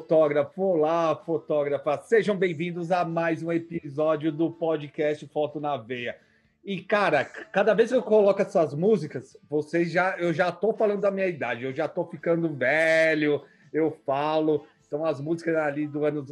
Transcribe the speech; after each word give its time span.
fotógrafo, 0.00 0.62
olá, 0.62 1.14
fotógrafa. 1.14 1.98
Sejam 1.98 2.34
bem-vindos 2.34 2.90
a 2.90 3.04
mais 3.04 3.42
um 3.42 3.52
episódio 3.52 4.32
do 4.32 4.50
podcast 4.50 5.26
Foto 5.26 5.60
na 5.60 5.76
Veia. 5.76 6.16
E, 6.64 6.80
cara, 6.80 7.22
cada 7.22 7.74
vez 7.74 7.90
que 7.90 7.96
eu 7.96 8.02
coloco 8.02 8.40
essas 8.40 8.74
músicas, 8.74 9.36
vocês 9.48 9.92
já, 9.92 10.16
eu 10.18 10.32
já 10.32 10.50
tô 10.50 10.72
falando 10.72 11.02
da 11.02 11.10
minha 11.10 11.26
idade, 11.26 11.64
eu 11.64 11.74
já 11.74 11.86
tô 11.86 12.06
ficando 12.06 12.48
velho, 12.48 13.42
eu 13.70 13.94
falo. 14.06 14.66
Então, 14.86 15.04
as 15.04 15.20
músicas 15.20 15.54
ali 15.56 15.86
do 15.86 16.06
ano, 16.06 16.24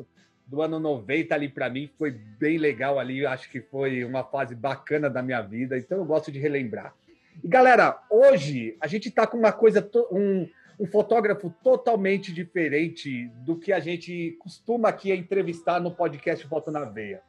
do 0.46 0.62
ano 0.62 0.80
90 0.80 1.34
ali 1.34 1.50
para 1.50 1.68
mim 1.68 1.90
foi 1.98 2.10
bem 2.10 2.56
legal 2.56 2.98
ali, 2.98 3.26
acho 3.26 3.50
que 3.50 3.60
foi 3.60 4.02
uma 4.02 4.24
fase 4.24 4.54
bacana 4.54 5.10
da 5.10 5.22
minha 5.22 5.42
vida, 5.42 5.76
então 5.76 5.98
eu 5.98 6.06
gosto 6.06 6.32
de 6.32 6.38
relembrar. 6.38 6.94
E, 7.44 7.46
galera, 7.46 8.02
hoje 8.10 8.78
a 8.80 8.86
gente 8.86 9.10
tá 9.10 9.26
com 9.26 9.36
uma 9.36 9.52
coisa, 9.52 9.86
um, 10.10 10.48
um 10.78 10.86
fotógrafo 10.86 11.50
totalmente 11.62 12.32
diferente 12.32 13.28
do 13.44 13.58
que 13.58 13.72
a 13.72 13.80
gente 13.80 14.36
costuma 14.38 14.88
aqui 14.90 15.12
entrevistar 15.12 15.80
no 15.80 15.90
podcast 15.90 16.46
Foto 16.46 16.70
na 16.70 16.84
Veia. 16.84 17.20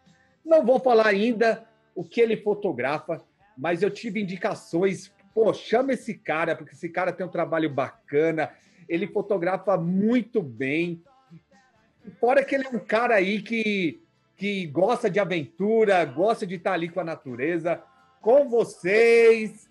Não 0.46 0.64
vou 0.64 0.80
falar 0.80 1.08
ainda 1.08 1.68
o 1.96 2.04
que 2.04 2.22
ele 2.22 2.38
fotografa, 2.38 3.24
mas 3.58 3.82
eu 3.82 3.90
tive 3.90 4.22
indicações. 4.22 5.12
Pô, 5.34 5.52
chama 5.54 5.94
esse 5.94 6.14
cara, 6.14 6.56
porque 6.56 6.74
esse 6.74 6.90
cara 6.90 7.12
tem 7.12 7.26
um 7.26 7.30
trabalho 7.30 7.70
bacana, 7.70 8.52
ele 8.88 9.08
fotografa 9.08 9.76
muito 9.78 10.44
bem. 10.44 11.02
Fora 12.20 12.44
que 12.44 12.54
ele 12.54 12.68
é 12.68 12.70
um 12.70 12.80
cara 12.80 13.16
aí 13.16 13.42
que, 13.42 14.02
que 14.38 14.68
gosta 14.68 15.10
de 15.10 15.20
aventura, 15.20 16.06
gosta 16.06 16.46
de 16.46 16.56
estar 16.56 16.74
ali 16.74 16.88
com 16.88 17.00
a 17.00 17.04
natureza. 17.04 17.82
Com 18.22 18.48
vocês, 18.48 19.68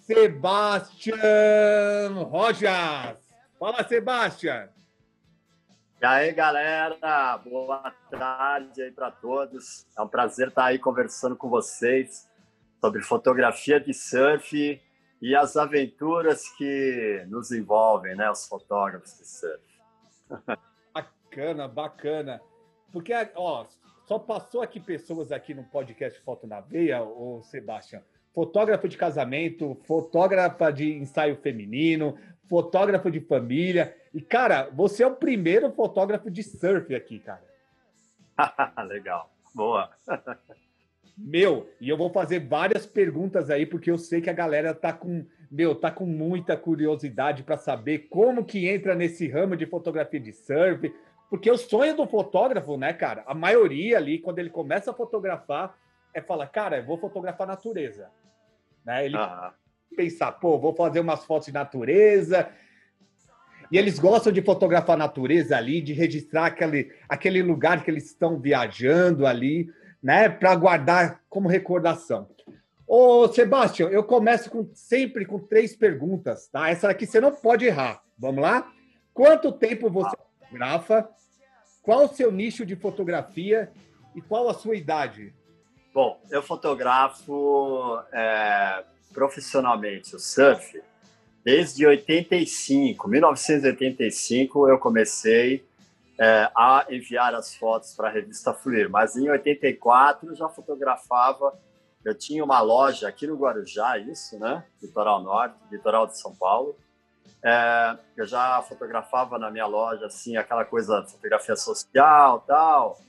Sebastião 0.00 1.14
Rojas. 2.24 3.21
Fala, 3.62 3.86
Sebastião. 3.86 4.68
E 6.00 6.04
aí, 6.04 6.32
galera, 6.32 7.38
boa 7.38 7.94
tarde 8.10 8.82
aí 8.82 8.90
para 8.90 9.08
todos. 9.12 9.86
É 9.96 10.02
um 10.02 10.08
prazer 10.08 10.48
estar 10.48 10.64
aí 10.64 10.80
conversando 10.80 11.36
com 11.36 11.48
vocês 11.48 12.28
sobre 12.80 13.02
fotografia 13.02 13.78
de 13.78 13.94
surf 13.94 14.82
e 15.22 15.36
as 15.36 15.56
aventuras 15.56 16.48
que 16.56 17.24
nos 17.28 17.52
envolvem, 17.52 18.16
né, 18.16 18.28
os 18.28 18.48
fotógrafos 18.48 19.16
de 19.16 19.28
surf. 19.28 19.62
Bacana, 20.92 21.68
bacana. 21.68 22.42
Porque, 22.90 23.12
ó, 23.36 23.64
só 24.08 24.18
passou 24.18 24.60
aqui 24.60 24.80
pessoas 24.80 25.30
aqui 25.30 25.54
no 25.54 25.62
podcast 25.62 26.20
Foto 26.22 26.48
na 26.48 26.58
Veia, 26.58 27.00
o 27.00 27.44
Sebastião. 27.44 28.02
Fotógrafo 28.34 28.88
de 28.88 28.96
casamento, 28.96 29.78
fotógrafa 29.84 30.72
de 30.72 30.94
ensaio 30.94 31.36
feminino, 31.36 32.18
fotógrafo 32.52 33.10
de 33.10 33.18
família. 33.18 33.96
E, 34.12 34.20
cara, 34.20 34.68
você 34.74 35.02
é 35.02 35.06
o 35.06 35.16
primeiro 35.16 35.72
fotógrafo 35.72 36.30
de 36.30 36.42
surf 36.42 36.94
aqui, 36.94 37.18
cara. 37.18 37.42
Legal. 38.86 39.30
Boa. 39.54 39.88
Meu, 41.16 41.70
e 41.80 41.88
eu 41.88 41.96
vou 41.96 42.10
fazer 42.10 42.40
várias 42.40 42.84
perguntas 42.84 43.48
aí, 43.48 43.64
porque 43.64 43.90
eu 43.90 43.96
sei 43.96 44.20
que 44.20 44.28
a 44.28 44.34
galera 44.34 44.74
tá 44.74 44.92
com, 44.92 45.26
meu, 45.50 45.74
tá 45.74 45.90
com 45.90 46.06
muita 46.06 46.56
curiosidade 46.56 47.42
para 47.42 47.58
saber 47.58 48.08
como 48.10 48.44
que 48.44 48.66
entra 48.66 48.94
nesse 48.94 49.28
ramo 49.28 49.54
de 49.54 49.66
fotografia 49.66 50.18
de 50.18 50.32
surf, 50.32 50.92
porque 51.28 51.50
o 51.50 51.58
sonho 51.58 51.94
do 51.94 52.06
fotógrafo, 52.06 52.78
né, 52.78 52.94
cara, 52.94 53.24
a 53.26 53.34
maioria 53.34 53.98
ali, 53.98 54.18
quando 54.18 54.38
ele 54.38 54.48
começa 54.48 54.90
a 54.90 54.94
fotografar, 54.94 55.76
é 56.14 56.20
falar, 56.22 56.46
cara, 56.46 56.78
eu 56.78 56.86
vou 56.86 56.96
fotografar 56.96 57.46
a 57.46 57.52
natureza. 57.52 58.10
Né? 58.84 59.04
Ele, 59.04 59.16
pensar, 59.92 60.32
pô, 60.32 60.58
vou 60.58 60.74
fazer 60.74 61.00
umas 61.00 61.24
fotos 61.24 61.46
de 61.46 61.52
natureza. 61.52 62.48
E 63.70 63.78
eles 63.78 63.98
gostam 63.98 64.32
de 64.32 64.42
fotografar 64.42 64.96
a 64.96 64.98
natureza 64.98 65.56
ali, 65.56 65.80
de 65.80 65.92
registrar 65.92 66.46
aquele, 66.46 66.92
aquele 67.08 67.42
lugar 67.42 67.82
que 67.82 67.90
eles 67.90 68.06
estão 68.06 68.38
viajando 68.38 69.26
ali, 69.26 69.70
né, 70.02 70.28
para 70.28 70.54
guardar 70.54 71.22
como 71.28 71.48
recordação. 71.48 72.28
Ô, 72.86 73.26
Sebastião, 73.28 73.88
eu 73.88 74.04
começo 74.04 74.50
com, 74.50 74.68
sempre 74.74 75.24
com 75.24 75.38
três 75.38 75.74
perguntas, 75.74 76.48
tá? 76.48 76.68
Essa 76.68 76.90
aqui 76.90 77.06
você 77.06 77.20
não 77.20 77.32
pode 77.32 77.64
errar. 77.64 78.02
Vamos 78.18 78.42
lá? 78.42 78.70
Quanto 79.14 79.50
tempo 79.52 79.88
você 79.88 80.14
fotografa? 80.40 81.08
Qual 81.82 82.04
o 82.04 82.08
seu 82.08 82.30
nicho 82.30 82.66
de 82.66 82.76
fotografia 82.76 83.72
e 84.14 84.20
qual 84.20 84.48
a 84.48 84.54
sua 84.54 84.76
idade? 84.76 85.34
Bom, 85.94 86.20
eu 86.30 86.42
fotografo 86.42 87.98
é, 88.12 88.84
profissionalmente 89.12 90.16
o 90.16 90.18
surf 90.18 90.82
desde 91.44 91.86
85, 91.86 93.08
1985 93.08 94.68
eu 94.68 94.78
comecei 94.78 95.66
é, 96.18 96.50
a 96.56 96.86
enviar 96.88 97.34
as 97.34 97.54
fotos 97.54 97.94
para 97.94 98.08
a 98.08 98.12
revista 98.12 98.54
Fluir, 98.54 98.88
mas 98.88 99.16
em 99.16 99.28
84 99.28 100.30
eu 100.30 100.36
já 100.36 100.48
fotografava, 100.48 101.52
eu 102.04 102.14
tinha 102.16 102.44
uma 102.44 102.60
loja 102.60 103.08
aqui 103.08 103.26
no 103.26 103.36
Guarujá, 103.36 103.98
isso, 103.98 104.38
né? 104.38 104.64
Litoral 104.80 105.22
Norte, 105.22 105.56
litoral 105.70 106.06
de 106.06 106.18
São 106.18 106.34
Paulo. 106.34 106.76
É, 107.44 107.96
eu 108.16 108.26
já 108.26 108.62
fotografava 108.62 109.38
na 109.38 109.50
minha 109.50 109.66
loja, 109.66 110.06
assim, 110.06 110.36
aquela 110.36 110.64
coisa, 110.64 111.04
fotografia 111.04 111.56
social, 111.56 112.44
tal, 112.46 113.00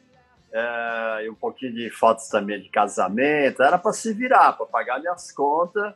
é, 0.53 1.25
e 1.25 1.30
um 1.30 1.36
pouquinho 1.36 1.74
de 1.74 1.90
fotos 1.90 2.28
também 2.28 2.62
de 2.62 2.69
casamento. 2.69 3.64
Era 3.64 3.78
para 3.78 3.91
se 3.91 4.14
virar, 4.14 4.53
para 4.53 4.68
pagar 4.68 5.00
minhas 5.00 5.31
contas, 5.31 5.94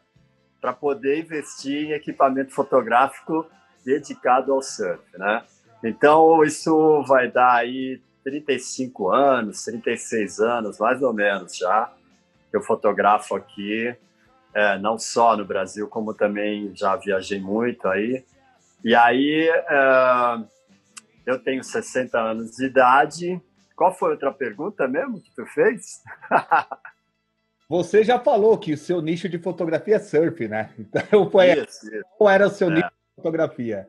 para 0.60 0.74
poder 0.74 1.20
investir 1.20 1.90
em 1.90 1.92
equipamento 1.92 2.52
fotográfico 2.52 3.46
dedicado 3.86 4.52
ao 4.52 4.62
surf, 4.62 5.02
né? 5.18 5.44
Então, 5.84 6.44
isso 6.44 7.04
vai 7.04 7.30
dar 7.30 7.54
aí 7.54 8.02
35 8.24 9.12
anos, 9.12 9.64
36 9.64 10.40
anos, 10.40 10.80
mais 10.80 11.02
ou 11.04 11.14
menos 11.14 11.56
já, 11.56 11.94
eu 12.52 12.62
fotografo 12.62 13.36
aqui, 13.36 13.96
é, 14.54 14.78
não 14.80 14.98
só 14.98 15.38
no 15.38 15.46
Brasil, 15.46 15.88
como 15.88 16.16
também 16.16 16.76
já 16.76 16.96
viajei 16.96 17.40
muito 17.40 17.88
aí. 17.88 18.26
E 18.84 18.96
aí, 18.96 19.48
é, 19.48 20.40
eu 21.26 21.38
tenho 21.40 21.64
60 21.64 22.20
anos 22.20 22.56
de 22.56 22.66
idade, 22.66 23.42
qual 23.78 23.94
foi 23.94 24.12
outra 24.12 24.34
pergunta 24.34 24.88
mesmo 24.88 25.22
que 25.22 25.32
tu 25.32 25.46
fez? 25.46 26.04
Você 27.70 28.04
já 28.04 28.18
falou 28.18 28.58
que 28.58 28.74
o 28.74 28.78
seu 28.78 29.02
nicho 29.02 29.30
de 29.30 29.38
fotografia 29.38 29.98
é 29.98 30.00
surf, 30.00 30.48
né? 30.48 30.74
Então, 30.80 31.30
foi, 31.30 31.52
isso, 31.52 31.86
isso. 31.86 32.04
qual 32.18 32.30
era 32.30 32.48
o 32.48 32.50
seu 32.50 32.70
é. 32.72 32.74
nicho 32.74 32.88
de 32.90 33.16
fotografia? 33.16 33.88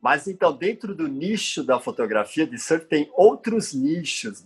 Mas 0.00 0.26
então, 0.26 0.52
dentro 0.52 0.94
do 0.94 1.06
nicho 1.06 1.62
da 1.62 1.78
fotografia 1.78 2.46
de 2.46 2.58
surf, 2.58 2.84
tem 2.86 3.08
outros 3.14 3.72
nichos, 3.72 4.44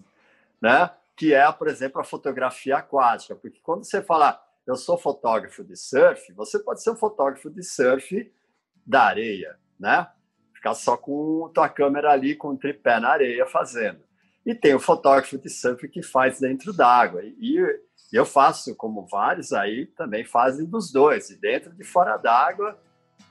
né? 0.60 0.90
Que 1.16 1.32
é, 1.32 1.50
por 1.50 1.66
exemplo, 1.66 2.00
a 2.00 2.04
fotografia 2.04 2.76
aquática. 2.76 3.34
Porque 3.34 3.58
quando 3.62 3.84
você 3.84 4.02
fala, 4.02 4.40
eu 4.66 4.76
sou 4.76 4.98
fotógrafo 4.98 5.64
de 5.64 5.74
surf, 5.74 6.32
você 6.34 6.58
pode 6.58 6.82
ser 6.82 6.90
um 6.90 6.96
fotógrafo 6.96 7.48
de 7.48 7.62
surf 7.62 8.30
da 8.84 9.04
areia, 9.04 9.56
né? 9.80 10.06
Ficar 10.52 10.74
só 10.74 10.96
com 10.96 11.50
tua 11.54 11.68
câmera 11.68 12.10
ali, 12.10 12.34
com 12.34 12.48
o 12.48 12.58
tripé 12.58 13.00
na 13.00 13.10
areia 13.10 13.46
fazendo. 13.46 14.07
E 14.48 14.54
tem 14.54 14.74
o 14.74 14.80
fotógrafo 14.80 15.36
de 15.36 15.50
surf 15.50 15.86
que 15.88 16.02
faz 16.02 16.40
dentro 16.40 16.72
d'água. 16.72 17.22
E 17.22 17.62
eu 18.10 18.24
faço, 18.24 18.74
como 18.74 19.06
vários 19.06 19.52
aí, 19.52 19.84
também 19.84 20.24
fazem 20.24 20.64
dos 20.64 20.90
dois, 20.90 21.28
de 21.28 21.36
dentro 21.36 21.70
e 21.70 21.76
de 21.76 21.84
fora 21.84 22.16
d'água. 22.16 22.80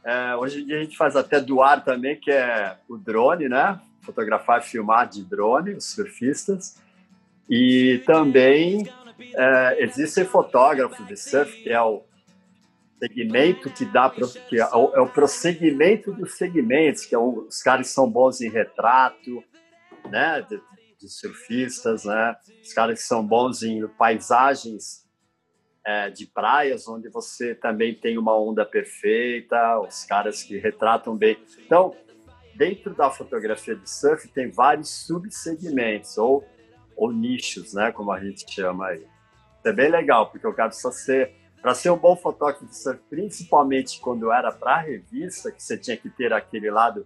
É, 0.04 0.36
hoje 0.36 0.62
em 0.62 0.68
dia 0.68 0.78
a 0.78 0.84
gente 0.84 0.96
faz 0.96 1.16
até 1.16 1.42
do 1.42 1.60
ar 1.60 1.84
também, 1.84 2.19
que 2.19 2.30
é 2.30 2.78
o 2.88 2.98
drone, 2.98 3.50
né? 3.50 3.81
Fotografar 4.04 4.60
e 4.60 4.66
filmar 4.66 5.10
de 5.10 5.24
drone, 5.24 5.74
os 5.74 5.86
surfistas. 5.86 6.78
E 7.50 8.04
também 8.06 8.88
é, 9.20 9.84
existem 9.84 10.24
fotógrafos 10.24 11.04
de 11.08 11.18
surf, 11.18 11.63
que 11.63 11.72
é 11.72 11.81
o 11.81 12.04
segmento 13.00 13.72
que 13.72 13.86
dá 13.86 14.08
que 14.48 14.60
é 14.60 14.68
o, 14.68 14.94
é 14.94 15.02
o 15.02 15.10
prosseguimento 15.10 16.13
dos 16.13 16.38
segmentos, 16.38 17.08
que 17.08 17.16
é 17.16 17.18
os 17.18 17.63
caras 17.63 17.88
são 17.88 18.08
bons 18.08 18.40
em 18.40 18.52
retrato, 18.52 19.44
né? 20.12 20.46
Surfistas, 21.07 22.06
né? 22.06 22.36
Os 22.62 22.74
caras 22.74 23.00
que 23.00 23.06
são 23.06 23.25
bons 23.25 23.63
em 23.63 23.88
paisagens 23.88 25.07
é, 25.86 26.09
de 26.09 26.25
praias, 26.25 26.88
onde 26.88 27.07
você 27.09 27.56
também 27.56 27.95
tem 27.95 28.18
uma 28.18 28.38
onda 28.38 28.65
perfeita, 28.65 29.80
os 29.80 30.04
caras 30.04 30.44
que 30.44 30.57
retratam 30.57 31.15
bem. 31.15 31.38
Então, 31.65 31.95
dentro 32.56 32.94
da 32.94 33.09
fotografia 33.09 33.75
de 33.75 33.89
surf 33.89 34.27
tem 34.27 34.51
vários 34.51 34.89
subsegmentos 35.06 36.18
ou, 36.18 36.45
ou 36.95 37.13
nichos, 37.13 37.74
né? 37.74 37.92
Como 37.92 38.12
a 38.12 38.19
gente 38.19 38.45
chama 38.51 38.88
aí. 38.88 39.06
É 39.63 39.71
bem 39.71 39.89
legal, 39.89 40.30
porque 40.30 40.45
eu 40.45 40.53
quero 40.53 40.74
só 40.74 40.92
ser 40.92 41.33
para 41.62 41.74
ser 41.74 41.89
um 41.89 41.98
bom 41.98 42.15
fotógrafo 42.15 42.65
de 42.65 42.75
surf, 42.75 43.01
principalmente 43.10 44.00
quando 44.00 44.31
era 44.31 44.51
para 44.51 44.77
revista, 44.77 45.51
que 45.51 45.62
você 45.62 45.77
tinha 45.77 45.98
que 45.98 46.10
ter 46.10 46.31
aquele 46.31 46.69
lado 46.69 47.06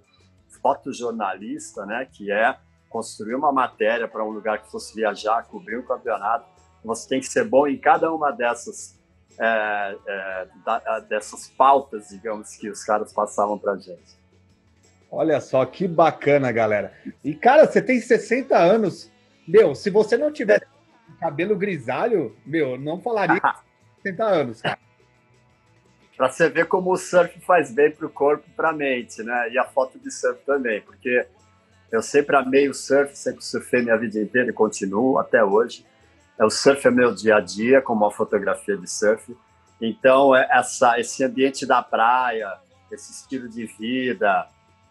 fotojornalista, 0.62 1.86
né? 1.86 2.08
Que 2.12 2.32
é 2.32 2.58
construir 2.92 3.36
uma 3.36 3.52
matéria 3.52 4.08
para 4.08 4.24
um 4.24 4.30
lugar 4.30 4.62
que 4.62 4.70
fosse 4.70 4.94
viajar, 4.94 5.44
cobrir 5.46 5.78
um 5.78 5.84
campeonato, 5.84 6.46
você 6.84 7.08
tem 7.08 7.20
que 7.20 7.28
ser 7.28 7.46
bom 7.46 7.66
em 7.66 7.78
cada 7.78 8.14
uma 8.14 8.32
dessas 8.32 9.00
é, 9.40 9.98
é, 10.08 10.48
da, 10.66 11.00
dessas 11.00 11.48
pautas, 11.48 12.10
digamos, 12.10 12.56
que 12.56 12.70
os 12.70 12.84
caras 12.84 13.14
passavam 13.14 13.58
para 13.58 13.74
a 13.74 13.78
gente. 13.78 14.20
Olha 15.10 15.40
só 15.40 15.66
que 15.66 15.88
bacana, 15.88 16.52
galera. 16.52 16.94
E, 17.24 17.34
cara, 17.34 17.66
você 17.66 17.82
tem 17.82 18.00
60 18.00 18.58
anos. 18.58 19.12
Meu, 19.48 19.74
se 19.74 19.90
você 19.90 20.18
não 20.18 20.32
tivesse 20.32 20.66
cabelo 21.20 21.56
grisalho, 21.56 22.36
meu, 22.46 22.78
não 22.78 23.02
falaria 23.02 23.42
60 24.04 24.24
anos, 24.24 24.62
cara. 24.62 24.78
Para 26.16 26.30
você 26.30 26.50
ver 26.50 26.68
como 26.68 26.92
o 26.92 26.98
surf 26.98 27.40
faz 27.42 27.74
bem 27.74 27.90
para 27.90 28.06
o 28.06 28.10
corpo 28.10 28.44
e 28.48 28.52
para 28.52 28.70
a 28.70 28.74
mente, 28.74 29.24
né? 29.24 29.50
E 29.50 29.58
a 29.58 29.64
foto 29.64 29.98
de 29.98 30.12
surf 30.12 30.40
também, 30.46 30.80
porque 30.82 31.26
eu 31.92 32.02
sempre 32.02 32.36
amei 32.36 32.70
o 32.70 32.74
surf, 32.74 33.18
sempre 33.18 33.44
surfei 33.44 33.82
minha 33.82 33.98
vida 33.98 34.20
inteira 34.20 34.50
e 34.50 34.54
continuo 34.54 35.18
até 35.18 35.44
hoje. 35.44 35.86
É, 36.40 36.46
o 36.46 36.50
surf 36.50 36.88
é 36.88 36.92
meu 36.92 37.14
dia 37.14 37.36
a 37.36 37.40
dia, 37.42 37.82
como 37.82 38.06
a 38.06 38.12
fotografia 38.12 38.78
de 38.78 38.90
surf. 38.90 39.36
Então, 39.80 40.36
é 40.36 40.48
essa, 40.52 41.00
esse 41.00 41.24
ambiente 41.24 41.66
da 41.66 41.84
praia, 41.84 42.50
esse 42.92 43.12
estilo 43.12 43.50
de 43.50 43.66
vida, 43.66 44.48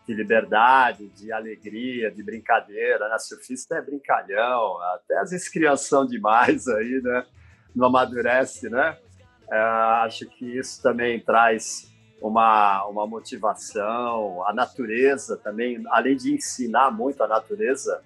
de 0.06 0.14
liberdade, 0.14 1.08
de 1.08 1.32
alegria, 1.32 2.11
de 2.11 2.23
brincadeira, 2.23 3.08
né? 3.08 3.19
Surfista 3.19 3.76
é 3.76 3.82
brincalhão, 3.82 4.76
até 4.94 5.19
às 5.19 5.31
vezes 5.31 5.49
criação 5.49 6.06
demais 6.06 6.69
aí, 6.69 7.00
né? 7.02 7.25
Não 7.75 7.87
amadurece, 7.87 8.69
né? 8.69 8.99
É, 9.50 9.58
acho 10.05 10.26
que 10.26 10.44
isso 10.58 10.82
também 10.82 11.20
traz 11.20 11.91
uma, 12.20 12.87
uma 12.87 13.06
motivação. 13.06 14.46
A 14.46 14.52
natureza 14.52 15.37
também, 15.37 15.82
além 15.88 16.17
de 16.17 16.34
ensinar 16.34 16.90
muito 16.90 17.22
a 17.22 17.28
natureza, 17.28 18.02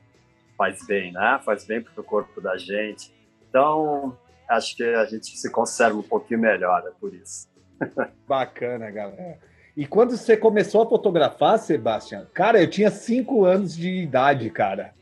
faz 0.57 0.87
bem, 0.87 1.13
né? 1.13 1.41
Faz 1.45 1.67
bem 1.67 1.83
para 1.83 2.01
o 2.01 2.05
corpo 2.05 2.41
da 2.41 2.57
gente. 2.57 3.13
Então, 3.49 4.17
acho 4.49 4.77
que 4.77 4.85
a 4.85 5.05
gente 5.05 5.37
se 5.37 5.51
conserva 5.51 5.99
um 5.99 6.03
pouquinho 6.03 6.41
melhor, 6.41 6.83
é 6.87 6.91
por 7.01 7.13
isso. 7.15 7.49
Bacana, 8.27 8.91
galera. 8.91 9.39
E 9.77 9.87
quando 9.87 10.17
você 10.17 10.37
começou 10.37 10.83
a 10.83 10.89
fotografar, 10.89 11.59
Sebastião, 11.59 12.27
cara, 12.33 12.61
eu 12.61 12.71
tinha 12.71 12.91
cinco 12.91 13.45
anos 13.45 13.77
de 13.77 13.91
idade, 13.91 14.49
cara. 14.49 14.95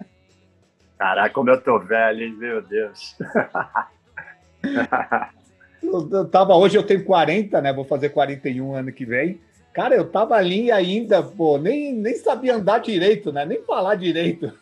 Caraca, 0.99 1.35
como 1.35 1.51
eu 1.51 1.61
tô 1.61 1.79
velho, 1.79 2.23
hein? 2.23 2.33
Meu 2.39 2.63
Deus. 2.63 3.17
eu 5.83 6.29
tava, 6.29 6.55
hoje 6.55 6.77
eu 6.77 6.83
tenho 6.83 7.05
40, 7.05 7.61
né? 7.61 7.73
Vou 7.73 7.85
fazer 7.85 8.11
41 8.11 8.75
ano 8.75 8.93
que 8.93 9.05
vem. 9.05 9.41
Cara, 9.73 9.95
eu 9.95 10.11
tava 10.11 10.35
ali 10.35 10.71
ainda, 10.71 11.23
pô, 11.23 11.59
nem, 11.59 11.95
nem 11.95 12.15
sabia 12.17 12.55
andar 12.57 12.79
direito, 12.79 13.33
né? 13.33 13.45
Nem 13.45 13.63
falar 13.63 13.95
direito. 13.95 14.53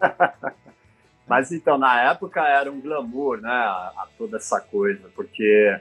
Mas 1.26 1.52
então, 1.52 1.76
na 1.78 2.10
época 2.10 2.40
era 2.40 2.70
um 2.70 2.80
glamour, 2.80 3.40
né? 3.40 3.50
A, 3.50 3.92
a 3.96 4.08
toda 4.16 4.36
essa 4.36 4.60
coisa, 4.60 5.08
porque 5.14 5.80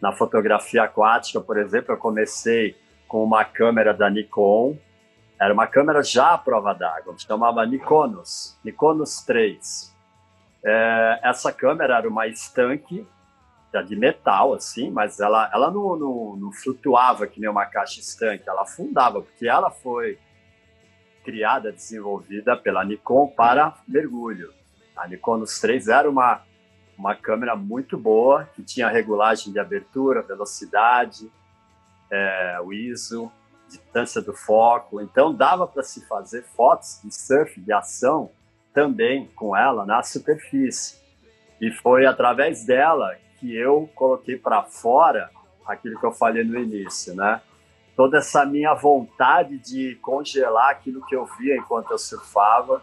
na 0.00 0.12
fotografia 0.12 0.82
aquática, 0.82 1.40
por 1.40 1.56
exemplo, 1.56 1.94
eu 1.94 1.98
comecei 1.98 2.76
com 3.08 3.22
uma 3.24 3.44
câmera 3.44 3.94
da 3.94 4.10
Nikon, 4.10 4.76
era 5.40 5.52
uma 5.52 5.66
câmera 5.66 6.02
já 6.02 6.34
à 6.34 6.38
prova 6.38 6.72
d'água, 6.72 7.14
chamava 7.18 7.64
Nikonos, 7.66 8.58
Nikonos 8.64 9.22
3. 9.22 9.94
É, 10.64 11.20
essa 11.22 11.52
câmera 11.52 11.98
era 11.98 12.08
uma 12.08 12.26
estanque 12.26 13.06
de 13.82 13.96
metal, 13.96 14.54
assim, 14.54 14.90
mas 14.90 15.20
ela, 15.20 15.50
ela 15.52 15.70
não, 15.70 15.96
não, 15.96 16.36
não, 16.36 16.52
flutuava 16.52 17.26
que 17.26 17.40
nem 17.40 17.48
uma 17.48 17.66
caixa 17.66 18.00
estanque, 18.00 18.48
ela 18.48 18.62
afundava, 18.62 19.22
porque 19.22 19.48
ela 19.48 19.70
foi 19.70 20.18
criada, 21.24 21.72
desenvolvida 21.72 22.56
pela 22.56 22.84
Nikon 22.84 23.28
para 23.28 23.74
mergulho. 23.88 24.52
A 24.96 25.08
Nikonos 25.08 25.58
3 25.58 25.88
era 25.88 26.08
uma, 26.08 26.42
uma 26.96 27.14
câmera 27.14 27.56
muito 27.56 27.98
boa, 27.98 28.44
que 28.54 28.62
tinha 28.62 28.88
regulagem 28.88 29.52
de 29.52 29.58
abertura, 29.58 30.22
velocidade, 30.22 31.30
é, 32.10 32.60
o 32.62 32.72
ISO, 32.72 33.32
distância 33.66 34.20
do 34.22 34.34
foco. 34.34 35.00
Então 35.00 35.34
dava 35.34 35.66
para 35.66 35.82
se 35.82 36.06
fazer 36.06 36.42
fotos 36.42 37.00
de 37.02 37.12
surf, 37.12 37.60
de 37.60 37.72
ação, 37.72 38.30
também 38.72 39.26
com 39.34 39.56
ela 39.56 39.84
na 39.84 40.02
superfície. 40.02 41.02
E 41.60 41.70
foi 41.70 42.06
através 42.06 42.64
dela 42.64 43.16
que 43.44 43.54
eu 43.54 43.90
coloquei 43.94 44.38
para 44.38 44.62
fora 44.62 45.30
aquilo 45.66 46.00
que 46.00 46.06
eu 46.06 46.12
falei 46.12 46.42
no 46.44 46.58
início, 46.58 47.14
né? 47.14 47.42
Toda 47.94 48.16
essa 48.16 48.46
minha 48.46 48.72
vontade 48.72 49.58
de 49.58 49.96
congelar 49.96 50.70
aquilo 50.70 51.04
que 51.04 51.14
eu 51.14 51.26
via 51.38 51.54
enquanto 51.54 51.90
eu 51.90 51.98
surfava, 51.98 52.82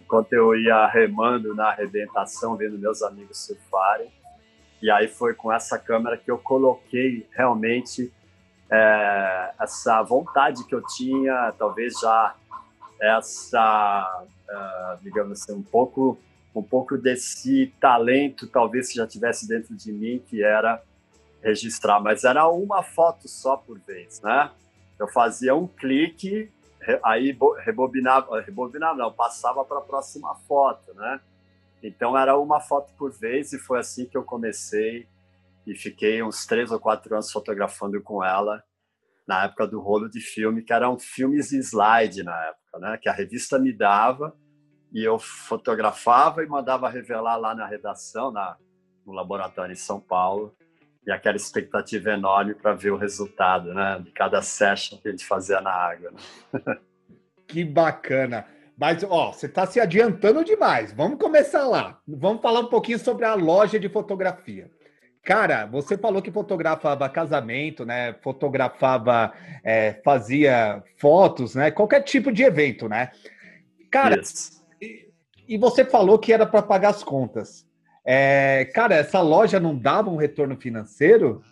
enquanto 0.00 0.32
eu 0.32 0.56
ia 0.56 0.86
remando 0.86 1.54
na 1.54 1.68
arrebentação, 1.68 2.56
vendo 2.56 2.78
meus 2.78 3.02
amigos 3.02 3.44
surfarem. 3.44 4.10
E 4.80 4.90
aí 4.90 5.06
foi 5.06 5.34
com 5.34 5.52
essa 5.52 5.78
câmera 5.78 6.16
que 6.16 6.30
eu 6.30 6.38
coloquei 6.38 7.28
realmente 7.36 8.10
é, 8.70 9.52
essa 9.60 10.02
vontade 10.02 10.64
que 10.64 10.74
eu 10.74 10.82
tinha, 10.82 11.52
talvez 11.58 12.00
já 12.00 12.34
essa, 12.98 14.24
uh, 14.48 15.02
digamos 15.02 15.42
assim, 15.42 15.52
um 15.52 15.62
pouco 15.62 16.18
um 16.54 16.62
pouco 16.62 16.98
desse 16.98 17.72
talento, 17.80 18.46
talvez 18.46 18.88
que 18.88 18.96
já 18.96 19.06
tivesse 19.06 19.46
dentro 19.46 19.74
de 19.74 19.92
mim, 19.92 20.22
que 20.26 20.42
era 20.42 20.82
registrar, 21.42 22.00
mas 22.00 22.24
era 22.24 22.46
uma 22.48 22.82
foto 22.82 23.28
só 23.28 23.56
por 23.56 23.78
vez, 23.80 24.20
né? 24.20 24.50
Eu 24.98 25.08
fazia 25.08 25.54
um 25.54 25.66
clique, 25.66 26.50
aí 27.02 27.36
rebobinava, 27.64 28.40
rebobinava 28.40 28.98
não, 28.98 29.12
passava 29.12 29.64
para 29.64 29.78
a 29.78 29.82
próxima 29.82 30.34
foto, 30.46 30.92
né? 30.94 31.20
Então 31.82 32.18
era 32.18 32.36
uma 32.36 32.60
foto 32.60 32.92
por 32.98 33.10
vez 33.10 33.52
e 33.52 33.58
foi 33.58 33.78
assim 33.78 34.04
que 34.04 34.16
eu 34.16 34.22
comecei 34.22 35.06
e 35.66 35.74
fiquei 35.74 36.22
uns 36.22 36.44
três 36.44 36.70
ou 36.70 36.78
quatro 36.78 37.14
anos 37.14 37.30
fotografando 37.30 38.00
com 38.02 38.22
ela 38.22 38.62
na 39.26 39.44
época 39.44 39.66
do 39.66 39.80
rolo 39.80 40.10
de 40.10 40.20
filme, 40.20 40.62
que 40.62 40.72
eram 40.72 40.98
filmes 40.98 41.52
slide 41.52 42.22
na 42.22 42.36
época, 42.46 42.78
né? 42.80 42.98
Que 42.98 43.08
a 43.08 43.12
revista 43.12 43.58
me 43.58 43.72
dava 43.72 44.34
e 44.92 45.04
eu 45.04 45.18
fotografava 45.18 46.42
e 46.42 46.46
mandava 46.46 46.88
revelar 46.88 47.36
lá 47.36 47.54
na 47.54 47.66
redação, 47.66 48.30
na, 48.30 48.56
no 49.06 49.12
laboratório 49.12 49.72
em 49.72 49.76
São 49.76 50.00
Paulo, 50.00 50.54
e 51.06 51.12
aquela 51.12 51.36
expectativa 51.36 52.10
enorme 52.10 52.54
para 52.54 52.74
ver 52.74 52.90
o 52.90 52.96
resultado, 52.96 53.72
né, 53.72 54.00
de 54.04 54.10
cada 54.10 54.42
session 54.42 54.98
que 54.98 55.08
a 55.08 55.10
gente 55.10 55.24
fazia 55.24 55.60
na 55.60 55.70
água. 55.70 56.10
Né? 56.52 56.76
Que 57.46 57.64
bacana. 57.64 58.46
Mas, 58.78 59.02
ó, 59.02 59.32
você 59.32 59.46
está 59.46 59.66
se 59.66 59.80
adiantando 59.80 60.44
demais. 60.44 60.92
Vamos 60.92 61.18
começar 61.18 61.66
lá. 61.66 61.98
Vamos 62.06 62.40
falar 62.40 62.60
um 62.60 62.68
pouquinho 62.68 62.96
sobre 62.96 63.24
a 63.24 63.34
loja 63.34 63.76
de 63.76 63.88
fotografia. 63.88 64.70
Cara, 65.24 65.66
você 65.66 65.98
falou 65.98 66.22
que 66.22 66.30
fotografava 66.30 67.08
casamento, 67.08 67.84
né? 67.84 68.14
Fotografava, 68.22 69.32
é, 69.64 70.00
fazia 70.04 70.80
fotos, 70.96 71.56
né? 71.56 71.72
Qualquer 71.72 72.02
tipo 72.02 72.30
de 72.30 72.44
evento, 72.44 72.88
né? 72.88 73.10
Cara, 73.90 74.14
yes 74.14 74.59
e 75.48 75.58
você 75.58 75.84
falou 75.84 76.18
que 76.18 76.32
era 76.32 76.46
para 76.46 76.62
pagar 76.62 76.90
as 76.90 77.02
contas. 77.02 77.68
É, 78.04 78.64
cara, 78.74 78.94
essa 78.94 79.20
loja 79.20 79.60
não 79.60 79.76
dava 79.76 80.10
um 80.10 80.16
retorno 80.16 80.56
financeiro? 80.56 81.42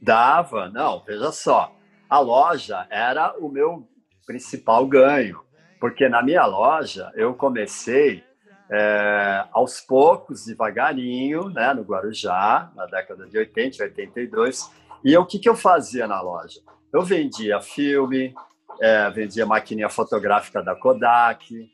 Dava, 0.00 0.68
não, 0.68 1.02
veja 1.04 1.30
só. 1.30 1.74
A 2.08 2.18
loja 2.18 2.86
era 2.90 3.34
o 3.38 3.48
meu 3.48 3.88
principal 4.26 4.86
ganho, 4.86 5.40
porque 5.80 6.08
na 6.08 6.22
minha 6.22 6.44
loja 6.46 7.12
eu 7.14 7.34
comecei 7.34 8.24
é, 8.70 9.44
aos 9.52 9.80
poucos, 9.80 10.46
devagarinho, 10.46 11.50
né, 11.50 11.74
no 11.74 11.82
Guarujá, 11.82 12.70
na 12.74 12.86
década 12.86 13.26
de 13.26 13.36
80, 13.36 13.84
82. 13.84 14.70
E 15.04 15.16
o 15.16 15.26
que, 15.26 15.38
que 15.38 15.48
eu 15.48 15.54
fazia 15.54 16.06
na 16.06 16.20
loja? 16.20 16.60
Eu 16.92 17.02
vendia 17.02 17.60
filme, 17.60 18.34
é, 18.80 19.10
vendia 19.10 19.44
maquininha 19.44 19.88
fotográfica 19.88 20.62
da 20.62 20.74
Kodak, 20.74 21.70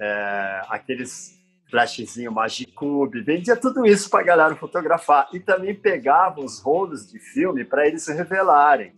é, 0.00 0.62
aqueles 0.68 1.38
flashzinho 1.70 2.32
Magicube, 2.32 3.22
vendia 3.22 3.56
tudo 3.56 3.86
isso 3.86 4.10
para 4.10 4.20
a 4.20 4.24
galera 4.24 4.56
fotografar 4.56 5.28
e 5.32 5.38
também 5.38 5.74
pegava 5.74 6.40
os 6.40 6.60
rolos 6.60 7.08
de 7.10 7.18
filme 7.18 7.64
para 7.64 7.86
eles 7.86 8.08
revelarem. 8.08 8.92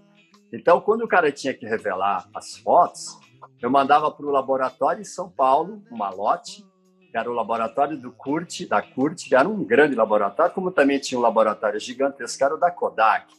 Então, 0.52 0.80
quando 0.80 1.02
o 1.02 1.08
cara 1.08 1.30
tinha 1.30 1.52
que 1.52 1.66
revelar 1.66 2.28
as 2.34 2.56
fotos, 2.56 3.18
eu 3.60 3.70
mandava 3.70 4.10
para 4.10 4.26
o 4.26 4.30
laboratório 4.30 5.02
em 5.02 5.04
São 5.04 5.28
Paulo, 5.28 5.82
uma 5.90 6.10
lote, 6.10 6.64
que 7.10 7.16
era 7.16 7.30
o 7.30 7.34
laboratório 7.34 7.96
do 7.98 8.10
Kurt, 8.10 8.66
da 8.66 8.80
Kurt, 8.80 9.28
que 9.28 9.34
era 9.34 9.48
um 9.48 9.64
grande 9.64 9.94
laboratório, 9.94 10.54
como 10.54 10.70
também 10.70 10.98
tinha 10.98 11.18
um 11.18 11.22
laboratório 11.22 11.78
gigantesco, 11.78 12.42
era 12.42 12.54
o 12.54 12.58
da 12.58 12.70
Kodak. 12.70 13.34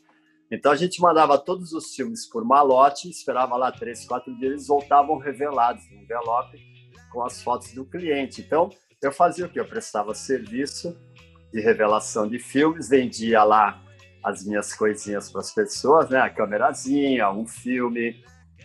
Então 0.52 0.72
a 0.72 0.76
gente 0.76 1.02
mandava 1.02 1.38
todos 1.40 1.74
os 1.74 1.96
filmes 1.96 2.30
por 2.30 2.46
malote, 2.46 3.10
esperava 3.10 3.56
lá 3.56 3.72
três, 3.72 4.06
quatro 4.06 4.36
dias, 4.38 4.52
eles 4.52 4.68
voltavam 4.68 5.18
revelados 5.18 5.84
no 5.90 5.98
envelope 5.98 6.73
com 7.14 7.24
as 7.24 7.42
fotos 7.42 7.72
do 7.74 7.86
cliente. 7.86 8.42
Então, 8.42 8.70
eu 9.02 9.12
fazia 9.12 9.46
o 9.46 9.50
que? 9.50 9.60
Eu 9.60 9.68
prestava 9.68 10.16
serviço 10.16 10.98
de 11.54 11.62
revelação 11.62 12.28
de 12.28 12.40
filmes, 12.40 12.90
vendia 12.90 13.44
lá 13.44 13.80
as 14.24 14.44
minhas 14.44 14.74
coisinhas 14.74 15.32
para 15.32 15.42
as 15.42 15.54
pessoas, 15.54 16.10
né? 16.10 16.20
A 16.20 16.30
câmerazinha, 16.30 17.30
um 17.30 17.46
filme, 17.46 18.24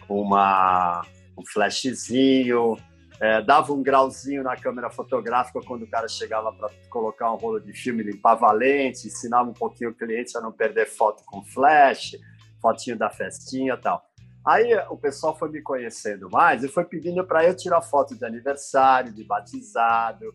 uma, 0.09 1.03
um 1.37 1.45
flashzinho, 1.45 2.77
é, 3.21 3.43
dava 3.43 3.73
um 3.73 3.83
grauzinho 3.83 4.43
na 4.45 4.57
câmera 4.57 4.89
fotográfica 4.89 5.61
quando 5.67 5.83
o 5.83 5.91
cara 5.91 6.09
chegava 6.09 6.53
para 6.53 6.71
colocar 6.89 7.33
um 7.33 7.37
rolo 7.37 7.61
de 7.61 7.73
filme, 7.73 8.03
limpava 8.03 8.47
a 8.47 8.53
lente, 8.53 9.09
ensinava 9.09 9.51
um 9.51 9.55
pouquinho 9.55 9.91
o 9.91 9.95
cliente 9.95 10.39
a 10.39 10.41
não 10.41 10.53
perder 10.53 10.87
foto 10.87 11.25
com 11.27 11.45
flash, 11.45 12.17
fotinho 12.63 12.97
da 12.97 13.11
festinha 13.11 13.77
tal. 13.77 14.08
Aí 14.47 14.75
o 14.89 14.97
pessoal 14.97 15.37
foi 15.37 15.51
me 15.51 15.61
conhecendo 15.61 16.29
mais 16.31 16.65
e 16.65 16.69
foi 16.69 16.85
pedindo 16.85 17.25
para 17.25 17.45
eu 17.45 17.55
tirar 17.55 17.83
foto 17.83 18.17
de 18.17 18.25
aniversário, 18.25 19.13
de 19.13 19.25
batizado, 19.25 20.35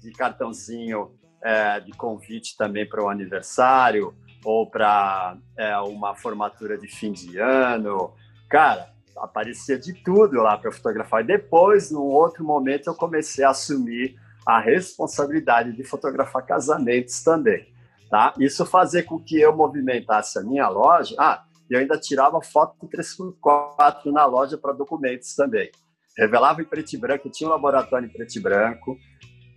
de 0.00 0.12
cartãozinho 0.12 1.12
é, 1.42 1.80
de 1.80 1.92
convite 1.92 2.56
também 2.56 2.88
para 2.88 3.02
o 3.02 3.08
aniversário 3.08 4.14
ou 4.44 4.68
para 4.68 5.36
é, 5.56 5.76
uma 5.78 6.14
formatura 6.14 6.76
de 6.76 6.88
fim 6.88 7.12
de 7.12 7.38
ano. 7.38 8.12
Cara, 8.48 8.90
aparecia 9.16 9.78
de 9.78 9.92
tudo 9.92 10.42
lá 10.42 10.58
para 10.58 10.72
fotografar. 10.72 11.22
E 11.22 11.26
depois, 11.26 11.90
num 11.90 12.02
outro 12.02 12.44
momento, 12.44 12.88
eu 12.88 12.94
comecei 12.94 13.44
a 13.44 13.50
assumir 13.50 14.16
a 14.46 14.60
responsabilidade 14.60 15.72
de 15.72 15.84
fotografar 15.84 16.44
casamentos 16.44 17.22
também. 17.22 17.72
Tá? 18.10 18.34
Isso 18.38 18.66
fazer 18.66 19.04
com 19.04 19.18
que 19.18 19.40
eu 19.40 19.56
movimentasse 19.56 20.38
a 20.38 20.42
minha 20.42 20.68
loja. 20.68 21.14
Ah, 21.18 21.43
e 21.70 21.74
eu 21.74 21.80
ainda 21.80 21.98
tirava 21.98 22.40
foto 22.42 22.86
3x4 22.86 24.06
na 24.06 24.26
loja 24.26 24.58
para 24.58 24.72
documentos 24.72 25.34
também. 25.34 25.70
Revelava 26.16 26.60
em 26.60 26.64
preto 26.64 26.92
e 26.92 26.98
branco, 26.98 27.30
tinha 27.30 27.48
um 27.48 27.52
laboratório 27.52 28.06
em 28.06 28.12
preto 28.12 28.36
e 28.36 28.40
branco. 28.40 28.96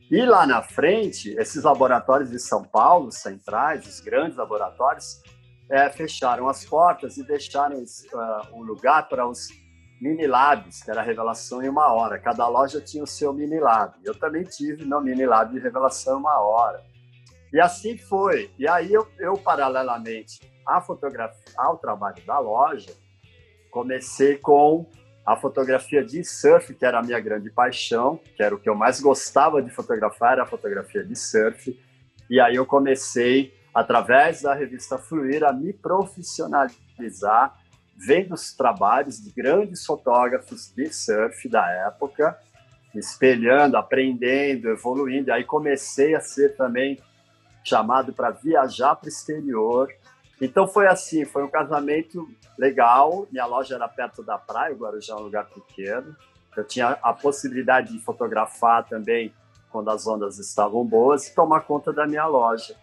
E 0.10 0.26
lá 0.26 0.48
na 0.48 0.64
frente, 0.64 1.36
esses 1.38 1.64
laboratórios 1.64 2.30
de 2.30 2.40
São 2.40 2.64
Paulo, 2.64 3.12
centrais, 3.12 3.86
os 3.86 4.00
grandes 4.00 4.38
laboratórios, 4.38 5.22
é, 5.70 5.90
fecharam 5.90 6.48
as 6.48 6.66
portas 6.66 7.18
e 7.18 7.28
deixaram 7.28 7.78
uh, 7.78 8.62
lugar 8.62 9.10
para 9.10 9.28
os 9.28 9.50
mini 10.02 10.26
labs, 10.26 10.82
que 10.82 10.90
era 10.90 11.02
revelação 11.02 11.62
em 11.62 11.68
uma 11.68 11.92
hora. 11.92 12.18
Cada 12.20 12.48
loja 12.48 12.80
tinha 12.80 13.04
o 13.04 13.08
seu 13.08 13.34
mini 13.34 13.60
lab. 13.60 13.94
Eu 14.04 14.16
também 14.18 14.44
tive 14.44 14.86
no 14.86 15.02
mini 15.02 15.26
lab 15.26 15.52
de 15.52 15.60
revelação 15.60 16.16
em 16.16 16.20
uma 16.22 16.40
hora. 16.40 16.82
E 17.52 17.60
assim 17.60 17.98
foi. 17.98 18.50
E 18.58 18.68
aí 18.68 18.94
eu, 18.94 19.08
eu 19.20 19.34
paralelamente 19.34 20.40
à 20.68 20.82
fotografia, 20.82 21.54
ao 21.58 21.78
trabalho 21.78 22.24
da 22.26 22.40
loja, 22.40 22.92
comecei 23.72 24.38
com 24.38 24.90
a 25.26 25.36
fotografia 25.36 26.04
de 26.04 26.24
surf, 26.24 26.74
que 26.74 26.86
era 26.86 27.00
a 27.00 27.04
minha 27.04 27.20
grande 27.20 27.50
paixão, 27.50 28.20
que 28.36 28.42
era 28.42 28.56
o 28.56 28.60
que 28.60 28.70
eu 28.70 28.76
mais 28.76 29.02
gostava 29.02 29.62
de 29.62 29.70
fotografar, 29.70 30.34
era 30.34 30.44
a 30.44 30.48
fotografia 30.48 31.04
de 31.04 31.16
surf. 31.16 31.78
E 32.30 32.40
aí 32.40 32.56
eu 32.56 32.66
comecei, 32.66 33.54
através 33.74 34.42
da 34.42 34.54
revista 34.54 34.98
Fluir, 34.98 35.44
a 35.44 35.52
me 35.52 35.74
profissionalizar, 35.74 37.58
vendo 37.98 38.34
os 38.36 38.54
trabalhos 38.54 39.22
de 39.22 39.32
grandes 39.32 39.86
fotógrafos 39.86 40.72
de 40.74 40.94
surf 40.94 41.50
da 41.50 41.70
época, 41.88 42.40
espelhando, 42.96 43.76
aprendendo, 43.76 44.70
evoluindo. 44.70 45.30
E 45.30 45.32
aí 45.32 45.44
comecei 45.44 46.16
a 46.16 46.22
ser 46.22 46.56
também 46.56 47.00
chamado 47.64 48.14
para 48.14 48.32
viajar 48.32 48.96
para 48.96 49.08
o 49.08 49.10
exterior. 49.10 49.90
Então 50.42 50.68
foi 50.68 50.88
assim, 50.88 51.26
foi 51.26 51.44
um 51.44 51.50
casamento 51.50 52.28
legal. 52.58 53.28
Minha 53.32 53.46
loja 53.46 53.76
era 53.76 53.88
perto 53.88 54.24
da 54.24 54.38
praia, 54.38 54.74
o 54.74 54.78
Guarujá 54.78 55.14
é 55.14 55.18
um 55.18 55.24
lugar 55.24 55.46
pequeno. 55.46 56.16
Eu 56.56 56.64
tinha 56.64 56.98
a 57.02 57.14
possibilidade 57.14 57.94
de 57.94 58.00
fotografar 58.00 58.88
também 58.88 59.34
quando 59.72 59.90
as 59.90 60.08
ondas 60.08 60.40
estavam 60.40 60.86
boas 60.86 61.28
e 61.28 61.36
tomar 61.36 61.62
conta 61.62 61.94
da 61.94 62.08
minha 62.08 62.26
loja. 62.26 62.76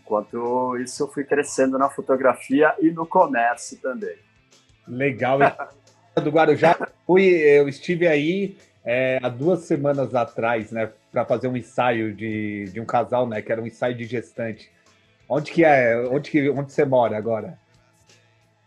Enquanto 0.00 0.76
isso, 0.78 1.02
eu 1.02 1.08
fui 1.08 1.24
crescendo 1.24 1.78
na 1.78 1.88
fotografia 1.88 2.74
e 2.80 2.90
no 2.90 3.06
comércio 3.06 3.78
também. 3.78 4.16
Legal. 4.86 5.38
do 6.20 6.30
Guarujá, 6.30 6.76
fui, 7.06 7.24
eu 7.24 7.68
estive 7.68 8.06
aí 8.06 8.56
é, 8.84 9.18
há 9.22 9.28
duas 9.28 9.60
semanas 9.60 10.14
atrás, 10.14 10.72
né, 10.72 10.90
para 11.12 11.24
fazer 11.24 11.48
um 11.48 11.56
ensaio 11.56 12.12
de, 12.14 12.64
de 12.72 12.80
um 12.80 12.84
casal, 12.84 13.26
né, 13.26 13.42
que 13.42 13.52
era 13.52 13.60
um 13.60 13.66
ensaio 13.66 13.94
de 13.94 14.04
gestante. 14.04 14.70
Onde 15.28 15.52
que 15.52 15.64
é? 15.64 15.96
Onde 16.08 16.30
que 16.30 16.48
onde 16.48 16.72
você 16.72 16.84
mora 16.84 17.16
agora? 17.16 17.58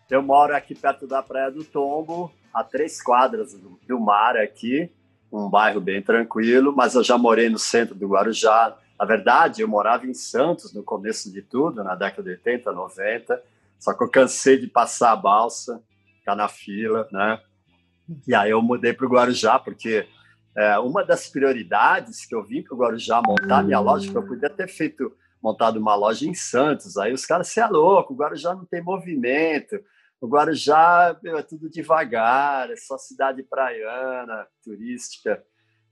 Eu 0.09 0.21
moro 0.21 0.55
aqui 0.55 0.75
perto 0.75 1.07
da 1.07 1.23
Praia 1.23 1.49
do 1.49 1.63
Tombo, 1.63 2.31
a 2.53 2.63
três 2.63 3.01
quadras 3.01 3.53
do, 3.53 3.79
do 3.87 3.99
mar 3.99 4.37
aqui, 4.37 4.91
um 5.31 5.49
bairro 5.49 5.79
bem 5.79 6.01
tranquilo, 6.01 6.73
mas 6.75 6.93
eu 6.93 7.03
já 7.03 7.17
morei 7.17 7.49
no 7.49 7.57
centro 7.57 7.95
do 7.95 8.09
Guarujá. 8.09 8.77
Na 8.99 9.05
verdade, 9.05 9.61
eu 9.61 9.67
morava 9.67 10.05
em 10.05 10.13
Santos 10.13 10.73
no 10.73 10.83
começo 10.83 11.31
de 11.31 11.41
tudo, 11.41 11.83
na 11.83 11.95
década 11.95 12.23
de 12.23 12.29
80, 12.31 12.71
90, 12.71 13.41
só 13.79 13.93
que 13.93 14.03
eu 14.03 14.09
cansei 14.09 14.59
de 14.59 14.67
passar 14.67 15.13
a 15.13 15.15
balsa, 15.15 15.81
ficar 16.19 16.35
na 16.35 16.47
fila, 16.47 17.07
né? 17.11 17.39
E 18.27 18.35
aí 18.35 18.51
eu 18.51 18.61
mudei 18.61 18.93
para 18.93 19.05
o 19.05 19.09
Guarujá, 19.09 19.57
porque 19.57 20.05
é, 20.55 20.77
uma 20.77 21.03
das 21.03 21.27
prioridades 21.27 22.25
que 22.25 22.35
eu 22.35 22.43
vim 22.43 22.61
para 22.61 22.75
o 22.75 22.77
Guarujá 22.77 23.21
montar 23.25 23.63
minha 23.63 23.79
loja, 23.79 24.11
que 24.11 24.15
eu 24.15 24.27
podia 24.27 24.49
ter 24.49 24.67
feito, 24.67 25.11
montado 25.41 25.77
uma 25.77 25.95
loja 25.95 26.27
em 26.27 26.33
Santos, 26.33 26.97
aí 26.97 27.13
os 27.13 27.25
caras, 27.25 27.47
você 27.47 27.59
é 27.59 27.67
louco, 27.67 28.13
o 28.13 28.15
Guarujá 28.15 28.53
não 28.53 28.65
tem 28.65 28.81
movimento, 28.81 29.79
o 30.19 30.27
Guarujá 30.27 31.17
meu, 31.23 31.37
é 31.37 31.41
tudo 31.41 31.69
devagar, 31.69 32.69
é 32.69 32.75
só 32.75 32.97
cidade 32.97 33.41
praiana, 33.41 34.47
turística. 34.63 35.43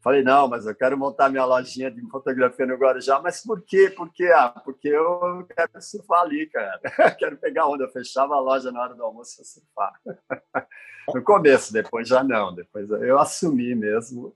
Falei, 0.01 0.23
não, 0.23 0.47
mas 0.47 0.65
eu 0.65 0.73
quero 0.73 0.97
montar 0.97 1.29
minha 1.29 1.43
lojinha 1.43 1.91
de 1.91 2.01
fotografia 2.09 2.65
no 2.65 2.77
Guarujá. 2.77 3.19
Mas 3.21 3.43
por 3.43 3.61
quê? 3.61 3.89
Por 3.89 4.09
quê? 4.13 4.31
Ah, 4.33 4.49
porque 4.49 4.87
eu 4.87 5.45
quero 5.53 5.81
surfar 5.81 6.21
ali, 6.21 6.45
cara. 6.45 6.79
quero 7.19 7.35
pegar 7.37 7.67
onda. 7.67 7.83
Eu 7.83 7.91
fechava 7.91 8.35
a 8.35 8.39
loja 8.39 8.71
na 8.71 8.81
hora 8.81 8.95
do 8.95 9.03
almoço 9.03 9.41
e 9.41 9.45
surfar. 9.45 9.99
no 11.13 11.21
começo, 11.21 11.73
depois 11.73 12.07
já 12.07 12.23
não. 12.23 12.55
Depois 12.55 12.89
eu 12.89 13.19
assumi 13.19 13.75
mesmo 13.75 14.33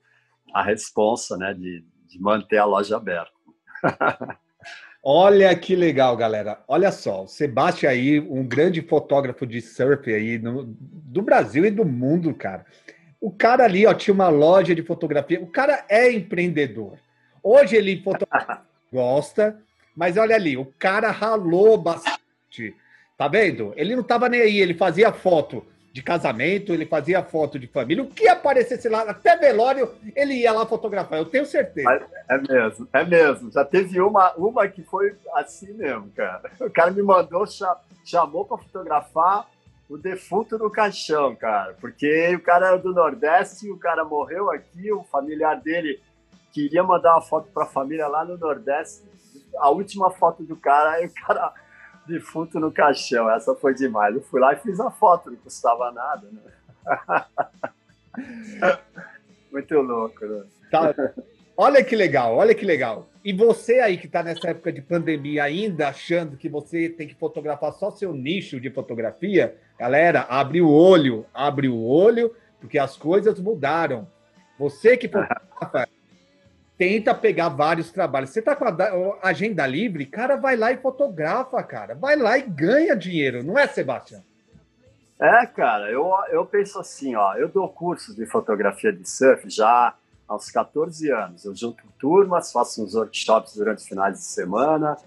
a 0.54 0.62
responsa 0.62 1.38
né, 1.38 1.54
de, 1.54 1.86
de 2.08 2.22
manter 2.22 2.58
a 2.58 2.66
loja 2.66 2.98
aberta. 2.98 3.32
Olha 5.06 5.54
que 5.54 5.76
legal, 5.76 6.16
galera. 6.16 6.64
Olha 6.66 6.90
só, 6.90 7.26
o 7.26 7.28
Sebastião 7.28 7.92
aí, 7.92 8.22
um 8.22 8.48
grande 8.48 8.82
fotógrafo 8.82 9.46
de 9.46 9.60
surf 9.60 10.10
aí 10.14 10.40
no, 10.40 10.64
do 10.64 11.22
Brasil 11.22 11.66
e 11.66 11.72
do 11.72 11.84
mundo, 11.84 12.34
cara. 12.34 12.66
O 13.20 13.30
cara 13.30 13.66
ali, 13.66 13.86
ó, 13.86 13.94
tinha 13.94 14.14
uma 14.14 14.30
loja 14.30 14.74
de 14.74 14.82
fotografia. 14.82 15.42
O 15.42 15.48
cara 15.48 15.84
é 15.90 16.10
empreendedor. 16.10 16.98
Hoje 17.44 17.76
ele 17.76 18.02
gosta, 18.94 19.60
mas 19.94 20.16
olha 20.16 20.38
ali, 20.38 20.56
o 20.56 20.66
cara 20.80 21.12
ralou 21.12 21.78
bastante. 21.78 22.74
Tá 23.18 23.28
vendo? 23.28 23.74
Ele 23.76 23.98
não 23.98 24.04
tava 24.04 24.30
nem 24.30 24.40
aí, 24.40 24.58
ele 24.58 24.74
fazia 24.74 25.12
foto 25.12 25.66
de 25.94 26.02
casamento, 26.02 26.74
ele 26.74 26.88
fazia 26.88 27.22
foto 27.22 27.60
de 27.60 27.68
família. 27.68 28.04
O 28.04 28.08
que 28.08 28.28
aparecesse 28.28 28.90
lá, 28.90 29.04
até 29.04 29.38
velório, 29.38 29.94
ele 30.16 30.34
ia 30.34 30.52
lá 30.52 30.66
fotografar, 30.66 31.20
eu 31.20 31.26
tenho 31.26 31.46
certeza. 31.46 32.10
É 32.28 32.38
mesmo, 32.40 32.88
é 32.92 33.04
mesmo. 33.06 33.52
Já 33.52 33.64
teve 33.64 34.02
uma, 34.02 34.34
uma 34.34 34.68
que 34.68 34.82
foi 34.82 35.16
assim 35.36 35.72
mesmo, 35.74 36.10
cara. 36.16 36.52
O 36.60 36.70
cara 36.72 36.90
me 36.90 37.04
mandou, 37.04 37.46
chamou 38.04 38.44
para 38.44 38.58
fotografar 38.58 39.48
o 39.88 39.96
defunto 39.96 40.58
no 40.58 40.72
caixão, 40.72 41.36
cara. 41.36 41.76
Porque 41.80 42.34
o 42.34 42.40
cara 42.42 42.70
era 42.70 42.78
do 42.78 42.92
Nordeste, 42.92 43.70
o 43.70 43.78
cara 43.78 44.04
morreu 44.04 44.50
aqui, 44.50 44.92
o 44.92 45.04
familiar 45.04 45.62
dele 45.62 46.02
queria 46.52 46.82
mandar 46.82 47.14
uma 47.14 47.22
foto 47.22 47.50
para 47.54 47.66
a 47.66 47.68
família 47.68 48.08
lá 48.08 48.26
no 48.26 48.36
Nordeste. 48.36 49.04
A 49.58 49.70
última 49.70 50.10
foto 50.10 50.42
do 50.42 50.56
cara, 50.56 50.94
aí 50.94 51.06
o 51.06 51.14
cara 51.14 51.54
defunto 52.08 52.60
no 52.60 52.72
caixão. 52.72 53.30
Essa 53.30 53.56
foi 53.56 53.74
demais. 53.74 54.16
Eu 54.16 54.22
fui 54.22 54.40
lá 54.40 54.54
e 54.54 54.58
fiz 54.58 54.80
a 54.80 54.92
foto, 54.92 55.32
não 55.32 55.38
custava 55.38 55.92
nada, 55.92 56.28
né? 56.32 56.42
Muito 59.52 59.76
louco, 59.82 60.26
né? 60.26 60.44
Tá. 60.72 60.94
Olha 61.56 61.84
que 61.84 61.96
legal, 61.96 62.36
olha 62.36 62.56
que 62.56 62.66
legal. 62.66 63.08
E 63.24 63.32
você 63.32 63.80
aí 63.80 63.98
que 63.98 64.08
está 64.08 64.24
nessa 64.24 64.50
época 64.50 64.72
de 64.72 64.82
pandemia 64.82 65.44
ainda 65.44 65.88
achando 65.88 66.36
que 66.36 66.50
você 66.50 66.90
tem 66.90 67.08
que 67.08 67.14
fotografar 67.14 67.72
só 67.74 67.92
seu 67.92 68.14
nicho 68.14 68.60
de 68.60 68.72
fotografia, 68.72 69.56
galera, 69.78 70.22
abre 70.22 70.62
o 70.62 70.70
olho, 70.70 71.26
abre 71.32 71.70
o 71.70 71.80
olho, 71.80 72.36
porque 72.60 72.80
as 72.80 72.98
coisas 72.98 73.40
mudaram. 73.40 74.08
Você 74.58 74.98
que 74.98 75.08
fotografa, 75.08 75.88
tenta 76.78 77.14
pegar 77.14 77.50
vários 77.50 77.92
trabalhos. 77.92 78.32
Você 78.32 78.40
está 78.40 78.56
com 78.56 78.66
a 78.66 79.28
agenda 79.28 79.66
livre, 79.66 80.06
cara, 80.06 80.36
vai 80.36 80.56
lá 80.56 80.72
e 80.72 80.78
fotografa, 80.78 81.62
cara. 81.64 81.96
Vai 81.96 82.16
lá 82.16 82.38
e 82.38 82.42
ganha 82.42 82.96
dinheiro, 82.96 83.44
não 83.44 83.58
é, 83.58 83.68
Sebastião? 83.68 84.24
É, 85.20 85.46
cara, 85.46 85.90
eu, 85.92 86.12
eu 86.32 86.46
penso 86.46 86.80
assim, 86.80 87.16
ó, 87.16 87.36
eu 87.36 87.48
dou 87.48 87.70
cursos 87.70 88.16
de 88.16 88.26
fotografia 88.26 88.92
de 88.92 89.08
surf 89.10 89.50
já 89.50 89.96
aos 90.28 90.50
14 90.50 91.10
anos. 91.12 91.46
Eu 91.46 91.56
junto 91.56 91.84
turmas, 92.00 92.52
faço 92.52 92.84
uns 92.84 92.96
workshops 92.96 93.56
durante 93.56 93.80
os 93.80 93.88
finais 93.88 94.18
de 94.18 94.26
semana, 94.26 94.98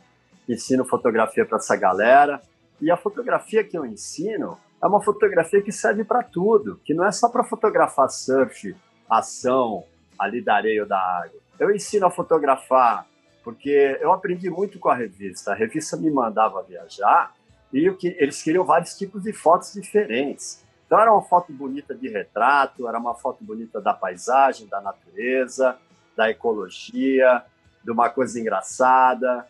ensino 0.48 0.84
fotografia 0.84 1.44
para 1.44 1.58
essa 1.58 1.76
galera. 1.76 2.40
E 2.80 2.90
a 2.90 2.96
fotografia 2.96 3.64
que 3.64 3.76
eu 3.76 3.84
ensino 3.84 4.58
é 4.82 4.86
uma 4.86 5.02
fotografia 5.02 5.60
que 5.62 5.72
serve 5.72 6.04
para 6.04 6.22
tudo, 6.22 6.80
que 6.84 6.94
não 6.94 7.04
é 7.04 7.12
só 7.12 7.28
para 7.28 7.42
fotografar 7.44 8.08
surf, 8.08 8.74
ação, 9.10 9.84
ali 10.18 10.40
da 10.40 10.54
areia 10.54 10.82
ou 10.82 10.88
da 10.88 10.98
água. 10.98 11.40
Eu 11.58 11.74
ensino 11.74 12.06
a 12.06 12.10
fotografar 12.10 13.06
porque 13.42 13.96
eu 14.00 14.12
aprendi 14.12 14.50
muito 14.50 14.76
com 14.78 14.88
a 14.88 14.94
revista. 14.94 15.52
A 15.52 15.54
revista 15.54 15.96
me 15.96 16.10
mandava 16.10 16.62
viajar 16.64 17.32
e 17.72 17.88
que 17.92 18.16
eles 18.18 18.42
queriam 18.42 18.64
vários 18.64 18.98
tipos 18.98 19.22
de 19.22 19.32
fotos 19.32 19.72
diferentes. 19.72 20.64
Então 20.84 20.98
era 20.98 21.12
uma 21.12 21.22
foto 21.22 21.52
bonita 21.52 21.94
de 21.94 22.08
retrato, 22.08 22.88
era 22.88 22.98
uma 22.98 23.14
foto 23.14 23.44
bonita 23.44 23.80
da 23.80 23.94
paisagem, 23.94 24.66
da 24.66 24.80
natureza, 24.80 25.78
da 26.16 26.28
ecologia, 26.28 27.44
de 27.84 27.90
uma 27.90 28.10
coisa 28.10 28.40
engraçada. 28.40 29.46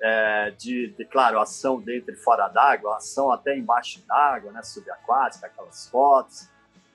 é, 0.00 0.50
de, 0.50 0.88
de, 0.88 1.04
claro, 1.04 1.38
ação 1.38 1.80
dentro 1.80 2.12
e 2.12 2.16
fora 2.16 2.48
d'água, 2.48 2.96
ação 2.96 3.30
até 3.30 3.56
embaixo 3.56 4.02
d'água, 4.06 4.52
né, 4.52 4.62
subaquática, 4.62 5.46
aquelas 5.46 5.88
fotos. 5.88 6.48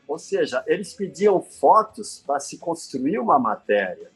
Ou 0.08 0.20
seja, 0.20 0.64
eles 0.68 0.94
pediam 0.94 1.42
fotos 1.42 2.24
para 2.26 2.40
se 2.40 2.58
construir 2.58 3.20
uma 3.20 3.40
matéria. 3.40 4.12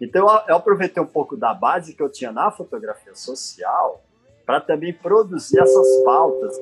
Então, 0.00 0.26
eu 0.46 0.56
aproveitei 0.56 1.02
um 1.02 1.06
pouco 1.06 1.36
da 1.36 1.52
base 1.52 1.94
que 1.94 2.02
eu 2.02 2.10
tinha 2.10 2.30
na 2.30 2.50
fotografia 2.50 3.14
social 3.14 4.02
para 4.46 4.60
também 4.60 4.92
produzir 4.92 5.60
essas 5.60 6.02
pautas 6.04 6.56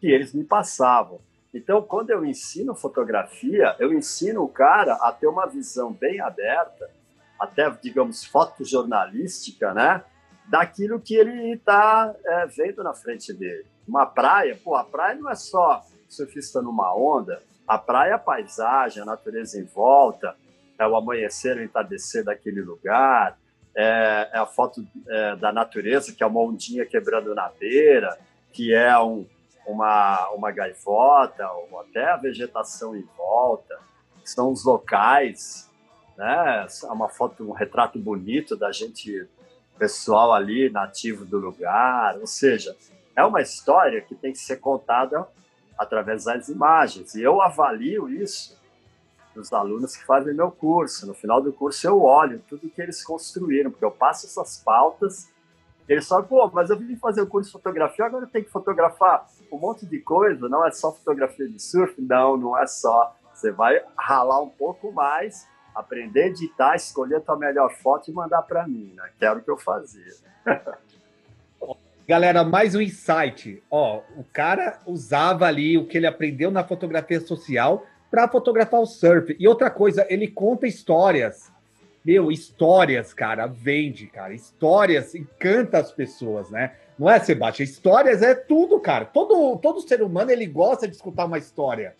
que 0.00 0.10
eles 0.10 0.32
me 0.32 0.44
passavam. 0.44 1.20
Então, 1.52 1.82
quando 1.82 2.10
eu 2.10 2.24
ensino 2.24 2.74
fotografia, 2.74 3.74
eu 3.78 3.92
ensino 3.92 4.42
o 4.42 4.48
cara 4.48 4.94
a 4.94 5.12
ter 5.12 5.26
uma 5.26 5.46
visão 5.46 5.92
bem 5.92 6.20
aberta, 6.20 6.90
até, 7.38 7.70
digamos, 7.70 8.24
fotojornalística, 8.24 9.72
né? 9.72 10.04
Daquilo 10.46 11.00
que 11.00 11.14
ele 11.14 11.54
está 11.54 12.14
é, 12.24 12.46
vendo 12.46 12.82
na 12.82 12.94
frente 12.94 13.32
dele. 13.32 13.66
Uma 13.86 14.04
praia, 14.04 14.58
pô, 14.62 14.74
a 14.74 14.84
praia 14.84 15.14
não 15.14 15.30
é 15.30 15.34
só 15.34 15.84
surfista 16.08 16.60
numa 16.60 16.94
onda, 16.94 17.42
a 17.66 17.78
praia 17.78 18.10
é 18.10 18.14
a 18.14 18.18
paisagem, 18.18 19.02
a 19.02 19.06
natureza 19.06 19.58
em 19.58 19.64
volta, 19.64 20.36
é 20.78 20.86
o 20.86 20.96
amanhecer, 20.96 21.56
o 21.56 21.62
entardecer 21.62 22.24
daquele 22.24 22.62
lugar, 22.62 23.36
é, 23.74 24.30
é 24.32 24.38
a 24.38 24.46
foto 24.46 24.86
é, 25.08 25.36
da 25.36 25.52
natureza, 25.52 26.12
que 26.12 26.22
é 26.22 26.26
uma 26.26 26.40
ondinha 26.40 26.86
quebrando 26.86 27.34
na 27.34 27.48
beira, 27.48 28.18
que 28.52 28.72
é 28.72 28.98
um, 28.98 29.26
uma, 29.66 30.30
uma 30.30 30.50
gaivota, 30.50 31.50
ou 31.50 31.80
até 31.80 32.10
a 32.10 32.16
vegetação 32.16 32.96
em 32.96 33.06
volta, 33.16 33.78
são 34.24 34.52
os 34.52 34.64
locais, 34.64 35.70
né? 36.16 36.66
É 36.84 36.86
uma 36.92 37.08
foto, 37.08 37.48
um 37.48 37.52
retrato 37.52 37.98
bonito 37.98 38.56
da 38.56 38.72
gente, 38.72 39.26
pessoal 39.78 40.32
ali, 40.32 40.68
nativo 40.68 41.24
do 41.24 41.38
lugar, 41.38 42.18
ou 42.18 42.26
seja, 42.26 42.76
é 43.14 43.24
uma 43.24 43.40
história 43.40 44.00
que 44.00 44.14
tem 44.14 44.32
que 44.32 44.38
ser 44.38 44.56
contada 44.56 45.26
através 45.78 46.24
das 46.24 46.48
imagens, 46.48 47.14
e 47.14 47.22
eu 47.22 47.40
avalio 47.40 48.08
isso 48.08 48.57
dos 49.40 49.52
alunos 49.52 49.96
que 49.96 50.04
fazem 50.04 50.34
meu 50.34 50.50
curso. 50.50 51.06
No 51.06 51.14
final 51.14 51.40
do 51.40 51.52
curso 51.52 51.86
eu 51.86 52.02
olho 52.02 52.42
tudo 52.48 52.68
que 52.68 52.82
eles 52.82 53.04
construíram, 53.04 53.70
porque 53.70 53.84
eu 53.84 53.90
passo 53.90 54.26
essas 54.26 54.58
pautas 54.58 55.28
eles 55.88 56.06
falam, 56.06 56.24
pô, 56.24 56.50
mas 56.52 56.68
eu 56.68 56.76
vim 56.76 56.96
fazer 56.96 57.22
o 57.22 57.26
curso 57.26 57.48
de 57.48 57.52
fotografia, 57.52 58.04
agora 58.04 58.24
eu 58.24 58.28
tenho 58.28 58.44
que 58.44 58.50
fotografar 58.50 59.26
um 59.50 59.58
monte 59.58 59.86
de 59.86 59.98
coisa, 59.98 60.46
não 60.48 60.66
é 60.66 60.70
só 60.70 60.92
fotografia 60.92 61.48
de 61.48 61.60
surf? 61.60 61.94
Não, 61.98 62.36
não 62.36 62.58
é 62.58 62.66
só. 62.66 63.16
Você 63.32 63.50
vai 63.50 63.82
ralar 63.96 64.42
um 64.42 64.50
pouco 64.50 64.92
mais, 64.92 65.48
aprender 65.74 66.24
a 66.24 66.26
editar, 66.26 66.76
escolher 66.76 67.16
a 67.16 67.20
tua 67.20 67.38
melhor 67.38 67.72
foto 67.76 68.10
e 68.10 68.12
mandar 68.12 68.42
para 68.42 68.68
mim, 68.68 68.92
né? 68.94 69.08
Que 69.18 69.24
era 69.24 69.38
o 69.38 69.42
que 69.42 69.50
eu 69.50 69.56
fazia. 69.56 70.12
Galera, 72.06 72.44
mais 72.44 72.74
um 72.74 72.80
insight. 72.80 73.62
Ó, 73.70 74.02
o 74.16 74.24
cara 74.24 74.80
usava 74.86 75.46
ali 75.46 75.78
o 75.78 75.86
que 75.86 75.96
ele 75.96 76.06
aprendeu 76.06 76.50
na 76.50 76.64
fotografia 76.64 77.20
social 77.20 77.86
para 78.10 78.28
fotografar 78.28 78.80
o 78.80 78.86
surf. 78.86 79.36
E 79.38 79.46
outra 79.46 79.70
coisa, 79.70 80.06
ele 80.08 80.28
conta 80.28 80.66
histórias 80.66 81.50
meu, 82.08 82.32
histórias, 82.32 83.12
cara, 83.12 83.46
vende, 83.46 84.06
cara. 84.06 84.32
Histórias 84.32 85.14
encanta 85.14 85.78
as 85.78 85.92
pessoas, 85.92 86.48
né? 86.48 86.74
Não 86.98 87.10
é, 87.10 87.20
Sebastião? 87.20 87.64
Histórias 87.64 88.22
é 88.22 88.34
tudo, 88.34 88.80
cara. 88.80 89.04
Todo, 89.04 89.58
todo 89.58 89.86
ser 89.86 90.02
humano, 90.02 90.30
ele 90.30 90.46
gosta 90.46 90.88
de 90.88 90.94
escutar 90.94 91.26
uma 91.26 91.36
história. 91.36 91.94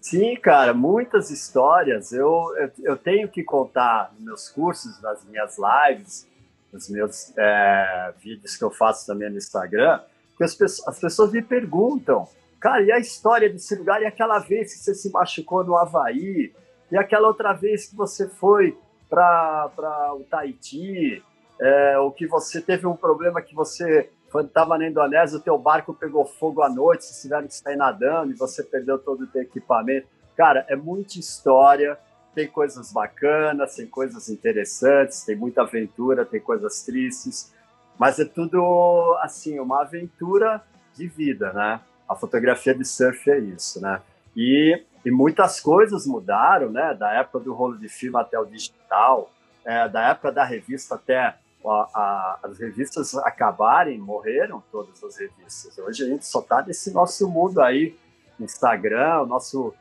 Sim, 0.00 0.34
cara, 0.34 0.74
muitas 0.74 1.30
histórias. 1.30 2.12
Eu, 2.12 2.52
eu, 2.58 2.70
eu 2.82 2.96
tenho 2.96 3.28
que 3.28 3.44
contar 3.44 4.12
nos 4.14 4.24
meus 4.24 4.48
cursos, 4.48 5.00
nas 5.00 5.24
minhas 5.24 5.56
lives, 5.58 6.26
nos 6.72 6.88
meus 6.90 7.32
é, 7.38 8.12
vídeos 8.18 8.56
que 8.56 8.64
eu 8.64 8.70
faço 8.72 9.06
também 9.06 9.30
no 9.30 9.38
Instagram, 9.38 10.00
que 10.36 10.42
as, 10.42 10.60
as 10.88 10.98
pessoas 10.98 11.30
me 11.30 11.40
perguntam, 11.40 12.28
cara, 12.64 12.82
e 12.82 12.90
a 12.90 12.98
história 12.98 13.50
desse 13.50 13.76
lugar? 13.76 14.00
E 14.00 14.06
aquela 14.06 14.38
vez 14.38 14.72
que 14.72 14.78
você 14.78 14.94
se 14.94 15.12
machucou 15.12 15.62
no 15.62 15.76
Havaí? 15.76 16.50
E 16.90 16.96
aquela 16.96 17.28
outra 17.28 17.52
vez 17.52 17.86
que 17.86 17.94
você 17.94 18.26
foi 18.26 18.74
para 19.10 20.14
o 20.14 20.24
Tahiti, 20.24 21.22
é, 21.60 21.98
ou 21.98 22.10
que 22.10 22.26
você 22.26 22.62
teve 22.62 22.86
um 22.86 22.96
problema 22.96 23.42
que 23.42 23.54
você 23.54 24.08
estava 24.34 24.78
na 24.78 24.88
Indonésia, 24.88 25.38
o 25.38 25.42
teu 25.42 25.58
barco 25.58 25.92
pegou 25.92 26.24
fogo 26.24 26.62
à 26.62 26.70
noite, 26.70 27.04
vocês 27.04 27.20
tiveram 27.20 27.46
que 27.46 27.54
sair 27.54 27.76
nadando 27.76 28.32
e 28.32 28.34
você 28.34 28.62
perdeu 28.62 28.98
todo 28.98 29.24
o 29.24 29.26
teu 29.26 29.42
equipamento. 29.42 30.06
Cara, 30.34 30.64
é 30.66 30.74
muita 30.74 31.18
história, 31.18 31.98
tem 32.34 32.48
coisas 32.48 32.90
bacanas, 32.90 33.76
tem 33.76 33.86
coisas 33.86 34.30
interessantes, 34.30 35.22
tem 35.22 35.36
muita 35.36 35.60
aventura, 35.60 36.24
tem 36.24 36.40
coisas 36.40 36.82
tristes, 36.82 37.52
mas 37.98 38.18
é 38.18 38.24
tudo, 38.24 39.18
assim, 39.20 39.60
uma 39.60 39.82
aventura 39.82 40.64
de 40.94 41.06
vida, 41.06 41.52
né? 41.52 41.80
A 42.08 42.14
fotografia 42.14 42.74
de 42.74 42.84
surf 42.84 43.30
é 43.30 43.38
isso, 43.38 43.80
né? 43.80 44.00
E 44.36 44.82
e 45.04 45.10
muitas 45.10 45.60
coisas 45.60 46.06
mudaram, 46.06 46.70
né? 46.70 46.94
Da 46.94 47.12
época 47.12 47.40
do 47.40 47.52
rolo 47.52 47.76
de 47.76 47.88
filme 47.88 48.18
até 48.18 48.38
o 48.38 48.46
digital, 48.46 49.30
é, 49.64 49.88
da 49.88 50.08
época 50.08 50.32
da 50.32 50.44
revista 50.44 50.94
até 50.94 51.18
a, 51.18 51.36
a, 51.66 52.38
as 52.42 52.58
revistas 52.58 53.14
acabarem, 53.16 53.98
morreram 53.98 54.62
todas 54.72 55.02
as 55.04 55.18
revistas. 55.18 55.76
Hoje 55.78 56.04
a 56.04 56.06
gente 56.06 56.24
só 56.24 56.40
está 56.40 56.62
nesse 56.62 56.92
nosso 56.92 57.28
mundo 57.28 57.60
aí, 57.60 57.94
Instagram, 58.40 59.22
o 59.22 59.26
nosso 59.26 59.74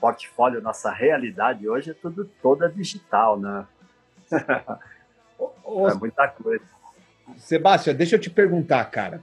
portfólio, 0.00 0.62
nossa 0.62 0.90
realidade 0.90 1.68
hoje 1.68 1.90
é 1.90 1.94
tudo 1.94 2.28
toda 2.40 2.68
digital, 2.68 3.38
né? 3.38 3.66
é 4.30 5.94
muita 5.94 6.28
coisa. 6.28 6.64
Sebastião, 7.36 7.96
deixa 7.96 8.16
eu 8.16 8.20
te 8.20 8.30
perguntar, 8.30 8.84
cara. 8.86 9.22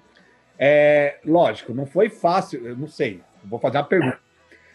É, 0.62 1.20
lógico, 1.26 1.74
não 1.74 1.86
foi 1.86 2.10
fácil, 2.10 2.68
eu 2.68 2.76
não 2.76 2.88
sei, 2.88 3.22
vou 3.46 3.60
fazer 3.60 3.78
uma 3.78 3.86
pergunta. 3.86 4.20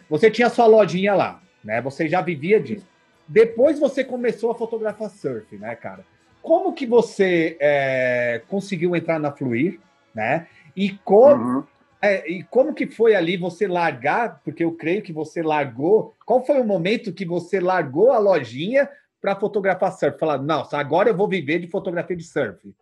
Você 0.09 0.31
tinha 0.31 0.49
sua 0.49 0.65
lojinha 0.65 1.13
lá, 1.13 1.39
né? 1.63 1.79
Você 1.81 2.07
já 2.07 2.21
vivia 2.21 2.59
disso. 2.59 2.87
Depois 3.27 3.79
você 3.79 4.03
começou 4.03 4.49
a 4.49 4.55
fotografar 4.55 5.11
surf, 5.11 5.55
né, 5.57 5.75
cara? 5.75 6.03
Como 6.41 6.73
que 6.73 6.85
você 6.85 7.55
é, 7.59 8.41
conseguiu 8.47 8.95
entrar 8.95 9.19
na 9.19 9.31
Fluir, 9.31 9.79
né? 10.13 10.47
E 10.75 10.91
como, 11.03 11.57
uhum. 11.57 11.63
é, 12.01 12.29
e 12.29 12.43
como 12.43 12.73
que 12.73 12.87
foi 12.87 13.15
ali 13.15 13.37
você 13.37 13.67
largar? 13.67 14.41
Porque 14.43 14.63
eu 14.63 14.71
creio 14.71 15.01
que 15.01 15.13
você 15.13 15.41
largou. 15.41 16.15
Qual 16.25 16.45
foi 16.45 16.59
o 16.59 16.65
momento 16.65 17.13
que 17.13 17.25
você 17.25 17.59
largou 17.59 18.11
a 18.11 18.19
lojinha 18.19 18.89
para 19.19 19.35
fotografar 19.35 19.91
surf? 19.91 20.19
Falar, 20.19 20.37
não, 20.39 20.67
agora 20.71 21.09
eu 21.09 21.17
vou 21.17 21.27
viver 21.27 21.59
de 21.59 21.67
fotografia 21.67 22.15
de 22.15 22.23
surf. 22.23 22.73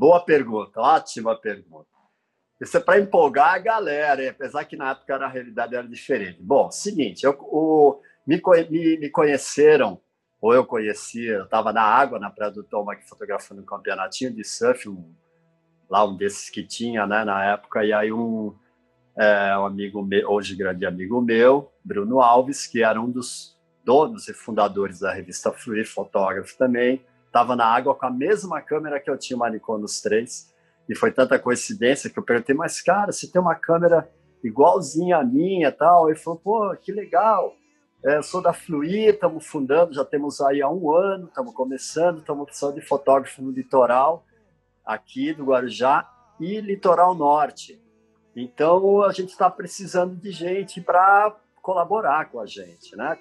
Boa 0.00 0.18
pergunta, 0.18 0.80
ótima 0.80 1.36
pergunta. 1.36 1.86
Isso 2.58 2.74
é 2.74 2.80
para 2.80 2.98
empolgar 2.98 3.52
a 3.52 3.58
galera, 3.58 4.30
apesar 4.30 4.64
que 4.64 4.74
na 4.74 4.92
época 4.92 5.14
a 5.14 5.28
realidade 5.28 5.76
era 5.76 5.86
diferente. 5.86 6.38
Bom, 6.40 6.70
seguinte, 6.70 7.24
eu, 7.24 7.36
o, 7.38 8.00
me, 8.26 8.40
me, 8.70 8.96
me, 8.96 9.10
conheceram, 9.10 10.00
ou 10.40 10.54
eu 10.54 10.64
conhecia, 10.64 11.32
eu 11.32 11.44
estava 11.44 11.70
na 11.70 11.82
água, 11.82 12.18
na 12.18 12.30
Praia 12.30 12.50
do 12.50 12.64
Tom, 12.64 12.90
aqui 12.90 13.06
fotografando 13.06 13.60
um 13.60 13.66
campeonatinho 13.66 14.32
de 14.32 14.42
surf, 14.42 14.88
um, 14.88 15.14
lá 15.86 16.02
um 16.02 16.16
desses 16.16 16.48
que 16.48 16.66
tinha 16.66 17.06
né, 17.06 17.22
na 17.22 17.44
época, 17.44 17.84
e 17.84 17.92
aí 17.92 18.10
um, 18.10 18.54
é, 19.18 19.54
um 19.58 19.66
amigo 19.66 20.02
meu, 20.02 20.30
hoje 20.30 20.56
grande 20.56 20.86
amigo 20.86 21.20
meu, 21.20 21.70
Bruno 21.84 22.22
Alves, 22.22 22.66
que 22.66 22.82
era 22.82 22.98
um 22.98 23.10
dos 23.10 23.54
donos 23.84 24.28
e 24.28 24.32
fundadores 24.32 25.00
da 25.00 25.12
revista 25.12 25.52
Fluir, 25.52 25.86
fotógrafo 25.86 26.56
também, 26.56 27.04
estava 27.30 27.54
na 27.54 27.64
água 27.64 27.94
com 27.94 28.06
a 28.06 28.10
mesma 28.10 28.60
câmera 28.60 28.98
que 28.98 29.08
eu 29.08 29.16
tinha, 29.16 29.48
Nikon 29.48 29.78
nos 29.78 30.00
três, 30.00 30.52
e 30.88 30.96
foi 30.96 31.12
tanta 31.12 31.38
coincidência 31.38 32.10
que 32.10 32.18
eu 32.18 32.24
perguntei, 32.24 32.54
mas 32.54 32.82
cara, 32.82 33.12
você 33.12 33.30
tem 33.30 33.40
uma 33.40 33.54
câmera 33.54 34.10
igualzinha 34.42 35.18
a 35.18 35.24
minha 35.24 35.70
tal? 35.70 36.08
Ele 36.08 36.18
falou, 36.18 36.40
pô, 36.40 36.76
que 36.76 36.90
legal. 36.90 37.54
É, 38.04 38.16
eu 38.16 38.22
sou 38.22 38.42
da 38.42 38.52
Fluir, 38.52 39.14
estamos 39.14 39.46
fundando, 39.46 39.92
já 39.92 40.04
temos 40.04 40.40
aí 40.40 40.60
há 40.60 40.68
um 40.68 40.92
ano, 40.92 41.28
estamos 41.28 41.54
começando, 41.54 42.18
estamos 42.18 42.44
precisando 42.46 42.74
de 42.74 42.80
fotógrafo 42.80 43.42
no 43.42 43.52
litoral, 43.52 44.24
aqui 44.84 45.32
do 45.32 45.44
Guarujá 45.44 46.10
e 46.40 46.60
litoral 46.60 47.14
norte. 47.14 47.80
Então 48.34 49.02
a 49.02 49.12
gente 49.12 49.30
está 49.30 49.48
precisando 49.48 50.16
de 50.16 50.32
gente 50.32 50.80
para 50.80 51.36
colaborar 51.62 52.30
com 52.30 52.40
a 52.40 52.46
gente, 52.46 52.96
né? 52.96 53.16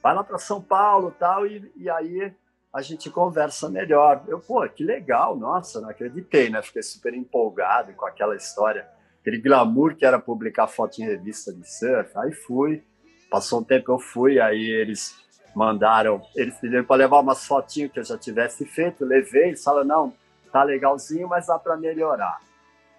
Vai 0.00 0.14
lá 0.14 0.22
para 0.22 0.38
São 0.38 0.62
Paulo 0.62 1.12
tal, 1.18 1.46
e, 1.46 1.72
e 1.74 1.90
aí 1.90 2.32
a 2.72 2.82
gente 2.82 3.10
conversa 3.10 3.68
melhor. 3.68 4.22
Eu, 4.28 4.38
pô, 4.38 4.66
que 4.68 4.84
legal, 4.84 5.36
nossa, 5.36 5.80
não 5.80 5.90
acreditei, 5.90 6.48
né? 6.48 6.62
Fiquei 6.62 6.82
super 6.82 7.14
empolgado 7.14 7.92
com 7.94 8.06
aquela 8.06 8.36
história, 8.36 8.86
aquele 9.20 9.38
glamour 9.38 9.96
que 9.96 10.04
era 10.04 10.18
publicar 10.18 10.68
foto 10.68 11.00
em 11.00 11.04
revista 11.04 11.52
de 11.52 11.68
surf. 11.68 12.10
Aí 12.16 12.32
fui, 12.32 12.82
passou 13.30 13.60
um 13.60 13.64
tempo 13.64 13.90
eu 13.90 13.98
fui, 13.98 14.40
aí 14.40 14.70
eles 14.70 15.16
mandaram, 15.54 16.22
eles 16.36 16.56
pediram 16.58 16.84
para 16.84 16.96
levar 16.96 17.20
umas 17.20 17.44
fotinhas 17.44 17.90
que 17.90 17.98
eu 17.98 18.04
já 18.04 18.16
tivesse 18.16 18.64
feito, 18.64 19.04
levei, 19.04 19.48
eles 19.48 19.64
falaram, 19.64 19.86
não, 19.86 20.14
tá 20.52 20.62
legalzinho, 20.62 21.28
mas 21.28 21.48
dá 21.48 21.58
para 21.58 21.76
melhorar. 21.76 22.40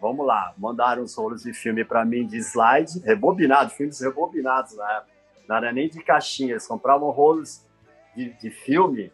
Vamos 0.02 0.26
lá, 0.26 0.54
mandaram 0.58 1.04
os 1.04 1.16
rolos 1.16 1.44
de 1.44 1.54
filme 1.54 1.86
para 1.86 2.04
mim 2.04 2.26
de 2.26 2.38
slide, 2.40 3.00
rebobinado, 3.00 3.70
filmes 3.70 4.02
rebobinados 4.02 4.76
na 4.76 4.98
época. 4.98 5.12
Não 5.48 5.56
era 5.56 5.72
nem 5.72 5.88
de 5.88 6.04
caixinha, 6.04 6.52
eles 6.52 6.68
compravam 6.68 7.10
rolos 7.12 7.64
de, 8.16 8.34
de 8.34 8.50
filme 8.50 9.12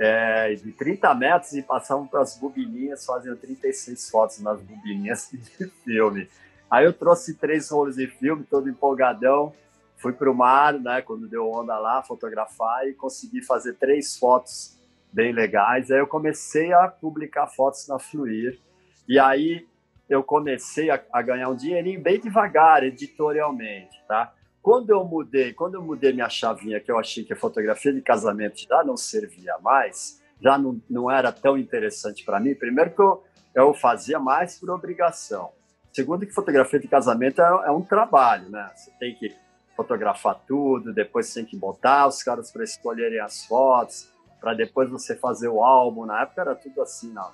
é, 0.00 0.54
de 0.54 0.72
30 0.72 1.14
metros 1.14 1.52
e 1.52 1.62
passavam 1.62 2.06
para 2.06 2.22
as 2.22 2.34
bobininhas, 2.38 3.04
faziam 3.04 3.36
36 3.36 4.08
fotos 4.08 4.40
nas 4.40 4.58
bobininhas 4.58 5.28
de 5.30 5.66
filme. 5.84 6.26
Aí 6.70 6.86
eu 6.86 6.92
trouxe 6.92 7.34
três 7.34 7.68
rolos 7.68 7.96
de 7.96 8.06
filme, 8.06 8.42
todo 8.44 8.70
empolgadão, 8.70 9.52
fui 9.98 10.14
para 10.14 10.30
o 10.30 10.34
mar, 10.34 10.72
né, 10.72 11.02
quando 11.02 11.28
deu 11.28 11.50
onda 11.50 11.78
lá, 11.78 12.02
fotografar 12.02 12.88
e 12.88 12.94
consegui 12.94 13.42
fazer 13.42 13.74
três 13.74 14.16
fotos 14.16 14.78
bem 15.12 15.32
legais. 15.32 15.90
Aí 15.90 15.98
eu 15.98 16.06
comecei 16.06 16.72
a 16.72 16.88
publicar 16.88 17.46
fotos 17.48 17.86
na 17.86 17.98
Fluir. 17.98 18.58
E 19.06 19.18
aí 19.18 19.66
eu 20.08 20.22
comecei 20.22 20.88
a, 20.88 20.98
a, 21.12 21.20
ganhar 21.20 21.50
um 21.50 21.56
dinheirinho 21.56 22.00
bem 22.00 22.18
devagar, 22.18 22.82
editorialmente, 22.84 24.02
tá? 24.08 24.32
Quando 24.62 24.90
eu 24.90 25.04
mudei, 25.04 25.52
quando 25.54 25.74
eu 25.74 25.82
mudei 25.82 26.12
minha 26.12 26.28
chavinha, 26.28 26.80
que 26.80 26.90
eu 26.90 26.98
achei 26.98 27.24
que 27.24 27.32
a 27.32 27.36
fotografia 27.36 27.92
de 27.92 28.02
casamento 28.02 28.60
já 28.60 28.84
não 28.84 28.96
servia 28.96 29.56
mais, 29.60 30.20
já 30.40 30.58
não, 30.58 30.80
não 30.88 31.10
era 31.10 31.32
tão 31.32 31.56
interessante 31.56 32.24
para 32.24 32.38
mim. 32.38 32.54
Primeiro 32.54 32.94
que 32.94 33.00
eu, 33.00 33.24
eu 33.54 33.74
fazia 33.74 34.18
mais 34.18 34.58
por 34.58 34.70
obrigação. 34.70 35.52
Segundo 35.92 36.26
que 36.26 36.32
fotografia 36.32 36.78
de 36.78 36.88
casamento 36.88 37.40
é, 37.40 37.68
é 37.68 37.70
um 37.70 37.82
trabalho, 37.82 38.48
né? 38.50 38.70
Você 38.74 38.90
tem 38.98 39.14
que 39.14 39.34
fotografar 39.74 40.38
tudo, 40.46 40.92
depois 40.92 41.32
tem 41.32 41.44
que 41.44 41.56
botar 41.56 42.06
os 42.06 42.22
caras 42.22 42.52
para 42.52 42.62
escolherem 42.62 43.18
as 43.18 43.46
fotos, 43.46 44.12
para 44.40 44.54
depois 44.54 44.90
você 44.90 45.16
fazer 45.16 45.48
o 45.48 45.64
álbum. 45.64 46.04
Na 46.04 46.22
época 46.22 46.42
era 46.42 46.54
tudo 46.54 46.82
assim, 46.82 47.12
não. 47.12 47.30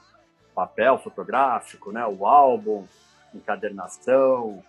papel 0.55 0.99
fotográfico, 0.99 1.91
né? 1.91 2.07
O 2.07 2.25
álbum, 2.25 2.87
encadernação, 3.35 4.63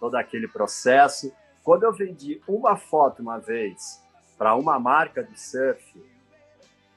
todo 0.00 0.16
aquele 0.16 0.48
processo. 0.48 1.32
Quando 1.68 1.82
eu 1.82 1.92
vendi 1.92 2.40
uma 2.48 2.78
foto 2.78 3.20
uma 3.20 3.36
vez 3.36 4.02
para 4.38 4.54
uma 4.54 4.80
marca 4.80 5.22
de 5.22 5.38
surf 5.38 6.02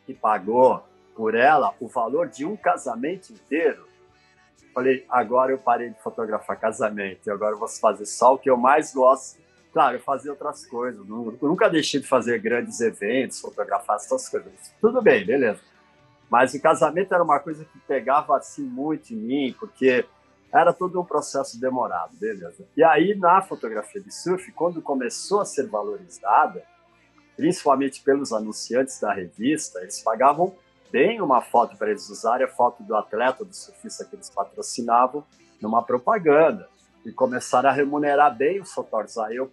que 0.06 0.14
pagou 0.14 0.82
por 1.14 1.36
ela 1.36 1.76
o 1.78 1.90
valor 1.90 2.30
de 2.30 2.46
um 2.46 2.56
casamento 2.56 3.34
inteiro, 3.34 3.86
falei, 4.74 5.06
agora 5.10 5.52
eu 5.52 5.58
parei 5.58 5.90
de 5.90 6.02
fotografar 6.02 6.58
casamento, 6.58 7.30
agora 7.30 7.54
eu 7.54 7.60
vou 7.60 7.68
fazer 7.68 8.06
só 8.06 8.36
o 8.36 8.38
que 8.38 8.50
eu 8.50 8.56
mais 8.56 8.94
gosto, 8.94 9.42
Claro, 9.74 9.98
eu 9.98 10.02
fazia 10.02 10.32
outras 10.32 10.66
coisas. 10.66 11.06
Nunca 11.06 11.70
deixei 11.70 12.00
de 12.00 12.08
fazer 12.08 12.40
grandes 12.40 12.80
eventos, 12.80 13.42
fotografar 13.42 13.98
essas 13.98 14.30
coisas. 14.30 14.54
Tudo 14.80 15.02
bem, 15.02 15.26
beleza. 15.26 15.60
Mas 16.30 16.54
o 16.54 16.62
casamento 16.62 17.14
era 17.14 17.24
uma 17.24 17.40
coisa 17.42 17.66
que 17.66 17.80
pegava 17.80 18.38
assim 18.38 18.64
muito 18.64 19.14
em 19.14 19.18
mim, 19.18 19.56
porque 19.60 20.06
era 20.54 20.74
todo 20.74 21.00
um 21.00 21.06
processo 21.06 21.60
demorado, 21.60 22.16
beleza. 22.18 22.66
E 22.76 22.84
aí, 22.84 23.16
na 23.16 23.42
fotografia 23.42 24.02
de 24.02 24.14
surf, 24.14 24.52
quando 24.52 24.82
começou 24.82 25.40
a 25.42 25.46
ser 25.46 25.68
valorizada, 25.68 26.64
principalmente 27.38 28.04
pelos 28.04 28.34
anunciantes 28.34 29.00
da 29.00 29.14
revista, 29.14 29.80
eles 29.80 30.02
pagavam 30.02 30.54
bem 30.92 31.22
uma 31.22 31.42
foto 31.42 31.78
para 31.78 31.90
eles 31.90 32.10
usarem, 32.10 32.46
a 32.46 32.50
foto 32.50 32.84
do 32.84 32.96
atleta, 32.96 33.46
do 33.46 33.56
surfista 33.56 34.04
que 34.04 34.16
eles 34.16 34.30
patrocinavam, 34.30 35.24
numa 35.62 35.82
propaganda. 35.82 36.70
E 37.06 37.12
começaram 37.12 37.70
a 37.70 37.72
remunerar 37.72 38.36
bem 38.36 38.60
os 38.62 38.72
fotógrafos. 38.74 39.18
Aí 39.18 39.38
eu 39.38 39.52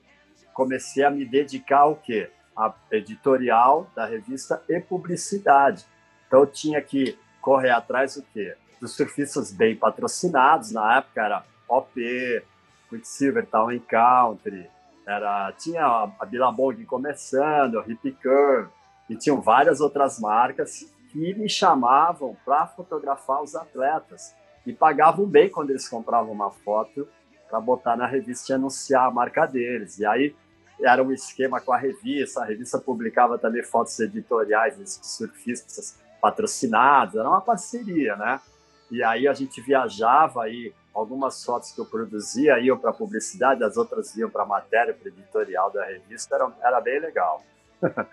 comecei 0.52 1.04
a 1.04 1.10
me 1.10 1.24
dedicar 1.24 1.80
ao 1.80 1.96
quê? 1.96 2.30
A 2.56 2.74
editorial 2.90 3.88
da 3.94 4.04
revista 4.04 4.62
e 4.68 4.80
publicidade. 4.80 5.86
Então 6.26 6.40
eu 6.40 6.46
tinha 6.46 6.82
que 6.82 7.16
correr 7.40 7.70
atrás 7.70 8.16
do 8.16 8.22
quê? 8.22 8.54
Dos 8.80 8.94
surfistas 8.94 9.52
bem 9.52 9.76
patrocinados, 9.76 10.72
na 10.72 10.98
época 10.98 11.22
era 11.22 11.44
OP, 11.68 12.42
Quicksilver 12.88 13.46
Town 13.46 13.78
Country, 13.80 14.68
era, 15.06 15.52
tinha 15.52 15.84
a 15.84 16.24
Billabong 16.26 16.84
começando, 16.84 17.78
a 17.78 17.84
Hip 17.86 18.12
Curve, 18.22 18.68
e 19.08 19.16
tinham 19.16 19.40
várias 19.40 19.80
outras 19.80 20.20
marcas 20.20 20.86
que 21.10 21.34
me 21.34 21.48
chamavam 21.48 22.36
para 22.44 22.66
fotografar 22.66 23.42
os 23.42 23.54
atletas 23.54 24.34
e 24.66 24.72
pagavam 24.72 25.26
bem 25.26 25.48
quando 25.48 25.70
eles 25.70 25.88
compravam 25.88 26.30
uma 26.30 26.50
foto 26.50 27.08
para 27.48 27.58
botar 27.58 27.96
na 27.96 28.06
revista 28.06 28.52
e 28.52 28.54
anunciar 28.54 29.06
a 29.06 29.10
marca 29.10 29.46
deles. 29.46 29.98
E 29.98 30.04
aí 30.04 30.36
era 30.82 31.02
um 31.02 31.10
esquema 31.10 31.60
com 31.60 31.72
a 31.72 31.78
revista, 31.78 32.42
a 32.42 32.44
revista 32.44 32.78
publicava 32.78 33.38
também 33.38 33.62
fotos 33.62 33.98
editoriais 33.98 34.76
de 34.76 34.88
surfistas 34.88 35.98
patrocinados, 36.20 37.16
era 37.16 37.28
uma 37.28 37.40
parceria, 37.40 38.14
né? 38.16 38.40
E 38.90 39.02
aí 39.02 39.28
a 39.28 39.34
gente 39.34 39.60
viajava 39.60 40.44
aí, 40.44 40.72
algumas 40.94 41.44
fotos 41.44 41.72
que 41.72 41.80
eu 41.80 41.86
produzia 41.86 42.58
iam 42.58 42.78
para 42.78 42.92
publicidade, 42.92 43.62
as 43.62 43.76
outras 43.76 44.16
iam 44.16 44.30
para 44.30 44.44
matéria, 44.44 44.94
para 44.94 45.08
editorial 45.08 45.70
da 45.70 45.84
revista, 45.84 46.34
era, 46.34 46.52
era 46.62 46.80
bem 46.80 47.00
legal. 47.00 47.42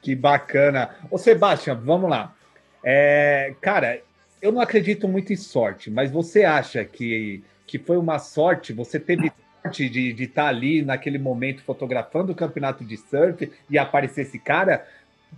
que 0.00 0.14
bacana. 0.14 0.96
Ô 1.10 1.18
Sebastião, 1.18 1.80
vamos 1.80 2.10
lá. 2.10 2.34
É, 2.82 3.54
cara, 3.60 4.00
eu 4.40 4.50
não 4.50 4.60
acredito 4.60 5.06
muito 5.06 5.32
em 5.32 5.36
sorte, 5.36 5.90
mas 5.90 6.10
você 6.10 6.44
acha 6.44 6.84
que, 6.84 7.44
que 7.66 7.78
foi 7.78 7.96
uma 7.96 8.18
sorte? 8.18 8.72
Você 8.72 8.98
teve 8.98 9.32
sorte 9.62 9.88
de 9.88 10.24
estar 10.24 10.42
tá 10.42 10.48
ali 10.48 10.82
naquele 10.82 11.18
momento 11.18 11.62
fotografando 11.62 12.32
o 12.32 12.34
campeonato 12.34 12.84
de 12.84 12.96
surf 12.96 13.52
e 13.70 13.78
aparecer 13.78 14.22
esse 14.22 14.38
cara? 14.38 14.84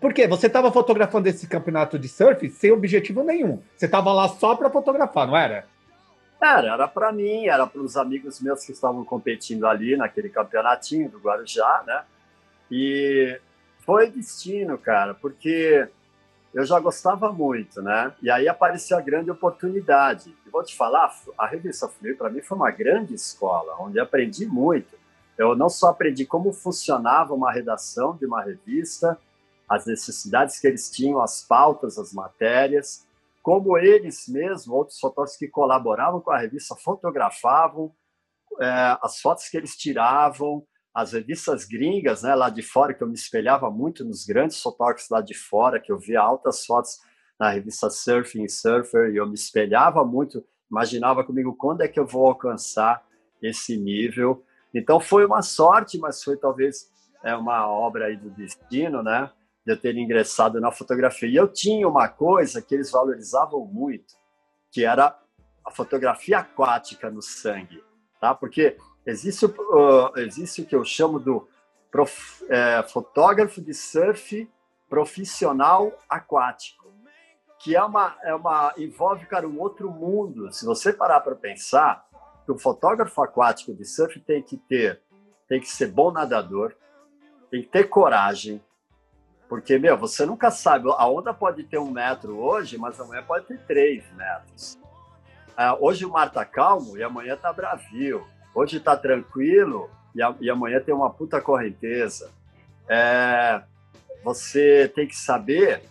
Porque 0.01 0.27
você 0.27 0.47
estava 0.47 0.71
fotografando 0.73 1.29
esse 1.29 1.47
campeonato 1.47 1.99
de 1.99 2.09
surf 2.09 2.49
sem 2.51 2.73
objetivo 2.73 3.23
nenhum. 3.23 3.63
Você 3.77 3.87
estava 3.87 4.13
lá 4.13 4.29
só 4.29 4.55
para 4.55 4.71
fotografar, 4.71 5.27
não 5.27 5.37
era? 5.37 5.67
Era, 6.43 6.75
era 6.75 6.89
para 6.89 7.11
mim, 7.13 7.47
era 7.47 7.67
para 7.67 7.81
os 7.81 7.97
amigos 7.97 8.41
meus 8.41 8.65
que 8.65 8.73
estavam 8.73 9.05
competindo 9.05 9.67
ali 9.67 9.97
naquele 9.97 10.29
campeonatinho 10.29 11.09
do 11.09 11.19
Guarujá, 11.19 11.83
né? 11.87 12.03
E 12.71 13.41
foi 13.81 14.11
destino, 14.11 14.77
cara, 14.77 15.15
porque 15.15 15.89
eu 16.53 16.65
já 16.65 16.79
gostava 16.79 17.33
muito, 17.33 17.83
né? 17.83 18.13
E 18.23 18.31
aí 18.31 18.47
apareceu 18.47 18.97
a 18.97 19.01
grande 19.01 19.31
oportunidade. 19.31 20.35
E 20.47 20.51
vou 20.51 20.63
te 20.63 20.77
falar, 20.77 21.13
a 21.39 21.47
revista 21.47 21.89
Fluir 21.89 22.17
para 22.17 22.31
mim 22.31 22.43
foi 22.43 22.57
uma 22.57 22.71
grande 22.71 23.15
escola, 23.15 23.75
onde 23.81 23.99
aprendi 23.99 24.47
muito. 24.47 24.97
Eu 25.37 25.57
não 25.57 25.69
só 25.69 25.89
aprendi 25.89 26.25
como 26.25 26.53
funcionava 26.53 27.35
uma 27.35 27.53
redação 27.53 28.17
de 28.17 28.25
uma 28.25 28.43
revista, 28.43 29.19
as 29.69 29.87
necessidades 29.87 30.59
que 30.59 30.67
eles 30.67 30.91
tinham, 30.91 31.21
as 31.21 31.43
pautas, 31.43 31.99
as 31.99 32.13
matérias, 32.13 33.07
como 33.43 33.77
eles 33.77 34.27
mesmos, 34.27 34.69
outros 34.69 34.99
fotógrafos 34.99 35.37
que 35.37 35.49
colaboravam 35.49 36.21
com 36.21 36.31
a 36.31 36.39
revista, 36.39 36.75
fotografavam 36.75 37.95
é, 38.61 38.99
as 39.03 39.21
fotos 39.21 39.49
que 39.49 39.57
eles 39.57 39.77
tiravam, 39.77 40.67
as 40.95 41.13
revistas 41.13 41.65
gringas, 41.65 42.23
né, 42.23 42.35
lá 42.35 42.49
de 42.49 42.63
fora, 42.63 42.95
que 42.95 43.03
eu 43.03 43.09
me 43.09 43.15
espelhava 43.15 43.71
muito 43.71 44.05
nos 44.05 44.25
grandes 44.25 44.63
fotógrafos 44.63 45.09
lá 45.11 45.21
de 45.21 45.35
fora, 45.35 45.81
que 45.81 45.91
eu 45.91 45.99
via 45.99 46.21
altas 46.21 46.65
fotos 46.65 47.01
na 47.39 47.51
revista 47.51 47.91
Surfing 47.91 48.49
Surfer, 48.49 49.11
e 49.11 49.17
eu 49.17 49.27
me 49.27 49.35
espelhava 49.35 50.05
muito, 50.05 50.45
imaginava 50.71 51.25
comigo 51.25 51.55
quando 51.55 51.83
é 51.83 51.89
que 51.89 51.99
eu 51.99 52.07
vou 52.07 52.27
alcançar 52.27 53.05
esse 53.43 53.77
nível. 53.77 54.45
Então 54.73 55.01
foi 55.01 55.27
uma 55.27 55.43
sorte, 55.43 55.99
mas 55.99 56.23
foi 56.23 56.37
talvez 56.37 56.89
é, 57.25 57.35
uma 57.35 57.69
obra 57.69 58.07
aí 58.07 58.17
do 58.17 58.31
destino, 58.31 59.03
né, 59.03 59.31
de 59.65 59.73
eu 59.73 59.81
ter 59.81 59.97
ingressado 59.97 60.61
na 60.61 60.71
fotografia. 60.71 61.29
E 61.29 61.37
eu 61.37 61.49
tinha 61.49 61.89
uma 61.89 62.09
coisa 62.09 62.61
que 62.61 62.75
eles 62.75 62.91
valorizavam 62.91 63.65
muito, 63.67 64.15
que 64.71 64.85
era 64.85 65.19
a 65.65 65.71
fotografia 65.71 66.39
aquática 66.39 67.11
no 67.11 67.23
sangue, 67.23 67.83
tá? 68.21 68.35
Porque 68.35 68.77
Existe, 69.07 69.45
uh, 69.45 70.19
existe 70.19 70.63
o 70.63 70.67
que 70.67 70.75
eu 70.75 70.83
chamo 70.83 71.19
do 71.21 71.47
prof, 71.91 72.45
é, 72.49 72.83
fotógrafo 72.83 73.61
de 73.61 73.75
surf 73.75 74.51
profissional 74.89 75.93
aquático, 76.09 76.91
que 77.59 77.77
é 77.77 77.83
uma, 77.83 78.17
é 78.23 78.35
uma 78.35 78.73
envolve 78.79 79.27
cara 79.27 79.47
um 79.47 79.61
outro 79.61 79.91
mundo. 79.91 80.51
Se 80.53 80.65
você 80.65 80.93
parar 80.93 81.21
para 81.21 81.35
pensar, 81.35 82.07
que 82.47 82.53
o 82.53 82.59
fotógrafo 82.59 83.23
aquático 83.23 83.75
de 83.75 83.85
surf 83.85 84.19
tem 84.21 84.43
que 84.43 84.57
ter, 84.57 85.03
tem 85.47 85.61
que 85.61 85.69
ser 85.69 85.89
bom 85.89 86.11
nadador, 86.11 86.75
tem 87.51 87.63
que 87.63 87.69
ter 87.69 87.85
coragem, 87.85 88.63
porque 89.55 89.79
meu, 89.79 89.97
você 89.97 90.27
nunca 90.27 90.51
sabe. 90.51 90.89
A 90.99 91.09
onda 91.09 91.33
pode 91.33 91.63
ter 91.63 91.79
um 91.79 91.89
metro 91.89 92.37
hoje, 92.41 92.77
mas 92.77 92.99
amanhã 92.99 93.23
pode 93.23 93.47
ter 93.47 93.61
três 93.61 94.03
metros. 94.17 94.77
Uh, 95.57 95.79
hoje 95.79 96.05
o 96.05 96.11
mar 96.11 96.33
tá 96.33 96.45
calmo 96.45 96.99
e 96.99 97.05
amanhã 97.05 97.37
tá 97.37 97.53
bravio. 97.53 98.27
Hoje 98.53 98.79
está 98.79 98.97
tranquilo 98.97 99.89
e, 100.13 100.21
a, 100.21 100.35
e, 100.41 100.51
amanhã 100.51 100.81
tem 100.81 100.93
uma 100.93 101.09
puta 101.09 101.41
correnteza. 101.41 102.33
É, 102.89 103.63
você 104.25 104.91
tem 104.93 105.07
que 105.07 105.15
saber 105.15 105.85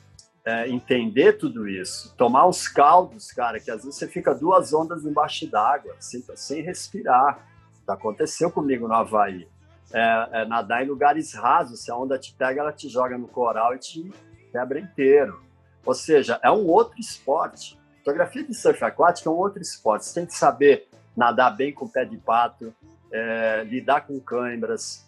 é, 0.43 0.67
entender 0.67 1.37
tudo 1.37 1.65
isso, 1.65 2.13
tomar 2.17 2.45
uns 2.45 2.67
caldos, 2.67 3.31
cara, 3.31 3.61
que 3.61 3.71
às 3.71 3.85
vezes 3.85 3.97
você 3.97 4.09
fica 4.09 4.35
duas 4.35 4.73
ondas 4.73 5.05
embaixo 5.05 5.47
d'água, 5.47 5.95
sem, 6.01 6.21
sem 6.35 6.61
respirar. 6.61 7.39
Aconteceu 7.87 8.51
comigo 8.51 8.89
no 8.89 8.93
Havaí. 8.93 9.47
É, 9.93 10.29
é, 10.31 10.45
nadar 10.45 10.83
em 10.83 10.87
lugares 10.87 11.33
rasos, 11.33 11.83
se 11.83 11.91
a 11.91 11.95
onda 11.95 12.17
te 12.17 12.33
pega, 12.33 12.61
ela 12.61 12.73
te 12.73 12.89
joga 12.89 13.17
no 13.17 13.27
coral 13.27 13.75
e 13.75 13.79
te 13.79 14.11
quebra 14.51 14.79
inteiro. 14.79 15.39
Ou 15.85 15.93
seja, 15.93 16.39
é 16.41 16.49
um 16.49 16.67
outro 16.67 16.99
esporte. 16.99 17.79
Fotografia 17.99 18.43
de 18.43 18.53
surf 18.53 18.83
aquático 18.83 19.29
é 19.29 19.31
um 19.31 19.35
outro 19.35 19.61
esporte. 19.61 20.05
Você 20.05 20.15
tem 20.15 20.25
que 20.25 20.33
saber 20.33 20.87
nadar 21.15 21.55
bem 21.55 21.71
com 21.71 21.85
o 21.85 21.89
pé 21.89 22.05
de 22.05 22.17
pato, 22.17 22.73
é, 23.11 23.63
lidar 23.65 24.01
com 24.01 24.19
câimbras, 24.19 25.07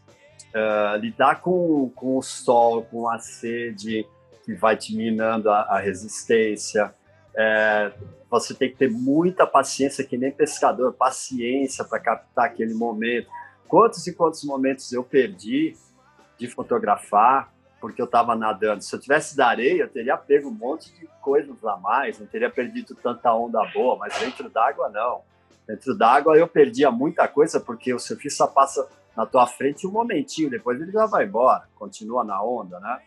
é, 0.54 0.98
lidar 0.98 1.42
com, 1.42 1.90
com 1.96 2.18
o 2.18 2.22
sol, 2.22 2.84
com 2.84 3.10
a 3.10 3.18
sede, 3.18 4.08
que 4.46 4.54
vai 4.54 4.78
te 4.78 4.96
minando 4.96 5.50
a, 5.50 5.62
a 5.62 5.80
resistência. 5.80 6.94
É, 7.36 7.92
você 8.30 8.54
tem 8.54 8.70
que 8.70 8.78
ter 8.78 8.90
muita 8.90 9.48
paciência, 9.48 10.04
que 10.04 10.18
nem 10.18 10.32
pescador, 10.32 10.94
paciência 10.94 11.84
para 11.84 12.00
captar 12.00 12.46
aquele 12.46 12.74
momento. 12.74 13.28
Quantos 13.76 14.08
e 14.08 14.14
quantos 14.14 14.42
momentos 14.46 14.94
eu 14.94 15.04
perdi 15.04 15.76
de 16.38 16.48
fotografar 16.48 17.54
porque 17.82 18.02
eu 18.02 18.06
estava 18.06 18.34
nadando. 18.34 18.82
Se 18.82 18.96
eu 18.96 19.00
tivesse 19.02 19.36
da 19.36 19.48
areia, 19.48 19.82
eu 19.82 19.90
teria 19.90 20.16
pego 20.16 20.48
um 20.48 20.54
monte 20.54 20.98
de 20.98 21.06
coisas 21.20 21.62
a 21.62 21.76
mais, 21.76 22.18
não 22.18 22.26
teria 22.26 22.50
perdido 22.50 22.96
tanta 22.96 23.34
onda 23.34 23.62
boa, 23.74 23.98
mas 23.98 24.18
dentro 24.18 24.50
d'água 24.50 24.88
não. 24.88 25.24
Dentro 25.68 25.94
d'água 25.94 26.38
eu 26.38 26.48
perdia 26.48 26.90
muita 26.90 27.28
coisa 27.28 27.60
porque 27.60 27.94
o 27.94 28.00
surfista 28.00 28.48
passa 28.48 28.88
na 29.14 29.26
tua 29.26 29.46
frente 29.46 29.86
um 29.86 29.92
momentinho, 29.92 30.50
depois 30.50 30.80
ele 30.80 30.94
já 30.94 31.06
vai 31.06 31.26
embora, 31.26 31.68
continua 31.76 32.24
na 32.24 32.42
onda, 32.42 32.80
né? 32.80 33.02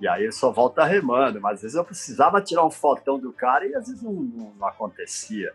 E 0.00 0.08
aí 0.08 0.22
ele 0.22 0.32
só 0.32 0.50
volta 0.50 0.84
remando, 0.84 1.38
mas 1.38 1.56
às 1.56 1.60
vezes 1.60 1.76
eu 1.76 1.84
precisava 1.84 2.40
tirar 2.40 2.64
um 2.64 2.70
fotão 2.70 3.18
do 3.18 3.30
cara 3.30 3.66
e 3.66 3.74
às 3.74 3.88
vezes 3.88 4.02
não, 4.02 4.14
não, 4.14 4.54
não 4.54 4.66
acontecia, 4.66 5.52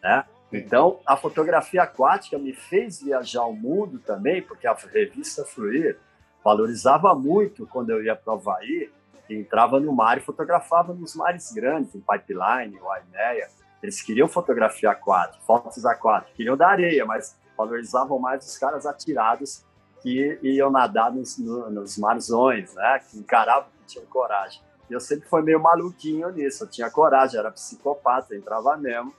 né? 0.00 0.24
Então, 0.52 1.00
a 1.04 1.16
fotografia 1.16 1.82
aquática 1.82 2.38
me 2.38 2.52
fez 2.52 3.02
viajar 3.02 3.44
o 3.44 3.52
mundo 3.52 3.98
também, 3.98 4.40
porque 4.40 4.66
a 4.66 4.74
revista 4.74 5.44
Fluir 5.44 5.98
valorizava 6.44 7.14
muito 7.14 7.66
quando 7.66 7.90
eu 7.90 8.02
ia 8.02 8.14
para 8.14 8.32
o 8.32 8.36
Havaí, 8.36 8.90
entrava 9.28 9.80
no 9.80 9.92
mar 9.92 10.18
e 10.18 10.20
fotografava 10.20 10.94
nos 10.94 11.16
mares 11.16 11.50
grandes, 11.50 11.94
em 11.94 12.00
Pipeline, 12.00 12.78
Waimeia. 12.80 13.48
Eles 13.82 14.00
queriam 14.00 14.28
fotografia 14.28 14.90
aquática, 14.90 15.42
fotos 15.44 15.84
aquáticas, 15.84 16.36
queriam 16.36 16.56
da 16.56 16.68
areia, 16.68 17.04
mas 17.04 17.36
valorizavam 17.56 18.18
mais 18.18 18.46
os 18.46 18.56
caras 18.56 18.86
atirados 18.86 19.64
que 20.00 20.38
iam 20.42 20.70
nadar 20.70 21.12
nos, 21.12 21.36
no, 21.38 21.68
nos 21.70 21.98
marzões, 21.98 22.72
né? 22.74 23.00
que 23.10 23.18
encaravam, 23.18 23.68
que 23.80 23.94
tinham 23.94 24.06
coragem. 24.06 24.62
Eu 24.88 25.00
sempre 25.00 25.28
fui 25.28 25.42
meio 25.42 25.60
maluquinho 25.60 26.30
nisso, 26.30 26.62
eu 26.62 26.68
tinha 26.68 26.88
coragem, 26.88 27.40
era 27.40 27.50
psicopata, 27.50 28.36
entrava 28.36 28.76
mesmo 28.76 29.12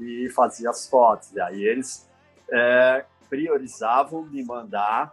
e 0.00 0.30
fazia 0.30 0.70
as 0.70 0.88
fotos. 0.88 1.32
E 1.32 1.40
aí 1.40 1.62
eles 1.62 2.08
é, 2.50 3.04
priorizavam 3.28 4.22
me 4.22 4.44
mandar 4.44 5.12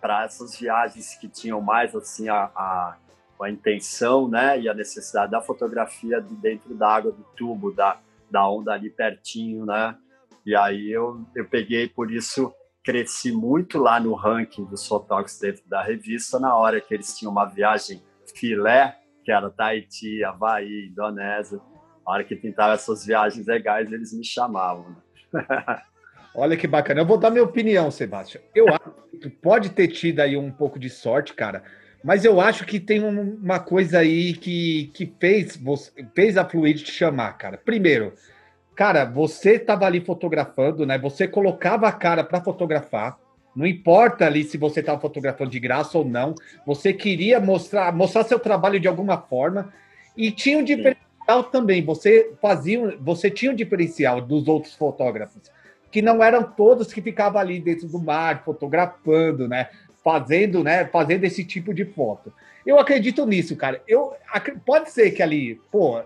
para 0.00 0.24
essas 0.24 0.58
viagens 0.58 1.14
que 1.16 1.28
tinham 1.28 1.60
mais 1.60 1.94
assim 1.94 2.28
a, 2.28 2.50
a, 2.54 2.96
a, 3.40 3.50
intenção, 3.50 4.28
né, 4.28 4.60
e 4.60 4.68
a 4.68 4.74
necessidade 4.74 5.30
da 5.30 5.40
fotografia 5.40 6.20
de 6.20 6.34
dentro 6.36 6.74
da 6.74 6.88
água 6.88 7.12
do 7.12 7.22
tubo, 7.36 7.72
da, 7.72 7.98
da 8.30 8.48
onda 8.48 8.72
ali 8.72 8.90
pertinho, 8.90 9.64
né? 9.64 9.96
E 10.44 10.54
aí 10.54 10.90
eu, 10.90 11.24
eu 11.34 11.48
peguei 11.48 11.88
por 11.88 12.10
isso 12.10 12.52
cresci 12.84 13.32
muito 13.32 13.78
lá 13.78 13.98
no 13.98 14.14
ranking 14.14 14.66
dos 14.66 14.86
fotógrafos 14.86 15.38
dentro 15.38 15.66
da 15.66 15.82
revista 15.82 16.38
na 16.38 16.54
hora 16.54 16.82
que 16.82 16.92
eles 16.92 17.16
tinham 17.16 17.32
uma 17.32 17.46
viagem 17.46 18.02
filé, 18.36 18.98
que 19.24 19.32
era 19.32 19.50
Tahiti, 19.50 20.22
Havaí, 20.22 20.88
Indonésia. 20.90 21.58
Na 22.06 22.12
hora 22.12 22.24
que 22.24 22.36
pintava 22.36 22.74
essas 22.74 23.06
viagens 23.06 23.46
legais, 23.46 23.90
eles 23.90 24.12
me 24.12 24.24
chamavam. 24.24 24.96
Né? 25.32 25.44
Olha 26.34 26.56
que 26.56 26.66
bacana. 26.66 27.00
Eu 27.00 27.06
vou 27.06 27.16
dar 27.16 27.30
minha 27.30 27.44
opinião, 27.44 27.90
Sebastião. 27.90 28.42
Eu 28.54 28.68
acho 28.68 28.92
que 29.20 29.30
pode 29.30 29.70
ter 29.70 29.88
tido 29.88 30.20
aí 30.20 30.36
um 30.36 30.50
pouco 30.50 30.78
de 30.78 30.90
sorte, 30.90 31.32
cara, 31.32 31.62
mas 32.04 32.24
eu 32.24 32.38
acho 32.38 32.66
que 32.66 32.78
tem 32.78 33.02
uma 33.02 33.58
coisa 33.58 34.00
aí 34.00 34.34
que, 34.34 34.90
que 34.92 35.10
fez, 35.18 35.58
fez 36.14 36.36
a 36.36 36.44
Fluid 36.44 36.82
te 36.82 36.92
chamar, 36.92 37.32
cara. 37.38 37.56
Primeiro, 37.56 38.12
cara, 38.74 39.06
você 39.06 39.52
estava 39.52 39.86
ali 39.86 40.00
fotografando, 40.00 40.84
né? 40.84 40.98
Você 40.98 41.26
colocava 41.26 41.88
a 41.88 41.92
cara 41.92 42.22
para 42.22 42.42
fotografar. 42.42 43.18
Não 43.56 43.64
importa 43.64 44.26
ali 44.26 44.44
se 44.44 44.58
você 44.58 44.80
estava 44.80 45.00
fotografando 45.00 45.50
de 45.50 45.60
graça 45.60 45.96
ou 45.96 46.04
não. 46.04 46.34
Você 46.66 46.92
queria 46.92 47.40
mostrar, 47.40 47.90
mostrar 47.90 48.24
seu 48.24 48.38
trabalho 48.38 48.78
de 48.78 48.88
alguma 48.88 49.16
forma. 49.16 49.72
E 50.14 50.30
tinha 50.30 50.58
um 50.58 50.64
diferencial 50.64 51.13
também. 51.50 51.84
Você 51.84 52.32
fazia, 52.40 52.96
você 53.00 53.30
tinha 53.30 53.50
um 53.50 53.54
diferencial 53.54 54.20
dos 54.20 54.46
outros 54.48 54.74
fotógrafos 54.74 55.50
que 55.90 56.02
não 56.02 56.22
eram 56.24 56.42
todos 56.42 56.92
que 56.92 57.00
ficavam 57.00 57.40
ali 57.40 57.60
dentro 57.60 57.86
do 57.86 58.00
mar, 58.00 58.42
fotografando, 58.44 59.46
né? 59.46 59.68
Fazendo, 60.02 60.64
né? 60.64 60.84
Fazendo 60.86 61.22
esse 61.22 61.44
tipo 61.44 61.72
de 61.72 61.84
foto. 61.84 62.32
Eu 62.66 62.80
acredito 62.80 63.24
nisso, 63.24 63.54
cara. 63.54 63.80
Eu 63.86 64.12
pode 64.66 64.90
ser 64.90 65.12
que 65.12 65.22
ali, 65.22 65.54
pô, 65.70 66.02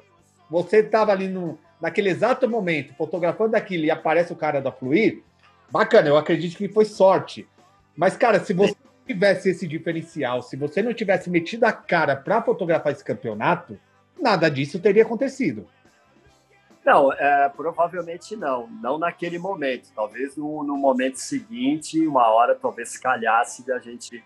você 0.50 0.80
estava 0.80 1.12
ali 1.12 1.26
no, 1.26 1.58
naquele 1.80 2.10
exato 2.10 2.46
momento 2.46 2.92
fotografando 2.94 3.56
aquilo 3.56 3.84
e 3.86 3.90
aparece 3.90 4.30
o 4.30 4.36
cara 4.36 4.60
da 4.60 4.70
Fluir, 4.70 5.22
bacana. 5.70 6.08
Eu 6.08 6.18
acredito 6.18 6.58
que 6.58 6.68
foi 6.68 6.84
sorte. 6.84 7.48
Mas, 7.96 8.14
cara, 8.14 8.40
se 8.40 8.52
você 8.52 8.76
tivesse 9.06 9.48
esse 9.48 9.66
diferencial, 9.66 10.42
se 10.42 10.54
você 10.54 10.82
não 10.82 10.92
tivesse 10.92 11.30
metido 11.30 11.64
a 11.64 11.72
cara 11.72 12.14
para 12.14 12.42
fotografar 12.42 12.92
esse 12.92 13.02
campeonato, 13.02 13.78
nada 14.20 14.50
disso 14.50 14.80
teria 14.80 15.02
acontecido. 15.02 15.66
Não, 16.84 17.12
é, 17.12 17.48
provavelmente 17.50 18.34
não. 18.34 18.66
Não 18.66 18.98
naquele 18.98 19.38
momento. 19.38 19.90
Talvez 19.94 20.36
no, 20.36 20.64
no, 20.64 20.76
momento 20.76 21.16
seguinte, 21.16 22.06
uma 22.06 22.28
hora 22.28 22.54
talvez 22.54 22.96
calhasse 22.96 23.62
de 23.62 23.70
a 23.72 23.78
gente 23.78 24.24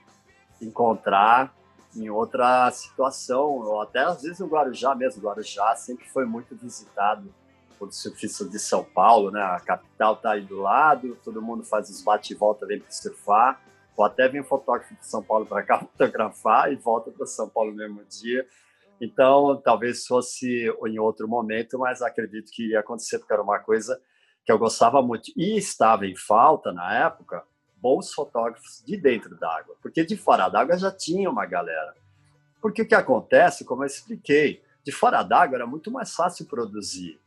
encontrar 0.61 1.53
em 1.97 2.09
outra 2.09 2.71
situação, 2.71 3.59
ou 3.59 3.83
até 3.83 3.99
às 4.01 4.23
vezes 4.23 4.39
no 4.39 4.47
Guarujá 4.47 4.95
mesmo. 4.95 5.21
O 5.21 5.27
Guarujá 5.27 5.75
sempre 5.75 6.09
foi 6.09 6.25
muito 6.25 6.55
visitado 6.55 7.35
por 7.79 7.93
surfistas 7.93 8.49
de 8.49 8.61
São 8.61 8.85
Paulo, 8.85 9.33
né? 9.33 9.43
A 9.43 9.59
capital 9.59 10.15
está 10.15 10.31
aí 10.31 10.43
do 10.43 10.61
lado, 10.61 11.19
todo 11.25 11.43
mundo 11.43 11.65
faz 11.65 11.91
os 11.91 12.01
bate 12.01 12.33
e 12.33 12.37
volta, 12.37 12.65
vem 12.65 12.79
para 12.79 12.93
surfar. 12.93 13.61
Ou 13.97 14.05
até 14.05 14.29
vem 14.29 14.41
um 14.41 14.45
fotógrafo 14.45 14.95
de 14.95 15.05
São 15.05 15.21
Paulo 15.21 15.45
para 15.45 15.65
cá 15.65 15.81
fotografar 15.83 16.73
e 16.73 16.77
volta 16.77 17.11
para 17.11 17.27
São 17.27 17.49
Paulo 17.49 17.73
no 17.73 17.77
mesmo 17.77 18.05
dia. 18.05 18.47
Então, 19.01 19.61
talvez 19.63 20.07
fosse 20.07 20.73
em 20.87 20.99
outro 20.99 21.27
momento, 21.27 21.79
mas 21.79 22.03
acredito 22.03 22.51
que 22.53 22.69
ia 22.69 22.81
acontecer, 22.81 23.19
porque 23.19 23.33
era 23.33 23.43
uma 23.43 23.59
coisa 23.59 24.01
que 24.45 24.53
eu 24.53 24.59
gostava 24.59 25.03
muito. 25.03 25.33
E 25.37 25.57
estava 25.57 26.07
em 26.07 26.17
falta, 26.17 26.73
na 26.73 27.07
época, 27.07 27.43
bons 27.77 28.13
fotógrafos 28.13 28.83
de 28.87 28.97
dentro 28.97 29.37
d'água, 29.37 29.75
porque 29.83 30.05
de 30.05 30.17
fora 30.17 30.49
d'água 30.49 30.79
já 30.79 30.91
tinha 30.91 31.29
uma 31.29 31.45
galera. 31.45 31.95
Porque 32.61 32.83
o 32.83 32.87
que 32.87 32.95
acontece, 32.95 33.65
como 33.65 33.83
eu 33.83 33.87
expliquei, 33.87 34.63
de 34.85 34.93
fora 34.93 35.23
d'água 35.23 35.57
era 35.57 35.67
muito 35.67 35.91
mais 35.91 36.15
fácil 36.15 36.47
produzir. 36.47 37.21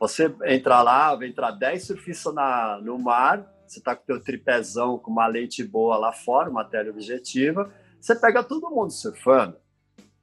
Você 0.00 0.34
entra 0.44 0.80
lá, 0.80 1.14
vem 1.14 1.30
entrar 1.30 1.50
10 1.50 1.86
surfistas 1.86 2.32
na, 2.32 2.80
no 2.80 2.98
mar, 2.98 3.52
você 3.66 3.80
está 3.80 3.94
com 3.94 4.02
o 4.02 4.06
teu 4.06 4.22
tripézão 4.22 4.98
com 4.98 5.10
uma 5.10 5.26
lente 5.26 5.62
boa 5.62 5.96
lá 5.98 6.12
fora, 6.12 6.48
uma 6.48 6.66
objetiva, 6.88 7.70
você 8.00 8.14
pega 8.14 8.42
todo 8.42 8.70
mundo 8.70 8.90
surfando. 8.90 9.56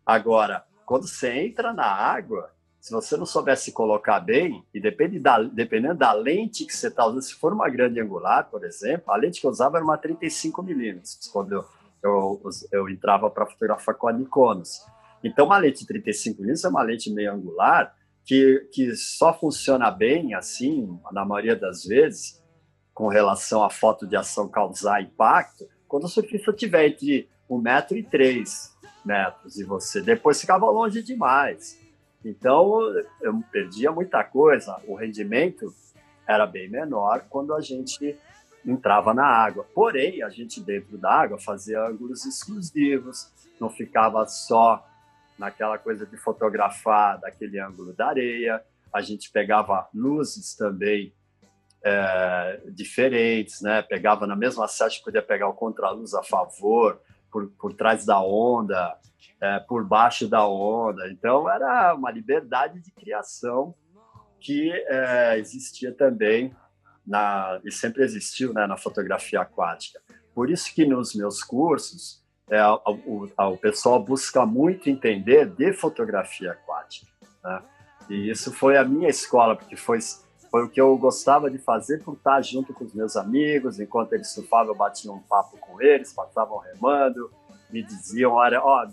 Agora, 0.03 0.65
quando 0.85 1.07
você 1.07 1.31
entra 1.31 1.73
na 1.73 1.85
água, 1.85 2.51
se 2.79 2.93
você 2.93 3.17
não 3.17 3.25
souber 3.25 3.57
se 3.57 3.71
colocar 3.71 4.19
bem, 4.19 4.63
e 4.73 4.79
depende 4.79 5.19
da, 5.19 5.41
dependendo 5.41 5.95
da 5.95 6.13
lente 6.13 6.65
que 6.65 6.75
você 6.75 6.87
está 6.87 7.05
usando, 7.05 7.21
se 7.23 7.33
for 7.33 7.51
uma 7.51 7.67
grande 7.67 7.99
angular, 7.99 8.47
por 8.49 8.63
exemplo, 8.63 9.11
a 9.11 9.17
lente 9.17 9.41
que 9.41 9.47
eu 9.47 9.51
usava 9.51 9.77
era 9.77 9.83
uma 9.83 9.97
35 9.97 10.61
milímetros, 10.61 11.17
quando 11.33 11.53
eu, 11.53 11.65
eu, 12.03 12.41
eu 12.71 12.87
entrava 12.87 13.29
para 13.29 13.47
fotografar 13.47 13.95
com 13.95 14.07
a 14.07 14.13
Nikonos. 14.13 14.85
Então, 15.23 15.47
uma 15.47 15.57
lente 15.57 15.79
de 15.79 15.87
35 15.87 16.37
milímetros 16.37 16.63
é 16.63 16.69
uma 16.69 16.83
lente 16.83 17.11
meio 17.11 17.33
angular 17.33 17.95
que, 18.23 18.69
que 18.71 18.95
só 18.95 19.33
funciona 19.33 19.89
bem, 19.89 20.35
assim, 20.35 20.99
na 21.11 21.25
maioria 21.25 21.55
das 21.55 21.83
vezes, 21.85 22.43
com 22.93 23.07
relação 23.07 23.63
à 23.63 23.69
foto 23.69 24.05
de 24.05 24.15
ação 24.15 24.47
causar 24.47 25.01
impacto, 25.01 25.67
quando 25.87 26.03
o 26.03 26.07
surfista 26.07 26.53
tiver 26.53 26.87
entre 26.87 27.27
1,3 27.49 27.61
metro 27.61 27.97
e 27.97 28.03
3 28.03 28.74
metros 29.05 29.57
e 29.57 29.63
você 29.63 30.01
depois 30.01 30.39
ficava 30.39 30.65
longe 30.69 31.03
demais. 31.03 31.79
Então 32.23 32.81
eu 33.21 33.39
perdia 33.51 33.91
muita 33.91 34.23
coisa. 34.23 34.81
O 34.87 34.95
rendimento 34.95 35.73
era 36.27 36.45
bem 36.47 36.69
menor 36.69 37.25
quando 37.29 37.53
a 37.53 37.61
gente 37.61 38.17
entrava 38.65 39.13
na 39.13 39.25
água. 39.25 39.65
Porém, 39.75 40.23
a 40.23 40.29
gente 40.29 40.59
dentro 40.59 40.97
da 40.97 41.11
água 41.11 41.37
fazia 41.37 41.85
ângulos 41.85 42.25
exclusivos, 42.25 43.31
não 43.59 43.69
ficava 43.69 44.25
só 44.25 44.83
naquela 45.37 45.77
coisa 45.77 46.05
de 46.05 46.17
fotografar 46.17 47.19
daquele 47.19 47.59
ângulo 47.59 47.93
da 47.93 48.07
areia. 48.07 48.63
A 48.91 49.01
gente 49.01 49.31
pegava 49.31 49.87
luzes 49.93 50.55
também 50.55 51.13
é, 51.83 52.61
diferentes, 52.69 53.61
né? 53.61 53.83
Pegava 53.83 54.25
na 54.25 54.35
mesma 54.35 54.67
sete, 54.67 55.03
podia 55.03 55.21
pegar 55.21 55.47
o 55.47 55.53
contraluz 55.53 56.15
a 56.15 56.23
favor, 56.23 56.99
por, 57.35 57.49
por 57.59 57.73
trás 57.73 58.05
da 58.05 58.21
onda, 58.21 58.97
é, 59.41 59.59
por 59.59 59.83
baixo 59.83 60.25
da 60.25 60.47
onda. 60.47 61.09
Então, 61.09 61.49
era 61.51 61.93
uma 61.93 62.09
liberdade 62.09 62.79
de 62.79 62.91
criação 62.91 63.75
que 64.39 64.71
é, 64.71 65.37
existia 65.37 65.91
também 65.91 66.55
na, 67.05 67.59
e 67.65 67.71
sempre 67.73 68.03
existiu 68.03 68.53
né, 68.53 68.65
na 68.65 68.77
fotografia 68.77 69.41
aquática. 69.41 69.99
Por 70.33 70.49
isso 70.49 70.73
que 70.73 70.85
nos 70.85 71.13
meus 71.13 71.43
cursos 71.43 72.23
é, 72.49 72.65
o, 72.65 73.27
o, 73.37 73.57
pessoal 73.57 74.01
busca 74.01 74.45
muito 74.45 74.89
entender 74.89 75.45
de 75.45 75.73
fotografia 75.73 76.53
aquática. 76.53 77.11
Né? 77.43 77.61
E 78.09 78.29
isso 78.29 78.53
foi 78.53 78.77
a 78.77 78.85
minha 78.85 79.09
escola, 79.09 79.57
porque 79.57 79.75
foi 79.75 79.99
foi 80.49 80.63
o 80.63 80.69
que 80.69 80.79
eu 80.79 80.97
gostava 80.97 81.49
de 81.49 81.57
fazer 81.57 82.03
por 82.03 82.13
estar 82.13 82.41
junto 82.41 82.73
com 82.73 82.85
os 82.85 82.93
meus 82.93 83.15
amigos, 83.15 83.79
enquanto 83.79 84.13
eles 84.13 84.29
surfavam, 84.29 84.73
eu 84.73 84.77
batia 84.77 85.11
um 85.11 85.19
papo 85.19 85.57
com 85.57 85.81
eles, 85.81 86.13
passavam 86.13 86.57
remando, 86.57 87.29
me 87.69 87.83
diziam, 87.83 88.33
olha, 88.33 88.61
ó, 88.61 88.87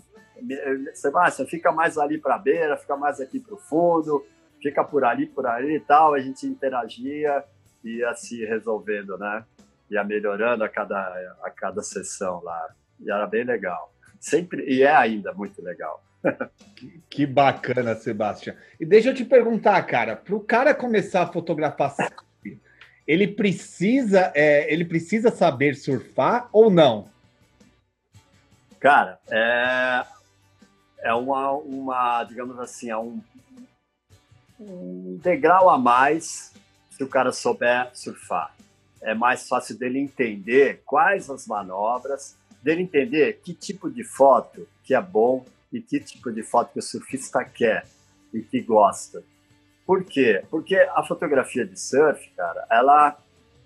Sebastião, 0.93 1.47
fica 1.47 1.71
mais 1.71 1.97
ali 1.97 2.17
para 2.17 2.35
a 2.35 2.39
beira, 2.39 2.77
fica 2.77 2.97
mais 2.97 3.19
aqui 3.21 3.39
para 3.39 3.53
o 3.53 3.57
fundo, 3.57 4.25
fica 4.61 4.83
por 4.83 5.03
ali, 5.03 5.25
por 5.25 5.45
ali 5.45 5.75
e 5.75 5.79
tal. 5.79 6.13
A 6.13 6.19
gente 6.19 6.45
interagia 6.45 7.43
e 7.83 7.97
ia 7.97 8.13
se 8.15 8.43
resolvendo, 8.45 9.17
né? 9.17 9.45
Ia 9.89 10.03
melhorando 10.03 10.63
a 10.63 10.69
cada, 10.69 10.97
a 11.43 11.49
cada 11.49 11.81
sessão 11.81 12.41
lá. 12.43 12.69
E 12.99 13.09
era 13.09 13.27
bem 13.27 13.43
legal. 13.43 13.93
Sempre, 14.19 14.63
e 14.65 14.81
é 14.81 14.95
ainda 14.95 15.33
muito 15.33 15.61
legal. 15.61 16.03
Que, 17.09 17.25
bacana, 17.25 17.95
Sebastião. 17.95 18.55
E 18.79 18.85
deixa 18.85 19.09
eu 19.09 19.13
te 19.13 19.23
perguntar, 19.23 19.81
cara, 19.83 20.15
para 20.15 20.35
o 20.35 20.39
cara 20.39 20.73
começar 20.73 21.23
a 21.23 21.31
fotografar 21.31 21.93
ele 23.07 23.27
precisa, 23.27 24.31
é, 24.33 24.71
ele 24.71 24.85
precisa 24.85 25.29
saber 25.29 25.75
surfar 25.75 26.49
ou 26.51 26.69
não? 26.69 27.09
Cara, 28.79 29.19
é, 29.29 30.05
é 30.99 31.13
uma, 31.13 31.51
uma, 31.51 32.23
digamos 32.23 32.59
assim, 32.59 32.89
é 32.89 32.97
um, 32.97 33.21
um 34.59 35.19
degrau 35.21 35.69
a 35.69 35.77
mais 35.77 36.53
se 36.89 37.03
o 37.03 37.07
cara 37.07 37.31
souber 37.31 37.89
surfar. 37.93 38.53
É 39.01 39.13
mais 39.13 39.47
fácil 39.47 39.77
dele 39.77 39.99
entender 39.99 40.81
quais 40.85 41.29
as 41.29 41.45
manobras, 41.45 42.37
dele 42.61 42.83
entender 42.83 43.41
que 43.43 43.53
tipo 43.53 43.89
de 43.91 44.03
foto 44.03 44.67
que 44.83 44.95
é 44.95 45.01
bom 45.01 45.45
e 45.73 45.81
que 45.81 45.99
tipo 45.99 46.31
de 46.31 46.43
foto 46.43 46.71
que 46.71 46.79
o 46.79 46.81
surfista 46.81 47.43
quer 47.43 47.85
e 48.31 48.41
que 48.41 48.61
gosta. 48.61 49.23
Por 49.85 50.05
quê? 50.05 50.45
Porque 50.49 50.75
a 50.75 51.03
fotografia 51.03 51.65
de 51.65 51.77
surf, 51.77 52.29
cara, 52.37 52.65
ela 52.69 53.17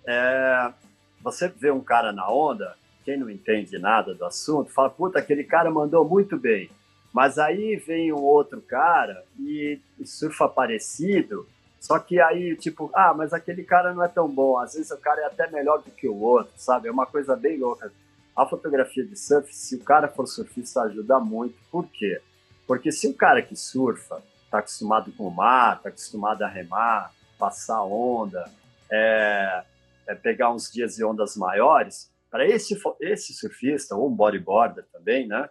é... 0.08 0.74
Você 1.22 1.50
vê 1.50 1.70
um 1.70 1.82
cara 1.82 2.12
na 2.14 2.32
onda, 2.32 2.76
quem 3.04 3.18
não 3.18 3.30
entende 3.30 3.78
nada 3.78 4.16
do 4.16 4.26
assunto, 4.26 4.72
fala, 4.72 4.90
puta, 4.90 5.20
aquele 5.20 5.44
cara 5.44 5.70
mandou 5.70 6.08
muito 6.08 6.38
bem. 6.38 6.72
Mas 7.14 7.38
aí 7.38 7.76
vem 7.76 8.14
um 8.14 8.24
outro 8.24 8.62
cara 8.62 9.24
e, 9.40 9.80
e 10.00 10.06
surfa 10.06 10.48
parecido, 10.48 11.48
só 11.80 12.00
que 12.00 12.20
aí, 12.20 12.56
tipo, 12.56 12.90
ah, 12.94 13.14
mas 13.14 13.34
aquele 13.34 13.64
cara 13.64 13.94
não 13.94 14.04
é 14.04 14.08
tão 14.08 14.28
bom. 14.28 14.58
Às 14.58 14.74
vezes 14.74 14.92
o 14.92 14.98
cara 14.98 15.22
é 15.22 15.26
até 15.26 15.50
melhor 15.50 15.82
do 15.82 15.92
que 15.92 16.08
o 16.08 16.20
outro, 16.20 16.52
sabe? 16.58 16.88
É 16.88 16.92
uma 16.92 17.06
coisa 17.06 17.36
bem 17.36 17.58
louca. 17.58 17.92
A 18.38 18.46
fotografia 18.46 19.04
de 19.04 19.16
surf, 19.16 19.52
se 19.52 19.76
o 19.78 19.84
cara 19.84 20.08
for 20.08 20.28
surfista, 20.28 20.84
ajuda 20.84 21.20
muito. 21.20 21.58
Por 21.72 21.88
quê? 21.88 22.22
Porque 22.68 22.92
se 22.92 23.08
o 23.08 23.14
cara 23.16 23.42
que 23.42 23.56
surfa 23.56 24.22
está 24.46 24.60
acostumado 24.60 25.12
com 25.14 25.28
o 25.28 25.32
mar, 25.32 25.78
está 25.78 25.90
acostumado 25.90 26.44
a 26.44 26.48
remar, 26.48 27.12
passar 27.40 27.82
onda, 27.84 28.48
é, 28.92 29.64
é 30.08 30.14
pegar 30.14 30.54
uns 30.54 30.72
dias 30.72 30.98
de 30.98 31.04
ondas 31.04 31.36
maiores, 31.36 32.14
para 32.30 32.48
esse, 32.48 32.80
esse 33.02 33.34
surfista, 33.34 33.96
ou 33.96 34.08
um 34.08 34.16
bodyboarder 34.16 34.86
também, 34.94 35.28
né? 35.28 35.50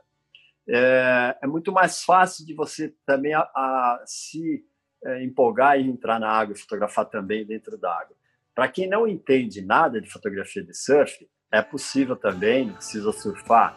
É, 0.68 1.38
é 1.42 1.46
muito 1.46 1.72
mais 1.72 2.04
fácil 2.04 2.46
de 2.46 2.54
você 2.54 2.94
também 3.04 3.34
a, 3.34 3.40
a 3.40 4.02
se 4.06 4.64
é, 5.04 5.24
empolgar 5.24 5.80
e 5.80 5.88
entrar 5.88 6.20
na 6.20 6.28
água 6.28 6.54
e 6.54 6.58
fotografar 6.58 7.06
também 7.06 7.44
dentro 7.44 7.76
da 7.76 7.92
água. 7.92 8.16
Para 8.54 8.68
quem 8.68 8.88
não 8.88 9.08
entende 9.08 9.60
nada 9.60 10.00
de 10.00 10.08
fotografia 10.08 10.62
de 10.62 10.72
surf, 10.72 11.28
é 11.50 11.62
possível 11.62 12.16
também, 12.16 12.66
não 12.66 12.74
precisa 12.74 13.12
surfar, 13.12 13.76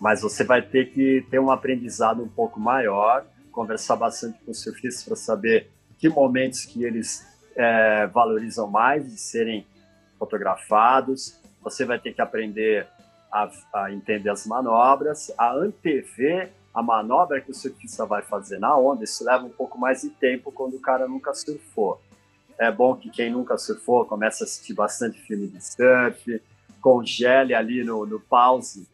mas 0.00 0.22
você 0.22 0.44
vai 0.44 0.62
ter 0.62 0.92
que 0.92 1.26
ter 1.30 1.38
um 1.38 1.50
aprendizado 1.50 2.22
um 2.22 2.28
pouco 2.28 2.60
maior 2.60 3.24
conversar 3.50 3.96
bastante 3.96 4.38
com 4.44 4.50
os 4.50 4.62
surfistas 4.62 5.02
para 5.02 5.16
saber 5.16 5.70
que 5.98 6.08
momentos 6.08 6.64
que 6.66 6.84
eles 6.84 7.26
é, 7.56 8.06
valorizam 8.06 8.68
mais 8.68 9.10
de 9.10 9.18
serem 9.18 9.66
fotografados. 10.18 11.40
Você 11.62 11.84
vai 11.84 11.98
ter 11.98 12.12
que 12.12 12.20
aprender 12.20 12.86
a, 13.32 13.50
a, 13.72 13.92
entender 13.92 14.28
as 14.28 14.46
manobras, 14.46 15.32
a 15.38 15.54
antever 15.54 16.52
a 16.74 16.82
manobra 16.82 17.40
que 17.40 17.50
o 17.50 17.54
surfista 17.54 18.04
vai 18.04 18.20
fazer 18.20 18.58
na 18.58 18.76
onda. 18.76 19.02
Isso 19.02 19.24
leva 19.24 19.44
um 19.44 19.50
pouco 19.50 19.78
mais 19.78 20.02
de 20.02 20.10
tempo 20.10 20.52
quando 20.52 20.74
o 20.74 20.80
cara 20.80 21.08
nunca 21.08 21.32
surfou. 21.32 21.98
É 22.58 22.70
bom 22.70 22.94
que 22.94 23.08
quem 23.08 23.30
nunca 23.30 23.56
surfou 23.56 24.04
comece 24.04 24.42
a 24.42 24.44
assistir 24.44 24.74
bastante 24.74 25.18
filme 25.22 25.48
de 25.48 25.64
surf, 25.64 26.42
congele 26.86 27.52
ali 27.52 27.82
no, 27.82 28.06
no 28.06 28.20
pause 28.20 28.86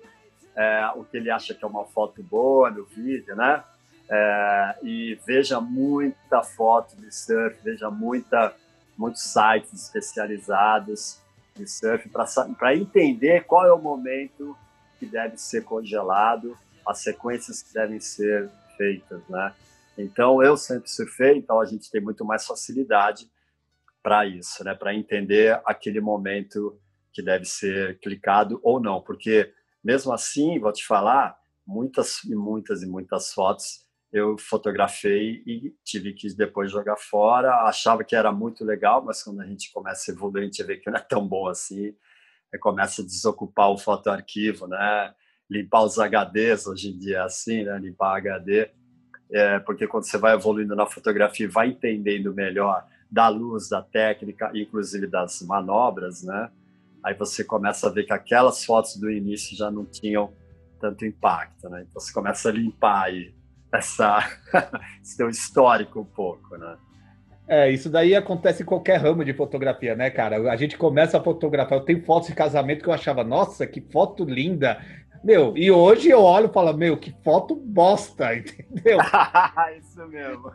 é, 0.56 0.90
o 0.96 1.04
que 1.04 1.18
ele 1.18 1.30
acha 1.30 1.52
que 1.52 1.62
é 1.62 1.68
uma 1.68 1.84
foto 1.84 2.22
boa 2.22 2.70
no 2.70 2.86
vídeo, 2.86 3.36
né? 3.36 3.62
É, 4.08 4.78
e 4.82 5.18
veja 5.26 5.60
muita 5.60 6.42
foto 6.42 6.96
de 6.96 7.14
surf, 7.14 7.58
veja 7.62 7.90
muita, 7.90 8.54
muitos 8.96 9.22
sites 9.22 9.74
especializados 9.74 11.20
de 11.54 11.66
surf 11.66 12.08
para 12.58 12.74
entender 12.74 13.44
qual 13.44 13.66
é 13.66 13.72
o 13.72 13.78
momento 13.78 14.56
que 14.98 15.04
deve 15.04 15.36
ser 15.36 15.62
congelado, 15.62 16.56
as 16.86 17.02
sequências 17.02 17.62
que 17.62 17.74
devem 17.74 18.00
ser 18.00 18.48
feitas, 18.78 19.20
né? 19.28 19.52
Então 19.98 20.42
eu 20.42 20.56
sempre 20.56 20.88
surfei, 20.88 21.36
então 21.36 21.60
a 21.60 21.66
gente 21.66 21.90
tem 21.90 22.00
muito 22.00 22.24
mais 22.24 22.46
facilidade 22.46 23.30
para 24.02 24.24
isso, 24.24 24.64
né? 24.64 24.74
Para 24.74 24.94
entender 24.94 25.60
aquele 25.66 26.00
momento 26.00 26.78
que 27.12 27.22
deve 27.22 27.44
ser 27.44 27.98
clicado 28.00 28.60
ou 28.62 28.80
não, 28.80 29.00
porque 29.00 29.52
mesmo 29.82 30.12
assim, 30.12 30.58
vou 30.58 30.72
te 30.72 30.86
falar, 30.86 31.36
muitas 31.66 32.24
e 32.24 32.34
muitas 32.34 32.82
e 32.82 32.86
muitas 32.86 33.32
fotos 33.32 33.82
eu 34.12 34.36
fotografei 34.36 35.42
e 35.46 35.74
tive 35.82 36.12
que 36.12 36.32
depois 36.34 36.70
jogar 36.70 36.96
fora. 36.96 37.62
Achava 37.62 38.04
que 38.04 38.14
era 38.14 38.30
muito 38.30 38.62
legal, 38.62 39.02
mas 39.02 39.22
quando 39.22 39.40
a 39.40 39.46
gente 39.46 39.72
começa 39.72 40.10
a 40.10 40.14
evoluir, 40.14 40.42
a 40.42 40.44
gente 40.44 40.62
vê 40.62 40.76
que 40.76 40.90
não 40.90 40.98
é 40.98 41.00
tão 41.00 41.26
bom 41.26 41.48
assim. 41.48 41.94
Começa 42.60 43.00
a 43.00 43.04
desocupar 43.04 43.70
o 43.70 43.78
fotoarquivo, 43.78 44.66
né? 44.66 45.14
Limpar 45.50 45.84
os 45.84 45.96
HDs, 45.98 46.66
hoje 46.66 46.90
em 46.90 46.98
dia 46.98 47.18
é 47.18 47.20
assim, 47.20 47.64
né? 47.64 47.78
Limpar 47.78 48.16
HD. 48.16 48.68
É, 49.30 49.58
porque 49.60 49.86
quando 49.86 50.04
você 50.04 50.18
vai 50.18 50.34
evoluindo 50.34 50.76
na 50.76 50.84
fotografia, 50.84 51.48
vai 51.48 51.68
entendendo 51.68 52.34
melhor 52.34 52.86
da 53.10 53.28
luz, 53.28 53.70
da 53.70 53.80
técnica, 53.80 54.50
inclusive 54.54 55.06
das 55.06 55.40
manobras, 55.40 56.22
né? 56.22 56.50
Aí 57.04 57.14
você 57.14 57.42
começa 57.42 57.88
a 57.88 57.90
ver 57.90 58.04
que 58.04 58.12
aquelas 58.12 58.64
fotos 58.64 58.96
do 58.96 59.10
início 59.10 59.56
já 59.56 59.70
não 59.70 59.84
tinham 59.84 60.32
tanto 60.80 61.04
impacto, 61.04 61.68
né? 61.68 61.84
Então 61.88 62.00
você 62.00 62.12
começa 62.12 62.48
a 62.48 62.52
limpar 62.52 63.04
aí 63.04 63.34
essa 63.72 64.18
seu 65.02 65.28
histórico 65.28 66.00
um 66.00 66.04
pouco, 66.04 66.56
né? 66.56 66.76
É, 67.48 67.70
isso 67.70 67.90
daí 67.90 68.14
acontece 68.14 68.62
em 68.62 68.66
qualquer 68.66 68.98
ramo 69.00 69.24
de 69.24 69.34
fotografia, 69.34 69.96
né, 69.96 70.10
cara? 70.10 70.50
A 70.50 70.56
gente 70.56 70.78
começa 70.78 71.18
a 71.18 71.22
fotografar. 71.22 71.78
Eu 71.78 71.84
tenho 71.84 72.04
fotos 72.04 72.28
de 72.28 72.34
casamento 72.34 72.82
que 72.82 72.88
eu 72.88 72.92
achava, 72.92 73.24
nossa, 73.24 73.66
que 73.66 73.80
foto 73.80 74.24
linda. 74.24 74.80
Meu, 75.24 75.56
e 75.56 75.70
hoje 75.70 76.08
eu 76.08 76.20
olho 76.20 76.46
e 76.46 76.52
falo, 76.52 76.76
meu, 76.76 76.96
que 76.96 77.14
foto 77.22 77.54
bosta, 77.54 78.34
entendeu? 78.36 78.98
isso 79.78 80.06
mesmo. 80.08 80.50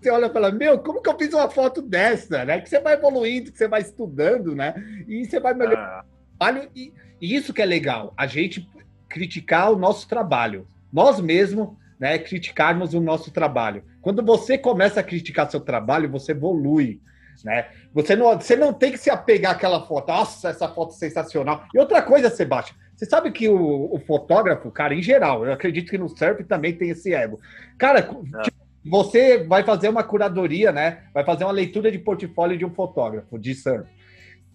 Você 0.00 0.10
olha 0.10 0.26
e 0.26 0.32
fala, 0.32 0.50
meu, 0.50 0.78
como 0.78 1.02
que 1.02 1.10
eu 1.10 1.18
fiz 1.18 1.32
uma 1.34 1.50
foto 1.50 1.82
dessa, 1.82 2.44
né? 2.44 2.60
Que 2.60 2.68
você 2.68 2.80
vai 2.80 2.94
evoluindo, 2.94 3.52
que 3.52 3.58
você 3.58 3.68
vai 3.68 3.82
estudando, 3.82 4.54
né? 4.54 4.74
E 5.06 5.24
você 5.24 5.38
vai 5.38 5.52
melhorando. 5.52 6.06
Ah. 6.40 6.68
E, 6.74 6.92
e 7.20 7.36
isso 7.36 7.52
que 7.52 7.60
é 7.60 7.66
legal, 7.66 8.14
a 8.16 8.26
gente 8.26 8.66
criticar 9.08 9.70
o 9.70 9.76
nosso 9.76 10.08
trabalho. 10.08 10.66
Nós 10.90 11.20
mesmos 11.20 11.68
né, 11.98 12.18
criticarmos 12.18 12.94
o 12.94 13.00
nosso 13.00 13.30
trabalho. 13.30 13.84
Quando 14.00 14.24
você 14.24 14.56
começa 14.56 15.00
a 15.00 15.02
criticar 15.02 15.50
seu 15.50 15.60
trabalho, 15.60 16.10
você 16.10 16.32
evolui. 16.32 16.98
Né? 17.44 17.68
Você, 17.92 18.16
não, 18.16 18.38
você 18.38 18.56
não 18.56 18.72
tem 18.72 18.92
que 18.92 18.98
se 18.98 19.10
apegar 19.10 19.52
àquela 19.52 19.86
foto. 19.86 20.08
Nossa, 20.08 20.48
essa 20.48 20.68
foto 20.68 20.94
é 20.94 20.96
sensacional. 20.96 21.64
E 21.74 21.78
outra 21.78 22.00
coisa, 22.00 22.30
Sebastião, 22.30 22.78
você 22.96 23.04
sabe 23.04 23.30
que 23.30 23.48
o, 23.48 23.94
o, 23.94 23.98
fotógrafo, 23.98 24.70
cara, 24.70 24.94
em 24.94 25.02
geral, 25.02 25.44
eu 25.44 25.52
acredito 25.52 25.90
que 25.90 25.98
no 25.98 26.08
surf 26.08 26.44
também 26.44 26.74
tem 26.74 26.90
esse 26.90 27.14
ego. 27.14 27.40
Cara, 27.78 28.00
é. 28.00 28.42
tipo, 28.42 28.60
você 28.84 29.44
vai 29.44 29.62
fazer 29.62 29.88
uma 29.88 30.02
curadoria, 30.02 30.72
né? 30.72 31.04
Vai 31.12 31.24
fazer 31.24 31.44
uma 31.44 31.52
leitura 31.52 31.90
de 31.90 31.98
portfólio 31.98 32.56
de 32.56 32.64
um 32.64 32.72
fotógrafo 32.72 33.38
de 33.38 33.54
surf. 33.54 33.88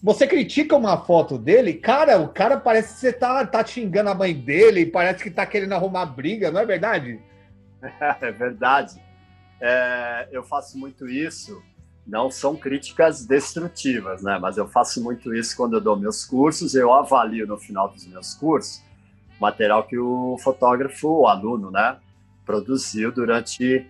Você 0.02 0.28
critica 0.28 0.76
uma 0.76 0.98
foto 0.98 1.38
dele, 1.38 1.74
cara, 1.74 2.20
o 2.20 2.28
cara 2.28 2.58
parece 2.58 2.94
que 2.94 3.00
você 3.00 3.14
tá, 3.14 3.46
tá 3.46 3.66
xingando 3.66 4.10
a 4.10 4.16
mãe 4.16 4.34
dele, 4.34 4.86
parece 4.86 5.24
que 5.24 5.32
tá 5.32 5.46
querendo 5.46 5.74
arrumar 5.74 6.06
briga, 6.06 6.52
não 6.52 6.60
é 6.60 6.66
verdade? 6.66 7.20
É 8.22 8.32
verdade. 8.32 9.00
É, 9.62 10.28
eu 10.32 10.44
faço 10.44 10.78
muito 10.78 11.08
isso. 11.08 11.62
Não 12.06 12.30
são 12.32 12.56
críticas 12.56 13.26
destrutivas, 13.26 14.24
né? 14.24 14.38
Mas 14.40 14.58
eu 14.58 14.68
faço 14.68 15.04
muito 15.04 15.34
isso 15.36 15.56
quando 15.56 15.76
eu 15.76 15.82
dou 15.82 15.96
meus 15.96 16.26
cursos. 16.26 16.74
Eu 16.74 16.92
avalio 16.94 17.46
no 17.46 17.58
final 17.58 17.88
dos 17.88 18.08
meus 18.08 18.34
cursos 18.34 18.84
material 19.40 19.84
que 19.84 19.98
o 19.98 20.38
fotógrafo, 20.40 21.08
o 21.08 21.28
aluno, 21.28 21.72
né, 21.72 21.98
produziu 22.46 23.12
durante 23.12 23.86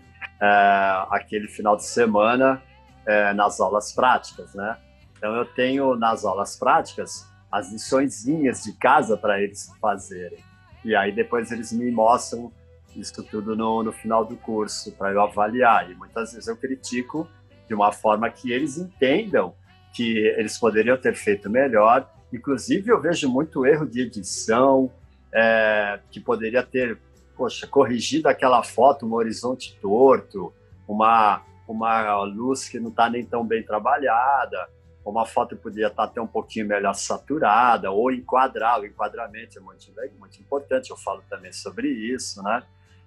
aquele 1.09 1.47
final 1.47 1.75
de 1.75 1.85
semana 1.85 2.61
é, 3.05 3.33
nas 3.33 3.59
aulas 3.59 3.93
práticas, 3.93 4.53
né? 4.53 4.77
Então 5.17 5.33
eu 5.35 5.45
tenho 5.45 5.95
nas 5.95 6.25
aulas 6.25 6.57
práticas 6.57 7.27
as 7.51 7.71
liçõezinhas 7.71 8.63
de 8.63 8.73
casa 8.73 9.15
para 9.15 9.41
eles 9.41 9.71
fazerem. 9.79 10.39
E 10.83 10.95
aí 10.95 11.11
depois 11.11 11.51
eles 11.51 11.71
me 11.71 11.89
mostram 11.89 12.51
isso 12.95 13.23
tudo 13.23 13.55
no, 13.55 13.83
no 13.83 13.91
final 13.91 14.25
do 14.25 14.35
curso 14.35 14.91
para 14.93 15.11
eu 15.11 15.21
avaliar. 15.21 15.89
E 15.89 15.95
muitas 15.95 16.33
vezes 16.33 16.47
eu 16.47 16.57
critico 16.57 17.27
de 17.67 17.73
uma 17.73 17.91
forma 17.91 18.29
que 18.29 18.51
eles 18.51 18.77
entendam 18.77 19.53
que 19.93 20.17
eles 20.37 20.57
poderiam 20.57 20.97
ter 20.97 21.15
feito 21.15 21.49
melhor. 21.49 22.09
Inclusive, 22.31 22.91
eu 22.91 23.01
vejo 23.01 23.29
muito 23.29 23.65
erro 23.65 23.85
de 23.85 24.01
edição, 24.01 24.91
é, 25.33 25.99
que 26.11 26.19
poderia 26.19 26.61
ter 26.61 26.99
poxa, 27.35 27.67
corrigir 27.67 28.25
aquela 28.27 28.63
foto, 28.63 29.05
um 29.05 29.13
horizonte 29.13 29.77
torto, 29.81 30.53
uma, 30.87 31.41
uma 31.67 32.23
luz 32.23 32.69
que 32.69 32.79
não 32.79 32.89
está 32.89 33.09
nem 33.09 33.25
tão 33.25 33.45
bem 33.45 33.63
trabalhada, 33.63 34.69
uma 35.05 35.25
foto 35.25 35.55
podia 35.55 35.87
estar 35.87 36.03
tá 36.03 36.11
até 36.11 36.21
um 36.21 36.27
pouquinho 36.27 36.67
melhor 36.67 36.93
saturada, 36.93 37.91
ou 37.91 38.11
enquadrar, 38.11 38.81
o 38.81 38.85
enquadramento 38.85 39.59
é 39.59 39.61
muito, 39.61 39.85
muito 40.17 40.39
importante, 40.39 40.89
eu 40.89 40.97
falo 40.97 41.23
também 41.29 41.53
sobre 41.53 41.87
isso, 41.87 42.41
né? 42.41 42.63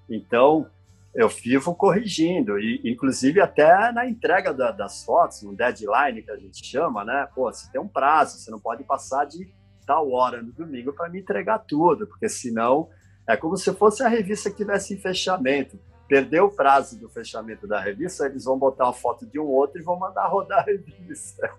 Então, 0.09 0.71
eu 1.15 1.29
vivo 1.29 1.75
corrigindo, 1.75 2.59
e 2.59 2.81
inclusive 2.85 3.41
até 3.41 3.91
na 3.91 4.07
entrega 4.07 4.55
da, 4.55 4.71
das 4.71 5.05
fotos, 5.05 5.43
no 5.43 5.57
deadline 5.57 6.23
que 6.23 6.31
a 6.31 6.37
gente 6.37 6.65
chama, 6.65 7.05
né? 7.05 7.29
Pô, 7.35 7.53
você 7.53 7.71
tem 7.73 7.81
um 7.81 7.89
prazo, 7.89 8.39
você 8.39 8.51
não 8.51 8.61
pode 8.61 8.85
passar 8.85 9.25
de 9.25 9.53
tal 9.85 10.13
hora 10.13 10.43
no 10.43 10.53
domingo 10.53 10.93
para 10.93 11.09
me 11.09 11.19
entregar 11.19 11.59
tudo, 11.61 12.07
porque 12.07 12.29
senão 12.29 12.89
é 13.29 13.37
como 13.37 13.57
se 13.57 13.73
fosse 13.75 14.03
a 14.03 14.09
revista 14.09 14.51
que 14.51 14.57
tivesse 14.57 14.95
em 14.95 14.99
fechamento. 14.99 15.79
Perdeu 16.09 16.47
o 16.47 16.51
prazo 16.51 16.99
do 16.99 17.09
fechamento 17.09 17.67
da 17.67 17.79
revista, 17.79 18.25
eles 18.25 18.45
vão 18.45 18.59
botar 18.59 18.85
uma 18.85 18.95
foto 18.95 19.27
de 19.27 19.39
um 19.39 19.45
outro 19.45 19.79
e 19.79 19.85
vão 19.85 19.99
mandar 19.99 20.27
rodar 20.27 20.61
a 20.61 20.63
revista. 20.63 21.51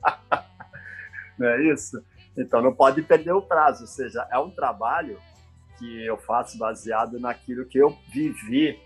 não 1.38 1.47
é 1.47 1.61
isso? 1.72 2.03
Então 2.36 2.61
não 2.61 2.74
pode 2.74 3.03
perder 3.03 3.34
o 3.34 3.41
prazo, 3.41 3.82
ou 3.82 3.88
seja, 3.88 4.28
é 4.32 4.39
um 4.39 4.49
trabalho 4.49 5.20
que 5.78 6.03
eu 6.03 6.17
faço 6.17 6.57
baseado 6.57 7.20
naquilo 7.20 7.65
que 7.65 7.78
eu 7.78 7.95
vivi 8.11 8.78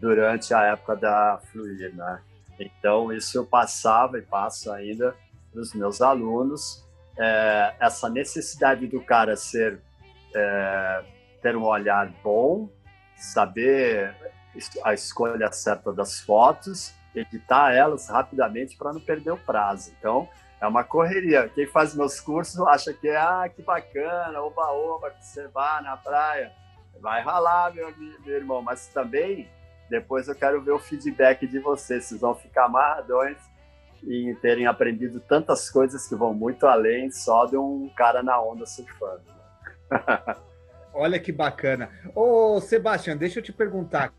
durante 0.00 0.54
a 0.54 0.62
época 0.64 0.96
da 0.96 1.38
Fluir, 1.52 1.94
né? 1.94 2.22
Então, 2.58 3.12
isso 3.12 3.38
eu 3.38 3.46
passava 3.46 4.18
e 4.18 4.22
passo 4.22 4.72
ainda 4.72 5.14
para 5.52 5.60
os 5.60 5.74
meus 5.74 6.00
alunos, 6.00 6.84
é, 7.18 7.74
essa 7.80 8.08
necessidade 8.08 8.86
do 8.86 9.00
cara 9.00 9.36
ser, 9.36 9.80
é, 10.34 11.04
ter 11.40 11.56
um 11.56 11.64
olhar 11.64 12.10
bom, 12.22 12.68
saber 13.16 14.14
a 14.84 14.94
escolha 14.94 15.50
certa 15.52 15.92
das 15.92 16.20
fotos, 16.20 16.94
editar 17.14 17.72
elas 17.72 18.08
rapidamente 18.08 18.76
para 18.76 18.92
não 18.92 19.00
perder 19.00 19.32
o 19.32 19.36
prazo. 19.36 19.92
Então, 19.98 20.28
é 20.60 20.66
uma 20.66 20.84
correria. 20.84 21.48
Quem 21.48 21.66
faz 21.66 21.94
meus 21.94 22.20
cursos 22.20 22.60
acha 22.68 22.92
que 22.92 23.08
é, 23.08 23.16
ah, 23.16 23.50
que 23.54 23.62
bacana, 23.62 24.42
oba-oba, 24.42 25.10
que 25.10 25.24
você 25.24 25.48
vai 25.48 25.82
na 25.82 25.96
praia. 25.96 26.52
Vai 27.00 27.22
ralar, 27.22 27.72
meu, 27.72 27.92
meu 27.96 28.36
irmão, 28.36 28.60
mas 28.60 28.86
também 28.88 29.48
depois 29.88 30.28
eu 30.28 30.34
quero 30.34 30.60
ver 30.62 30.72
o 30.72 30.78
feedback 30.78 31.46
de 31.46 31.58
vocês. 31.58 32.04
Vocês 32.04 32.20
vão 32.20 32.34
ficar 32.34 32.66
amarradões 32.66 33.38
em 34.04 34.34
terem 34.36 34.66
aprendido 34.66 35.20
tantas 35.20 35.70
coisas 35.70 36.06
que 36.06 36.14
vão 36.14 36.32
muito 36.32 36.66
além 36.66 37.10
só 37.10 37.46
de 37.46 37.56
um 37.56 37.88
cara 37.96 38.22
na 38.22 38.40
onda 38.40 38.66
surfando. 38.66 39.24
Olha 40.92 41.18
que 41.18 41.32
bacana. 41.32 41.90
Ô, 42.14 42.60
Sebastião, 42.60 43.16
deixa 43.16 43.38
eu 43.38 43.42
te 43.42 43.52
perguntar. 43.52 44.12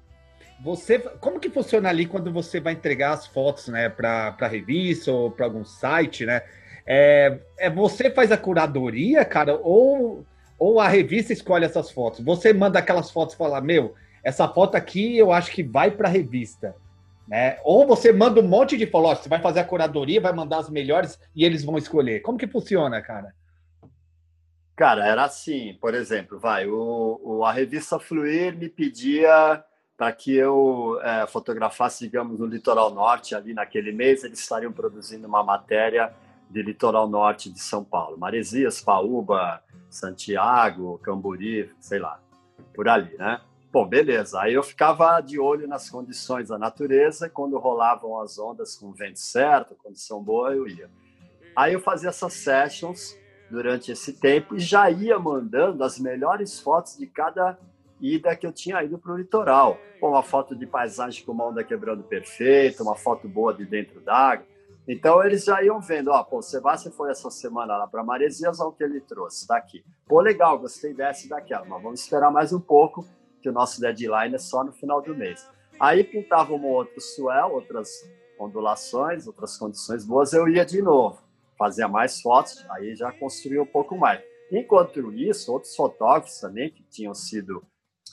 Você, 0.64 1.00
como 1.00 1.40
que 1.40 1.50
funciona 1.50 1.90
ali 1.90 2.06
quando 2.06 2.32
você 2.32 2.60
vai 2.60 2.74
entregar 2.74 3.14
as 3.14 3.26
fotos, 3.26 3.68
né, 3.68 3.90
para 3.90 4.48
revista 4.48 5.12
ou 5.12 5.32
para 5.32 5.46
algum 5.46 5.66
site, 5.66 6.26
né? 6.26 6.44
É, 6.86 7.40
é 7.58 7.70
você 7.70 8.10
faz 8.12 8.32
a 8.32 8.38
curadoria, 8.38 9.26
cara, 9.26 9.56
ou 9.56 10.26
ou 10.62 10.80
a 10.80 10.88
revista 10.88 11.34
escolhe 11.34 11.66
essas 11.66 11.90
fotos? 11.90 12.24
Você 12.24 12.54
manda 12.54 12.78
aquelas 12.78 13.10
fotos 13.10 13.34
e 13.34 13.38
fala, 13.38 13.60
meu, 13.60 13.96
essa 14.24 14.48
foto 14.48 14.76
aqui 14.76 15.18
eu 15.18 15.32
acho 15.32 15.52
que 15.52 15.64
vai 15.64 15.90
para 15.90 16.08
a 16.08 16.12
revista. 16.12 16.76
Né? 17.28 17.58
Ou 17.64 17.88
você 17.88 18.14
manda 18.14 18.40
um 18.40 18.48
monte 18.48 18.78
de 18.78 18.86
fotos, 18.86 19.24
você 19.24 19.30
vai 19.30 19.42
fazer 19.42 19.62
a 19.62 19.64
curadoria, 19.64 20.22
vai 20.22 20.34
mandar 20.34 20.60
as 20.60 20.70
melhores 20.70 21.20
e 21.36 21.44
eles 21.44 21.64
vão 21.64 21.80
escolher. 21.80 22.20
Como 22.20 22.38
que 22.38 22.46
funciona, 22.46 23.02
cara? 23.02 23.34
Cara, 24.82 25.06
era 25.06 25.26
assim, 25.26 25.78
por 25.80 25.94
exemplo, 25.94 26.40
vai, 26.40 26.66
o, 26.66 27.22
o 27.24 27.46
a 27.46 27.52
revista 27.52 28.00
Fluir 28.00 28.58
me 28.58 28.68
pedia 28.68 29.64
para 29.96 30.12
que 30.12 30.34
eu 30.34 31.00
é, 31.04 31.28
fotografasse, 31.28 32.04
digamos, 32.04 32.40
no 32.40 32.48
litoral 32.48 32.90
norte 32.90 33.36
ali 33.36 33.54
naquele 33.54 33.92
mês, 33.92 34.24
eles 34.24 34.40
estariam 34.40 34.72
produzindo 34.72 35.28
uma 35.28 35.44
matéria 35.44 36.12
de 36.50 36.64
litoral 36.64 37.08
norte 37.08 37.48
de 37.52 37.60
São 37.60 37.84
Paulo, 37.84 38.18
Maresias, 38.18 38.82
Paúba, 38.82 39.62
Santiago, 39.88 40.98
Camburi, 41.04 41.72
sei 41.80 42.00
lá, 42.00 42.20
por 42.74 42.90
ali, 42.90 43.16
né? 43.20 43.40
Bom, 43.72 43.86
beleza. 43.88 44.42
Aí 44.42 44.56
eu 44.56 44.64
ficava 44.64 45.22
de 45.22 45.40
olho 45.40 45.68
nas 45.68 45.92
condições 45.92 46.50
da 46.50 46.58
natureza, 46.58 47.30
quando 47.30 47.60
rolavam 47.60 48.20
as 48.20 48.40
ondas 48.40 48.76
com 48.76 48.92
vento 48.92 49.20
certo, 49.20 49.76
condição 49.76 50.24
boa, 50.24 50.56
eu 50.56 50.68
ia. 50.68 50.90
Aí 51.56 51.74
eu 51.74 51.80
fazia 51.80 52.10
essas 52.10 52.34
sessions 52.34 53.21
durante 53.52 53.92
esse 53.92 54.14
tempo 54.14 54.56
e 54.56 54.60
já 54.60 54.90
ia 54.90 55.20
mandando 55.20 55.84
as 55.84 56.00
melhores 56.00 56.60
fotos 56.60 56.98
de 56.98 57.06
cada 57.06 57.60
ida 58.00 58.36
que 58.36 58.48
eu 58.48 58.52
tinha 58.52 58.82
ido 58.84 58.98
para 58.98 59.12
o 59.12 59.18
litoral. 59.18 59.78
Uma 60.02 60.24
foto 60.24 60.56
de 60.56 60.66
paisagem 60.66 61.24
com 61.24 61.34
uma 61.34 61.48
onda 61.48 61.64
quebrando 61.64 62.02
perfeita, 62.02 62.82
uma 62.82 62.96
foto 62.96 63.28
boa 63.28 63.54
de 63.54 63.66
dentro 63.66 64.00
d'água. 64.02 64.46
Então 64.88 65.24
eles 65.24 65.44
já 65.44 65.62
iam 65.62 65.80
vendo, 65.80 66.10
ó, 66.10 66.24
pô, 66.24 66.40
o 66.40 66.42
Sebastião 66.42 66.92
foi 66.92 67.12
essa 67.12 67.30
semana 67.30 67.78
lá 67.78 67.86
para 67.86 68.04
Maresias, 68.04 68.60
olha 68.60 68.70
o 68.70 68.74
que 68.74 68.84
ele 68.84 69.00
trouxe, 69.00 69.46
tá 69.46 69.56
aqui. 69.56 69.86
Pô, 70.08 70.20
legal, 70.22 70.58
gostei 70.58 70.94
dessa 70.94 71.28
e 71.28 71.30
daquela, 71.30 71.66
mas 71.66 71.84
vamos 71.84 72.02
esperar 72.02 72.32
mais 72.32 72.52
um 72.52 72.60
pouco 72.60 73.06
que 73.42 73.50
o 73.50 73.52
nosso 73.52 73.80
deadline 73.80 74.34
é 74.34 74.40
só 74.40 74.64
no 74.64 74.72
final 74.72 75.02
do 75.02 75.16
mês. 75.16 75.48
Aí 75.80 76.04
pintava 76.04 76.54
um 76.54 76.66
outro 76.66 77.00
swell, 77.00 77.52
outras 77.52 77.90
ondulações, 78.40 79.28
outras 79.28 79.56
condições 79.56 80.04
boas, 80.04 80.34
eu 80.34 80.48
ia 80.48 80.66
de 80.66 80.82
novo, 80.82 81.22
fazia 81.62 81.88
mais 81.88 82.20
fotos, 82.20 82.66
aí 82.72 82.96
já 82.96 83.12
construía 83.12 83.62
um 83.62 83.68
pouco 83.68 83.96
mais. 83.96 84.20
Enquanto 84.52 85.14
isso, 85.14 85.54
outros 85.54 85.76
fotógrafos 85.76 86.40
também 86.40 86.72
que 86.72 86.82
tinham 86.90 87.14
sido 87.14 87.64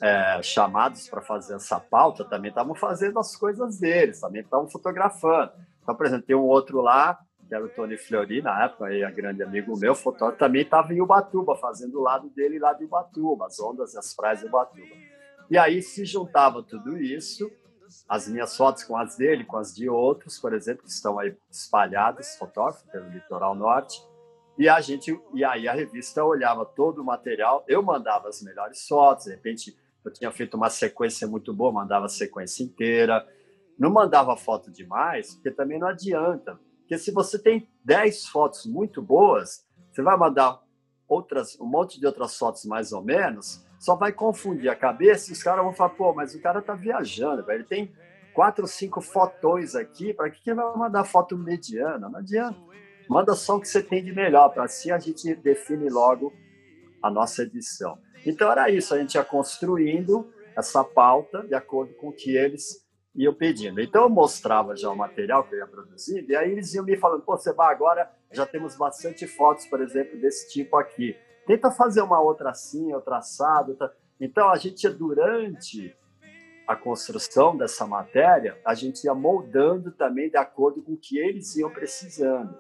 é, 0.03 0.42
chamados 0.42 1.09
para 1.09 1.22
fazer 1.22 1.55
essa 1.55 1.80
pauta 1.80 2.26
também 2.26 2.51
estavam 2.51 2.74
fazendo 2.74 3.18
as 3.18 3.34
coisas 3.34 3.78
deles, 3.78 4.20
também 4.20 4.42
estavam 4.42 4.68
fotografando. 4.68 5.51
Então, 5.82 5.94
por 5.94 6.05
exemplo, 6.05 6.26
tem 6.26 6.36
um 6.36 6.44
outro 6.44 6.82
lá, 6.82 7.18
que 7.49 7.55
era 7.55 7.64
o 7.64 7.70
Tony 7.70 7.96
Fleury, 7.96 8.42
na 8.42 8.66
época, 8.66 8.84
aí, 8.84 9.03
a 9.03 9.11
grande 9.11 9.42
amigo 9.42 9.74
meu, 9.78 9.94
fotógrafo, 9.94 10.38
também 10.38 10.61
estava 10.61 10.92
em 10.92 11.01
Ubatuba, 11.01 11.57
fazendo 11.57 11.99
o 11.99 12.03
lado 12.03 12.28
dele 12.28 12.59
lá 12.59 12.74
de 12.74 12.84
Ubatuba, 12.84 13.46
as 13.46 13.59
ondas 13.59 13.94
e 13.94 13.99
as 13.99 14.14
praias 14.14 14.40
de 14.40 14.46
Ubatuba. 14.46 14.94
E 15.51 15.57
aí 15.57 15.80
se 15.80 16.05
juntava 16.05 16.62
tudo 16.62 16.99
isso, 16.99 17.51
as 18.09 18.28
minhas 18.28 18.57
fotos 18.57 18.84
com 18.84 18.97
as 18.97 19.16
dele, 19.16 19.45
com 19.45 19.57
as 19.57 19.74
de 19.74 19.89
outros, 19.89 20.39
por 20.39 20.53
exemplo, 20.53 20.82
que 20.84 20.91
estão 20.91 21.18
aí 21.18 21.36
espalhadas, 21.51 22.36
fotógrafos 22.36 22.82
pelo 22.91 23.09
litoral 23.11 23.55
norte. 23.55 24.03
E 24.59 24.68
a 24.68 24.80
gente, 24.80 25.18
e 25.34 25.45
aí 25.45 25.68
a 25.68 25.72
revista 25.72 26.24
olhava 26.24 26.64
todo 26.64 27.01
o 27.01 27.05
material, 27.05 27.64
eu 27.68 27.82
mandava 27.82 28.28
as 28.28 28.43
melhores 28.43 28.86
fotos, 28.86 29.26
de 29.26 29.30
repente 29.30 29.76
eu 30.05 30.12
tinha 30.12 30.32
feito 30.32 30.57
uma 30.57 30.70
sequência 30.70 31.26
muito 31.26 31.53
boa, 31.53 31.72
mandava 31.72 32.07
a 32.07 32.09
sequência 32.09 32.62
inteira. 32.62 33.26
Não 33.78 33.91
mandava 33.91 34.36
foto 34.36 34.70
demais, 34.70 35.34
porque 35.34 35.51
também 35.51 35.78
não 35.78 35.86
adianta. 35.86 36.59
Porque 36.80 36.99
se 36.99 37.12
você 37.12 37.39
tem 37.39 37.68
10 37.84 38.26
fotos 38.26 38.66
muito 38.66 39.03
boas, 39.03 39.64
você 39.91 40.03
vai 40.03 40.16
mandar 40.16 40.61
outras, 41.07 41.59
um 41.61 41.66
monte 41.66 42.01
de 42.01 42.07
outras 42.07 42.36
fotos 42.36 42.64
mais 42.64 42.93
ou 42.93 43.03
menos, 43.03 43.64
só 43.78 43.94
vai 43.94 44.12
confundir 44.12 44.68
a 44.68 44.76
cabeça 44.76 45.30
e 45.30 45.32
os 45.32 45.42
caras 45.42 45.64
vão 45.64 45.72
falar, 45.72 45.90
pô, 45.90 46.12
mas 46.12 46.34
o 46.34 46.40
cara 46.40 46.60
tá 46.60 46.74
viajando, 46.74 47.44
velho. 47.44 47.58
ele 47.58 47.64
tem 47.64 47.92
quatro 48.34 48.62
ou 48.62 48.68
cinco 48.68 49.00
fotões 49.00 49.74
aqui, 49.74 50.12
para 50.12 50.30
que, 50.30 50.42
que 50.42 50.54
vai 50.54 50.76
mandar 50.76 51.04
foto 51.04 51.36
mediana? 51.36 52.08
Não 52.08 52.18
adianta. 52.18 52.58
Manda 53.08 53.34
só 53.34 53.56
o 53.56 53.60
que 53.60 53.68
você 53.68 53.82
tem 53.82 54.04
de 54.04 54.12
melhor, 54.12 54.50
para 54.50 54.64
assim 54.64 54.90
a 54.90 54.98
gente 54.98 55.34
define 55.36 55.88
logo 55.88 56.32
a 57.02 57.10
nossa 57.10 57.42
edição. 57.42 57.98
Então 58.26 58.50
era 58.50 58.68
isso, 58.68 58.94
a 58.94 58.98
gente 58.98 59.14
ia 59.14 59.24
construindo 59.24 60.30
essa 60.56 60.82
pauta 60.82 61.46
de 61.46 61.54
acordo 61.54 61.94
com 61.94 62.08
o 62.08 62.12
que 62.12 62.36
eles 62.36 62.84
iam 63.14 63.32
pedindo. 63.32 63.80
Então 63.80 64.02
eu 64.02 64.10
mostrava 64.10 64.76
já 64.76 64.90
o 64.90 64.96
material 64.96 65.44
que 65.44 65.54
eu 65.54 65.60
ia 65.60 65.66
produzindo, 65.66 66.30
e 66.30 66.36
aí 66.36 66.50
eles 66.50 66.74
iam 66.74 66.84
me 66.84 66.96
falando, 66.96 67.22
pô, 67.22 67.36
você 67.36 67.52
vai 67.52 67.72
agora, 67.72 68.10
já 68.32 68.44
temos 68.44 68.76
bastante 68.76 69.26
fotos, 69.26 69.66
por 69.66 69.80
exemplo, 69.80 70.20
desse 70.20 70.50
tipo 70.52 70.76
aqui 70.76 71.16
tenta 71.49 71.70
fazer 71.70 72.03
uma 72.03 72.20
outra 72.20 72.51
assim, 72.51 72.92
outra 72.92 73.16
assado. 73.16 73.70
Outra... 73.70 73.90
Então, 74.20 74.51
a 74.51 74.57
gente, 74.59 74.86
durante 74.90 75.96
a 76.66 76.76
construção 76.76 77.57
dessa 77.57 77.86
matéria, 77.86 78.59
a 78.62 78.74
gente 78.74 79.03
ia 79.05 79.14
moldando 79.14 79.90
também 79.90 80.28
de 80.28 80.36
acordo 80.36 80.82
com 80.82 80.92
o 80.92 80.96
que 80.99 81.16
eles 81.18 81.57
iam 81.57 81.70
precisando. 81.70 82.55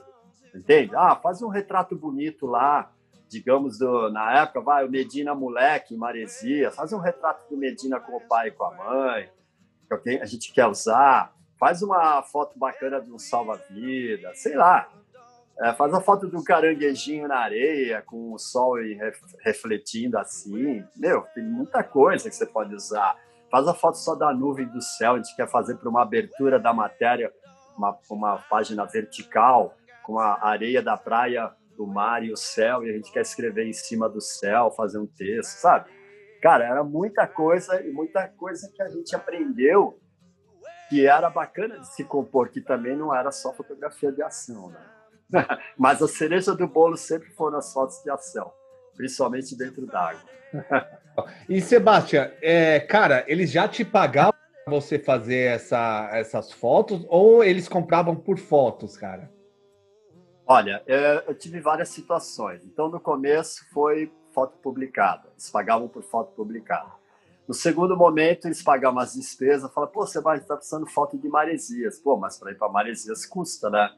Entende? 0.54 0.96
Ah, 0.96 1.14
faz 1.14 1.42
um 1.42 1.48
retrato 1.48 1.94
bonito 1.94 2.46
lá, 2.46 2.90
digamos, 3.28 3.78
do, 3.78 4.10
na 4.10 4.40
época, 4.40 4.62
vai, 4.62 4.86
o 4.86 4.90
Medina 4.90 5.34
moleque, 5.34 5.94
Maresia, 5.94 6.70
faz 6.70 6.90
um 6.94 6.98
retrato 6.98 7.46
do 7.50 7.58
Medina 7.58 8.00
com 8.00 8.16
o 8.16 8.26
pai 8.26 8.48
e 8.48 8.52
com 8.52 8.64
a 8.64 8.74
mãe, 8.74 9.30
que 10.02 10.10
a 10.18 10.24
gente 10.24 10.50
quer 10.50 10.66
usar, 10.66 11.34
faz 11.58 11.82
uma 11.82 12.22
foto 12.22 12.58
bacana 12.58 13.02
de 13.02 13.12
um 13.12 13.18
salva-vida, 13.18 14.32
sei 14.34 14.56
lá. 14.56 14.88
É, 15.60 15.72
faz 15.72 15.92
a 15.92 16.00
foto 16.00 16.28
do 16.28 16.42
caranguejinho 16.44 17.26
na 17.26 17.38
areia, 17.38 18.00
com 18.02 18.32
o 18.32 18.38
sol 18.38 18.74
refletindo 19.44 20.16
assim. 20.16 20.84
Meu, 20.96 21.22
tem 21.34 21.42
muita 21.42 21.82
coisa 21.82 22.28
que 22.28 22.36
você 22.36 22.46
pode 22.46 22.74
usar. 22.74 23.16
Faz 23.50 23.66
a 23.66 23.74
foto 23.74 23.98
só 23.98 24.14
da 24.14 24.32
nuvem 24.32 24.68
do 24.68 24.80
céu. 24.80 25.14
A 25.14 25.16
gente 25.16 25.34
quer 25.34 25.48
fazer 25.48 25.76
para 25.76 25.88
uma 25.88 26.02
abertura 26.02 26.60
da 26.60 26.72
matéria, 26.72 27.32
uma, 27.76 27.98
uma 28.08 28.38
página 28.48 28.84
vertical, 28.84 29.74
com 30.04 30.18
a 30.20 30.46
areia 30.46 30.80
da 30.80 30.96
praia, 30.96 31.52
do 31.76 31.86
mar 31.86 32.24
e 32.24 32.32
o 32.32 32.36
céu, 32.36 32.84
e 32.84 32.90
a 32.90 32.92
gente 32.92 33.12
quer 33.12 33.22
escrever 33.22 33.66
em 33.66 33.72
cima 33.72 34.08
do 34.08 34.20
céu, 34.20 34.70
fazer 34.70 34.98
um 34.98 35.06
texto, 35.06 35.58
sabe? 35.60 35.90
Cara, 36.40 36.64
era 36.64 36.84
muita 36.84 37.26
coisa 37.26 37.80
e 37.82 37.90
muita 37.90 38.28
coisa 38.28 38.70
que 38.74 38.82
a 38.82 38.88
gente 38.88 39.14
aprendeu 39.14 39.98
que 40.88 41.06
era 41.06 41.28
bacana 41.28 41.78
de 41.78 41.86
se 41.94 42.04
compor, 42.04 42.48
que 42.48 42.60
também 42.60 42.96
não 42.96 43.14
era 43.14 43.30
só 43.30 43.52
fotografia 43.52 44.10
de 44.10 44.22
ação, 44.22 44.70
né? 44.70 44.97
Mas 45.76 46.02
a 46.02 46.08
cereja 46.08 46.54
do 46.54 46.66
bolo 46.66 46.96
sempre 46.96 47.28
foram 47.30 47.58
as 47.58 47.72
fotos 47.72 48.02
de 48.02 48.10
ação, 48.10 48.52
principalmente 48.96 49.56
dentro 49.56 49.86
d'água. 49.86 50.20
e 51.48 51.60
Sebastião, 51.60 52.30
é, 52.40 52.80
cara, 52.80 53.24
eles 53.26 53.50
já 53.50 53.68
te 53.68 53.84
pagavam 53.84 54.34
para 54.64 54.74
você 54.74 54.98
fazer 54.98 55.54
essa, 55.54 56.08
essas 56.12 56.52
fotos 56.52 57.04
ou 57.08 57.42
eles 57.42 57.68
compravam 57.68 58.14
por 58.14 58.38
fotos, 58.38 58.96
cara? 58.96 59.30
Olha, 60.46 60.82
é, 60.86 61.24
eu 61.26 61.34
tive 61.34 61.60
várias 61.60 61.90
situações. 61.90 62.64
Então, 62.64 62.88
no 62.88 62.98
começo 62.98 63.68
foi 63.70 64.10
foto 64.32 64.56
publicada, 64.58 65.28
eles 65.32 65.50
pagavam 65.50 65.88
por 65.88 66.02
foto 66.02 66.32
publicada. 66.32 66.98
No 67.46 67.54
segundo 67.54 67.96
momento, 67.96 68.46
eles 68.46 68.62
pagam 68.62 68.98
as 68.98 69.14
despesas, 69.14 69.72
falam, 69.72 69.90
pô, 69.90 70.06
você 70.06 70.18
estar 70.18 70.56
precisando 70.56 70.86
de 70.86 70.92
foto 70.92 71.16
de 71.16 71.28
Maresias. 71.28 71.98
Pô, 71.98 72.14
mas 72.14 72.38
para 72.38 72.52
ir 72.52 72.56
para 72.56 72.68
Maresias 72.68 73.24
custa, 73.24 73.70
né? 73.70 73.90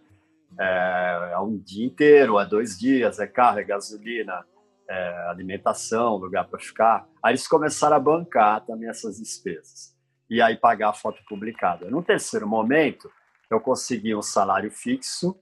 É, 0.59 1.31
é, 1.33 1.39
um 1.39 1.57
dia 1.59 1.87
inteiro, 1.87 2.39
é 2.39 2.47
dois 2.47 2.79
dias, 2.79 3.19
é 3.19 3.27
carro, 3.27 3.61
é 3.61 3.65
gasolina, 3.65 4.45
é 4.89 5.29
alimentação, 5.29 6.17
lugar 6.17 6.49
para 6.49 6.59
ficar. 6.59 7.09
Aí 7.23 7.33
eles 7.33 7.47
começaram 7.47 7.97
a 7.97 8.01
bancar 8.01 8.65
também 8.65 8.89
essas 8.89 9.19
despesas. 9.19 9.97
E 10.29 10.41
aí 10.41 10.57
pagar 10.57 10.91
a 10.91 10.93
foto 10.93 11.23
publicada. 11.29 11.91
No 11.91 12.03
terceiro 12.03 12.47
momento, 12.47 13.11
eu 13.51 13.61
consegui 13.61 14.15
um 14.15 14.23
salário 14.23 14.71
fixo. 14.71 15.37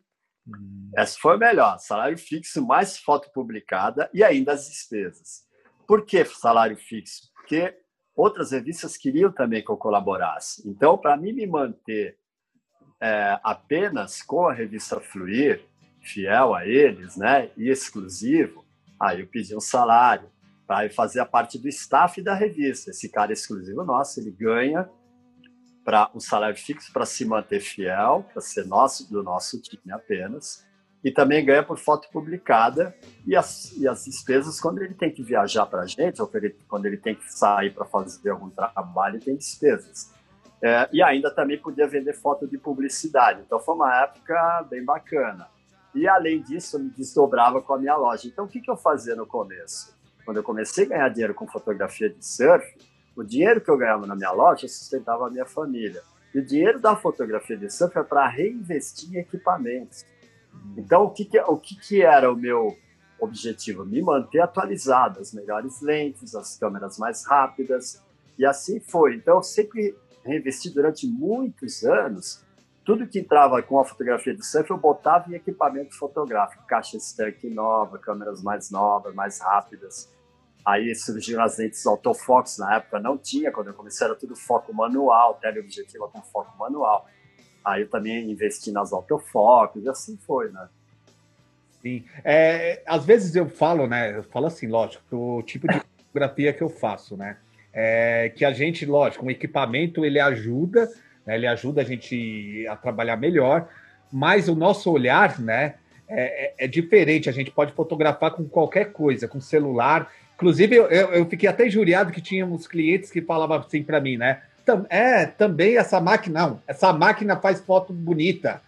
Hum. 0.47 0.91
Essa 0.97 1.19
foi 1.21 1.37
o 1.37 1.39
melhor, 1.39 1.79
salário 1.79 2.17
fixo 2.17 2.67
mais 2.67 2.99
foto 2.99 3.31
publicada 3.33 4.09
e 4.15 4.25
ainda 4.25 4.53
as 4.53 4.69
despesas. 4.69 5.47
Por 5.87 6.05
que 6.05 6.25
salário 6.25 6.77
fixo? 6.77 7.31
Porque 7.35 7.75
outras 8.15 8.51
revistas 8.51 8.97
queriam 8.97 9.31
também 9.31 9.65
que 9.65 9.71
eu 9.71 9.77
colaborasse. 9.77 10.69
Então, 10.69 10.99
para 10.99 11.17
mim 11.17 11.33
me 11.33 11.47
manter 11.47 12.19
é, 13.01 13.39
apenas 13.43 14.23
com 14.23 14.47
a 14.47 14.53
revista 14.53 15.01
Fluir, 15.01 15.65
fiel 16.01 16.55
a 16.55 16.67
eles, 16.67 17.17
né, 17.17 17.51
e 17.57 17.69
exclusivo, 17.69 18.65
aí 18.99 19.21
eu 19.21 19.27
pedi 19.27 19.55
um 19.55 19.61
salário 19.61 20.29
para 20.67 20.89
fazer 20.91 21.21
a 21.21 21.27
parte 21.27 21.59
do 21.59 21.69
staff 21.69 22.21
da 22.21 22.35
revista. 22.35 22.91
Esse 22.91 23.09
cara 23.09 23.33
exclusivo 23.33 23.85
nosso, 23.85 24.21
ele 24.21 24.31
ganha 24.31 24.89
para 25.85 26.11
um 26.15 26.21
salário 26.21 26.57
fixo 26.57 26.93
para 26.93 27.07
se 27.07 27.25
manter 27.25 27.61
fiel, 27.61 28.27
para 28.33 28.43
ser 28.43 28.67
nosso 28.67 29.11
do 29.11 29.23
nosso 29.23 29.61
time 29.61 29.91
apenas 29.91 30.67
e 31.03 31.11
também 31.11 31.45
ganha 31.45 31.63
por 31.63 31.79
foto 31.79 32.09
publicada 32.11 32.95
e 33.27 33.37
as, 33.37 33.73
e 33.77 33.87
as 33.87 34.05
despesas 34.05 34.61
quando 34.61 34.83
ele 34.83 34.95
tem 34.95 35.11
que 35.11 35.23
viajar 35.23 35.65
para 35.67 35.83
a 35.83 35.87
gente, 35.87 36.21
ou 36.21 36.31
ele, 36.35 36.57
quando 36.69 36.87
ele 36.87 36.97
tem 36.97 37.15
que 37.15 37.33
sair 37.33 37.73
para 37.73 37.85
fazer 37.85 38.31
algum 38.31 38.51
trabalho, 38.51 39.21
tem 39.21 39.37
despesas. 39.37 40.13
É, 40.63 40.89
e 40.93 41.03
ainda 41.03 41.31
também 41.31 41.59
podia 41.59 41.87
vender 41.87 42.15
foto 42.15 42.47
de 42.47 42.59
publicidade. 42.59 43.43
Então 43.47 43.61
foi 43.61 43.75
uma 43.75 44.03
época 44.03 44.67
bem 44.69 44.85
bacana. 44.85 45.47
E 45.95 46.07
além 46.07 46.43
disso, 46.43 46.79
me 46.79 46.91
desdobrava 46.91 47.63
com 47.63 47.75
a 47.75 47.79
minha 47.79 47.97
loja. 47.97 48.27
Então 48.27 48.45
o 48.45 48.49
que, 48.49 48.61
que 48.61 48.71
eu 48.71 48.77
fazia 48.77 49.15
no 49.15 49.27
começo? 49.27 49.97
Quando 50.25 50.39
eu 50.39 50.43
comecei 50.43 50.85
a 50.85 50.89
ganhar 50.89 51.09
dinheiro 51.09 51.35
com 51.35 51.47
fotografia 51.47 52.11
de 52.11 52.25
surf, 52.25 52.67
o 53.17 53.23
dinheiro 53.25 53.61
que 53.61 53.71
eu 53.71 53.77
ganhava 53.77 54.07
na 54.07 54.15
minha 54.15 54.31
loja 54.31 54.69
sustentava 54.69 55.27
a 55.27 55.31
minha 55.31 55.47
família. 55.47 56.03
E 56.35 56.39
o 56.39 56.45
dinheiro 56.45 56.79
da 56.79 56.95
fotografia 56.95 57.57
de 57.57 57.71
surf 57.71 57.97
é 57.99 58.03
para 58.03 58.29
reinvestir 58.29 59.15
em 59.15 59.19
equipamentos. 59.19 60.05
Então, 60.77 61.05
o 61.05 61.11
que, 61.11 61.25
que, 61.25 61.41
o 61.41 61.57
que, 61.57 61.77
que 61.77 62.03
era 62.03 62.31
o 62.31 62.37
meu 62.37 62.77
objetivo? 63.19 63.85
Me 63.85 64.03
manter 64.03 64.41
atualizado, 64.41 65.21
as 65.21 65.33
melhores 65.33 65.81
lentes, 65.81 66.35
as 66.35 66.57
câmeras 66.57 66.99
mais 66.99 67.27
rápidas, 67.27 68.03
e 68.39 68.45
assim 68.45 68.79
foi. 68.81 69.15
Então, 69.15 69.37
eu 69.37 69.43
sempre 69.43 69.97
reinvesti 70.29 70.71
durante 70.71 71.07
muitos 71.07 71.85
anos. 71.85 72.45
Tudo 72.85 73.07
que 73.07 73.19
entrava 73.19 73.63
com 73.63 73.79
a 73.79 73.85
fotografia 73.85 74.35
de 74.35 74.45
surf, 74.45 74.71
eu 74.71 74.79
botava 74.79 75.31
em 75.31 75.35
equipamento 75.35 75.95
fotográfico, 75.97 76.67
caixa 76.67 76.97
Stank 76.97 77.49
nova, 77.51 77.99
câmeras 77.99 78.43
mais 78.43 78.71
novas, 78.71 79.15
mais 79.15 79.41
rápidas. 79.41 80.11
Aí 80.65 80.95
surgiram 80.95 81.43
as 81.43 81.59
lentes 81.59 81.87
autofox, 81.87 82.59
na 82.59 82.77
época 82.77 82.99
não 82.99 83.17
tinha, 83.17 83.51
quando 83.51 83.69
eu 83.69 83.75
comecei 83.75 84.07
era 84.07 84.15
tudo 84.15 84.35
foco 84.37 84.73
manual, 84.75 85.35
teleobjetiva 85.35 86.09
com 86.09 86.21
foco 86.23 86.57
manual. 86.59 87.07
Aí 87.65 87.83
eu 87.83 87.91
também 87.91 88.31
investi 88.31 88.73
nas 88.73 88.93
autofocos, 88.93 89.85
e 89.85 89.89
assim 89.89 90.17
foi, 90.27 90.51
né? 90.51 90.69
Sim. 91.83 92.05
É, 92.25 92.83
às 92.87 93.05
vezes 93.05 93.35
eu 93.37 93.49
falo, 93.49 93.87
né? 93.87 94.17
Eu 94.17 94.23
falo 94.25 94.47
assim, 94.47 94.67
lógico, 94.67 95.17
o 95.17 95.43
tipo 95.43 95.69
de 95.69 95.81
fotografia 96.09 96.53
que 96.53 96.63
eu 96.63 96.69
faço, 96.69 97.17
né? 97.17 97.39
É, 97.81 98.33
que 98.35 98.45
a 98.45 98.53
gente, 98.53 98.85
lógico, 98.85 99.25
um 99.25 99.31
equipamento 99.31 100.05
ele 100.05 100.19
ajuda, 100.19 100.91
né, 101.25 101.37
ele 101.37 101.47
ajuda 101.47 101.81
a 101.81 101.85
gente 101.85 102.67
a 102.69 102.75
trabalhar 102.75 103.17
melhor, 103.17 103.69
mas 104.13 104.49
o 104.49 104.57
nosso 104.57 104.91
olhar, 104.91 105.39
né? 105.39 105.75
É, 106.09 106.47
é, 106.47 106.65
é 106.65 106.67
diferente. 106.67 107.29
A 107.29 107.33
gente 107.33 107.53
pode 107.53 107.73
fotografar 107.73 108.33
com 108.33 108.49
qualquer 108.49 108.87
coisa, 108.93 109.29
com 109.29 109.41
celular. 109.41 110.11
Inclusive, 110.35 110.75
eu, 110.75 110.87
eu, 110.87 111.27
fiquei 111.27 111.49
até 111.49 111.69
injuriado 111.69 112.11
que 112.11 112.21
tínhamos 112.21 112.67
clientes 112.67 113.13
que 113.13 113.23
falavam 113.23 113.59
assim 113.59 113.83
para 113.83 114.01
mim, 114.01 114.17
né? 114.17 114.41
é, 114.91 115.27
também 115.27 115.77
essa 115.77 116.01
máquina, 116.01 116.41
não, 116.41 116.63
essa 116.67 116.93
máquina 116.93 117.37
faz 117.37 117.61
foto 117.61 117.93
bonita. 117.93 118.61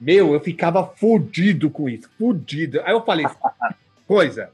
Meu, 0.00 0.32
eu 0.32 0.40
ficava 0.40 0.86
fudido 0.86 1.70
com 1.70 1.88
isso, 1.88 2.08
fudido. 2.16 2.80
Aí 2.84 2.92
eu 2.92 3.04
falei, 3.04 3.26
coisa. 4.06 4.50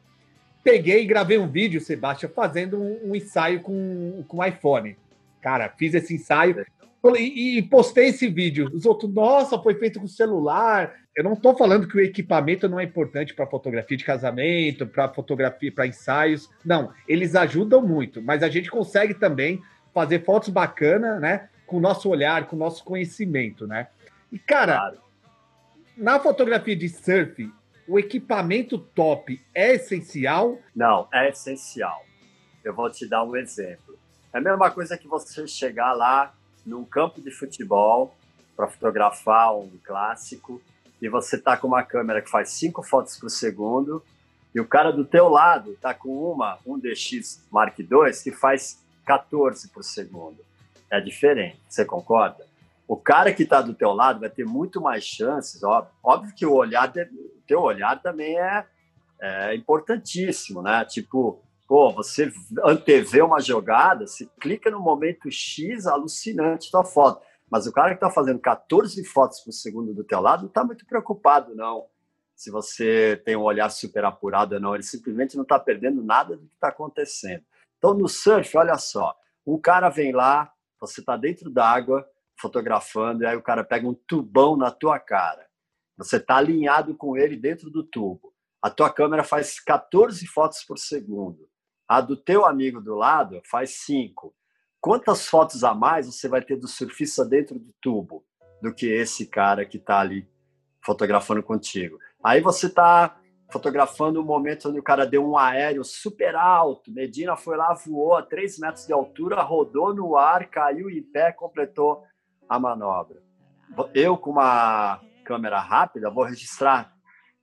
Peguei 0.63 1.03
e 1.03 1.07
gravei 1.07 1.39
um 1.39 1.49
vídeo, 1.49 1.81
Sebastião, 1.81 2.31
fazendo 2.31 2.81
um, 2.81 3.11
um 3.11 3.17
ensaio 3.17 3.61
com, 3.61 4.23
com 4.29 4.45
iPhone. 4.45 4.97
Cara, 5.41 5.71
fiz 5.71 5.95
esse 5.95 6.15
ensaio 6.15 6.65
e, 7.17 7.59
e, 7.59 7.63
postei 7.63 8.09
esse 8.09 8.29
vídeo. 8.29 8.71
Os 8.75 8.85
outros, 8.85 9.13
nossa, 9.13 9.59
foi 9.59 9.75
feito 9.75 9.99
com 9.99 10.07
celular. 10.07 10.95
Eu 11.17 11.25
não 11.25 11.33
estou 11.33 11.57
falando 11.57 11.89
que 11.89 11.97
o 11.97 12.01
equipamento 12.01 12.69
não 12.69 12.79
é 12.79 12.85
importante 12.85 13.35
para 13.35 13.47
fotografia 13.47 13.97
de 13.97 14.05
casamento, 14.05 14.87
para 14.87 15.09
fotografia, 15.09 15.73
para 15.73 15.87
ensaios. 15.87 16.51
Não, 16.65 16.93
eles 17.09 17.35
ajudam 17.35 17.81
muito, 17.81 18.21
mas 18.21 18.43
a 18.43 18.49
gente 18.51 18.71
consegue 18.71 19.15
também 19.15 19.63
fazer 19.95 20.25
fotos 20.25 20.51
bacanas, 20.51 21.21
né? 21.21 21.49
Com 21.67 21.79
o 21.79 21.81
nosso 21.81 22.09
olhar, 22.11 22.47
com 22.47 22.57
o 22.57 22.59
nosso 22.59 22.85
conhecimento, 22.85 23.67
né? 23.67 23.89
E, 24.31 24.39
cara, 24.39 24.77
claro. 24.77 24.99
na 25.97 26.21
fotografia 26.21 26.77
de 26.77 26.89
surf, 26.89 27.51
o 27.91 27.99
equipamento 27.99 28.79
top 28.79 29.45
é 29.53 29.75
essencial? 29.75 30.61
Não, 30.75 31.09
é 31.13 31.29
essencial. 31.29 32.05
Eu 32.63 32.73
vou 32.73 32.89
te 32.89 33.05
dar 33.05 33.25
um 33.25 33.35
exemplo. 33.35 33.99
É 34.33 34.39
a 34.39 34.41
mesma 34.41 34.71
coisa 34.71 34.97
que 34.97 35.09
você 35.09 35.45
chegar 35.49 35.93
lá 35.93 36.33
num 36.65 36.85
campo 36.85 37.21
de 37.21 37.33
futebol 37.33 38.15
para 38.57 38.69
fotografar 38.69 39.57
um 39.57 39.73
clássico 39.83 40.63
e 41.03 41.09
você 41.09 41.37
tá 41.37 41.57
com 41.57 41.67
uma 41.67 41.83
câmera 41.83 42.23
que 42.23 42.31
faz 42.31 42.51
cinco 42.51 42.81
fotos 42.81 43.17
por 43.17 43.29
segundo 43.29 44.05
e 44.55 44.61
o 44.61 44.69
cara 44.69 44.93
do 44.93 45.05
teu 45.05 45.29
lado 45.29 45.77
tá 45.81 45.93
com 45.93 46.31
uma, 46.31 46.59
um 46.65 46.79
DX 46.79 47.45
Mark 47.51 47.77
II 47.77 47.89
que 48.23 48.31
faz 48.31 48.79
14 49.05 49.67
por 49.69 49.83
segundo. 49.83 50.39
É 50.89 51.01
diferente, 51.01 51.59
você 51.69 51.85
concorda? 51.85 52.47
O 52.87 52.97
cara 52.97 53.33
que 53.33 53.43
está 53.43 53.61
do 53.61 53.75
teu 53.75 53.93
lado 53.93 54.21
vai 54.21 54.31
ter 54.31 54.45
muito 54.45 54.81
mais 54.81 55.03
chances, 55.03 55.65
óbvio, 55.65 55.93
óbvio 56.05 56.35
que 56.37 56.47
o 56.47 56.55
olhar, 56.55 56.93
teu 57.51 57.61
olhar 57.61 58.01
também 58.01 58.39
é, 58.39 58.65
é 59.21 59.55
importantíssimo, 59.57 60.63
né? 60.63 60.85
Tipo, 60.85 61.43
pô, 61.67 61.93
você 61.93 62.33
antevê 62.65 63.21
uma 63.23 63.41
jogada, 63.41 64.07
você 64.07 64.29
clica 64.41 64.71
no 64.71 64.79
momento 64.79 65.29
X, 65.29 65.85
alucinante 65.89 66.71
tua 66.71 66.85
foto. 66.85 67.21
Mas 67.51 67.67
o 67.67 67.73
cara 67.73 67.89
que 67.89 67.97
está 67.97 68.09
fazendo 68.09 68.39
14 68.39 69.05
fotos 69.05 69.41
por 69.41 69.51
segundo 69.51 69.93
do 69.93 70.05
teu 70.05 70.21
lado 70.21 70.43
não 70.43 70.49
está 70.49 70.63
muito 70.63 70.87
preocupado, 70.87 71.57
não. 71.57 71.87
Se 72.37 72.53
você 72.53 73.21
tem 73.25 73.35
um 73.35 73.43
olhar 73.43 73.69
super 73.69 74.05
apurado 74.05 74.55
ou 74.55 74.61
não, 74.61 74.75
ele 74.75 74.85
simplesmente 74.85 75.35
não 75.35 75.43
está 75.43 75.59
perdendo 75.59 76.05
nada 76.05 76.37
do 76.37 76.47
que 76.47 76.55
está 76.55 76.69
acontecendo. 76.69 77.43
Então, 77.77 77.93
no 77.95 78.09
surf, 78.09 78.57
olha 78.57 78.79
só, 78.79 79.17
um 79.45 79.59
cara 79.59 79.89
vem 79.89 80.13
lá, 80.13 80.53
você 80.81 81.01
está 81.01 81.17
dentro 81.17 81.51
d'água, 81.51 82.09
fotografando, 82.41 83.25
e 83.25 83.27
aí 83.27 83.37
o 83.37 83.43
cara 83.43 83.65
pega 83.65 83.89
um 83.89 83.95
tubão 83.95 84.57
na 84.57 84.71
tua 84.71 85.01
cara. 85.01 85.50
Você 86.01 86.17
está 86.17 86.37
alinhado 86.37 86.97
com 86.97 87.15
ele 87.15 87.37
dentro 87.37 87.69
do 87.69 87.85
tubo. 87.85 88.33
A 88.63 88.71
tua 88.71 88.91
câmera 88.91 89.23
faz 89.23 89.61
14 89.61 90.27
fotos 90.27 90.65
por 90.65 90.79
segundo. 90.79 91.47
A 91.87 92.01
do 92.01 92.17
teu 92.17 92.47
amigo 92.47 92.81
do 92.81 92.95
lado 92.95 93.43
faz 93.45 93.83
5. 93.85 94.35
Quantas 94.81 95.29
fotos 95.29 95.63
a 95.63 95.75
mais 95.75 96.07
você 96.07 96.27
vai 96.27 96.41
ter 96.41 96.57
do 96.57 96.67
surfista 96.67 97.23
dentro 97.23 97.59
do 97.59 97.75
tubo 97.83 98.25
do 98.63 98.73
que 98.73 98.87
esse 98.87 99.27
cara 99.27 99.67
que 99.67 99.77
está 99.77 100.01
ali 100.01 100.27
fotografando 100.83 101.43
contigo? 101.43 101.99
Aí 102.25 102.41
você 102.41 102.69
está 102.69 103.21
fotografando 103.53 104.21
o 104.21 104.23
um 104.23 104.27
momento 104.27 104.71
onde 104.71 104.79
o 104.79 104.83
cara 104.83 105.07
deu 105.07 105.23
um 105.29 105.37
aéreo 105.37 105.85
super 105.85 106.35
alto. 106.35 106.91
Medina 106.91 107.37
foi 107.37 107.59
lá, 107.59 107.75
voou 107.75 108.17
a 108.17 108.23
3 108.23 108.59
metros 108.59 108.87
de 108.87 108.93
altura, 108.95 109.43
rodou 109.43 109.95
no 109.95 110.17
ar, 110.17 110.49
caiu 110.49 110.89
em 110.89 111.03
pé, 111.03 111.31
completou 111.31 112.03
a 112.49 112.59
manobra. 112.59 113.23
Eu, 113.93 114.17
com 114.17 114.31
uma 114.31 115.01
câmera 115.31 115.61
rápida, 115.61 116.11
vou 116.11 116.25
registrar 116.25 116.93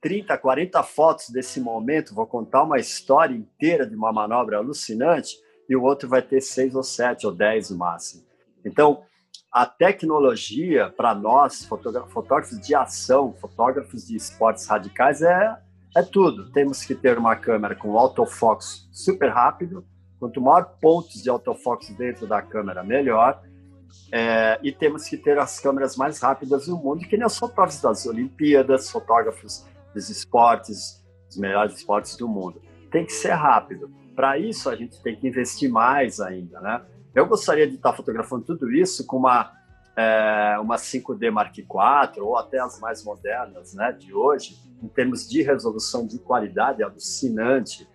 30, 0.02 0.38
40 0.38 0.84
fotos 0.84 1.30
desse 1.30 1.62
momento, 1.62 2.14
vou 2.14 2.28
contar 2.28 2.64
uma 2.64 2.78
história 2.78 3.34
inteira 3.34 3.88
de 3.88 3.96
uma 3.96 4.12
manobra 4.12 4.58
alucinante 4.58 5.38
e 5.70 5.76
o 5.76 5.84
outro 5.84 6.10
vai 6.10 6.22
ter 6.22 6.42
seis 6.42 6.76
ou 6.76 6.84
sete 6.84 7.26
ou 7.26 7.32
dez 7.34 7.70
no 7.70 7.78
máximo. 7.78 8.26
Então, 8.66 9.04
a 9.50 9.66
tecnologia 9.66 10.94
para 10.98 11.16
nós, 11.16 11.64
fotógrafos 11.64 12.60
de 12.60 12.76
ação, 12.76 13.34
fotógrafos 13.40 14.06
de 14.06 14.18
esportes 14.18 14.68
radicais, 14.68 15.22
é, 15.22 15.58
é 15.96 16.04
tudo. 16.04 16.52
Temos 16.52 16.84
que 16.84 16.94
ter 16.94 17.18
uma 17.18 17.38
câmera 17.38 17.74
com 17.74 17.98
autofoco 17.98 18.64
super 18.92 19.30
rápido, 19.30 19.86
quanto 20.20 20.42
maior 20.42 20.76
pontos 20.82 21.24
de 21.24 21.30
autofoco 21.30 21.86
dentro 21.94 22.28
da 22.28 22.42
câmera, 22.42 22.84
melhor. 22.84 23.42
É, 24.12 24.60
e 24.64 24.72
temos 24.72 25.08
que 25.08 25.18
ter 25.18 25.38
as 25.38 25.60
câmeras 25.60 25.98
mais 25.98 26.20
rápidas 26.20 26.68
do 26.68 26.78
mundo, 26.78 27.08
que 27.08 27.18
nem 27.18 27.26
os 27.26 27.38
fotógrafos 27.38 27.82
das 27.82 28.06
Olimpíadas, 28.06 28.90
fotógrafos 28.90 29.66
dos 29.94 30.10
esportes, 30.10 31.04
dos 31.28 31.38
melhores 31.38 31.76
esportes 31.76 32.16
do 32.16 32.28
mundo. 32.28 32.62
Tem 32.92 33.06
que 33.06 33.14
ser 33.14 33.34
rápido. 33.34 33.92
Para 34.16 34.38
isso, 34.38 34.70
a 34.70 34.76
gente 34.76 35.02
tem 35.02 35.16
que 35.16 35.28
investir 35.28 35.70
mais 35.70 36.20
ainda, 36.20 36.60
né? 36.62 36.82
Eu 37.14 37.26
gostaria 37.26 37.68
de 37.68 37.76
estar 37.76 37.94
fotografando 37.94 38.46
tudo 38.46 38.72
isso 38.72 39.06
com 39.06 39.18
uma, 39.18 39.52
é, 39.96 40.58
uma 40.60 40.76
5D 40.76 41.32
Mark 41.32 41.58
IV 41.58 42.22
ou 42.22 42.38
até 42.38 42.60
as 42.60 42.80
mais 42.80 43.04
modernas 43.04 43.74
né, 43.74 43.92
de 43.92 44.14
hoje, 44.14 44.56
em 44.84 44.88
termos 44.88 45.28
de 45.28 45.42
resolução 45.42 46.06
de 46.06 46.20
qualidade 46.20 46.84
alucinante, 46.84 47.88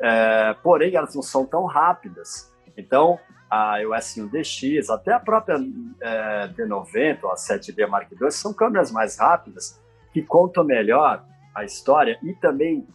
é, 0.00 0.52
porém 0.62 0.96
elas 0.96 1.14
não 1.14 1.22
são 1.22 1.46
tão 1.46 1.64
rápidas. 1.64 2.52
Então, 2.76 3.18
a 3.50 3.80
EOS 3.80 4.16
1DX, 4.16 4.90
até 4.90 5.12
a 5.12 5.20
própria 5.20 5.56
é, 6.00 6.48
D90 6.48 7.24
ou 7.24 7.32
a 7.32 7.36
7D 7.36 7.86
Mark 7.88 8.10
II 8.10 8.30
são 8.30 8.52
câmeras 8.52 8.90
mais 8.90 9.18
rápidas 9.18 9.80
que 10.12 10.22
contam 10.22 10.64
melhor 10.64 11.24
a 11.54 11.64
história 11.64 12.18
e 12.22 12.34
também 12.34 12.86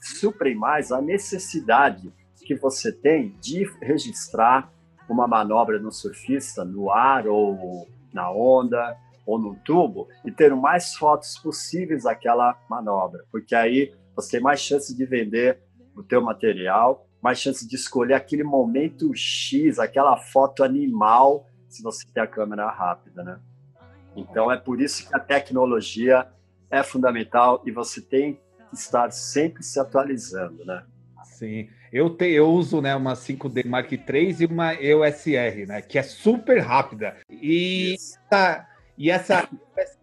suprem 0.00 0.54
mais 0.54 0.90
a 0.90 1.00
necessidade 1.00 2.12
que 2.44 2.54
você 2.54 2.90
tem 2.90 3.36
de 3.40 3.64
registrar 3.80 4.72
uma 5.08 5.26
manobra 5.26 5.78
no 5.78 5.92
surfista, 5.92 6.64
no 6.64 6.90
ar 6.90 7.26
ou 7.26 7.88
na 8.12 8.30
onda 8.30 8.96
ou 9.26 9.38
no 9.38 9.54
tubo 9.56 10.08
e 10.24 10.30
ter 10.30 10.52
o 10.52 10.60
mais 10.60 10.94
fotos 10.94 11.38
possíveis 11.38 12.04
daquela 12.04 12.56
manobra, 12.68 13.24
porque 13.30 13.54
aí 13.54 13.92
você 14.14 14.32
tem 14.32 14.40
mais 14.40 14.60
chance 14.60 14.96
de 14.96 15.04
vender 15.04 15.58
o 15.94 16.02
teu 16.02 16.22
material, 16.22 17.06
mais 17.22 17.38
chance 17.38 17.66
de 17.66 17.76
escolher 17.76 18.14
aquele 18.14 18.42
momento 18.42 19.14
X, 19.14 19.78
aquela 19.78 20.16
foto 20.16 20.64
animal, 20.64 21.46
se 21.68 21.82
você 21.82 22.06
tem 22.12 22.22
a 22.22 22.26
câmera 22.26 22.70
rápida, 22.70 23.22
né? 23.22 23.38
Então 24.16 24.50
é 24.50 24.56
por 24.56 24.80
isso 24.80 25.06
que 25.06 25.14
a 25.14 25.20
tecnologia 25.20 26.26
é 26.70 26.82
fundamental 26.82 27.62
e 27.66 27.70
você 27.70 28.00
tem 28.00 28.34
que 28.70 28.76
estar 28.76 29.10
sempre 29.10 29.62
se 29.62 29.78
atualizando, 29.78 30.64
né? 30.64 30.84
Sim. 31.24 31.68
Eu, 31.92 32.10
te, 32.10 32.26
eu 32.30 32.48
uso 32.48 32.80
né, 32.80 32.94
uma 32.94 33.14
5D 33.14 33.66
Mark 33.66 33.90
III 33.90 34.36
e 34.40 34.46
uma 34.46 34.74
EOS 34.74 35.26
R, 35.26 35.66
né, 35.66 35.82
que 35.82 35.98
é 35.98 36.02
super 36.02 36.58
rápida. 36.60 37.16
E, 37.28 37.96
essa, 37.96 38.66
e 38.96 39.10
essa 39.10 39.48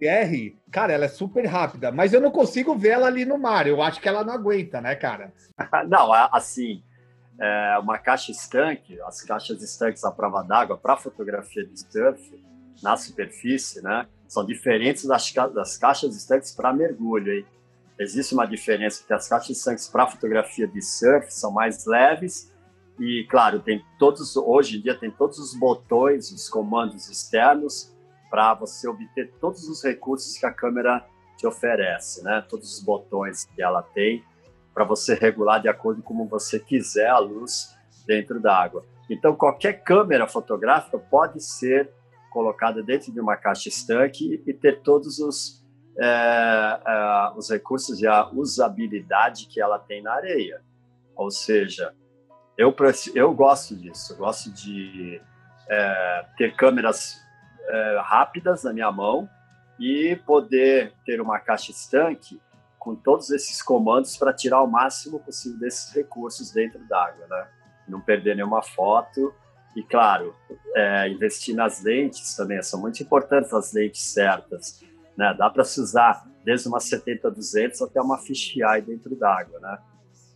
EOS 0.01 0.53
cara, 0.70 0.91
ela 0.93 1.05
é 1.05 1.09
super 1.09 1.45
rápida, 1.45 1.91
mas 1.91 2.11
eu 2.11 2.20
não 2.20 2.32
consigo 2.32 2.76
ver 2.76 2.89
ela 2.89 3.07
ali 3.07 3.24
no 3.24 3.38
mar. 3.38 3.68
Eu 3.68 3.82
acho 3.82 4.01
que 4.01 4.09
ela 4.09 4.24
não 4.24 4.34
aguenta, 4.34 4.82
né, 4.82 4.95
cara? 4.95 5.32
não, 5.88 6.11
assim, 6.11 6.84
é 7.40 7.78
uma 7.80 7.98
caixa 7.98 8.32
estanque, 8.32 9.00
as 9.02 9.22
caixas 9.22 9.62
estanques 9.62 10.04
à 10.04 10.12
prova 10.12 10.42
d'água 10.44 10.78
para 10.78 10.98
fotografia 10.98 11.66
de 11.66 11.80
surf 11.80 12.44
na 12.82 12.96
superfície, 12.96 13.82
né, 13.82 14.08
são 14.28 14.46
diferentes 14.46 15.06
das, 15.06 15.32
das 15.54 15.78
caixas 15.78 16.16
estanques 16.16 16.52
para 16.52 16.74
mergulho, 16.74 17.34
hein? 17.34 17.46
existe 18.00 18.34
uma 18.34 18.46
diferença 18.46 19.04
que 19.06 19.14
as 19.14 19.28
caixas 19.28 19.48
de 19.48 19.56
sangue 19.56 19.82
para 19.92 20.08
fotografia 20.08 20.68
de 20.68 20.82
surf 20.82 21.34
são 21.34 21.52
mais 21.52 21.86
leves 21.86 22.54
e, 23.00 23.26
claro, 23.30 23.60
tem 23.60 23.84
todos 24.00 24.36
hoje 24.36 24.78
em 24.78 24.82
dia 24.82 24.96
tem 24.98 25.12
todos 25.12 25.40
os 25.40 25.54
botões, 25.54 26.32
os 26.32 26.50
comandos 26.50 27.10
externos 27.10 27.96
para 28.30 28.54
você 28.54 28.88
obter 28.88 29.32
todos 29.40 29.68
os 29.68 29.84
recursos 29.84 30.38
que 30.38 30.46
a 30.46 30.52
câmera 30.52 31.06
te 31.38 31.46
oferece, 31.48 32.24
né? 32.24 32.44
Todos 32.50 32.74
os 32.74 32.84
botões 32.84 33.46
que 33.46 33.62
ela 33.62 33.82
tem 33.82 34.24
para 34.78 34.86
você 34.86 35.16
regular 35.16 35.60
de 35.60 35.68
acordo 35.68 36.04
com 36.04 36.10
como 36.10 36.30
você 36.30 36.60
quiser 36.60 37.10
a 37.10 37.18
luz 37.18 37.76
dentro 38.06 38.40
da 38.40 38.56
água. 38.56 38.86
Então, 39.10 39.36
qualquer 39.36 39.82
câmera 39.82 40.28
fotográfica 40.28 41.00
pode 41.00 41.44
ser 41.44 41.90
colocada 42.30 42.84
dentro 42.84 43.12
de 43.12 43.20
uma 43.20 43.36
caixa 43.36 43.70
estanque 43.70 44.40
e 44.46 44.54
ter 44.54 44.84
todos 44.84 45.18
os 45.18 45.66
é, 46.00 46.06
é, 46.06 47.32
os 47.36 47.50
recursos 47.50 48.00
e 48.00 48.06
a 48.06 48.30
usabilidade 48.30 49.48
que 49.48 49.60
ela 49.60 49.80
tem 49.80 50.04
na 50.04 50.14
areia. 50.14 50.62
Ou 51.16 51.32
seja, 51.32 51.92
eu, 52.56 52.72
eu 53.16 53.34
gosto 53.34 53.76
disso, 53.76 54.14
eu 54.14 54.18
gosto 54.18 54.52
de 54.52 55.20
é, 55.68 56.26
ter 56.38 56.56
câmeras 56.56 57.20
é, 57.68 58.00
rápidas 58.04 58.64
na 58.64 58.74
minha 58.74 58.92
mão 58.92 59.28
e 59.80 60.16
poder 60.24 60.94
ter 61.04 61.20
uma 61.20 61.40
caixa 61.40 61.72
estanque 61.72 62.40
com 62.80 62.96
todos 62.96 63.30
esses 63.32 63.62
comandos 63.62 64.18
para 64.18 64.34
tirar 64.34 64.62
o 64.62 64.68
máximo 64.68 65.20
possível 65.20 65.60
desses 65.60 65.94
recursos 65.94 66.52
dentro 66.52 66.80
d'água, 66.88 67.28
né? 67.28 67.48
Não 67.88 68.02
perder 68.02 68.36
nenhuma 68.36 68.62
foto 68.62 69.34
e, 69.76 69.84
claro, 69.84 70.36
é, 70.76 71.10
investir 71.10 71.56
nas 71.56 71.84
lentes 71.84 72.36
também, 72.36 72.62
são 72.62 72.80
muito 72.80 73.02
importantes 73.02 73.54
as 73.54 73.74
lentes 73.74 74.02
certas 74.02 74.82
né? 75.18 75.34
Dá 75.34 75.50
para 75.50 75.64
se 75.64 75.82
usar 75.82 76.26
desde 76.46 76.68
uma 76.68 76.78
70-200 76.78 77.84
até 77.84 78.00
uma 78.00 78.20
fisheye 78.20 78.82
dentro 78.84 79.16
d'água, 79.16 79.60
né? 79.60 79.80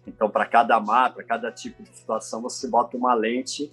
Então, 0.08 0.30
para 0.30 0.48
cada 0.48 0.80
mar, 0.80 1.14
para 1.14 1.24
cada 1.24 1.52
tipo 1.52 1.84
de 1.84 1.96
situação, 1.96 2.42
você 2.42 2.68
bota 2.68 2.98
uma 2.98 3.14
lente 3.14 3.72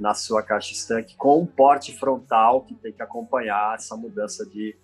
na 0.00 0.14
sua 0.14 0.42
caixa 0.42 0.72
estanque 0.72 1.14
com 1.16 1.42
um 1.42 1.46
porte 1.46 1.96
frontal 1.96 2.62
que 2.62 2.74
tem 2.74 2.92
que 2.92 3.02
acompanhar 3.02 3.74
essa 3.74 3.94
mudança 3.94 4.46
de 4.46 4.74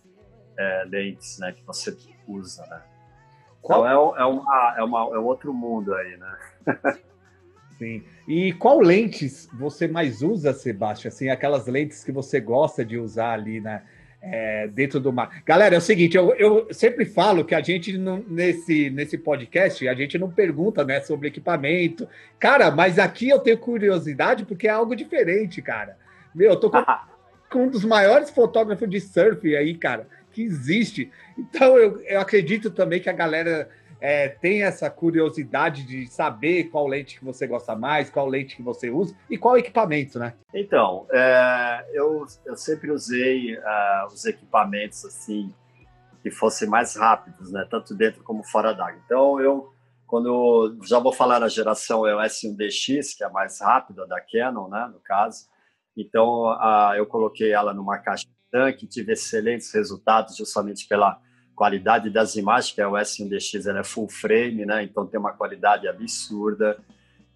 é, 0.58 0.84
lentes, 0.84 1.38
né? 1.38 1.52
Que 1.52 1.64
você 1.64 1.96
usa, 2.28 2.66
né? 2.66 2.82
Qual... 3.62 3.86
Então, 3.86 4.16
é, 4.16 4.20
é, 4.20 4.24
uma, 4.24 4.74
é, 4.76 4.82
uma, 4.82 5.00
é 5.14 5.18
outro 5.18 5.54
mundo 5.54 5.94
aí, 5.94 6.16
né? 6.16 6.36
Sim. 7.78 8.04
E 8.28 8.52
qual 8.52 8.80
lentes 8.80 9.48
você 9.54 9.88
mais 9.88 10.22
usa, 10.22 10.52
Sebastião? 10.52 11.08
Assim, 11.08 11.30
aquelas 11.30 11.66
lentes 11.66 12.04
que 12.04 12.12
você 12.12 12.40
gosta 12.40 12.84
de 12.84 12.98
usar 12.98 13.32
ali, 13.32 13.60
né? 13.60 13.82
é, 14.22 14.68
dentro 14.68 15.00
do 15.00 15.12
mar. 15.12 15.42
Galera, 15.44 15.74
é 15.74 15.78
o 15.78 15.80
seguinte, 15.80 16.16
eu, 16.16 16.32
eu 16.34 16.68
sempre 16.70 17.04
falo 17.04 17.44
que 17.44 17.54
a 17.54 17.60
gente 17.60 17.98
não, 17.98 18.24
nesse, 18.28 18.88
nesse 18.90 19.18
podcast, 19.18 19.86
a 19.88 19.94
gente 19.94 20.16
não 20.16 20.30
pergunta 20.30 20.84
né, 20.84 21.00
sobre 21.00 21.28
equipamento. 21.28 22.08
Cara, 22.38 22.70
mas 22.70 23.00
aqui 23.00 23.28
eu 23.28 23.40
tenho 23.40 23.58
curiosidade 23.58 24.44
porque 24.44 24.68
é 24.68 24.70
algo 24.70 24.94
diferente, 24.94 25.60
cara. 25.60 25.98
Meu, 26.32 26.50
eu 26.50 26.60
tô 26.60 26.70
com, 26.70 26.78
com 27.50 27.64
um 27.64 27.68
dos 27.68 27.84
maiores 27.84 28.30
fotógrafos 28.30 28.88
de 28.88 29.00
surf 29.00 29.56
aí, 29.56 29.74
cara, 29.74 30.06
que 30.32 30.42
existe. 30.42 31.10
Então 31.38 31.76
eu, 31.76 32.00
eu 32.02 32.20
acredito 32.20 32.70
também 32.70 33.00
que 33.00 33.10
a 33.10 33.12
galera 33.12 33.68
é, 34.02 34.28
tem 34.28 34.64
essa 34.64 34.90
curiosidade 34.90 35.84
de 35.84 36.08
saber 36.08 36.64
qual 36.64 36.88
lente 36.88 37.16
que 37.16 37.24
você 37.24 37.46
gosta 37.46 37.76
mais, 37.76 38.10
qual 38.10 38.26
lente 38.26 38.56
que 38.56 38.62
você 38.62 38.90
usa 38.90 39.14
e 39.30 39.38
qual 39.38 39.56
equipamento, 39.56 40.18
né? 40.18 40.34
Então, 40.52 41.06
é, 41.12 41.86
eu, 41.92 42.26
eu 42.44 42.56
sempre 42.56 42.90
usei 42.90 43.54
uh, 43.54 44.06
os 44.08 44.24
equipamentos 44.24 45.04
assim 45.04 45.54
que 46.20 46.32
fossem 46.32 46.68
mais 46.68 46.96
rápidos, 46.96 47.52
né? 47.52 47.64
Tanto 47.70 47.94
dentro 47.94 48.24
como 48.24 48.42
fora 48.42 48.72
d'água. 48.72 49.00
Então, 49.06 49.40
eu 49.40 49.72
quando 50.04 50.76
já 50.82 50.98
vou 50.98 51.12
falar 51.12 51.38
na 51.38 51.48
geração 51.48 52.06
EOS 52.06 52.40
1DX, 52.44 53.16
que 53.16 53.22
é 53.22 53.26
a 53.28 53.30
mais 53.30 53.60
rápida 53.60 54.04
da 54.06 54.20
Canon, 54.20 54.68
né? 54.68 54.90
No 54.92 54.98
caso, 55.00 55.46
então 55.96 56.54
eu 56.96 57.06
coloquei 57.06 57.52
ela 57.52 57.72
numa 57.72 57.98
caixa 57.98 58.26
tanque, 58.52 58.86
tive 58.86 59.14
excelentes 59.14 59.72
resultados 59.72 60.36
justamente 60.36 60.86
pela 60.86 61.18
qualidade 61.56 62.10
das 62.10 62.36
imagens, 62.36 62.74
que 62.74 62.80
é 62.80 62.86
o 62.86 62.92
S1DX, 62.92 63.66
ela 63.66 63.80
é 63.80 63.84
full 63.84 64.08
frame, 64.08 64.66
né? 64.66 64.84
Então 64.84 65.06
tem 65.06 65.18
uma 65.18 65.32
qualidade 65.32 65.88
absurda. 65.88 66.78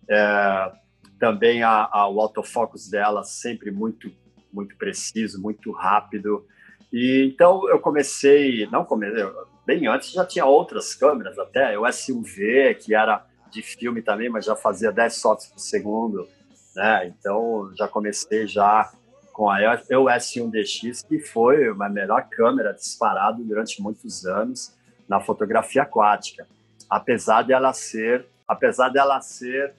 É, 0.08 0.72
também 1.18 1.62
a, 1.62 1.88
a, 1.90 2.08
o 2.08 2.20
autofocus 2.20 2.88
dela 2.88 3.24
sempre 3.24 3.70
muito 3.70 4.12
muito 4.52 4.76
preciso, 4.76 5.40
muito 5.40 5.70
rápido. 5.70 6.46
E 6.92 7.30
então 7.32 7.68
eu 7.68 7.78
comecei, 7.78 8.66
não 8.68 8.84
comecei, 8.84 9.24
bem 9.66 9.86
antes 9.86 10.12
já 10.12 10.24
tinha 10.24 10.46
outras 10.46 10.94
câmeras 10.94 11.38
até, 11.38 11.78
o 11.78 11.82
S1V, 11.82 12.76
que 12.76 12.94
era 12.94 13.26
de 13.50 13.62
filme 13.62 14.00
também, 14.02 14.30
mas 14.30 14.44
já 14.44 14.56
fazia 14.56 14.90
10 14.90 15.20
fotos 15.20 15.46
por 15.46 15.58
segundo, 15.58 16.26
né? 16.74 17.06
Então 17.06 17.70
já 17.76 17.86
comecei 17.86 18.46
já 18.46 18.90
com 19.36 19.50
a 19.50 19.60
EOS 19.60 20.32
1DX, 20.32 21.06
que 21.06 21.20
foi 21.20 21.68
uma 21.68 21.90
melhor 21.90 22.26
câmera 22.26 22.72
disparada 22.72 23.36
durante 23.44 23.82
muitos 23.82 24.24
anos 24.24 24.74
na 25.06 25.20
fotografia 25.20 25.82
aquática. 25.82 26.46
Apesar 26.88 27.42
dela 27.42 27.74
ser, 27.74 28.24
apesar 28.48 28.88
dela 28.88 29.20
ser 29.20 29.74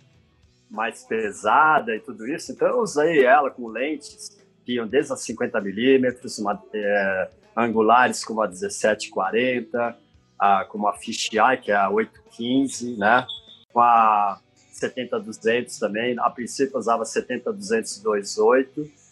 mais 0.69 1.03
pesada 1.03 1.95
e 1.95 1.99
tudo 1.99 2.27
isso, 2.27 2.51
então 2.51 2.67
eu 2.67 2.81
usei 2.81 3.25
ela 3.25 3.49
com 3.49 3.67
lentes 3.67 4.37
que 4.63 4.73
iam 4.73 4.87
desde 4.87 5.13
a 5.13 5.15
50 5.15 5.59
milímetros, 5.59 6.39
é, 6.75 7.29
angulares 7.55 8.23
como 8.23 8.43
a 8.43 8.47
1740, 8.47 9.97
a, 10.37 10.65
como 10.65 10.87
a 10.87 10.93
fisheye 10.93 11.57
que 11.59 11.71
é 11.71 11.75
a 11.75 11.89
815, 11.89 12.95
né? 12.95 13.25
Com 13.73 13.81
a 13.81 14.39
70-200 14.79 15.79
também. 15.79 16.15
A 16.19 16.29
princípio 16.29 16.75
eu 16.75 16.79
usava 16.79 17.01
70-200 17.01 18.03
2.8 18.03 19.06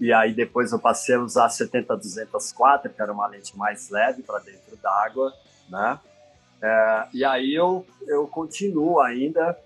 e 0.00 0.12
aí 0.12 0.32
depois 0.32 0.72
eu 0.72 0.78
passei 0.78 1.14
a 1.14 1.20
usar 1.20 1.48
70-204, 1.48 2.90
que 2.94 3.00
era 3.00 3.12
uma 3.12 3.26
lente 3.26 3.56
mais 3.56 3.90
leve 3.90 4.22
para 4.22 4.38
dentro 4.40 4.76
d'água, 4.76 5.32
né? 5.68 5.98
É, 6.62 7.06
e 7.12 7.24
aí 7.24 7.54
eu, 7.54 7.86
eu 8.06 8.26
continuo 8.26 9.00
ainda 9.00 9.56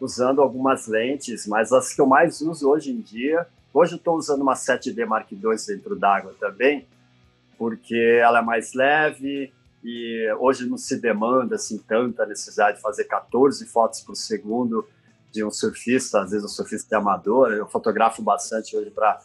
usando 0.00 0.40
algumas 0.40 0.86
lentes, 0.86 1.46
mas 1.46 1.72
as 1.72 1.92
que 1.92 2.00
eu 2.00 2.06
mais 2.06 2.40
uso 2.40 2.68
hoje 2.68 2.92
em 2.92 3.00
dia, 3.00 3.46
hoje 3.72 3.94
eu 3.94 3.98
estou 3.98 4.16
usando 4.16 4.42
uma 4.42 4.54
7D 4.54 5.06
Mark 5.06 5.30
II 5.30 5.40
dentro 5.66 5.96
d'água 5.96 6.34
também, 6.38 6.86
porque 7.56 8.18
ela 8.20 8.40
é 8.40 8.42
mais 8.42 8.74
leve 8.74 9.52
e 9.82 10.30
hoje 10.38 10.68
não 10.68 10.76
se 10.76 11.00
demanda 11.00 11.54
assim 11.54 11.78
tanta 11.78 12.26
necessidade 12.26 12.76
de 12.76 12.82
fazer 12.82 13.04
14 13.04 13.66
fotos 13.66 14.00
por 14.00 14.16
segundo 14.16 14.86
de 15.32 15.44
um 15.44 15.50
surfista, 15.50 16.22
às 16.22 16.30
vezes 16.30 16.44
um 16.44 16.48
surfista 16.48 16.98
amador, 16.98 17.52
eu 17.52 17.66
fotografo 17.66 18.22
bastante 18.22 18.76
hoje 18.76 18.90
para 18.90 19.20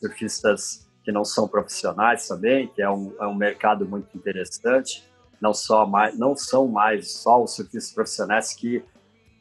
surfistas 0.00 0.88
que 1.04 1.12
não 1.12 1.24
são 1.24 1.46
profissionais 1.46 2.26
também, 2.26 2.68
que 2.68 2.82
é 2.82 2.90
um, 2.90 3.14
é 3.20 3.26
um 3.26 3.34
mercado 3.34 3.86
muito 3.86 4.16
interessante. 4.16 5.08
Não 5.40 5.54
só 5.54 5.86
mais, 5.86 6.18
não 6.18 6.36
são 6.36 6.68
mais 6.68 7.12
só 7.12 7.42
os 7.42 7.54
surfistas 7.54 7.92
profissionais 7.92 8.52
que 8.52 8.84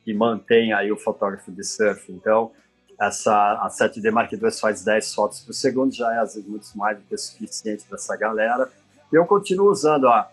que 0.09 0.13
mantém 0.13 0.73
aí 0.73 0.91
o 0.91 0.97
fotógrafo 0.97 1.51
de 1.51 1.63
surf. 1.63 2.11
Então, 2.11 2.51
essa 2.99 3.31
a 3.31 3.69
7D 3.69 4.11
Mark 4.11 4.31
II 4.31 4.51
faz 4.59 4.83
10 4.83 5.13
fotos 5.13 5.41
por 5.41 5.53
segundo, 5.53 5.93
já 5.93 6.11
é 6.13 6.17
às 6.17 6.33
vezes 6.33 6.49
muito 6.49 6.67
mais 6.75 6.97
do 6.97 7.03
que 7.03 7.15
suficiente 7.15 7.85
para 7.85 7.95
essa 7.95 8.17
galera. 8.17 8.69
Eu 9.11 9.25
continuo 9.27 9.69
usando 9.69 10.07
a, 10.07 10.27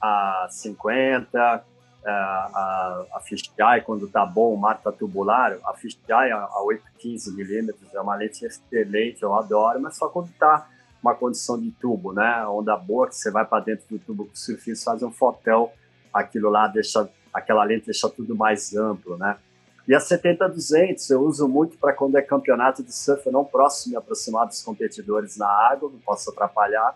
a 0.00 0.48
50, 0.50 1.64
a, 2.04 2.10
a, 2.10 3.06
a 3.14 3.20
fisheye 3.20 3.82
quando 3.84 4.08
tá 4.08 4.24
bom, 4.24 4.56
mar 4.56 4.80
tá 4.80 4.90
tubular, 4.90 5.58
a 5.64 5.74
fisheye 5.74 6.32
a, 6.32 6.38
a 6.38 6.62
815 6.62 7.34
milímetros 7.36 7.94
é 7.94 8.00
uma 8.00 8.14
lente 8.14 8.44
excelente, 8.44 9.22
eu 9.22 9.34
adoro, 9.34 9.80
mas 9.80 9.96
só 9.96 10.08
quando 10.08 10.30
tá 10.38 10.68
uma 11.02 11.14
condição 11.14 11.58
de 11.58 11.70
tubo, 11.72 12.12
né? 12.12 12.46
Onda 12.46 12.76
boa, 12.76 13.08
que 13.08 13.16
você 13.16 13.30
vai 13.30 13.44
para 13.44 13.64
dentro 13.64 13.86
do 13.88 13.98
tubo 13.98 14.26
com 14.26 14.32
o 14.32 14.36
surfista, 14.36 14.90
faz 14.90 15.02
um 15.02 15.10
fotão, 15.10 15.70
aquilo 16.12 16.50
lá 16.50 16.66
deixa 16.66 17.08
aquela 17.32 17.64
lente 17.64 17.86
deixa 17.86 18.08
tudo 18.08 18.34
mais 18.34 18.74
amplo, 18.74 19.16
né? 19.16 19.36
E 19.88 19.94
a 19.94 19.98
70-200 19.98 21.10
eu 21.10 21.22
uso 21.22 21.48
muito 21.48 21.76
para 21.78 21.92
quando 21.92 22.16
é 22.16 22.22
campeonato 22.22 22.82
de 22.82 22.94
surf, 22.94 23.26
eu 23.26 23.32
não 23.32 23.44
posso 23.44 23.88
me 23.88 23.96
aproximar 23.96 24.46
dos 24.46 24.62
competidores 24.62 25.36
na 25.36 25.48
água, 25.48 25.90
não 25.90 25.98
posso 25.98 26.30
atrapalhar 26.30 26.94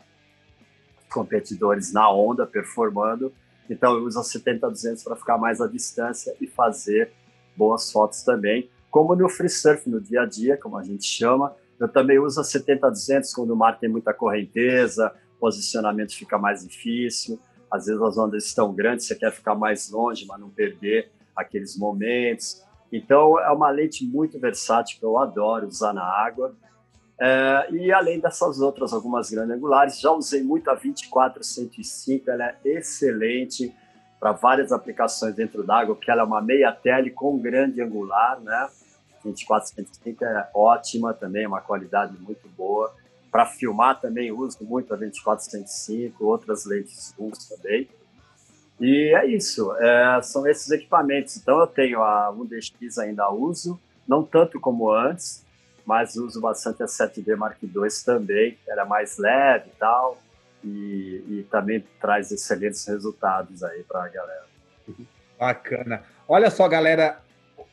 competidores 1.11 1.93
na 1.93 2.11
onda 2.11 2.45
performando. 2.47 3.33
Então 3.69 3.97
eu 3.97 4.05
uso 4.05 4.19
a 4.19 4.23
70-200 4.23 5.03
para 5.03 5.17
ficar 5.17 5.39
mais 5.39 5.61
à 5.61 5.67
distância 5.67 6.35
e 6.41 6.47
fazer 6.47 7.13
boas 7.57 7.91
fotos 7.91 8.23
também. 8.23 8.69
Como 8.91 9.15
no 9.15 9.29
free 9.29 9.49
surf, 9.49 9.89
no 9.89 10.01
dia 10.01 10.23
a 10.23 10.27
dia, 10.27 10.57
como 10.57 10.77
a 10.77 10.83
gente 10.83 11.05
chama, 11.05 11.55
eu 11.79 11.89
também 11.89 12.19
uso 12.19 12.41
a 12.41 12.45
70-200 12.45 13.33
quando 13.35 13.51
o 13.51 13.57
mar 13.57 13.79
tem 13.79 13.89
muita 13.89 14.15
correnteza, 14.15 15.13
posicionamento 15.41 16.15
fica 16.15 16.39
mais 16.39 16.67
difícil 16.67 17.39
às 17.75 17.87
vezes 17.87 18.01
as 18.01 18.17
ondas 18.17 18.45
estão 18.45 18.73
grandes, 18.73 19.07
você 19.07 19.17
quer 19.17 19.33
ficar 19.33 19.57
mais 19.57 19.91
longe, 19.91 20.25
mas 20.27 20.39
não 20.39 20.49
perder 20.49 21.11
aqueles 21.35 21.77
momentos. 21.77 22.63
Então, 22.93 23.37
é 23.41 23.51
uma 23.51 23.69
lente 23.69 24.07
muito 24.07 24.39
versátil 24.39 25.01
que 25.01 25.05
eu 25.05 25.19
adoro 25.19 25.67
usar 25.67 25.93
na 25.93 26.05
água. 26.05 26.55
É, 27.19 27.69
e 27.71 27.93
além 27.93 28.19
dessas 28.19 28.61
outras, 28.61 28.93
algumas 28.93 29.31
grandes 29.31 29.57
angulares, 29.57 30.01
já 30.01 30.11
usei 30.11 30.43
muito 30.43 30.69
a 30.69 30.77
24-105, 30.77 32.29
ela 32.29 32.49
é 32.49 32.57
excelente 32.65 33.75
para 34.19 34.33
várias 34.33 34.73
aplicações 34.73 35.35
dentro 35.35 35.63
d'água, 35.63 35.95
porque 35.95 36.11
ela 36.11 36.23
é 36.23 36.25
uma 36.25 36.41
meia 36.41 36.73
tele 36.73 37.11
com 37.11 37.39
grande 37.39 37.81
angular, 37.81 38.41
né? 38.41 38.69
24-105 39.25 40.23
é 40.23 40.49
ótima 40.55 41.15
também, 41.15 41.47
uma 41.47 41.61
qualidade 41.61 42.17
muito 42.19 42.49
boa. 42.57 42.93
Para 43.31 43.47
filmar 43.47 44.01
também 44.01 44.31
uso 44.33 44.59
muito 44.63 44.93
a 44.95 44.97
2405, 44.97 46.25
outras 46.25 46.65
lentes 46.65 47.15
uso 47.19 47.49
também. 47.49 47.89
E 48.81 49.15
é 49.15 49.27
isso, 49.27 49.75
é, 49.77 50.21
são 50.23 50.47
esses 50.47 50.71
equipamentos. 50.71 51.37
Então 51.37 51.59
eu 51.61 51.67
tenho 51.67 52.03
a 52.03 52.33
1DX 52.33 52.99
ainda 52.99 53.31
uso, 53.31 53.81
não 54.07 54.23
tanto 54.23 54.61
como 54.61 54.91
antes, 54.91 55.44
mas 55.85 56.17
uso 56.17 56.41
bastante 56.41 56.83
a 56.83 56.87
7D 56.87 57.37
Mark 57.37 57.59
II 57.63 57.71
também, 58.05 58.59
era 58.67 58.85
mais 58.85 59.19
leve 59.19 59.69
e 59.69 59.79
tal, 59.79 60.19
e, 60.63 61.25
e 61.29 61.47
também 61.51 61.85
traz 62.01 62.33
excelentes 62.33 62.87
resultados 62.87 63.63
aí 63.63 63.83
para 63.85 64.05
a 64.05 64.09
galera. 64.09 64.45
Bacana. 65.39 66.03
Olha 66.27 66.51
só, 66.51 66.67
galera, 66.69 67.21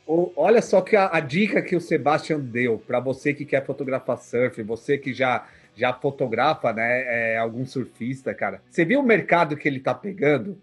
olha 0.06 0.62
só 0.62 0.82
que 0.82 0.96
a, 0.96 1.10
a 1.14 1.20
dica 1.20 1.62
que 1.62 1.76
o 1.76 1.82
Sebastian 1.82 2.40
deu 2.40 2.78
para 2.78 3.00
você 3.00 3.34
que 3.34 3.46
quer 3.46 3.66
fotografar 3.66 4.18
surf, 4.18 4.62
você 4.64 4.98
que 4.98 5.14
já 5.14 5.48
já 5.76 5.94
fotografa, 5.94 6.74
né, 6.74 7.34
é, 7.34 7.38
algum 7.38 7.66
surfista, 7.66 8.34
cara. 8.34 8.62
Você 8.70 8.84
viu 8.84 9.00
o 9.00 9.04
mercado 9.04 9.56
que 9.56 9.68
ele 9.68 9.80
tá 9.80 9.94
pegando? 9.94 10.62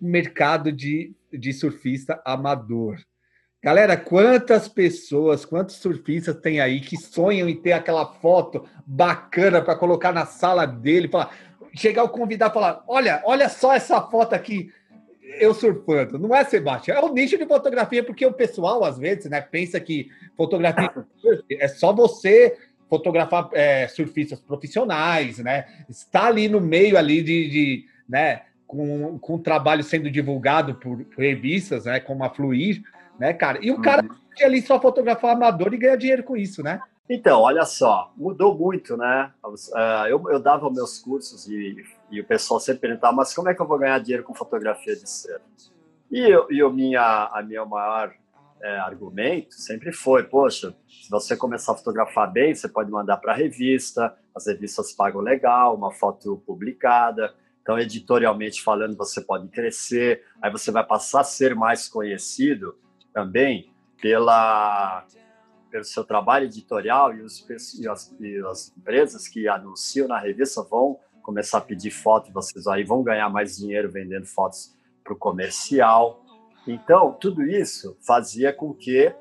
O 0.00 0.06
mercado 0.06 0.70
de, 0.70 1.12
de 1.32 1.52
surfista 1.52 2.20
amador. 2.24 2.98
Galera, 3.62 3.94
quantas 3.94 4.68
pessoas, 4.68 5.44
quantos 5.44 5.76
surfistas 5.76 6.36
tem 6.36 6.60
aí 6.60 6.80
que 6.80 6.96
sonham 6.96 7.46
em 7.48 7.54
ter 7.54 7.72
aquela 7.72 8.06
foto 8.06 8.66
bacana 8.86 9.60
para 9.60 9.76
colocar 9.76 10.12
na 10.12 10.24
sala 10.24 10.64
dele, 10.64 11.08
falar, 11.08 11.36
chegar 11.74 12.04
o 12.04 12.08
convidado 12.08 12.52
e 12.52 12.54
falar: 12.54 12.82
olha, 12.88 13.20
olha 13.24 13.50
só 13.50 13.74
essa 13.74 14.00
foto 14.00 14.34
aqui 14.34 14.72
eu 15.38 15.52
surfando. 15.52 16.18
Não 16.18 16.34
é, 16.34 16.42
Sebastião? 16.44 16.96
É 16.96 17.00
o 17.00 17.12
nicho 17.12 17.36
de 17.36 17.46
fotografia, 17.46 18.02
porque 18.02 18.24
o 18.24 18.32
pessoal, 18.32 18.82
às 18.82 18.98
vezes, 18.98 19.26
né, 19.26 19.40
pensa 19.40 19.78
que 19.78 20.10
fotografia 20.36 20.90
é 21.50 21.68
só 21.68 21.92
você 21.92 22.56
fotografar 22.88 23.48
é, 23.52 23.86
surfistas 23.86 24.40
profissionais, 24.40 25.38
né? 25.38 25.66
Está 25.88 26.26
ali 26.26 26.48
no 26.48 26.60
meio 26.60 26.96
ali 26.96 27.22
de, 27.22 27.48
de 27.48 27.84
né, 28.08 28.42
com, 28.66 29.18
com 29.18 29.34
o 29.36 29.38
trabalho 29.38 29.84
sendo 29.84 30.10
divulgado 30.10 30.74
por, 30.74 31.04
por, 31.04 31.22
revistas, 31.22 31.84
né, 31.84 32.00
como 32.00 32.24
a 32.24 32.30
Fluir, 32.30 32.82
né, 33.20 33.34
cara? 33.34 33.58
E 33.60 33.70
o 33.70 33.80
cara 33.82 34.02
uhum. 34.02 34.46
ali 34.46 34.62
só 34.62 34.80
fotografar 34.80 35.36
amador 35.36 35.74
e 35.74 35.76
ganhar 35.76 35.96
dinheiro 35.96 36.24
com 36.24 36.34
isso, 36.34 36.62
né? 36.62 36.80
Então, 37.08 37.40
olha 37.40 37.64
só, 37.66 38.12
mudou 38.16 38.56
muito, 38.56 38.96
né? 38.96 39.30
É, 39.76 40.12
eu, 40.12 40.24
eu 40.30 40.40
dava 40.40 40.70
meus 40.70 40.98
cursos 40.98 41.46
e, 41.46 41.84
e 42.10 42.20
o 42.20 42.24
pessoal 42.24 42.58
sempre 42.58 42.82
perguntava, 42.82 43.14
mas 43.14 43.34
como 43.34 43.50
é 43.50 43.54
que 43.54 43.60
eu 43.60 43.66
vou 43.66 43.78
ganhar 43.78 43.98
dinheiro 43.98 44.24
com 44.24 44.32
fotografia 44.32 44.96
de 44.96 45.08
cena? 45.08 45.42
E, 46.10 46.20
eu, 46.20 46.46
e 46.50 46.58
eu, 46.58 46.72
minha, 46.72 47.30
a 47.32 47.42
minha 47.42 47.64
maior 47.66 48.14
é, 48.62 48.78
argumento 48.78 49.54
sempre 49.54 49.92
foi, 49.92 50.22
poxa, 50.22 50.74
se 50.88 51.10
você 51.10 51.36
começar 51.36 51.72
a 51.72 51.76
fotografar 51.76 52.32
bem, 52.32 52.54
você 52.54 52.68
pode 52.68 52.90
mandar 52.90 53.18
para 53.18 53.34
revista, 53.34 54.16
as 54.34 54.46
revistas 54.46 54.92
pagam 54.92 55.20
legal, 55.20 55.76
uma 55.76 55.92
foto 55.92 56.42
publicada, 56.46 57.34
então 57.60 57.78
editorialmente 57.78 58.62
falando 58.62 58.96
você 58.96 59.20
pode 59.20 59.48
crescer, 59.48 60.24
aí 60.40 60.50
você 60.50 60.70
vai 60.70 60.86
passar 60.86 61.20
a 61.20 61.24
ser 61.24 61.54
mais 61.54 61.88
conhecido 61.88 62.76
também 63.12 63.72
pela 64.00 65.06
pelo 65.70 65.84
seu 65.84 66.04
trabalho 66.04 66.46
editorial 66.46 67.14
e, 67.14 67.22
os, 67.22 67.46
e, 67.78 67.88
as, 67.88 68.12
e 68.18 68.36
as 68.44 68.76
empresas 68.76 69.28
que 69.28 69.46
anunciam 69.46 70.08
na 70.08 70.18
revista 70.18 70.62
vão 70.62 70.98
começar 71.22 71.58
a 71.58 71.60
pedir 71.60 71.90
foto, 71.90 72.32
vocês 72.32 72.66
aí 72.66 72.82
vão 72.82 73.02
ganhar 73.02 73.28
mais 73.28 73.56
dinheiro 73.56 73.90
vendendo 73.90 74.26
fotos 74.26 74.76
para 75.04 75.12
o 75.12 75.16
comercial. 75.16 76.24
Então, 76.66 77.12
tudo 77.12 77.42
isso 77.42 77.96
fazia 78.04 78.52
com 78.52 78.74
que 78.74 79.14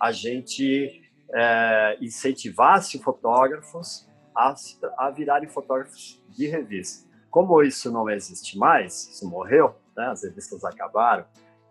a 0.00 0.12
gente 0.12 1.02
é, 1.34 1.96
incentivasse 2.00 2.98
fotógrafos 2.98 4.06
a, 4.34 4.54
a 4.98 5.10
virarem 5.10 5.48
fotógrafos 5.48 6.22
de 6.28 6.46
revista. 6.46 7.06
Como 7.30 7.62
isso 7.62 7.90
não 7.90 8.08
existe 8.08 8.58
mais, 8.58 9.08
isso 9.08 9.28
morreu, 9.28 9.74
né? 9.96 10.06
as 10.08 10.22
revistas 10.22 10.64
acabaram, 10.64 11.24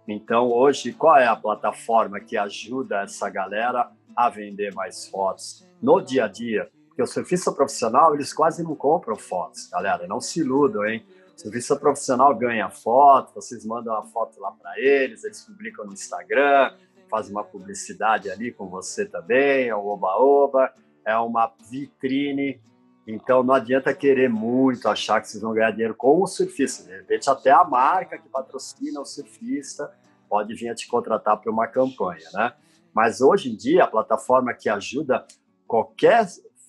então 0.08 0.52
hoje 0.52 0.94
qual 0.94 1.18
é 1.18 1.28
a 1.28 1.36
plataforma 1.36 2.20
que 2.20 2.38
ajuda 2.38 3.02
essa 3.02 3.30
galera 3.30 3.92
a 4.16 4.30
vender 4.30 4.74
mais 4.74 5.08
fotos 5.08 5.68
no 5.82 6.02
dia 6.02 6.26
a 6.26 6.28
dia? 6.28 6.70
Porque 6.88 7.02
o 7.04 7.08
surfista 7.08 7.52
profissional, 7.52 8.14
eles 8.14 8.34
quase 8.34 8.64
não 8.64 8.76
compram 8.76 9.16
fotos, 9.16 9.68
galera, 9.68 10.08
não 10.08 10.22
se 10.22 10.40
iludam, 10.40 10.86
hein? 10.86 11.06
Serviço 11.36 11.78
profissional 11.78 12.34
ganha 12.34 12.70
foto, 12.70 13.34
vocês 13.36 13.66
mandam 13.66 13.94
a 13.94 14.04
foto 14.04 14.40
lá 14.40 14.52
para 14.52 14.80
eles, 14.80 15.26
eles 15.26 15.42
publicam 15.42 15.86
no 15.86 15.92
Instagram, 15.92 16.74
fazem 17.10 17.32
uma 17.32 17.44
publicidade 17.44 18.30
ali 18.30 18.54
com 18.54 18.68
você 18.68 19.06
também, 19.06 19.68
é 19.68 19.76
o 19.76 19.86
oba-oba, 19.86 20.74
é 21.06 21.18
uma 21.18 21.52
vitrine. 21.70 22.62
Então 23.08 23.44
não 23.44 23.54
adianta 23.54 23.94
querer 23.94 24.30
muito 24.30 24.88
achar 24.90 25.22
que 25.22 25.28
vocês 25.28 25.42
vão 25.42 25.54
ganhar 25.54 25.72
dinheiro 25.72 25.96
com 25.96 26.22
o 26.22 26.28
surfista. 26.28 26.84
De 26.84 26.96
repente, 26.96 27.30
até 27.30 27.52
a 27.52 27.64
marca 27.64 28.18
que 28.18 28.28
patrocina 28.30 29.00
o 29.00 29.06
surfista 29.06 29.92
pode 30.28 30.54
vir 30.56 30.70
a 30.70 30.76
te 30.76 30.88
contratar 30.88 31.38
para 31.38 31.52
uma 31.52 31.68
campanha, 31.68 32.28
né? 32.34 32.54
Mas 32.94 33.22
hoje 33.22 33.52
em 33.52 33.56
dia, 33.56 33.84
a 33.84 33.88
plataforma 33.88 34.54
que 34.54 34.70
ajuda 34.70 35.26
qualquer 35.68 36.26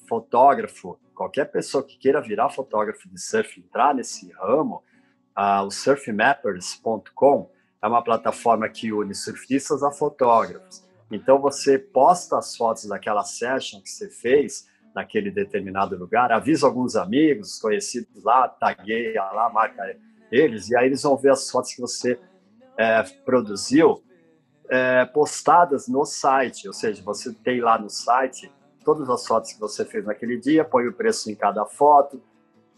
fotógrafo 0.08 0.98
qualquer 1.16 1.46
pessoa 1.46 1.82
que 1.82 1.96
queira 1.96 2.20
virar 2.20 2.50
fotógrafo 2.50 3.08
de 3.08 3.20
surf, 3.20 3.58
entrar 3.58 3.94
nesse 3.94 4.30
ramo, 4.32 4.84
uh, 5.36 5.64
o 5.66 5.70
surfmappers.com 5.70 7.50
é 7.82 7.88
uma 7.88 8.04
plataforma 8.04 8.68
que 8.68 8.92
une 8.92 9.14
surfistas 9.14 9.82
a 9.82 9.90
fotógrafos. 9.90 10.84
Então 11.10 11.40
você 11.40 11.78
posta 11.78 12.36
as 12.36 12.54
fotos 12.56 12.86
daquela 12.86 13.24
session 13.24 13.80
que 13.80 13.88
você 13.88 14.10
fez 14.10 14.68
naquele 14.96 15.30
determinado 15.30 15.94
lugar, 15.94 16.32
avisa 16.32 16.66
alguns 16.66 16.96
amigos, 16.96 17.58
conhecidos 17.58 18.24
lá, 18.24 18.48
tagueia 18.48 19.22
lá, 19.24 19.50
marca 19.50 19.94
eles, 20.32 20.70
e 20.70 20.76
aí 20.76 20.86
eles 20.86 21.02
vão 21.02 21.18
ver 21.18 21.32
as 21.32 21.50
fotos 21.50 21.74
que 21.74 21.80
você 21.82 22.18
é, 22.78 23.02
produziu 23.24 24.02
é, 24.70 25.04
postadas 25.04 25.86
no 25.86 26.06
site, 26.06 26.66
ou 26.66 26.72
seja, 26.72 27.02
você 27.02 27.30
tem 27.34 27.60
lá 27.60 27.78
no 27.78 27.90
site 27.90 28.50
todas 28.86 29.10
as 29.10 29.26
fotos 29.26 29.52
que 29.52 29.60
você 29.60 29.84
fez 29.84 30.06
naquele 30.06 30.38
dia, 30.38 30.64
põe 30.64 30.86
o 30.86 30.92
preço 30.94 31.30
em 31.30 31.34
cada 31.34 31.66
foto, 31.66 32.22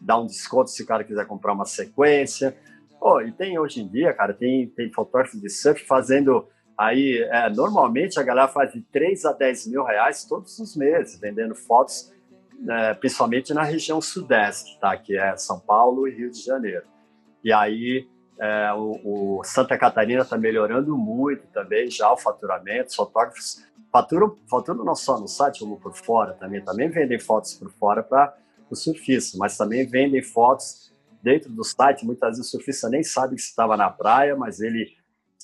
dá 0.00 0.18
um 0.18 0.26
desconto 0.26 0.70
se 0.70 0.82
o 0.82 0.86
cara 0.86 1.04
quiser 1.04 1.24
comprar 1.24 1.52
uma 1.52 1.66
sequência. 1.66 2.56
Oh, 3.00 3.20
e 3.20 3.30
tem 3.30 3.58
hoje 3.58 3.80
em 3.80 3.88
dia, 3.88 4.12
cara, 4.12 4.34
tem, 4.34 4.66
tem 4.70 4.92
fotógrafo 4.92 5.38
de 5.38 5.48
surf 5.48 5.86
fazendo 5.86 6.48
aí, 6.78 7.26
é, 7.30 7.50
normalmente 7.50 8.20
a 8.20 8.22
galera 8.22 8.48
faz 8.48 8.72
de 8.72 8.80
3 8.80 9.24
a 9.24 9.32
10 9.32 9.66
mil 9.66 9.84
reais 9.84 10.24
todos 10.24 10.58
os 10.58 10.76
meses, 10.76 11.18
vendendo 11.18 11.54
fotos, 11.54 12.12
é, 12.68 12.94
principalmente 12.94 13.52
na 13.52 13.62
região 13.62 14.00
sudeste, 14.00 14.78
tá? 14.80 14.96
Que 14.96 15.18
é 15.18 15.36
São 15.36 15.58
Paulo 15.58 16.06
e 16.06 16.14
Rio 16.14 16.30
de 16.30 16.40
Janeiro. 16.40 16.86
E 17.42 17.52
aí 17.52 18.06
é, 18.38 18.72
o, 18.72 19.38
o, 19.38 19.44
Santa 19.44 19.76
Catarina 19.76 20.22
está 20.22 20.38
melhorando 20.38 20.96
muito 20.96 21.46
também 21.48 21.90
já 21.90 22.12
o 22.12 22.16
faturamento. 22.16 22.90
Os 22.90 22.94
fotógrafos 22.94 23.64
faturam, 23.92 24.36
faturam 24.48 24.84
não 24.84 24.94
só 24.94 25.18
no 25.18 25.26
site, 25.26 25.60
como 25.60 25.78
por 25.78 25.94
fora 25.94 26.34
também. 26.34 26.64
Também 26.64 26.88
vendem 26.88 27.18
fotos 27.18 27.54
por 27.54 27.70
fora 27.70 28.02
para 28.02 28.36
o 28.70 28.76
surfista, 28.76 29.36
mas 29.38 29.56
também 29.56 29.84
vendem 29.86 30.22
fotos 30.22 30.94
dentro 31.22 31.50
do 31.50 31.64
site. 31.64 32.06
Muitas 32.06 32.36
vezes 32.36 32.46
o 32.46 32.50
surfista 32.50 32.88
nem 32.88 33.02
sabe 33.02 33.34
que 33.34 33.40
estava 33.40 33.76
na 33.76 33.90
praia, 33.90 34.36
mas 34.36 34.60
ele 34.60 34.97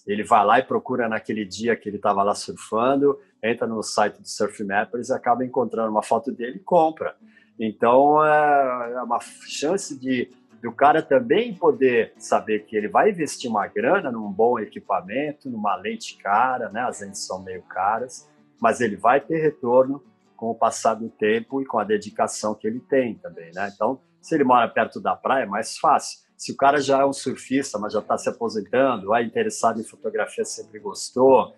ele 0.07 0.22
vai 0.22 0.44
lá 0.44 0.59
e 0.59 0.62
procura 0.62 1.09
naquele 1.09 1.44
dia 1.44 1.76
que 1.76 1.88
ele 1.88 1.96
estava 1.96 2.22
lá 2.22 2.34
surfando, 2.34 3.18
entra 3.42 3.66
no 3.66 3.82
site 3.82 4.20
do 4.20 4.28
Surf 4.28 4.62
Mappers 4.62 5.11
acaba 5.11 5.44
encontrando 5.44 5.90
uma 5.90 6.02
foto 6.02 6.30
dele 6.30 6.57
e 6.57 6.61
compra. 6.61 7.16
Então 7.59 8.24
é, 8.24 8.92
é 8.94 9.02
uma 9.02 9.20
chance 9.20 9.98
de 9.98 10.30
do 10.64 10.72
cara 10.72 11.02
também 11.02 11.55
poder 11.55 12.14
saber 12.16 12.64
que 12.64 12.74
ele 12.74 12.88
vai 12.88 13.11
investir 13.11 13.50
uma 13.50 13.66
grana 13.66 14.11
num 14.11 14.32
bom 14.32 14.59
equipamento, 14.59 15.50
numa 15.50 15.76
lente 15.76 16.16
cara, 16.16 16.70
né? 16.70 16.80
As 16.80 17.00
lentes 17.00 17.20
são 17.20 17.42
meio 17.42 17.61
caras, 17.64 18.26
mas 18.59 18.80
ele 18.80 18.96
vai 18.96 19.20
ter 19.20 19.42
retorno 19.42 20.02
com 20.34 20.50
o 20.50 20.55
passar 20.55 20.94
do 20.94 21.11
tempo 21.11 21.61
e 21.61 21.66
com 21.66 21.78
a 21.78 21.84
dedicação 21.84 22.55
que 22.55 22.66
ele 22.66 22.80
tem 22.80 23.14
também, 23.16 23.50
né? 23.55 23.70
Então, 23.74 24.00
se 24.22 24.34
ele 24.34 24.42
mora 24.42 24.66
perto 24.66 25.02
da 25.02 25.14
praia, 25.14 25.42
é 25.42 25.46
mais 25.46 25.76
fácil. 25.76 26.20
Se 26.37 26.53
o 26.53 26.57
cara 26.57 26.80
já 26.80 27.01
é 27.01 27.05
um 27.05 27.12
surfista, 27.12 27.78
mas 27.78 27.93
já 27.93 28.01
está 28.01 28.18
se 28.18 28.28
aposentando, 28.28 29.14
é 29.14 29.22
interessado 29.22 29.80
em 29.80 29.85
fotografia, 29.85 30.45
sempre 30.45 30.78
gostou, 30.78 31.55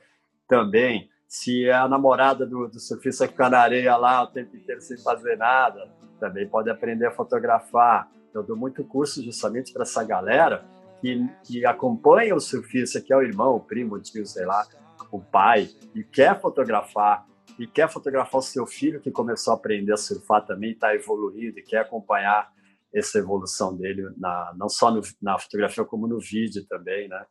também. 0.47 1.09
Se 1.27 1.67
é 1.67 1.73
a 1.73 1.89
namorada 1.89 2.47
do, 2.47 2.69
do 2.69 2.79
surfista 2.79 3.27
que 3.27 3.33
fica 3.33 3.51
na 3.51 3.59
areia 3.59 3.97
lá 3.97 4.23
o 4.23 4.29
tempo 4.29 4.57
inteiro 4.57 4.81
sem 4.81 4.97
fazer 4.99 5.37
nada, 5.37 5.91
também 6.21 6.49
pode 6.49 6.71
aprender 6.71 7.07
a 7.07 7.11
fotografar. 7.11 8.09
Eu 8.33 8.43
dou 8.43 8.57
muito 8.57 8.85
curso 8.85 9.23
justamente 9.23 9.73
para 9.73 9.83
essa 9.83 10.05
galera 10.05 10.65
que, 11.01 11.29
que 11.45 11.67
acompanha 11.67 12.35
o 12.35 12.41
surfista, 12.41 13.01
que 13.01 13.13
é 13.13 13.17
o 13.17 13.23
irmão, 13.23 13.57
o 13.57 13.61
primo, 13.61 13.97
o 13.97 14.01
tio, 14.01 14.27
sei 14.27 14.45
lá, 14.45 14.67
o 15.11 15.21
pai, 15.21 15.69
e 15.95 16.03
quer 16.03 16.41
fotografar, 16.41 17.27
e 17.59 17.67
quer 17.67 17.89
fotografar 17.89 18.41
o 18.41 18.43
seu 18.43 18.67
filho 18.67 19.01
que 19.01 19.11
começou 19.11 19.53
a 19.53 19.57
aprender 19.57 19.93
a 19.93 19.97
surfar 19.97 20.45
também, 20.45 20.73
está 20.73 20.95
evoluindo 20.95 21.59
e 21.59 21.63
quer 21.63 21.79
acompanhar 21.79 22.53
essa 22.99 23.19
evolução 23.19 23.77
dele, 23.77 24.09
na, 24.17 24.55
não 24.57 24.69
só 24.69 24.91
no, 24.91 25.03
na 25.21 25.39
fotografia, 25.39 25.85
como 25.85 26.07
no 26.07 26.19
vídeo 26.19 26.65
também, 26.67 27.09
né? 27.09 27.25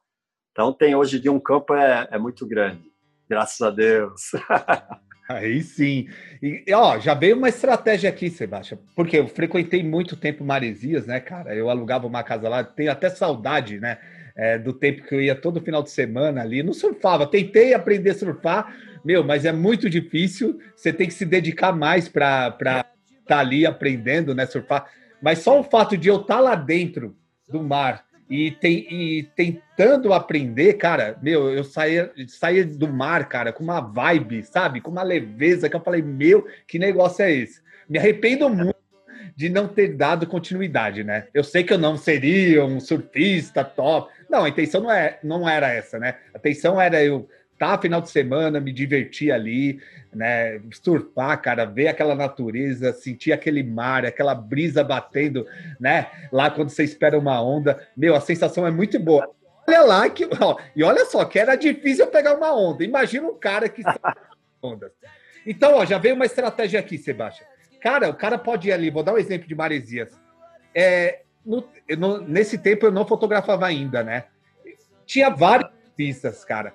Então, 0.51 0.71
tem 0.71 0.95
hoje 0.95 1.19
de 1.19 1.29
um 1.29 1.39
campo 1.39 1.73
é, 1.73 2.07
é 2.11 2.17
muito 2.17 2.47
grande, 2.47 2.83
graças 3.27 3.59
a 3.61 3.71
Deus. 3.71 4.31
Aí 5.27 5.61
sim. 5.63 6.07
E, 6.41 6.63
ó, 6.71 6.99
já 6.99 7.15
veio 7.15 7.35
uma 7.35 7.49
estratégia 7.49 8.09
aqui, 8.09 8.29
Sebastião, 8.29 8.79
porque 8.95 9.17
eu 9.17 9.27
frequentei 9.27 9.83
muito 9.83 10.15
tempo 10.15 10.45
Maresias, 10.45 11.07
né, 11.07 11.19
cara? 11.19 11.55
Eu 11.55 11.69
alugava 11.69 12.05
uma 12.05 12.23
casa 12.23 12.47
lá, 12.47 12.63
tenho 12.63 12.91
até 12.91 13.09
saudade, 13.09 13.79
né? 13.79 13.97
É, 14.37 14.59
do 14.59 14.71
tempo 14.71 15.03
que 15.03 15.15
eu 15.15 15.21
ia 15.21 15.33
todo 15.33 15.61
final 15.61 15.81
de 15.81 15.89
semana 15.89 16.41
ali, 16.41 16.61
não 16.61 16.73
surfava, 16.73 17.25
tentei 17.25 17.73
aprender 17.73 18.11
a 18.11 18.15
surfar, 18.15 18.75
meu, 19.03 19.23
mas 19.23 19.45
é 19.45 19.51
muito 19.51 19.89
difícil, 19.89 20.59
você 20.75 20.91
tem 20.91 21.07
que 21.07 21.13
se 21.13 21.25
dedicar 21.25 21.71
mais 21.71 22.09
para 22.09 22.49
estar 22.49 22.85
tá 23.25 23.39
ali 23.39 23.65
aprendendo, 23.65 24.35
né, 24.35 24.45
surfar. 24.45 24.87
Mas 25.25 25.39
só 25.39 25.59
o 25.59 25.63
fato 25.63 25.97
de 25.97 26.07
eu 26.07 26.17
estar 26.17 26.35
tá 26.35 26.39
lá 26.39 26.53
dentro 26.53 27.17
do 27.49 27.63
mar 27.63 28.05
e, 28.29 28.51
tem, 28.51 28.85
e 28.91 29.23
tentando 29.35 30.13
aprender, 30.13 30.73
cara, 30.73 31.17
meu, 31.19 31.49
eu 31.49 31.63
saía, 31.63 32.11
saía 32.27 32.63
do 32.63 32.87
mar, 32.87 33.27
cara, 33.27 33.51
com 33.51 33.63
uma 33.63 33.81
vibe, 33.81 34.43
sabe? 34.43 34.81
Com 34.81 34.91
uma 34.91 35.01
leveza 35.01 35.67
que 35.67 35.75
eu 35.75 35.81
falei, 35.81 36.03
meu, 36.03 36.47
que 36.67 36.77
negócio 36.77 37.25
é 37.25 37.31
esse? 37.31 37.59
Me 37.89 37.97
arrependo 37.97 38.47
muito 38.47 38.75
de 39.35 39.49
não 39.49 39.67
ter 39.67 39.95
dado 39.95 40.27
continuidade, 40.27 41.03
né? 41.03 41.25
Eu 41.33 41.43
sei 41.43 41.63
que 41.63 41.73
eu 41.73 41.79
não 41.79 41.97
seria 41.97 42.63
um 42.63 42.79
surfista 42.79 43.63
top. 43.63 44.13
Não, 44.29 44.43
a 44.43 44.49
intenção 44.49 44.81
não, 44.81 44.91
é, 44.91 45.17
não 45.23 45.49
era 45.49 45.73
essa, 45.73 45.97
né? 45.97 46.17
A 46.35 46.37
intenção 46.37 46.79
era 46.79 47.03
eu 47.03 47.27
tá 47.57 47.77
final 47.77 48.01
de 48.01 48.09
semana, 48.09 48.59
me 48.59 48.71
divertir 48.71 49.31
ali, 49.31 49.79
né? 50.13 50.61
Surfar, 50.71 51.41
cara, 51.41 51.65
ver 51.65 51.87
aquela 51.87 52.15
natureza, 52.15 52.93
sentir 52.93 53.31
aquele 53.31 53.63
mar, 53.63 54.05
aquela 54.05 54.35
brisa 54.35 54.83
batendo, 54.83 55.47
né? 55.79 56.07
Lá 56.31 56.49
quando 56.49 56.69
você 56.69 56.83
espera 56.83 57.17
uma 57.17 57.41
onda, 57.41 57.87
meu, 57.95 58.15
a 58.15 58.21
sensação 58.21 58.65
é 58.67 58.71
muito 58.71 58.99
boa. 58.99 59.29
Olha 59.67 59.81
lá 59.81 60.09
que, 60.09 60.27
ó, 60.39 60.57
e 60.75 60.83
olha 60.83 61.05
só 61.05 61.25
que 61.25 61.39
era 61.39 61.55
difícil 61.55 62.07
pegar 62.07 62.35
uma 62.35 62.53
onda. 62.55 62.83
Imagina 62.83 63.27
um 63.27 63.37
cara 63.37 63.67
que 63.67 63.81
ondas. 64.61 64.91
Então, 65.45 65.75
ó, 65.75 65.85
já 65.85 65.97
veio 65.97 66.15
uma 66.15 66.25
estratégia 66.25 66.79
aqui, 66.79 66.97
Sebastião. 66.97 67.47
Cara, 67.81 68.09
o 68.09 68.15
cara 68.15 68.37
pode 68.37 68.67
ir 68.67 68.71
ali, 68.71 68.89
vou 68.89 69.03
dar 69.03 69.13
um 69.13 69.17
exemplo 69.17 69.47
de 69.47 69.55
Maresias. 69.55 70.19
É, 70.73 71.21
no, 71.45 71.63
no, 71.97 72.21
nesse 72.21 72.57
tempo 72.57 72.87
eu 72.87 72.91
não 72.91 73.05
fotografava 73.05 73.65
ainda, 73.65 74.03
né? 74.03 74.25
Tinha 75.05 75.29
várias 75.29 75.69
pistas, 75.95 76.43
cara. 76.43 76.73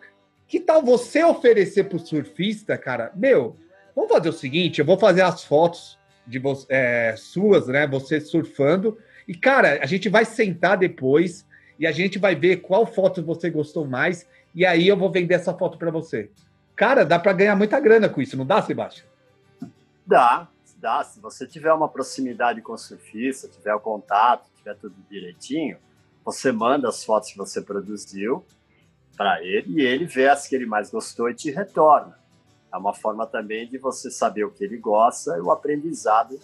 Que 0.50 0.58
tal 0.58 0.82
você 0.82 1.22
oferecer 1.22 1.84
para 1.84 1.94
o 1.94 2.04
surfista, 2.04 2.76
cara? 2.76 3.12
Meu, 3.14 3.56
vamos 3.94 4.10
fazer 4.10 4.30
o 4.30 4.32
seguinte: 4.32 4.80
eu 4.80 4.84
vou 4.84 4.98
fazer 4.98 5.22
as 5.22 5.44
fotos 5.44 5.96
de 6.26 6.42
é, 6.68 7.14
suas, 7.16 7.68
né? 7.68 7.86
Você 7.86 8.20
surfando. 8.20 8.98
E, 9.28 9.34
cara, 9.34 9.78
a 9.80 9.86
gente 9.86 10.08
vai 10.08 10.24
sentar 10.24 10.76
depois 10.76 11.46
e 11.78 11.86
a 11.86 11.92
gente 11.92 12.18
vai 12.18 12.34
ver 12.34 12.56
qual 12.56 12.84
foto 12.84 13.22
você 13.22 13.48
gostou 13.48 13.86
mais. 13.86 14.28
E 14.52 14.66
aí 14.66 14.88
eu 14.88 14.96
vou 14.96 15.08
vender 15.08 15.34
essa 15.34 15.54
foto 15.54 15.78
para 15.78 15.92
você. 15.92 16.28
Cara, 16.74 17.04
dá 17.04 17.16
para 17.16 17.32
ganhar 17.32 17.54
muita 17.54 17.78
grana 17.78 18.08
com 18.08 18.20
isso, 18.20 18.36
não 18.36 18.44
dá, 18.44 18.60
Sebastião? 18.60 19.06
Dá, 20.04 20.48
dá. 20.78 21.04
Se 21.04 21.20
você 21.20 21.46
tiver 21.46 21.72
uma 21.72 21.88
proximidade 21.88 22.60
com 22.60 22.72
o 22.72 22.78
surfista, 22.78 23.46
tiver 23.46 23.72
o 23.72 23.78
contato, 23.78 24.50
tiver 24.56 24.74
tudo 24.74 24.96
direitinho, 25.08 25.78
você 26.24 26.50
manda 26.50 26.88
as 26.88 27.04
fotos 27.04 27.30
que 27.30 27.38
você 27.38 27.62
produziu 27.62 28.44
para 29.20 29.44
ele 29.44 29.82
e 29.82 29.84
ele 29.84 30.06
vê 30.06 30.30
as 30.30 30.48
que 30.48 30.56
ele 30.56 30.64
mais 30.64 30.90
gostou 30.90 31.28
e 31.28 31.34
te 31.34 31.50
retorna. 31.50 32.18
É 32.72 32.76
uma 32.78 32.94
forma 32.94 33.26
também 33.26 33.68
de 33.68 33.76
você 33.76 34.10
saber 34.10 34.44
o 34.44 34.50
que 34.50 34.64
ele 34.64 34.78
gosta 34.78 35.36
e 35.36 35.40
o 35.42 35.50
aprendizado 35.50 36.40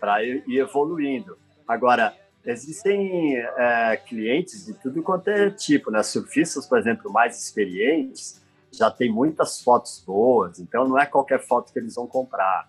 para 0.00 0.24
ir 0.24 0.42
evoluindo. 0.48 1.38
Agora, 1.68 2.12
existem 2.44 3.36
é, 3.36 3.96
clientes 3.96 4.66
de 4.66 4.74
tudo 4.74 5.04
quanto 5.04 5.28
é 5.28 5.50
tipo, 5.50 5.88
né? 5.92 6.02
Surfistas, 6.02 6.66
por 6.66 6.80
exemplo, 6.80 7.12
mais 7.12 7.40
experientes, 7.40 8.42
já 8.72 8.90
tem 8.90 9.08
muitas 9.08 9.62
fotos 9.62 10.02
boas, 10.04 10.58
então 10.58 10.88
não 10.88 10.98
é 10.98 11.06
qualquer 11.06 11.46
foto 11.46 11.72
que 11.72 11.78
eles 11.78 11.94
vão 11.94 12.08
comprar. 12.08 12.68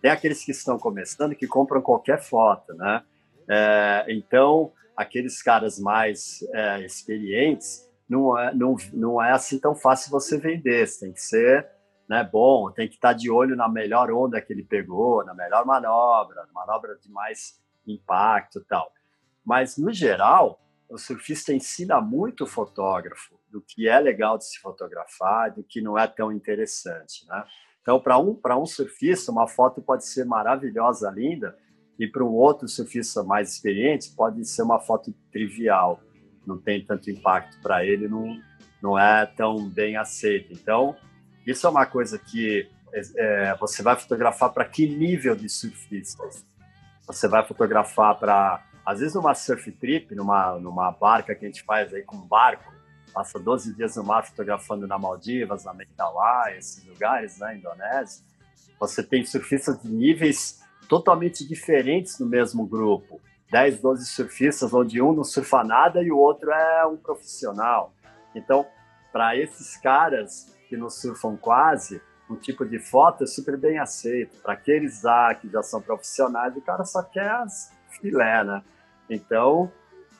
Tem 0.00 0.12
aqueles 0.12 0.44
que 0.44 0.52
estão 0.52 0.78
começando 0.78 1.34
que 1.34 1.48
compram 1.48 1.82
qualquer 1.82 2.22
foto, 2.22 2.72
né? 2.74 3.02
É, 3.48 4.04
então, 4.10 4.70
aqueles 4.96 5.42
caras 5.42 5.80
mais 5.80 6.38
é, 6.54 6.84
experientes, 6.84 7.89
não 8.10 8.36
é, 8.36 8.52
não, 8.52 8.76
não 8.92 9.22
é 9.22 9.30
assim 9.30 9.58
tão 9.60 9.74
fácil 9.74 10.10
você 10.10 10.36
vender. 10.36 10.86
Você 10.86 11.06
tem 11.06 11.12
que 11.12 11.22
ser 11.22 11.66
né, 12.08 12.28
bom, 12.30 12.72
tem 12.72 12.88
que 12.88 12.96
estar 12.96 13.12
de 13.12 13.30
olho 13.30 13.54
na 13.54 13.68
melhor 13.68 14.10
onda 14.10 14.40
que 14.40 14.52
ele 14.52 14.64
pegou, 14.64 15.24
na 15.24 15.32
melhor 15.32 15.64
manobra, 15.64 16.44
manobra 16.52 16.98
de 17.00 17.08
mais 17.08 17.60
impacto 17.86 18.64
tal. 18.68 18.92
Mas, 19.44 19.78
no 19.78 19.92
geral, 19.92 20.60
o 20.88 20.98
surfista 20.98 21.52
ensina 21.52 22.00
muito 22.00 22.42
o 22.42 22.46
fotógrafo 22.48 23.38
do 23.48 23.60
que 23.62 23.88
é 23.88 23.98
legal 24.00 24.36
de 24.36 24.44
se 24.44 24.58
fotografar, 24.58 25.54
do 25.54 25.62
que 25.62 25.80
não 25.80 25.96
é 25.96 26.04
tão 26.08 26.32
interessante, 26.32 27.24
né? 27.28 27.44
Então, 27.80 28.00
para 28.00 28.18
um, 28.18 28.38
um 28.44 28.66
surfista, 28.66 29.30
uma 29.30 29.46
foto 29.46 29.80
pode 29.80 30.04
ser 30.04 30.24
maravilhosa, 30.24 31.10
linda, 31.10 31.56
e 31.98 32.08
para 32.08 32.24
um 32.24 32.32
outro 32.32 32.66
surfista 32.66 33.22
mais 33.22 33.52
experiente, 33.52 34.12
pode 34.16 34.44
ser 34.44 34.62
uma 34.62 34.80
foto 34.80 35.14
trivial 35.30 36.00
não 36.50 36.58
tem 36.58 36.84
tanto 36.84 37.10
impacto 37.10 37.58
para 37.62 37.84
ele, 37.84 38.08
não, 38.08 38.38
não 38.82 38.98
é 38.98 39.24
tão 39.24 39.68
bem 39.68 39.96
aceito. 39.96 40.52
Então, 40.52 40.96
isso 41.46 41.66
é 41.66 41.70
uma 41.70 41.86
coisa 41.86 42.18
que 42.18 42.68
é, 42.92 43.56
você 43.58 43.82
vai 43.82 43.96
fotografar 43.96 44.52
para 44.52 44.64
que 44.64 44.86
nível 44.86 45.34
de 45.34 45.48
surfistas? 45.48 46.44
Você 47.06 47.28
vai 47.28 47.46
fotografar 47.46 48.18
para, 48.18 48.64
às 48.84 49.00
vezes, 49.00 49.14
numa 49.14 49.34
surf 49.34 49.70
trip, 49.72 50.14
numa, 50.14 50.58
numa 50.58 50.90
barca 50.90 51.34
que 51.34 51.44
a 51.44 51.48
gente 51.48 51.62
faz 51.62 51.92
aí 51.94 52.02
com 52.02 52.16
barco, 52.18 52.72
passa 53.12 53.38
12 53.38 53.74
dias 53.74 53.96
no 53.96 54.04
mar 54.04 54.24
fotografando 54.24 54.86
na 54.86 54.98
Maldivas, 54.98 55.64
na 55.64 55.74
Mentawai, 55.74 56.58
esses 56.58 56.84
lugares, 56.86 57.38
né, 57.38 57.56
Indonésia. 57.56 58.24
Você 58.78 59.02
tem 59.02 59.24
surfistas 59.24 59.80
de 59.82 59.88
níveis 59.88 60.60
totalmente 60.88 61.46
diferentes 61.46 62.18
no 62.18 62.26
mesmo 62.26 62.66
grupo. 62.66 63.20
10, 63.50 63.80
12 63.80 64.06
surfistas, 64.06 64.72
onde 64.72 65.02
um 65.02 65.12
não 65.12 65.24
surfa 65.24 65.64
nada 65.64 66.02
e 66.02 66.10
o 66.10 66.16
outro 66.16 66.50
é 66.50 66.86
um 66.86 66.96
profissional. 66.96 67.92
Então, 68.34 68.66
para 69.12 69.36
esses 69.36 69.76
caras 69.76 70.54
que 70.68 70.76
não 70.76 70.88
surfam 70.88 71.36
quase, 71.36 72.00
um 72.30 72.36
tipo 72.36 72.64
de 72.64 72.78
foto 72.78 73.24
é 73.24 73.26
super 73.26 73.56
bem 73.56 73.78
aceito. 73.78 74.40
Para 74.40 74.52
aqueles 74.52 75.02
lá 75.02 75.34
que 75.34 75.48
já 75.48 75.62
são 75.62 75.82
profissionais, 75.82 76.56
o 76.56 76.60
cara 76.60 76.84
só 76.84 77.02
quer 77.02 77.28
as 77.28 77.72
filé, 78.00 78.44
né? 78.44 78.62
Então, 79.08 79.70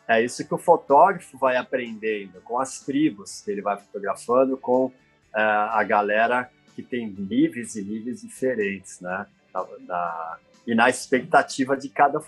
é 0.09 0.21
isso 0.23 0.47
que 0.47 0.53
o 0.53 0.59
fotógrafo 0.59 1.39
vai 1.39 1.57
aprendendo 1.57 2.41
com 2.41 2.59
as 2.59 2.81
tribos 2.81 3.41
que 3.43 3.51
ele 3.53 3.63
vai 3.63 3.77
fotografando, 3.77 4.57
com 4.57 4.87
uh, 4.87 4.93
a 5.33 5.85
galera 5.85 6.51
que 6.75 6.83
tem 6.83 7.09
níveis 7.09 7.77
e 7.77 7.83
níveis 7.83 8.23
diferentes, 8.23 9.01
né? 9.01 9.27
Da, 9.53 9.67
da, 9.87 10.39
e 10.71 10.75
na 10.75 10.89
expectativa 10.89 11.77
de 11.77 11.89
cada, 11.89 12.21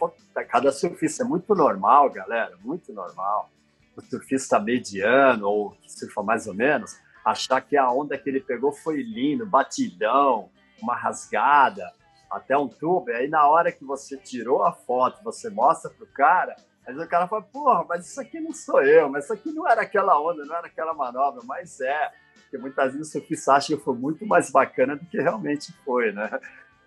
cada 0.48 0.72
surfista. 0.72 1.22
É 1.22 1.26
muito 1.26 1.54
normal, 1.54 2.10
galera, 2.10 2.56
muito 2.64 2.92
normal. 2.92 3.48
O 3.96 4.00
surfista 4.00 4.58
mediano 4.58 5.46
ou 5.46 5.70
que 5.70 5.92
surfa 5.92 6.24
mais 6.24 6.48
ou 6.48 6.54
menos, 6.54 6.98
achar 7.24 7.60
que 7.60 7.76
a 7.76 7.88
onda 7.88 8.18
que 8.18 8.28
ele 8.28 8.40
pegou 8.40 8.72
foi 8.72 9.00
lindo, 9.00 9.46
batidão, 9.46 10.50
uma 10.82 10.96
rasgada, 10.96 11.88
até 12.28 12.58
um 12.58 12.66
tubo. 12.66 13.10
E 13.10 13.14
aí, 13.14 13.28
na 13.28 13.46
hora 13.46 13.70
que 13.70 13.84
você 13.84 14.16
tirou 14.16 14.64
a 14.64 14.72
foto, 14.72 15.22
você 15.22 15.48
mostra 15.48 15.88
pro 15.88 16.04
cara, 16.08 16.56
aí 16.84 16.98
o 16.98 17.08
cara 17.08 17.28
fala, 17.28 17.42
porra, 17.42 17.86
mas 17.88 18.08
isso 18.08 18.20
aqui 18.20 18.40
não 18.40 18.52
sou 18.52 18.82
eu, 18.82 19.08
mas 19.08 19.22
isso 19.22 19.34
aqui 19.34 19.52
não 19.52 19.68
era 19.68 19.82
aquela 19.82 20.20
onda, 20.20 20.44
não 20.44 20.56
era 20.56 20.66
aquela 20.66 20.92
manobra, 20.92 21.42
mas 21.44 21.80
é. 21.80 22.10
Porque 22.40 22.58
muitas 22.58 22.92
vezes 22.92 23.08
o 23.08 23.12
surfista 23.12 23.52
acha 23.52 23.76
que 23.76 23.84
foi 23.84 23.94
muito 23.94 24.26
mais 24.26 24.50
bacana 24.50 24.96
do 24.96 25.06
que 25.06 25.20
realmente 25.20 25.72
foi, 25.84 26.10
né? 26.10 26.28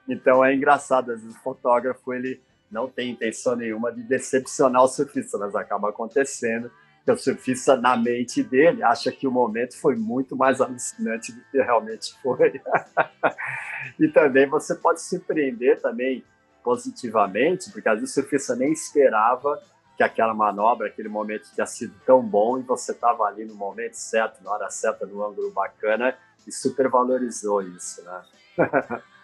Então 0.07 0.43
é 0.43 0.53
engraçado, 0.53 1.11
às 1.11 1.21
vezes 1.21 1.35
o 1.35 1.39
fotógrafo 1.41 2.13
ele 2.13 2.41
não 2.69 2.87
tem 2.87 3.11
intenção 3.11 3.55
nenhuma 3.55 3.91
de 3.91 4.03
decepcionar 4.03 4.83
o 4.83 4.87
surfista, 4.87 5.37
mas 5.37 5.55
acaba 5.55 5.89
acontecendo 5.89 6.71
que 7.05 7.11
o 7.11 7.17
surfista, 7.17 7.77
na 7.77 7.95
mente 7.95 8.41
dele, 8.41 8.81
acha 8.81 9.11
que 9.11 9.27
o 9.27 9.31
momento 9.31 9.79
foi 9.79 9.95
muito 9.95 10.35
mais 10.35 10.59
alucinante 10.59 11.31
do 11.31 11.41
que 11.51 11.61
realmente 11.61 12.19
foi. 12.21 12.59
e 13.99 14.07
também 14.07 14.47
você 14.47 14.73
pode 14.73 15.01
surpreender 15.01 15.79
também 15.79 16.23
positivamente, 16.63 17.69
porque 17.71 17.87
às 17.87 17.99
vezes 17.99 18.09
o 18.09 18.21
surfista 18.21 18.55
nem 18.55 18.71
esperava 18.71 19.61
que 19.95 20.03
aquela 20.03 20.33
manobra, 20.33 20.87
aquele 20.87 21.07
momento 21.07 21.49
tinha 21.53 21.67
sido 21.67 21.93
tão 22.05 22.21
bom 22.21 22.57
e 22.57 22.63
você 22.63 22.91
estava 22.91 23.23
ali 23.23 23.45
no 23.45 23.53
momento 23.53 23.93
certo, 23.93 24.43
na 24.43 24.51
hora 24.51 24.69
certa, 24.71 25.05
no 25.05 25.23
ângulo 25.23 25.51
bacana 25.51 26.17
e 26.45 26.51
supervalorizou 26.51 27.61
isso, 27.61 28.03
né? 28.03 28.23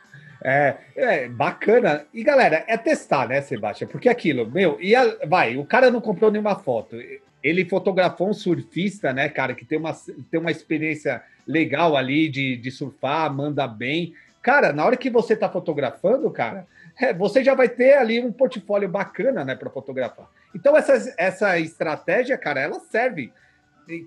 É, 0.44 0.76
é, 0.96 1.28
bacana. 1.30 2.06
E 2.14 2.24
galera, 2.24 2.64
é 2.68 2.76
testar, 2.78 3.28
né, 3.28 3.42
Sebastião? 3.42 3.90
Porque 3.90 4.10
aquilo, 4.10 4.50
meu, 4.50 4.78
e 4.82 4.96
a, 4.96 5.18
vai, 5.28 5.56
o 5.56 5.66
cara 5.66 5.92
não 5.92 6.02
comprou 6.02 6.32
nenhuma 6.32 6.56
foto. 6.56 6.98
Ele 7.44 7.66
fotografou 7.66 8.30
um 8.30 8.34
surfista, 8.34 9.14
né, 9.14 9.30
cara, 9.30 9.54
que 9.54 9.66
tem 9.66 9.78
uma, 9.78 9.96
tem 10.30 10.40
uma 10.40 10.52
experiência 10.52 11.22
legal 11.48 11.96
ali 11.96 12.28
de, 12.28 12.58
de 12.58 12.72
surfar, 12.72 13.32
manda 13.34 13.68
bem. 13.68 14.14
Cara, 14.42 14.74
na 14.74 14.84
hora 14.84 14.98
que 14.98 15.10
você 15.10 15.36
tá 15.36 15.48
fotografando, 15.48 16.30
cara, 16.32 16.66
é, 17.00 17.14
você 17.14 17.44
já 17.44 17.54
vai 17.54 17.70
ter 17.70 17.94
ali 17.94 18.20
um 18.20 18.32
portfólio 18.32 18.90
bacana, 18.90 19.46
né, 19.46 19.56
para 19.56 19.70
fotografar. 19.70 20.28
Então, 20.54 20.76
essa, 20.76 21.14
essa 21.18 21.60
estratégia, 21.60 22.38
cara, 22.38 22.60
ela 22.62 22.80
serve. 22.80 23.32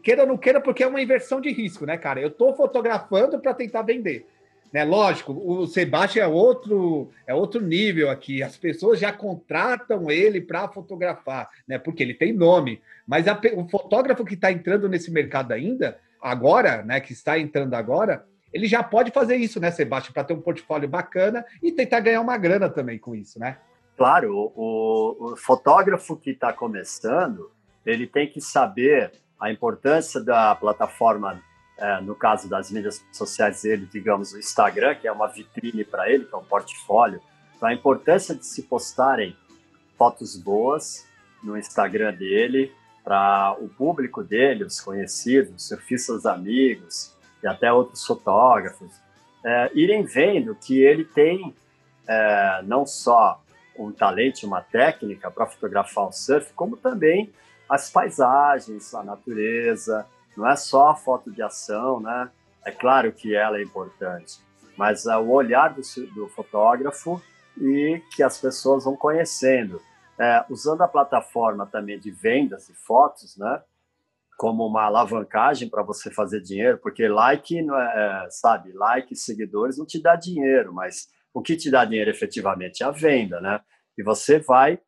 Queira 0.02 0.22
ou 0.22 0.28
não 0.28 0.36
queira, 0.36 0.60
porque 0.60 0.82
é 0.82 0.86
uma 0.86 1.00
inversão 1.00 1.40
de 1.40 1.50
risco, 1.50 1.84
né, 1.84 1.96
cara? 1.98 2.20
Eu 2.20 2.30
tô 2.30 2.54
fotografando 2.54 3.38
para 3.38 3.52
tentar 3.52 3.82
vender. 3.82 4.26
Né? 4.74 4.82
Lógico, 4.82 5.32
o 5.32 5.68
Sebastião 5.68 6.24
é 6.24 6.26
outro, 6.26 7.08
é 7.28 7.32
outro 7.32 7.60
nível 7.60 8.10
aqui. 8.10 8.42
As 8.42 8.56
pessoas 8.56 8.98
já 8.98 9.12
contratam 9.12 10.10
ele 10.10 10.40
para 10.40 10.66
fotografar, 10.66 11.48
né? 11.68 11.78
Porque 11.78 12.02
ele 12.02 12.12
tem 12.12 12.32
nome. 12.32 12.82
Mas 13.06 13.28
a, 13.28 13.40
o 13.54 13.68
fotógrafo 13.68 14.24
que 14.24 14.34
está 14.34 14.50
entrando 14.50 14.88
nesse 14.88 15.12
mercado 15.12 15.52
ainda, 15.52 15.96
agora, 16.20 16.82
né? 16.82 16.98
Que 16.98 17.12
está 17.12 17.38
entrando 17.38 17.74
agora, 17.74 18.26
ele 18.52 18.66
já 18.66 18.82
pode 18.82 19.12
fazer 19.12 19.36
isso, 19.36 19.60
né, 19.60 19.70
Sebastião, 19.70 20.12
para 20.12 20.24
ter 20.24 20.34
um 20.34 20.40
portfólio 20.40 20.88
bacana 20.88 21.44
e 21.62 21.70
tentar 21.70 22.00
ganhar 22.00 22.20
uma 22.20 22.36
grana 22.36 22.68
também 22.68 22.98
com 22.98 23.14
isso, 23.14 23.38
né? 23.38 23.58
Claro, 23.96 24.52
o, 24.56 25.32
o 25.34 25.36
fotógrafo 25.36 26.16
que 26.16 26.30
está 26.30 26.52
começando, 26.52 27.48
ele 27.86 28.08
tem 28.08 28.28
que 28.28 28.40
saber 28.40 29.12
a 29.38 29.52
importância 29.52 30.20
da 30.20 30.52
plataforma 30.56 31.40
é, 31.76 32.00
no 32.00 32.14
caso 32.14 32.48
das 32.48 32.70
mídias 32.70 33.04
sociais 33.12 33.62
dele, 33.62 33.88
digamos, 33.90 34.32
o 34.32 34.38
Instagram, 34.38 34.94
que 34.94 35.08
é 35.08 35.12
uma 35.12 35.26
vitrine 35.26 35.84
para 35.84 36.10
ele, 36.10 36.24
que 36.24 36.34
é 36.34 36.38
um 36.38 36.44
portfólio. 36.44 37.20
Então, 37.56 37.68
a 37.68 37.74
importância 37.74 38.34
de 38.34 38.46
se 38.46 38.62
postarem 38.62 39.36
fotos 39.98 40.36
boas 40.36 41.06
no 41.42 41.56
Instagram 41.56 42.14
dele, 42.14 42.72
para 43.02 43.54
o 43.60 43.68
público 43.68 44.22
dele, 44.22 44.64
os 44.64 44.80
conhecidos, 44.80 45.68
surfistas 45.68 46.24
amigos 46.24 47.12
e 47.42 47.46
até 47.46 47.70
outros 47.70 48.04
fotógrafos, 48.06 48.90
é, 49.44 49.70
irem 49.74 50.04
vendo 50.04 50.54
que 50.54 50.80
ele 50.80 51.04
tem 51.04 51.54
é, 52.08 52.62
não 52.64 52.86
só 52.86 53.42
um 53.78 53.92
talento, 53.92 54.46
uma 54.46 54.62
técnica 54.62 55.30
para 55.30 55.46
fotografar 55.46 56.08
o 56.08 56.12
surf, 56.12 56.52
como 56.54 56.76
também 56.76 57.30
as 57.68 57.90
paisagens, 57.90 58.94
a 58.94 59.02
natureza, 59.02 60.06
não 60.36 60.48
é 60.48 60.56
só 60.56 60.90
a 60.90 60.94
foto 60.94 61.30
de 61.30 61.42
ação, 61.42 62.00
né? 62.00 62.30
É 62.64 62.70
claro 62.70 63.12
que 63.12 63.34
ela 63.34 63.58
é 63.58 63.62
importante, 63.62 64.38
mas 64.76 65.06
é 65.06 65.16
o 65.16 65.30
olhar 65.30 65.74
do, 65.74 65.82
do 66.14 66.28
fotógrafo 66.28 67.20
e 67.60 68.00
que 68.14 68.22
as 68.22 68.38
pessoas 68.38 68.84
vão 68.84 68.96
conhecendo. 68.96 69.80
É, 70.18 70.44
usando 70.48 70.82
a 70.82 70.88
plataforma 70.88 71.66
também 71.66 71.98
de 71.98 72.10
vendas 72.10 72.68
de 72.68 72.74
fotos, 72.74 73.36
né? 73.36 73.62
Como 74.38 74.66
uma 74.66 74.84
alavancagem 74.84 75.68
para 75.68 75.82
você 75.82 76.10
fazer 76.10 76.40
dinheiro, 76.40 76.78
porque 76.78 77.08
like, 77.08 77.58
é, 77.58 77.62
é, 77.64 78.26
sabe, 78.30 78.72
like 78.72 79.14
seguidores 79.16 79.76
não 79.76 79.84
te 79.84 80.00
dá 80.00 80.14
dinheiro, 80.14 80.72
mas 80.72 81.08
o 81.32 81.42
que 81.42 81.56
te 81.56 81.70
dá 81.70 81.84
dinheiro 81.84 82.10
efetivamente 82.10 82.82
é 82.82 82.86
a 82.86 82.92
venda, 82.92 83.40
né? 83.40 83.60
E 83.98 84.02
você 84.02 84.38
vai 84.38 84.80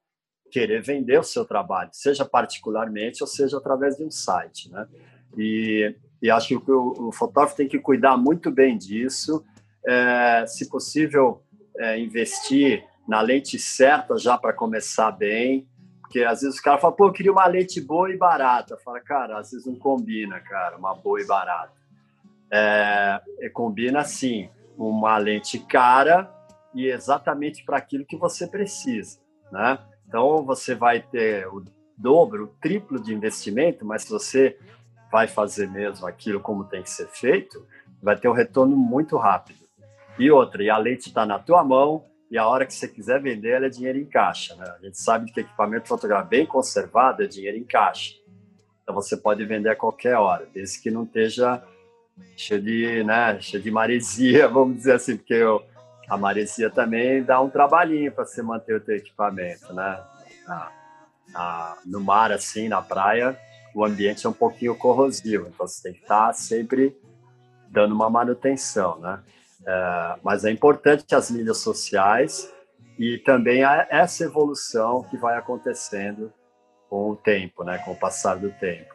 querer 0.51 0.81
vender 0.81 1.19
o 1.19 1.25
seu 1.25 1.45
trabalho, 1.45 1.91
seja 1.93 2.25
particularmente 2.25 3.23
ou 3.23 3.27
seja 3.27 3.59
através 3.59 3.97
de 3.97 4.05
um 4.05 4.11
site, 4.11 4.71
né? 4.71 4.87
E, 5.37 5.95
e 6.23 6.31
acho 6.31 6.61
que 6.61 6.71
o, 6.71 7.09
o, 7.09 7.13
fotógrafo 7.13 7.57
tem 7.57 7.69
que 7.69 7.79
cuidar 7.79 8.17
muito 8.17 8.51
bem 8.51 8.77
disso, 8.77 9.45
é, 9.87 10.45
se 10.47 10.69
possível, 10.69 11.43
é, 11.79 11.99
investir 11.99 12.85
na 13.07 13.21
lente 13.21 13.59
certa 13.59 14.17
já 14.19 14.37
para 14.37 14.53
começar 14.53 15.11
bem, 15.13 15.69
porque 16.01 16.23
às 16.23 16.41
vezes 16.41 16.59
o 16.59 16.63
cara 16.63 16.79
fala, 16.79 16.95
pô, 16.95 17.09
eu 17.09 17.13
queria 17.13 17.33
uma 17.33 17.47
lente 17.47 17.81
boa 17.81 18.11
e 18.11 18.17
barata. 18.17 18.77
Fala, 18.79 19.01
cara, 19.01 19.39
às 19.39 19.51
vezes 19.51 19.67
não 19.67 19.75
combina, 19.75 20.41
cara, 20.41 20.77
uma 20.77 20.95
boa 20.95 21.21
e 21.21 21.27
barata. 21.27 21.73
É, 22.51 23.21
combina 23.53 24.05
sim, 24.05 24.49
uma 24.79 25.19
lente 25.19 25.59
cara 25.59 26.33
e 26.73 26.87
exatamente 26.87 27.65
para 27.65 27.79
aquilo 27.79 28.07
que 28.07 28.17
você 28.17 28.47
precisa, 28.47 29.19
né? 29.51 29.79
Então 30.07 30.45
você 30.45 30.75
vai 30.75 31.01
ter 31.01 31.49
o 31.49 31.65
dobro, 31.97 32.45
o 32.45 32.49
triplo 32.61 33.01
de 33.01 33.13
investimento, 33.13 33.85
mas 33.85 34.03
se 34.03 34.11
você 34.11 34.59
vai 35.11 35.27
fazer 35.27 35.69
mesmo 35.71 36.07
aquilo 36.07 36.41
como 36.41 36.65
tem 36.65 36.83
que 36.83 36.91
ser 36.91 37.09
feito, 37.09 37.67
vai 38.03 38.17
ter 38.17 38.29
um 38.29 38.33
retorno 38.33 38.77
muito 38.77 39.17
rápido. 39.17 39.61
E 40.19 40.31
outra, 40.31 40.63
e 40.63 40.71
a 40.71 40.79
lente 40.79 41.09
está 41.09 41.27
na 41.27 41.39
tua 41.39 41.63
mão, 41.63 42.05
e 42.31 42.37
a 42.37 42.47
hora 42.47 42.67
que 42.67 42.75
você 42.75 42.89
quiser 42.89 43.21
vender, 43.21 43.51
ela 43.51 43.67
é 43.67 43.71
dinheiro 43.71 43.99
em 43.99 44.05
caixa. 44.05 44.55
Né? 44.57 44.65
A 44.79 44.85
gente 44.85 44.99
sabe 44.99 45.31
que 45.31 45.41
equipamento 45.41 45.89
fotográfico 45.89 46.31
bem 46.31 46.47
conservado 46.47 47.23
é 47.23 47.27
dinheiro 47.27 47.57
em 47.57 47.65
caixa. 47.65 48.15
Então 48.83 48.95
você 48.95 49.17
pode 49.17 49.45
vender 49.45 49.71
a 49.71 49.77
qualquer 49.77 50.17
hora, 50.17 50.47
desde 50.53 50.81
que 50.81 50.91
não 50.91 51.05
esteja 51.05 51.63
cheio 52.37 52.63
de, 52.63 53.05
né, 53.05 53.39
cheio 53.41 53.63
de 53.63 53.71
maresia, 53.71 54.49
vamos 54.49 54.77
dizer 54.77 54.95
assim, 54.95 55.17
porque 55.17 55.35
eu, 55.35 55.63
a 56.09 56.17
maresia 56.17 56.71
também 56.71 57.23
dá 57.23 57.41
um 57.41 57.51
trabalhinho 57.51 58.13
para 58.13 58.25
você 58.25 58.43
manter 58.43 58.77
o 58.77 58.81
teu 58.81 58.97
equipamento, 58.97 59.73
né? 59.73 60.01
no 61.85 62.01
mar, 62.01 62.31
assim, 62.31 62.69
na 62.69 62.81
praia, 62.81 63.39
o 63.77 63.85
ambiente 63.85 64.27
é 64.27 64.31
um 64.31 64.33
pouquinho 64.33 64.75
corrosivo, 64.75 65.49
então 65.49 65.67
você 65.67 65.83
tem 65.83 65.93
que 65.93 66.01
estar 66.01 66.33
sempre 66.33 66.97
dando 67.69 67.95
uma 67.95 68.09
manutenção, 68.09 68.99
né? 68.99 69.23
É, 69.67 70.17
mas 70.23 70.47
é 70.47 70.51
importante 70.51 71.15
as 71.15 71.31
mídias 71.31 71.59
sociais 71.59 72.51
e 72.99 73.19
também 73.19 73.63
essa 73.91 74.25
evolução 74.25 75.03
que 75.03 75.19
vai 75.19 75.37
acontecendo 75.37 76.33
com 76.89 77.11
o 77.11 77.17
tempo, 77.17 77.65
né? 77.65 77.77
Com 77.85 77.93
o 77.93 77.97
passar 77.99 78.37
do 78.37 78.51
tempo. 78.53 78.95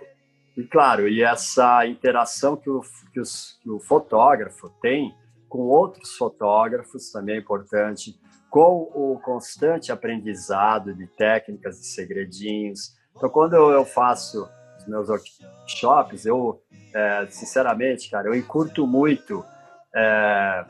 E 0.58 0.64
claro, 0.64 1.08
e 1.08 1.22
essa 1.22 1.86
interação 1.86 2.58
que 2.58 2.70
o, 2.72 2.82
que, 3.14 3.20
os, 3.20 3.60
que 3.62 3.70
o 3.70 3.80
fotógrafo 3.80 4.68
tem 4.82 5.16
com 5.48 5.60
outros 5.60 6.18
fotógrafos 6.18 7.12
também 7.12 7.36
é 7.36 7.38
importante, 7.38 8.20
com 8.50 8.90
o 8.96 9.20
constante 9.24 9.92
aprendizado 9.92 10.92
de 10.96 11.06
técnicas 11.06 11.80
e 11.80 11.86
segredinhos. 11.86 12.96
Então, 13.16 13.30
quando 13.30 13.54
eu 13.54 13.86
faço 13.86 14.50
os 14.82 14.88
meus 14.88 15.10
workshops, 15.10 16.26
eu, 16.26 16.62
é, 16.94 17.28
sinceramente, 17.30 18.10
cara, 18.10 18.28
eu 18.28 18.36
encurto 18.36 18.86
muito 18.86 19.46
é, 19.96 20.66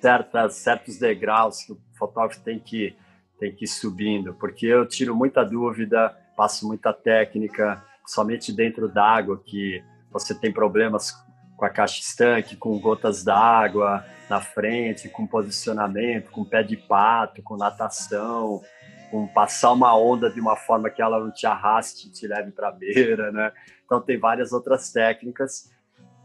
certas, 0.00 0.54
certos 0.56 0.98
degraus 0.98 1.62
que 1.64 1.72
o 1.72 1.80
fotógrafo 1.98 2.42
tem 2.42 2.58
que, 2.58 2.96
tem 3.38 3.54
que 3.54 3.64
ir 3.64 3.68
subindo, 3.68 4.34
porque 4.34 4.66
eu 4.66 4.86
tiro 4.86 5.14
muita 5.14 5.44
dúvida, 5.44 6.16
passo 6.36 6.66
muita 6.66 6.92
técnica, 6.92 7.82
somente 8.06 8.52
dentro 8.52 8.88
d'água 8.88 9.40
que 9.44 9.82
você 10.10 10.34
tem 10.34 10.52
problemas 10.52 11.12
com 11.56 11.64
a 11.64 11.70
caixa 11.70 12.00
estanque, 12.00 12.56
com 12.56 12.78
gotas 12.78 13.22
d'água 13.22 14.04
na 14.28 14.40
frente, 14.40 15.08
com 15.08 15.26
posicionamento, 15.26 16.30
com 16.30 16.44
pé 16.44 16.62
de 16.62 16.76
pato, 16.76 17.42
com 17.42 17.56
natação, 17.56 18.62
com 19.12 19.26
passar 19.26 19.72
uma 19.72 19.94
onda 19.94 20.30
de 20.30 20.40
uma 20.40 20.56
forma 20.56 20.88
que 20.88 21.02
ela 21.02 21.20
não 21.20 21.30
te 21.30 21.46
arraste, 21.46 22.10
te 22.10 22.26
leve 22.26 22.50
para 22.50 22.68
a 22.68 22.72
beira, 22.72 23.30
né? 23.30 23.52
Então 23.84 24.00
tem 24.00 24.18
várias 24.18 24.52
outras 24.52 24.90
técnicas 24.90 25.70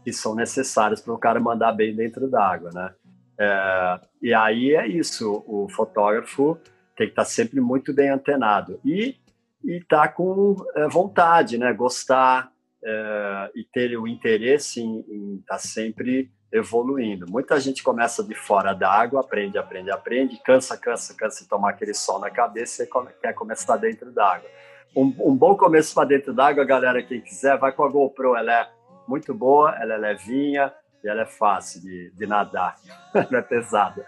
que 0.02 0.10
são 0.10 0.34
necessárias 0.34 1.02
para 1.02 1.12
o 1.12 1.18
cara 1.18 1.38
mandar 1.38 1.72
bem 1.72 1.94
dentro 1.94 2.30
d'água, 2.30 2.70
né? 2.72 2.94
É, 3.38 4.00
e 4.22 4.32
aí 4.32 4.74
é 4.74 4.88
isso, 4.88 5.44
o 5.46 5.68
fotógrafo 5.68 6.58
tem 6.96 7.06
que 7.06 7.12
estar 7.12 7.24
tá 7.24 7.28
sempre 7.28 7.60
muito 7.60 7.92
bem 7.92 8.08
antenado 8.08 8.80
e 8.82 9.16
e 9.62 9.80
tá 9.84 10.08
com 10.08 10.56
é, 10.74 10.88
vontade, 10.88 11.58
né? 11.58 11.72
Gostar 11.74 12.50
é, 12.84 13.50
e 13.54 13.64
ter 13.64 13.96
o 13.98 14.06
interesse 14.06 14.80
em 14.80 15.36
estar 15.40 15.54
tá 15.54 15.58
sempre 15.58 16.30
evoluindo. 16.52 17.26
Muita 17.28 17.60
gente 17.60 17.82
começa 17.82 18.24
de 18.24 18.34
fora 18.34 18.72
da 18.72 18.90
água, 18.90 19.20
aprende, 19.20 19.58
aprende, 19.58 19.90
aprende, 19.90 20.42
cansa, 20.42 20.76
cansa, 20.76 21.14
cansa 21.14 21.42
de 21.42 21.48
tomar 21.48 21.70
aquele 21.70 21.94
sol 21.94 22.18
na 22.18 22.30
cabeça 22.30 22.84
e 22.84 22.88
quer 23.20 23.34
começar 23.34 23.76
dentro 23.76 24.10
da 24.10 24.34
água. 24.34 24.48
Um, 24.96 25.14
um 25.20 25.36
bom 25.36 25.54
começo 25.56 25.94
para 25.94 26.08
dentro 26.08 26.32
da 26.32 26.46
água, 26.46 26.64
galera, 26.64 27.02
quem 27.02 27.20
quiser, 27.20 27.58
vai 27.58 27.72
com 27.72 27.84
a 27.84 27.88
GoPro, 27.88 28.34
ela 28.34 28.52
é 28.52 28.68
muito 29.06 29.34
boa, 29.34 29.76
ela 29.78 29.94
é 29.94 29.98
levinha 29.98 30.72
e 31.04 31.08
ela 31.08 31.22
é 31.22 31.26
fácil 31.26 31.82
de, 31.82 32.10
de 32.12 32.26
nadar, 32.26 32.76
não 33.30 33.38
é 33.38 33.42
pesada. 33.42 34.06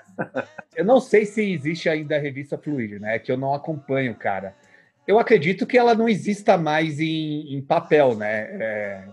Eu 0.75 0.85
não 0.85 1.01
sei 1.01 1.27
se 1.27 1.53
existe 1.53 1.89
ainda 1.89 2.17
a 2.17 2.19
revista 2.19 2.57
Fluir, 2.57 2.99
né? 3.01 3.19
Que 3.19 3.31
eu 3.31 3.37
não 3.37 3.55
acompanho, 3.55 4.15
cara. 4.15 4.55
Eu 5.11 5.19
acredito 5.19 5.67
que 5.67 5.77
ela 5.77 5.93
não 5.93 6.09
exista 6.09 6.57
mais 6.57 7.01
em, 7.01 7.53
em 7.53 7.61
papel, 7.61 8.15
né? 8.15 8.49
É, 8.61 9.05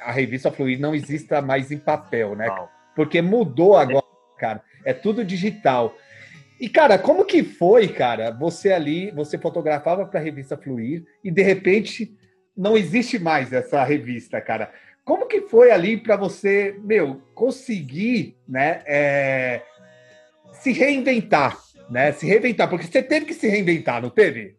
a 0.00 0.10
revista 0.10 0.50
Fluir 0.50 0.80
não 0.80 0.96
exista 0.96 1.40
mais 1.40 1.70
em 1.70 1.78
papel, 1.78 2.34
né? 2.34 2.48
Porque 2.96 3.22
mudou 3.22 3.76
agora, 3.76 4.04
cara. 4.36 4.60
É 4.84 4.92
tudo 4.92 5.24
digital. 5.24 5.96
E, 6.60 6.68
cara, 6.68 6.98
como 6.98 7.24
que 7.24 7.44
foi, 7.44 7.86
cara? 7.86 8.32
Você 8.32 8.72
ali, 8.72 9.12
você 9.12 9.38
fotografava 9.38 10.04
para 10.06 10.18
a 10.18 10.22
revista 10.22 10.56
Fluir 10.56 11.04
e, 11.22 11.30
de 11.30 11.42
repente, 11.42 12.12
não 12.56 12.76
existe 12.76 13.16
mais 13.16 13.52
essa 13.52 13.84
revista, 13.84 14.40
cara. 14.40 14.72
Como 15.04 15.28
que 15.28 15.42
foi 15.42 15.70
ali 15.70 15.96
para 15.96 16.16
você, 16.16 16.76
meu, 16.82 17.22
conseguir, 17.32 18.36
né, 18.48 18.82
é, 18.84 19.62
se 20.54 20.72
reinventar, 20.72 21.56
né? 21.88 22.10
Se 22.10 22.26
reinventar, 22.26 22.68
porque 22.68 22.88
você 22.88 23.04
teve 23.04 23.26
que 23.26 23.34
se 23.34 23.46
reinventar, 23.46 24.02
não 24.02 24.10
teve? 24.10 24.56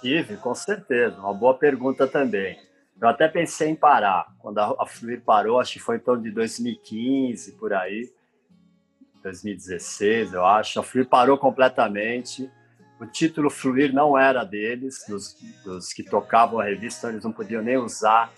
Tive, 0.00 0.36
com 0.36 0.54
certeza. 0.54 1.18
Uma 1.18 1.34
boa 1.34 1.54
pergunta 1.54 2.06
também. 2.06 2.58
Eu 3.00 3.08
até 3.08 3.28
pensei 3.28 3.68
em 3.68 3.76
parar. 3.76 4.26
Quando 4.38 4.58
a, 4.58 4.86
Fluir 4.86 5.22
parou, 5.22 5.60
acho 5.60 5.74
que 5.74 5.78
foi 5.78 5.96
em 5.96 6.00
torno 6.00 6.22
de 6.22 6.30
2015, 6.30 7.52
por 7.52 7.72
aí. 7.72 8.10
2016, 9.22 10.32
eu 10.32 10.44
acho. 10.44 10.80
A 10.80 10.82
Fluir 10.82 11.08
parou 11.08 11.38
completamente. 11.38 12.50
O 13.00 13.06
título 13.06 13.50
Fluir 13.50 13.92
não 13.92 14.18
era 14.18 14.44
deles, 14.44 15.04
dos, 15.08 15.36
dos 15.64 15.92
que 15.92 16.02
tocavam 16.02 16.58
a 16.58 16.64
revista, 16.64 17.08
eles 17.08 17.22
não 17.22 17.30
podiam 17.30 17.62
nem 17.62 17.76
usar 17.76 18.32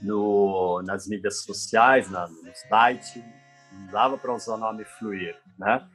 no, 0.00 0.82
nas 0.82 1.06
mídias 1.06 1.42
sociais, 1.42 2.10
na, 2.10 2.26
no 2.26 2.54
site. 2.68 3.22
Não 3.70 3.86
dava 3.88 4.16
para 4.16 4.34
usar 4.34 4.54
o 4.54 4.58
nome 4.58 4.84
Fluir, 4.84 5.36
né? 5.58 5.86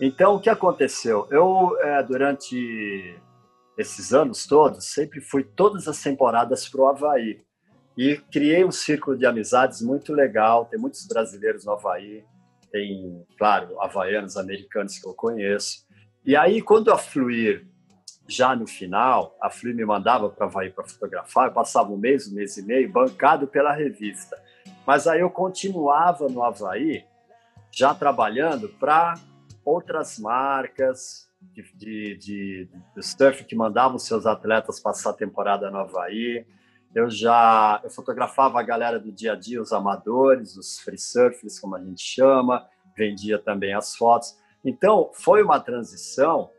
Então, 0.00 0.36
o 0.36 0.40
que 0.40 0.48
aconteceu? 0.48 1.28
Eu, 1.30 1.76
é, 1.80 2.02
durante 2.02 3.14
esses 3.76 4.12
anos 4.12 4.46
todos, 4.46 4.86
sempre 4.86 5.20
fui 5.20 5.42
todas 5.42 5.88
as 5.88 6.02
temporadas 6.02 6.68
para 6.68 6.80
o 6.80 6.86
Havaí. 6.86 7.40
E 7.96 8.16
criei 8.32 8.64
um 8.64 8.70
círculo 8.70 9.16
de 9.16 9.26
amizades 9.26 9.82
muito 9.82 10.12
legal. 10.12 10.64
Tem 10.66 10.80
muitos 10.80 11.06
brasileiros 11.06 11.64
no 11.64 11.72
Havaí, 11.72 12.24
tem, 12.70 13.24
claro, 13.36 13.78
havaianos, 13.80 14.36
americanos 14.36 14.98
que 14.98 15.06
eu 15.06 15.14
conheço. 15.14 15.86
E 16.24 16.34
aí, 16.34 16.62
quando 16.62 16.90
a 16.90 16.96
Fluir, 16.96 17.66
já 18.26 18.56
no 18.56 18.66
final, 18.66 19.36
a 19.42 19.50
Fluir 19.50 19.74
me 19.74 19.84
mandava 19.84 20.30
para 20.30 20.46
Havaí 20.46 20.70
para 20.70 20.88
fotografar, 20.88 21.48
eu 21.48 21.52
passava 21.52 21.90
um 21.90 21.98
mês, 21.98 22.28
um 22.28 22.34
mês 22.34 22.56
e 22.56 22.62
meio, 22.62 22.90
bancado 22.90 23.46
pela 23.46 23.74
revista. 23.74 24.40
Mas 24.86 25.06
aí 25.06 25.20
eu 25.20 25.28
continuava 25.28 26.28
no 26.28 26.42
Havaí, 26.42 27.04
já 27.70 27.94
trabalhando 27.94 28.68
para 28.68 29.14
outras 29.64 30.18
marcas, 30.18 31.28
de, 31.52 31.62
de, 31.74 32.16
de, 32.16 32.68
surf 33.02 33.44
que 33.44 33.54
mandavam 33.54 33.98
seus 33.98 34.26
atletas 34.26 34.80
passar 34.80 35.10
a 35.10 35.14
temporada 35.14 35.70
no 35.70 35.78
Havaí. 35.78 36.46
Eu 36.94 37.10
já 37.10 37.80
eu 37.82 37.90
fotografava 37.90 38.60
a 38.60 38.62
galera 38.62 38.98
do 38.98 39.10
dia 39.10 39.32
a 39.32 39.36
dia, 39.36 39.60
os 39.60 39.72
amadores, 39.72 40.56
os 40.56 40.78
free 40.78 40.98
surfers, 40.98 41.58
como 41.58 41.76
a 41.76 41.80
gente 41.80 42.02
chama, 42.02 42.66
vendia 42.96 43.38
também 43.38 43.74
as 43.74 43.96
fotos. 43.96 44.36
Então, 44.64 45.10
foi 45.12 45.42
uma 45.42 45.58
transição, 45.58 46.50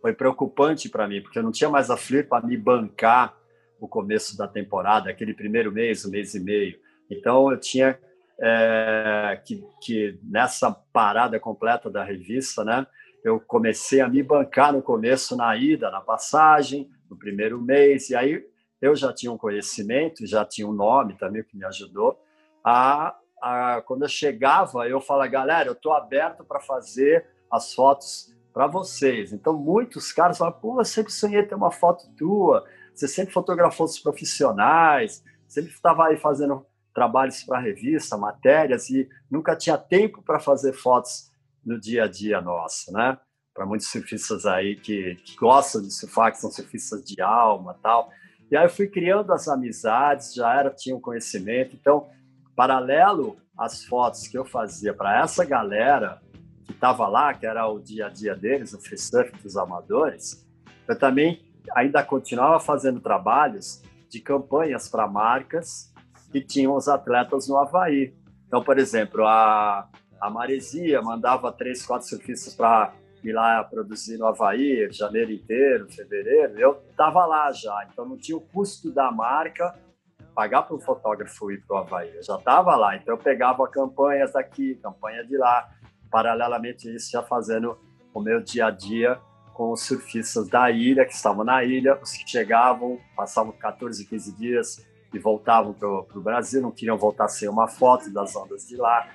foi 0.00 0.12
preocupante 0.12 0.88
para 0.88 1.06
mim, 1.06 1.20
porque 1.20 1.38
eu 1.38 1.42
não 1.42 1.52
tinha 1.52 1.68
mais 1.68 1.90
a 1.90 1.96
Flip 1.96 2.28
para 2.28 2.46
me 2.46 2.56
bancar 2.56 3.36
o 3.80 3.88
começo 3.88 4.36
da 4.36 4.48
temporada, 4.48 5.10
aquele 5.10 5.34
primeiro 5.34 5.70
mês, 5.70 6.04
um 6.04 6.10
mês 6.10 6.34
e 6.34 6.40
meio. 6.40 6.78
Então, 7.10 7.50
eu 7.50 7.58
tinha 7.58 7.98
é, 8.40 9.40
que, 9.44 9.62
que, 9.82 10.18
nessa 10.22 10.72
parada 10.92 11.38
completa 11.38 11.90
da 11.90 12.02
revista, 12.02 12.64
né, 12.64 12.86
eu 13.24 13.40
comecei 13.40 14.02
a 14.02 14.08
me 14.08 14.22
bancar 14.22 14.70
no 14.70 14.82
começo 14.82 15.34
na 15.34 15.56
ida, 15.56 15.90
na 15.90 16.02
passagem, 16.02 16.90
no 17.08 17.16
primeiro 17.16 17.60
mês, 17.60 18.10
e 18.10 18.14
aí 18.14 18.44
eu 18.82 18.94
já 18.94 19.14
tinha 19.14 19.32
um 19.32 19.38
conhecimento, 19.38 20.26
já 20.26 20.44
tinha 20.44 20.68
um 20.68 20.72
nome 20.72 21.16
também 21.16 21.42
que 21.42 21.56
me 21.56 21.64
ajudou. 21.64 22.20
A, 22.62 23.16
a 23.40 23.82
quando 23.86 24.02
eu 24.02 24.08
chegava, 24.08 24.86
eu 24.86 25.00
falava, 25.00 25.30
galera, 25.30 25.70
eu 25.70 25.72
estou 25.72 25.94
aberto 25.94 26.44
para 26.44 26.60
fazer 26.60 27.26
as 27.50 27.72
fotos 27.72 28.30
para 28.52 28.66
vocês. 28.66 29.32
Então, 29.32 29.54
muitos 29.54 30.12
caras 30.12 30.36
falam, 30.36 30.52
pô, 30.52 30.78
eu 30.78 30.84
sempre 30.84 31.10
sonhei 31.10 31.42
ter 31.42 31.54
uma 31.54 31.70
foto 31.70 32.06
tua, 32.16 32.66
você 32.94 33.08
sempre 33.08 33.32
fotografou 33.32 33.86
os 33.86 33.98
profissionais, 33.98 35.24
sempre 35.48 35.72
estava 35.72 36.06
aí 36.06 36.18
fazendo 36.18 36.64
trabalhos 36.94 37.42
para 37.42 37.58
revista, 37.58 38.18
matérias, 38.18 38.90
e 38.90 39.08
nunca 39.30 39.56
tinha 39.56 39.78
tempo 39.78 40.22
para 40.22 40.38
fazer 40.38 40.74
fotos 40.74 41.32
no 41.64 41.78
dia 41.78 42.04
a 42.04 42.08
dia 42.08 42.40
nosso, 42.40 42.92
né? 42.92 43.18
Para 43.54 43.66
muitos 43.66 43.88
surfistas 43.88 44.46
aí 44.46 44.76
que, 44.76 45.14
que, 45.16 45.36
gostam 45.36 45.82
de 45.82 45.92
surfar, 45.92 46.32
que 46.32 46.38
são 46.38 46.50
surfistas 46.50 47.04
de 47.04 47.20
alma 47.20 47.78
tal. 47.82 48.10
E 48.50 48.56
aí 48.56 48.64
eu 48.64 48.70
fui 48.70 48.88
criando 48.88 49.32
as 49.32 49.48
amizades, 49.48 50.34
já 50.34 50.52
era, 50.58 50.70
tinha 50.70 50.94
um 50.94 51.00
conhecimento. 51.00 51.74
Então, 51.74 52.08
paralelo 52.56 53.36
às 53.56 53.84
fotos 53.84 54.26
que 54.26 54.36
eu 54.36 54.44
fazia 54.44 54.92
para 54.92 55.20
essa 55.20 55.44
galera 55.44 56.20
que 56.64 56.72
estava 56.72 57.06
lá, 57.06 57.32
que 57.32 57.46
era 57.46 57.66
o 57.68 57.78
dia 57.78 58.06
a 58.06 58.10
dia 58.10 58.34
deles, 58.34 58.72
o 58.72 58.80
free 58.80 58.98
surf 58.98 59.30
dos 59.42 59.56
amadores, 59.56 60.44
eu 60.88 60.98
também 60.98 61.44
ainda 61.74 62.02
continuava 62.02 62.58
fazendo 62.60 63.00
trabalhos 63.00 63.82
de 64.08 64.20
campanhas 64.20 64.88
para 64.88 65.06
marcas 65.06 65.92
que 66.30 66.40
tinham 66.40 66.74
os 66.74 66.88
atletas 66.88 67.48
no 67.48 67.56
Havaí. 67.56 68.14
Então, 68.46 68.62
por 68.62 68.78
exemplo, 68.78 69.26
a, 69.26 69.88
a 70.20 70.30
Maresia 70.30 71.00
mandava 71.02 71.52
três, 71.52 71.84
quatro 71.84 72.08
surfistas 72.08 72.54
para 72.54 72.92
ir 73.22 73.32
lá 73.32 73.64
produzir 73.64 74.18
no 74.18 74.26
Havaí, 74.26 74.88
janeiro 74.90 75.32
inteiro, 75.32 75.90
fevereiro. 75.90 76.58
Eu 76.58 76.82
estava 76.90 77.24
lá 77.26 77.50
já, 77.52 77.86
então 77.90 78.04
não 78.04 78.16
tinha 78.16 78.36
o 78.36 78.40
custo 78.40 78.90
da 78.90 79.10
marca 79.10 79.74
pagar 80.34 80.62
para 80.62 80.76
um 80.76 80.80
fotógrafo 80.80 81.50
ir 81.50 81.62
para 81.66 81.76
o 81.76 81.78
Havaí. 81.78 82.14
Eu 82.14 82.22
já 82.22 82.36
estava 82.36 82.74
lá, 82.76 82.96
então 82.96 83.14
eu 83.14 83.18
pegava 83.18 83.66
campanhas 83.68 84.32
daqui, 84.32 84.74
campanha 84.76 85.24
de 85.24 85.36
lá, 85.36 85.70
paralelamente 86.10 86.92
isso 86.94 87.10
já 87.10 87.22
fazendo 87.22 87.78
o 88.12 88.20
meu 88.20 88.40
dia 88.40 88.66
a 88.66 88.70
dia 88.70 89.18
com 89.54 89.70
os 89.70 89.82
surfistas 89.82 90.48
da 90.48 90.70
ilha, 90.70 91.06
que 91.06 91.14
estavam 91.14 91.44
na 91.44 91.62
ilha, 91.62 91.98
os 92.02 92.12
que 92.12 92.28
chegavam, 92.28 92.98
passavam 93.16 93.52
14, 93.52 94.04
15 94.04 94.36
dias 94.36 94.84
e 95.12 95.18
voltavam 95.18 95.72
para 95.72 95.88
o 95.88 96.20
Brasil, 96.20 96.60
não 96.60 96.72
queriam 96.72 96.98
voltar 96.98 97.28
sem 97.28 97.48
uma 97.48 97.68
foto 97.68 98.12
das 98.12 98.34
ondas 98.34 98.66
de 98.66 98.76
lá. 98.76 99.08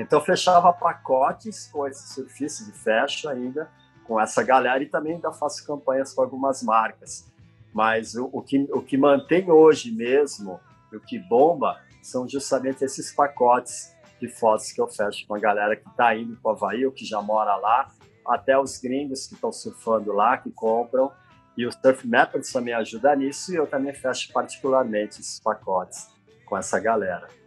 Então 0.00 0.18
fechava 0.20 0.72
pacotes 0.72 1.68
com 1.70 1.86
esses 1.86 2.14
surfistas 2.14 2.66
e 2.68 2.72
fecho 2.72 3.28
ainda 3.28 3.70
com 4.04 4.18
essa 4.18 4.42
galera 4.42 4.82
e 4.82 4.86
também 4.86 5.14
ainda 5.14 5.30
faço 5.30 5.64
campanhas 5.66 6.14
com 6.14 6.22
algumas 6.22 6.62
marcas. 6.62 7.30
Mas 7.72 8.14
o, 8.14 8.30
o, 8.32 8.42
que, 8.42 8.66
o 8.72 8.80
que 8.80 8.96
mantém 8.96 9.50
hoje 9.50 9.92
mesmo, 9.92 10.58
o 10.90 10.98
que 10.98 11.18
bomba, 11.18 11.78
são 12.02 12.26
justamente 12.26 12.82
esses 12.82 13.12
pacotes 13.12 13.94
de 14.18 14.26
fotos 14.26 14.72
que 14.72 14.80
eu 14.80 14.88
fecho 14.88 15.26
com 15.26 15.34
a 15.34 15.38
galera 15.38 15.76
que 15.76 15.88
está 15.88 16.16
indo 16.16 16.34
para 16.36 16.52
o 16.52 16.54
Havaí 16.54 16.86
ou 16.86 16.92
que 16.92 17.04
já 17.04 17.20
mora 17.20 17.54
lá, 17.56 17.90
até 18.26 18.58
os 18.58 18.78
gringos 18.78 19.26
que 19.26 19.34
estão 19.34 19.52
surfando 19.52 20.12
lá, 20.12 20.38
que 20.38 20.50
compram 20.50 21.12
E 21.56 21.66
o 21.66 21.72
Surf 21.72 22.06
Methods 22.08 22.50
também 22.50 22.72
ajuda 22.72 23.14
nisso 23.14 23.52
e 23.52 23.56
eu 23.56 23.66
também 23.66 23.92
fecho 23.92 24.32
particularmente 24.32 25.20
esses 25.20 25.38
pacotes 25.40 26.08
com 26.46 26.56
essa 26.56 26.80
galera. 26.80 27.39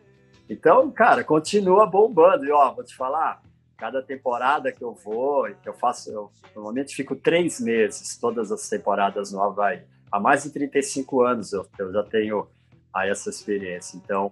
Então, 0.54 0.90
cara, 0.92 1.24
continua 1.24 1.86
bombando. 1.86 2.46
E, 2.46 2.52
ó, 2.52 2.72
vou 2.74 2.84
te 2.84 2.96
falar, 2.96 3.42
cada 3.78 4.02
temporada 4.02 4.72
que 4.72 4.84
eu 4.84 4.94
vou, 4.94 5.46
que 5.62 5.68
eu 5.68 5.74
faço, 5.74 6.12
eu 6.12 6.32
normalmente 6.56 6.96
fico 6.96 7.16
três 7.16 7.60
meses, 7.60 8.18
todas 8.18 8.52
as 8.52 8.70
temporadas 8.70 9.32
no 9.32 9.42
Havaí. 9.42 9.84
Há 10.12 10.20
mais 10.20 10.44
de 10.44 10.52
35 10.52 11.22
anos 11.22 11.54
eu, 11.54 11.68
eu 11.78 11.92
já 11.92 12.04
tenho 12.04 12.48
aí 12.94 13.10
essa 13.10 13.30
experiência. 13.30 13.98
Então, 13.98 14.32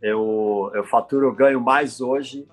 eu, 0.00 0.70
eu 0.74 0.84
faturo, 0.84 1.26
eu 1.26 1.34
ganho 1.34 1.60
mais 1.60 2.00
hoje 2.00 2.46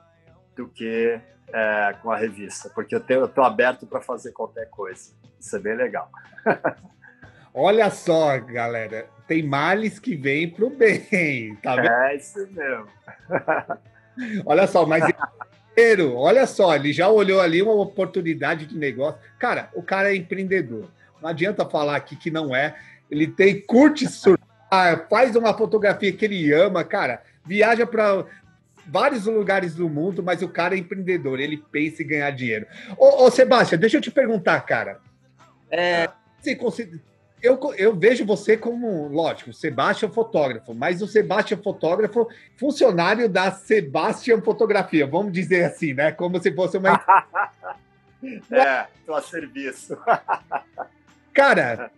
do 0.55 0.67
que 0.67 1.19
é, 1.53 1.95
com 2.01 2.09
a 2.09 2.17
revista, 2.17 2.71
porque 2.73 2.95
eu 2.95 2.99
estou 3.25 3.43
aberto 3.43 3.85
para 3.85 4.01
fazer 4.01 4.31
qualquer 4.31 4.69
coisa. 4.69 5.13
Isso 5.39 5.55
é 5.55 5.59
bem 5.59 5.75
legal. 5.75 6.09
Olha 7.53 7.89
só, 7.89 8.39
galera, 8.39 9.09
tem 9.31 9.41
males 9.41 9.97
que 9.97 10.13
vêm 10.13 10.49
para 10.49 10.65
o 10.65 10.69
bem, 10.69 11.55
tá 11.63 11.77
vendo? 11.77 11.87
É 11.87 12.17
isso 12.17 12.45
mesmo. 12.51 12.85
Olha 14.45 14.67
só, 14.67 14.85
mas 14.85 15.05
olha 16.17 16.45
só, 16.45 16.75
ele 16.75 16.91
já 16.91 17.07
olhou 17.07 17.39
ali 17.39 17.61
uma 17.61 17.71
oportunidade 17.71 18.65
de 18.65 18.77
negócio. 18.77 19.17
Cara, 19.39 19.69
o 19.73 19.81
cara 19.81 20.11
é 20.11 20.17
empreendedor. 20.17 20.91
Não 21.21 21.29
adianta 21.29 21.65
falar 21.65 21.95
aqui 21.95 22.17
que 22.17 22.29
não 22.29 22.53
é. 22.53 22.75
Ele 23.09 23.25
tem 23.25 23.61
curte 23.61 24.05
surfar, 24.05 25.07
faz 25.09 25.33
uma 25.33 25.57
fotografia 25.57 26.11
que 26.11 26.25
ele 26.25 26.51
ama, 26.51 26.83
cara. 26.83 27.23
Viaja 27.45 27.87
para 27.87 28.25
vários 28.85 29.25
lugares 29.25 29.73
do 29.73 29.87
mundo, 29.87 30.21
mas 30.21 30.41
o 30.41 30.49
cara 30.49 30.75
é 30.75 30.77
empreendedor, 30.77 31.39
ele 31.39 31.63
pensa 31.71 32.03
em 32.03 32.07
ganhar 32.07 32.31
dinheiro. 32.31 32.67
Ô, 32.97 33.23
ô 33.23 33.31
Sebastião, 33.31 33.79
deixa 33.79 33.95
eu 33.95 34.01
te 34.01 34.11
perguntar, 34.11 34.59
cara. 34.61 34.99
É, 35.71 36.09
você 36.37 36.53
considera, 36.53 37.01
eu, 37.41 37.59
eu, 37.75 37.95
vejo 37.95 38.25
você 38.25 38.55
como, 38.55 39.07
lógico, 39.07 39.51
Sebastião 39.51 40.11
fotógrafo, 40.11 40.73
mas 40.73 41.01
o 41.01 41.07
Sebastião 41.07 41.61
fotógrafo, 41.61 42.27
funcionário 42.55 43.27
da 43.27 43.51
Sebastião 43.51 44.41
Fotografia, 44.41 45.07
vamos 45.07 45.33
dizer 45.33 45.65
assim, 45.65 45.93
né? 45.93 46.11
Como 46.11 46.39
se 46.41 46.51
fosse 46.53 46.77
uma. 46.77 47.03
é, 48.51 48.85
estou 48.99 49.15
a 49.15 49.21
serviço. 49.21 49.97
Cara, 51.33 51.89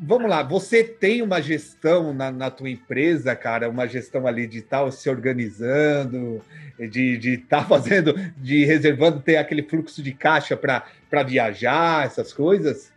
vamos 0.00 0.30
lá, 0.30 0.42
você 0.42 0.84
tem 0.84 1.22
uma 1.22 1.42
gestão 1.42 2.14
na, 2.14 2.30
na 2.30 2.50
tua 2.50 2.70
empresa, 2.70 3.34
cara, 3.34 3.68
uma 3.68 3.86
gestão 3.88 4.26
ali 4.26 4.46
de 4.46 4.58
estar 4.58 4.84
tá 4.84 4.90
se 4.92 5.10
organizando, 5.10 6.40
de 6.78 7.34
estar 7.34 7.62
tá 7.62 7.68
fazendo, 7.68 8.14
de 8.36 8.64
reservando, 8.64 9.20
ter 9.20 9.38
aquele 9.38 9.64
fluxo 9.64 10.02
de 10.02 10.12
caixa 10.12 10.56
para 10.56 11.22
viajar, 11.24 12.06
essas 12.06 12.32
coisas? 12.32 12.92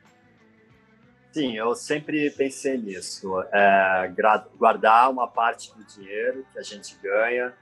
Sim, 1.31 1.55
eu 1.55 1.73
sempre 1.75 2.29
pensei 2.31 2.77
nisso. 2.77 3.41
É, 3.53 4.11
guardar 4.57 5.09
uma 5.09 5.27
parte 5.27 5.73
do 5.75 5.83
dinheiro 5.85 6.45
que 6.51 6.59
a 6.59 6.63
gente 6.63 6.97
ganha 7.01 7.53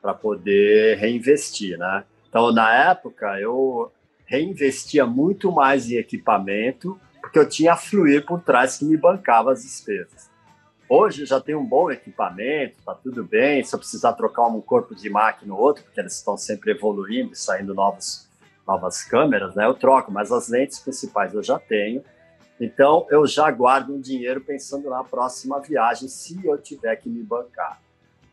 para 0.00 0.14
poder 0.14 0.96
reinvestir, 0.98 1.76
né? 1.76 2.04
Então, 2.28 2.52
na 2.52 2.90
época, 2.90 3.40
eu 3.40 3.90
reinvestia 4.24 5.04
muito 5.04 5.50
mais 5.50 5.90
em 5.90 5.96
equipamento 5.96 7.00
porque 7.20 7.38
eu 7.38 7.48
tinha 7.48 7.72
a 7.72 7.76
Fluir 7.76 8.24
por 8.24 8.40
trás 8.40 8.78
que 8.78 8.84
me 8.84 8.96
bancava 8.96 9.52
as 9.52 9.62
despesas. 9.62 10.30
Hoje 10.88 11.26
já 11.26 11.38
tem 11.38 11.54
um 11.54 11.64
bom 11.64 11.90
equipamento, 11.90 12.76
tá 12.84 12.94
tudo 12.94 13.22
bem, 13.22 13.62
se 13.62 13.74
eu 13.74 13.78
precisar 13.78 14.14
trocar 14.14 14.46
um 14.46 14.60
corpo 14.60 14.94
de 14.94 15.10
máquina 15.10 15.52
ou 15.52 15.60
outro, 15.60 15.84
porque 15.84 16.00
eles 16.00 16.14
estão 16.14 16.36
sempre 16.38 16.70
evoluindo 16.70 17.34
saindo 17.34 17.74
novos, 17.74 18.26
novas 18.66 19.02
câmeras, 19.02 19.54
né? 19.54 19.66
Eu 19.66 19.74
troco, 19.74 20.10
mas 20.10 20.32
as 20.32 20.48
lentes 20.48 20.78
principais 20.78 21.34
eu 21.34 21.42
já 21.42 21.58
tenho. 21.58 22.02
Então 22.60 23.06
eu 23.10 23.26
já 23.26 23.50
guardo 23.50 23.94
um 23.94 24.00
dinheiro 24.00 24.40
pensando 24.40 24.90
na 24.90 25.04
próxima 25.04 25.60
viagem, 25.60 26.08
se 26.08 26.44
eu 26.44 26.58
tiver 26.58 26.96
que 26.96 27.08
me 27.08 27.22
bancar. 27.22 27.80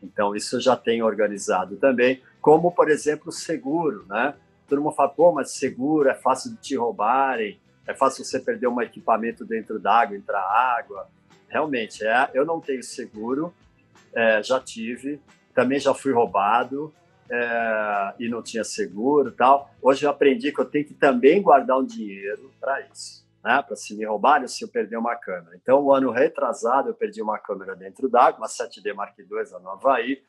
Então 0.02 0.34
isso 0.34 0.56
eu 0.56 0.60
já 0.60 0.76
tenho 0.76 1.06
organizado 1.06 1.76
também, 1.76 2.22
como 2.40 2.72
por 2.72 2.90
exemplo 2.90 3.30
seguro, 3.30 4.04
né? 4.08 4.34
Todo 4.68 4.82
mundo 4.82 4.94
fala, 4.94 5.08
pô, 5.10 5.32
mas 5.32 5.52
seguro 5.52 6.08
é 6.08 6.14
fácil 6.14 6.50
de 6.50 6.56
te 6.56 6.76
roubarem, 6.76 7.60
é 7.86 7.94
fácil 7.94 8.24
você 8.24 8.40
perder 8.40 8.66
um 8.66 8.80
equipamento 8.80 9.44
dentro 9.44 9.78
d'água, 9.78 10.16
entrar 10.16 10.40
água. 10.40 11.06
Realmente, 11.48 12.04
é. 12.04 12.30
Eu 12.34 12.44
não 12.44 12.60
tenho 12.60 12.82
seguro, 12.82 13.54
é, 14.12 14.42
já 14.42 14.58
tive, 14.58 15.20
também 15.54 15.78
já 15.78 15.94
fui 15.94 16.12
roubado 16.12 16.92
é, 17.30 18.14
e 18.18 18.28
não 18.28 18.42
tinha 18.42 18.64
seguro 18.64 19.30
tal. 19.30 19.70
Hoje 19.80 20.04
eu 20.04 20.10
aprendi 20.10 20.52
que 20.52 20.60
eu 20.60 20.64
tenho 20.64 20.84
que 20.84 20.94
também 20.94 21.40
guardar 21.40 21.78
um 21.78 21.84
dinheiro 21.84 22.50
para 22.60 22.80
isso, 22.92 23.25
né? 23.46 23.62
Para 23.62 23.76
se 23.76 23.96
me 23.96 24.04
roubarem 24.04 24.42
ou 24.42 24.48
se 24.48 24.64
eu 24.64 24.68
perder 24.68 24.96
uma 24.96 25.14
câmera. 25.14 25.54
Então, 25.54 25.80
o 25.80 25.94
ano 25.94 26.10
retrasado, 26.10 26.88
eu 26.88 26.94
perdi 26.94 27.22
uma 27.22 27.38
câmera 27.38 27.76
dentro 27.76 28.08
d'água, 28.08 28.40
uma 28.40 28.48
7D 28.48 28.92
Mark 28.92 29.16
II 29.16 29.26
lá 29.52 29.60
no 29.60 29.70
Havaí, 29.70 30.20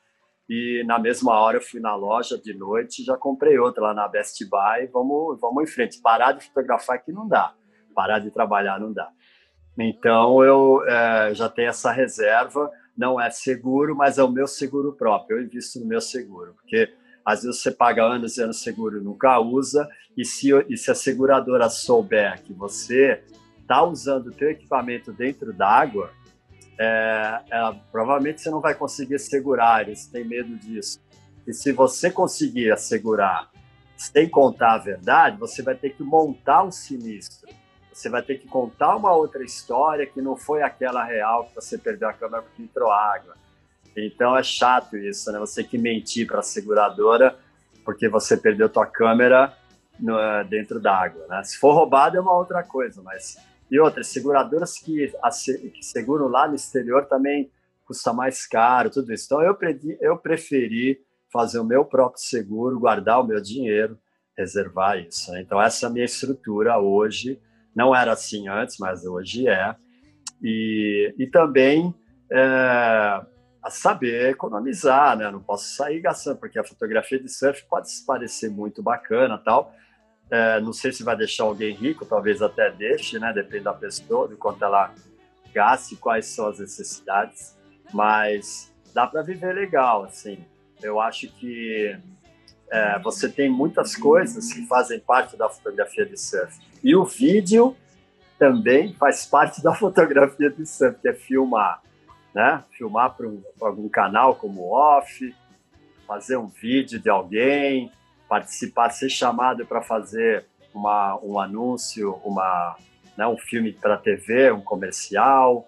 e 0.48 0.84
na 0.86 1.00
mesma 1.00 1.34
hora 1.34 1.58
eu 1.58 1.62
fui 1.62 1.80
na 1.80 1.94
loja 1.96 2.38
de 2.38 2.54
noite 2.54 3.04
já 3.04 3.18
comprei 3.18 3.60
outra 3.60 3.84
lá 3.84 3.94
na 3.94 4.08
Best 4.08 4.40
Buy. 4.48 4.88
Vamos, 4.94 5.42
vamos 5.42 5.64
em 5.64 5.68
frente. 5.68 6.00
Parar 6.00 6.32
de 6.32 6.46
fotografar 6.46 6.96
aqui 6.96 7.12
não 7.12 7.28
dá. 7.28 7.54
Parar 7.94 8.20
de 8.20 8.32
trabalhar 8.32 8.80
não 8.80 8.94
dá. 8.94 9.10
Então 9.78 10.44
eu 10.44 10.84
é, 10.88 11.34
já 11.34 11.50
tenho 11.50 11.70
essa 11.70 11.92
reserva. 11.92 12.72
Não 12.96 13.20
é 13.20 13.30
seguro, 13.30 13.96
mas 13.96 14.18
é 14.18 14.24
o 14.24 14.32
meu 14.32 14.48
seguro 14.48 14.94
próprio. 14.94 15.38
Eu 15.38 15.44
invisto 15.44 15.80
no 15.80 15.86
meu 15.86 16.00
seguro, 16.00 16.54
porque 16.54 16.94
às 17.28 17.44
vezes 17.44 17.62
você 17.62 17.72
paga 17.72 18.06
anos 18.06 18.38
e 18.38 18.42
anos 18.42 18.62
seguro 18.62 19.00
e 19.00 19.04
nunca 19.04 19.38
usa. 19.38 19.86
E 20.16 20.24
se, 20.24 20.50
e 20.70 20.78
se 20.78 20.90
a 20.90 20.96
seguradora 20.96 21.70
souber 21.70 22.42
que 22.42 22.54
você 22.54 23.22
está 23.60 23.84
usando 23.84 24.28
o 24.28 24.32
teu 24.32 24.50
equipamento 24.50 25.12
dentro 25.12 25.52
d'água, 25.52 26.10
é, 26.80 27.42
é, 27.52 27.76
provavelmente 27.92 28.42
você 28.42 28.50
não 28.50 28.62
vai 28.62 28.74
conseguir 28.74 29.20
segurar, 29.20 29.86
eles 29.86 30.08
têm 30.08 30.24
medo 30.24 30.56
disso. 30.56 31.02
E 31.46 31.52
se 31.54 31.74
você 31.74 32.10
conseguir 32.10 32.72
assegurar 32.72 33.52
sem 33.98 34.30
contar 34.30 34.76
a 34.76 34.78
verdade, 34.78 35.38
você 35.38 35.62
vai 35.62 35.76
ter 35.76 35.90
que 35.90 36.04
montar 36.04 36.64
um 36.64 36.72
sinistro. 36.72 37.50
Você 37.92 38.08
vai 38.08 38.22
ter 38.22 38.38
que 38.38 38.48
contar 38.48 38.96
uma 38.96 39.14
outra 39.14 39.44
história 39.44 40.06
que 40.06 40.22
não 40.22 40.38
foi 40.38 40.62
aquela 40.62 41.04
real 41.04 41.44
que 41.48 41.56
você 41.56 41.78
perdeu 41.78 42.08
a 42.08 42.14
câmera 42.14 42.44
porque 42.44 42.62
entrou 42.62 42.90
água. 42.90 43.36
Então 43.98 44.38
é 44.38 44.44
chato 44.44 44.96
isso, 44.96 45.32
né? 45.32 45.40
Você 45.40 45.64
que 45.64 45.78
mentir 45.78 46.28
para 46.28 46.40
a 46.40 46.44
seguradora 46.44 47.38
porque 47.84 48.08
você 48.08 48.38
perdeu 48.38 48.70
tua 48.70 48.86
câmera 48.86 49.54
no, 50.00 50.16
dentro 50.44 50.80
d'água, 50.80 51.26
né? 51.28 51.44
Se 51.44 51.58
for 51.58 51.74
roubado 51.74 52.18
é 52.18 52.22
uma 52.22 52.36
outra 52.36 52.62
coisa, 52.62 53.02
mas 53.02 53.38
e 53.70 53.80
outras, 53.80 54.08
seguradoras 54.08 54.78
que, 54.78 55.12
que 55.74 55.84
seguram 55.84 56.28
lá 56.28 56.48
no 56.48 56.56
exterior 56.56 57.06
também 57.06 57.52
custa 57.86 58.14
mais 58.14 58.46
caro, 58.46 58.90
tudo 58.90 59.14
isso. 59.14 59.26
Então, 59.26 59.42
eu, 59.42 59.58
eu 60.02 60.18
preferi 60.18 61.02
fazer 61.32 61.60
o 61.60 61.66
meu 61.66 61.84
próprio 61.84 62.22
seguro, 62.22 62.80
guardar 62.80 63.20
o 63.20 63.28
meu 63.28 63.42
dinheiro, 63.42 63.98
reservar 64.38 65.00
isso. 65.00 65.32
Né? 65.32 65.42
Então, 65.42 65.62
essa 65.62 65.86
é 65.86 65.90
a 65.90 65.92
minha 65.92 66.06
estrutura 66.06 66.80
hoje. 66.80 67.40
Não 67.76 67.96
era 67.96 68.14
assim 68.14 68.48
antes, 68.48 68.78
mas 68.78 69.06
hoje 69.06 69.48
é. 69.48 69.76
E, 70.42 71.14
e 71.18 71.28
também 71.28 71.94
é, 72.32 73.22
a 73.68 73.70
saber 73.70 74.30
economizar, 74.30 75.18
né? 75.18 75.30
Não 75.30 75.42
posso 75.42 75.76
sair 75.76 76.00
gastando, 76.00 76.38
porque 76.38 76.58
a 76.58 76.64
fotografia 76.64 77.20
de 77.20 77.28
surf 77.28 77.66
pode 77.70 77.90
parecer 78.06 78.50
muito 78.50 78.82
bacana 78.82 79.38
tal, 79.38 79.76
é, 80.32 80.60
não 80.62 80.72
sei 80.72 80.94
se 80.94 81.04
vai 81.04 81.18
deixar 81.18 81.44
alguém 81.44 81.74
rico, 81.76 82.06
talvez 82.06 82.42
até 82.42 82.72
deixe, 82.72 83.20
né? 83.20 83.34
Depende 83.34 83.66
da 83.66 83.74
pessoa, 83.74 84.28
de 84.28 84.36
quanto 84.36 84.64
ela 84.64 84.94
gaste, 85.54 85.98
quais 85.98 86.28
são 86.28 86.48
as 86.48 86.60
necessidades. 86.60 87.58
Mas 87.94 88.74
dá 88.94 89.06
para 89.06 89.22
viver 89.22 89.54
legal, 89.54 90.06
assim. 90.06 90.40
Eu 90.82 91.02
acho 91.02 91.28
que 91.28 91.98
é, 92.72 93.00
você 93.00 93.28
tem 93.28 93.50
muitas 93.50 93.98
coisas 93.98 94.54
que 94.54 94.66
fazem 94.66 95.00
parte 95.00 95.36
da 95.36 95.50
fotografia 95.50 96.06
de 96.06 96.18
surf. 96.18 96.58
E 96.82 96.96
o 96.96 97.04
vídeo 97.04 97.76
também 98.40 98.94
faz 98.94 99.26
parte 99.26 99.62
da 99.62 99.74
fotografia 99.76 100.50
de 100.50 100.66
surf, 100.66 100.98
que 101.02 101.10
é 101.10 101.14
filmar. 101.14 101.82
Né? 102.38 102.64
Filmar 102.70 103.16
para 103.16 103.28
um, 103.28 103.42
algum 103.60 103.90
canal 103.90 104.36
como 104.36 104.72
Off, 104.72 105.36
fazer 106.06 106.38
um 106.38 106.46
vídeo 106.46 107.00
de 107.00 107.10
alguém, 107.10 107.92
participar, 108.30 108.92
ser 108.92 109.10
chamado 109.10 109.66
para 109.66 109.82
fazer 109.82 110.46
uma, 110.72 111.20
um 111.24 111.40
anúncio, 111.40 112.14
uma, 112.24 112.78
né, 113.18 113.26
um 113.26 113.40
filme 113.40 113.74
para 113.74 113.98
TV, 113.98 114.52
um 114.52 114.62
comercial. 114.62 115.68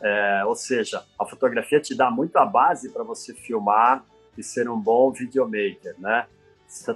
É, 0.00 0.44
ou 0.44 0.54
seja, 0.54 1.02
a 1.18 1.26
fotografia 1.26 1.80
te 1.80 1.96
dá 1.96 2.08
muito 2.12 2.36
a 2.36 2.46
base 2.46 2.92
para 2.92 3.02
você 3.02 3.34
filmar 3.34 4.04
e 4.38 4.42
ser 4.44 4.70
um 4.70 4.78
bom 4.78 5.10
videomaker, 5.10 5.96
né? 5.98 6.28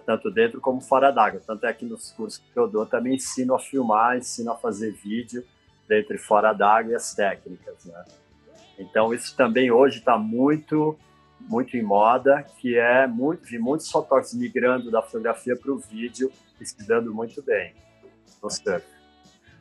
Tanto 0.07 0.31
dentro 0.31 0.61
como 0.61 0.81
fora 0.81 1.11
d'água. 1.11 1.43
Tanto 1.45 1.66
é 1.66 1.73
que 1.73 1.85
nos 1.85 2.12
cursos 2.12 2.39
que 2.39 2.57
eu 2.57 2.69
dou 2.69 2.86
também 2.86 3.16
ensino 3.16 3.53
a 3.57 3.59
filmar, 3.59 4.16
ensino 4.16 4.53
a 4.53 4.57
fazer 4.57 4.93
vídeo 4.93 5.45
dentro 5.89 6.15
e 6.15 6.19
fora 6.19 6.53
d'água 6.53 6.93
e 6.93 6.95
as 6.95 7.12
técnicas, 7.12 7.85
né? 7.85 8.05
Então 8.79 9.13
isso 9.13 9.37
também 9.37 9.71
hoje 9.71 9.99
está 9.99 10.17
muito 10.17 10.99
muito 11.41 11.77
em 11.77 11.83
moda, 11.83 12.45
que 12.59 12.77
é 12.77 13.07
muito, 13.07 13.45
vi 13.45 13.59
muitos 13.59 13.89
fotógrafos 13.91 14.35
migrando 14.35 14.91
da 14.91 15.01
fotografia 15.01 15.57
para 15.57 15.73
o 15.73 15.79
vídeo 15.79 16.31
e 16.61 16.67
se 16.67 16.87
dando 16.87 17.15
muito 17.15 17.41
bem 17.43 17.73
no. 18.43 18.51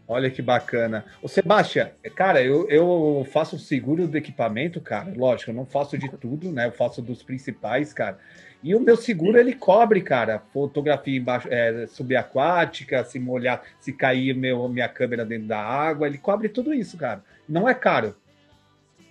Olha 0.09 0.31
que 0.31 0.41
bacana. 0.41 1.03
Ô, 1.21 1.27
Sebastião, 1.27 1.89
cara, 2.15 2.41
eu, 2.41 2.67
eu 2.69 3.27
faço 3.29 3.59
seguro 3.59 4.07
do 4.07 4.17
equipamento, 4.17 4.79
cara. 4.79 5.13
Lógico, 5.13 5.51
eu 5.51 5.55
não 5.55 5.65
faço 5.65 5.97
de 5.97 6.09
tudo, 6.09 6.49
né? 6.49 6.67
Eu 6.67 6.71
faço 6.71 7.01
dos 7.01 7.21
principais, 7.21 7.93
cara. 7.93 8.17
E 8.63 8.73
o 8.73 8.79
meu 8.79 8.95
seguro, 8.95 9.37
ele 9.37 9.53
cobre, 9.53 10.01
cara, 10.01 10.41
fotografia 10.53 11.17
embaixo, 11.17 11.47
é, 11.51 11.85
subaquática, 11.87 13.03
se 13.03 13.19
molhar, 13.19 13.61
se 13.79 13.91
cair 13.91 14.33
meu, 14.33 14.67
minha 14.69 14.87
câmera 14.87 15.25
dentro 15.25 15.47
da 15.47 15.59
água, 15.59 16.07
ele 16.07 16.17
cobre 16.17 16.47
tudo 16.47 16.73
isso, 16.73 16.97
cara. 16.97 17.21
Não 17.47 17.67
é 17.67 17.73
caro. 17.73 18.15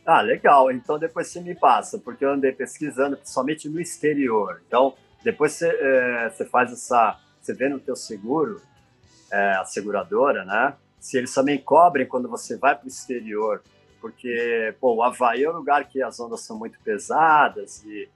Ah, 0.07 0.20
legal. 0.20 0.70
Então 0.70 0.99
depois 0.99 1.27
você 1.27 1.41
me 1.41 1.55
passa, 1.55 1.99
porque 1.99 2.24
eu 2.24 2.31
andei 2.31 2.53
pesquisando 2.53 3.19
somente 3.24 3.69
no 3.69 3.81
exterior. 3.81 4.62
Então, 4.66 4.95
depois 5.24 5.53
você, 5.53 5.69
é, 5.69 6.31
você 6.31 6.45
faz 6.45 6.73
essa. 6.73 7.19
Você 7.43 7.53
vê 7.53 7.69
no 7.69 7.78
teu 7.78 7.95
seguro, 7.95 8.61
é, 9.31 9.53
a 9.53 9.65
seguradora, 9.65 10.45
né? 10.45 10.74
se 11.07 11.16
eles 11.16 11.33
também 11.33 11.57
cobrem 11.59 12.05
quando 12.05 12.28
você 12.28 12.57
vai 12.57 12.74
para 12.74 12.85
o 12.85 12.89
exterior, 12.89 13.62
porque 14.01 14.74
pô, 14.81 14.97
o 14.97 15.03
Havaí 15.05 15.45
é 15.45 15.51
um 15.51 15.55
lugar 15.55 15.89
que 15.89 16.03
as 16.03 16.19
ondas 16.19 16.41
são 16.41 16.59
muito 16.59 16.81
pesadas 16.81 17.85
e 17.85 18.09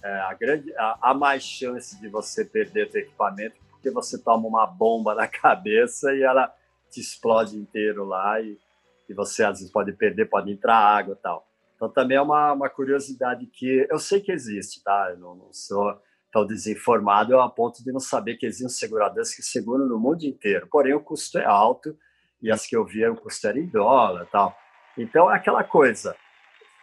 é, 0.00 0.12
a 0.20 0.34
grande, 0.34 0.72
há 0.78 1.12
mais 1.12 1.42
chance 1.42 2.00
de 2.00 2.08
você 2.08 2.44
perder 2.44 2.88
seu 2.90 3.00
equipamento 3.00 3.56
porque 3.70 3.90
você 3.90 4.16
toma 4.16 4.46
uma 4.46 4.64
bomba 4.64 5.14
na 5.14 5.26
cabeça 5.28 6.14
e 6.14 6.22
ela 6.22 6.54
te 6.88 7.00
explode 7.00 7.56
inteiro 7.56 8.04
lá 8.04 8.40
e, 8.40 8.56
e 9.10 9.14
você 9.14 9.42
às 9.42 9.58
vezes 9.58 9.72
pode 9.72 9.92
perder, 9.92 10.26
pode 10.26 10.52
entrar 10.52 10.76
água 10.76 11.16
e 11.18 11.22
tal. 11.22 11.46
Então 11.74 11.88
também 11.88 12.16
é 12.16 12.22
uma, 12.22 12.52
uma 12.52 12.70
curiosidade 12.70 13.44
que 13.46 13.86
eu 13.90 13.98
sei 13.98 14.20
que 14.20 14.30
existe, 14.30 14.82
tá? 14.84 15.08
Eu 15.10 15.18
não, 15.18 15.34
não 15.34 15.52
sou 15.52 16.00
tão 16.32 16.46
desinformado 16.46 17.38
a 17.40 17.50
ponto 17.50 17.82
de 17.82 17.90
não 17.90 17.98
saber 17.98 18.36
que 18.36 18.46
existem 18.46 18.68
seguradoras 18.68 19.34
que 19.34 19.42
seguram 19.42 19.86
no 19.86 19.98
mundo 19.98 20.22
inteiro. 20.22 20.68
Porém, 20.70 20.94
o 20.94 21.00
custo 21.00 21.38
é 21.38 21.44
alto 21.44 21.98
e 22.40 22.52
as 22.52 22.64
que 22.64 22.76
eu 22.76 22.84
via 22.84 23.12
custaram 23.12 23.58
em 23.58 23.66
dólar 23.66 24.26
tal. 24.30 24.56
Então 24.96 25.28
é 25.30 25.34
aquela 25.34 25.64
coisa. 25.64 26.14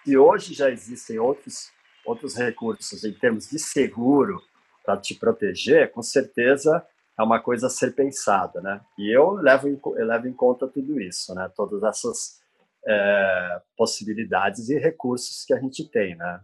E 0.06 0.18
hoje 0.18 0.54
já 0.54 0.70
existem 0.70 1.18
outros 1.18 1.72
outros 2.06 2.36
recursos 2.36 3.04
em 3.04 3.12
termos 3.14 3.50
de 3.50 3.60
seguro 3.60 4.42
para 4.86 4.98
te 4.98 5.14
proteger, 5.14 5.92
com 5.92 6.02
certeza 6.02 6.86
é 7.18 7.24
uma 7.24 7.40
coisa 7.40 7.68
a 7.68 7.70
ser 7.70 7.96
pensada, 7.96 8.62
né? 8.62 8.82
E 8.98 9.16
eu 9.16 9.32
levo 9.34 9.68
em, 9.68 9.80
eu 9.98 10.06
levo 10.06 10.28
em 10.28 10.34
conta 10.34 10.68
tudo 10.68 11.00
isso, 11.02 11.34
né? 11.34 11.52
Todas 11.56 11.84
essas 11.84 12.40
é, 12.88 13.62
possibilidades 13.76 14.70
e 14.70 14.78
recursos 14.78 15.44
que 15.46 15.54
a 15.54 15.60
gente 15.60 15.90
tem, 15.90 16.16
né? 16.16 16.40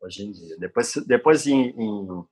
Hoje 0.00 0.24
em 0.24 0.32
dia. 0.32 0.56
Depois, 0.58 0.94
depois 1.06 1.46
em, 1.46 1.70
em, 1.70 2.24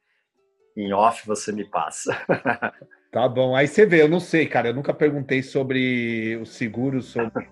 em 0.77 0.93
off 0.93 1.27
você 1.27 1.52
me 1.52 1.65
passa. 1.65 2.12
Tá 3.10 3.27
bom. 3.27 3.56
Aí 3.56 3.66
você 3.66 3.86
vê, 3.86 4.02
eu 4.02 4.09
não 4.09 4.20
sei, 4.20 4.47
cara. 4.47 4.69
Eu 4.69 4.74
nunca 4.74 4.93
perguntei 4.93 5.43
sobre 5.43 6.36
o 6.36 6.44
seguro, 6.44 7.01
sobre 7.01 7.48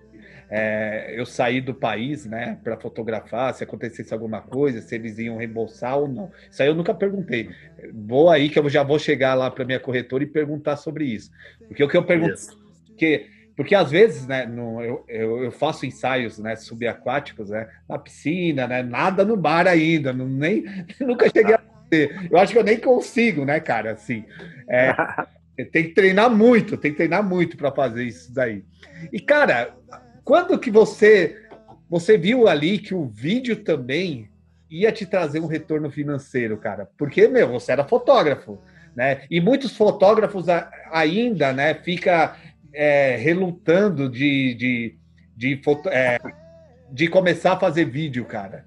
é, 0.50 1.12
eu 1.16 1.26
sair 1.26 1.60
do 1.60 1.74
país, 1.74 2.24
né, 2.24 2.58
para 2.62 2.76
fotografar, 2.76 3.52
se 3.54 3.64
acontecesse 3.64 4.12
alguma 4.12 4.40
coisa, 4.40 4.80
se 4.80 4.94
eles 4.94 5.18
iam 5.18 5.36
reembolsar 5.36 5.98
ou 5.98 6.08
não. 6.08 6.30
Isso 6.50 6.62
aí 6.62 6.68
eu 6.68 6.74
nunca 6.74 6.94
perguntei. 6.94 7.50
Boa 7.92 8.34
aí 8.34 8.48
que 8.48 8.58
eu 8.58 8.68
já 8.68 8.82
vou 8.82 8.98
chegar 8.98 9.34
lá 9.34 9.50
para 9.50 9.64
minha 9.64 9.80
corretora 9.80 10.22
e 10.22 10.26
perguntar 10.26 10.76
sobre 10.76 11.04
isso. 11.04 11.30
Porque 11.66 11.82
o 11.82 11.88
que 11.88 11.96
eu 11.96 12.04
pergunto. 12.04 12.34
Porque, 12.86 13.26
porque 13.56 13.74
às 13.74 13.90
vezes, 13.90 14.26
né, 14.26 14.46
no, 14.46 14.80
eu, 14.82 15.04
eu, 15.08 15.44
eu, 15.44 15.52
faço 15.52 15.84
ensaios 15.84 16.38
né, 16.38 16.54
subaquáticos 16.56 17.50
né, 17.50 17.68
na 17.88 17.98
piscina, 17.98 18.66
né, 18.66 18.82
nada 18.82 19.24
no 19.24 19.36
mar 19.36 19.66
ainda, 19.66 20.12
não, 20.12 20.28
nem, 20.28 20.64
nunca 21.00 21.28
cheguei 21.28 21.54
a 21.54 21.58
fazer. 21.58 22.28
Eu 22.30 22.38
acho 22.38 22.52
que 22.52 22.58
eu 22.58 22.64
nem 22.64 22.78
consigo, 22.78 23.44
né, 23.44 23.58
cara? 23.60 23.92
Assim. 23.92 24.24
É, 24.68 24.94
Tem 25.64 25.84
que 25.84 25.94
treinar 25.94 26.30
muito, 26.30 26.76
tem 26.76 26.90
que 26.90 26.98
treinar 26.98 27.22
muito 27.26 27.56
para 27.56 27.72
fazer 27.72 28.04
isso 28.04 28.32
daí. 28.32 28.62
E, 29.10 29.18
cara, 29.18 29.74
quando 30.26 30.58
que 30.58 30.72
você 30.72 31.40
você 31.88 32.18
viu 32.18 32.48
ali 32.48 32.78
que 32.78 32.92
o 32.92 33.06
vídeo 33.06 33.62
também 33.62 34.28
ia 34.68 34.90
te 34.90 35.06
trazer 35.06 35.38
um 35.38 35.46
retorno 35.46 35.88
financeiro, 35.88 36.58
cara? 36.58 36.90
Porque, 36.98 37.28
meu, 37.28 37.48
você 37.48 37.70
era 37.70 37.84
fotógrafo, 37.84 38.58
né? 38.96 39.22
E 39.30 39.40
muitos 39.40 39.76
fotógrafos 39.76 40.46
ainda, 40.90 41.52
né, 41.52 41.74
fica 41.74 42.36
é, 42.74 43.14
relutando 43.14 44.10
de, 44.10 44.54
de, 44.54 44.98
de, 45.36 45.62
foto, 45.62 45.88
é, 45.88 46.18
de 46.90 47.06
começar 47.06 47.52
a 47.52 47.60
fazer 47.60 47.84
vídeo, 47.84 48.24
cara. 48.24 48.66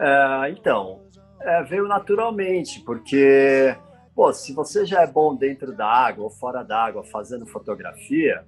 É, 0.00 0.50
então, 0.50 1.02
é, 1.40 1.64
veio 1.64 1.88
naturalmente, 1.88 2.78
porque 2.84 3.76
Pô, 4.14 4.32
se 4.32 4.52
você 4.52 4.86
já 4.86 5.02
é 5.02 5.08
bom 5.08 5.34
dentro 5.34 5.74
da 5.74 5.88
água 5.88 6.22
ou 6.22 6.30
fora 6.30 6.62
da 6.62 6.84
água 6.84 7.02
fazendo 7.02 7.44
fotografia, 7.46 8.44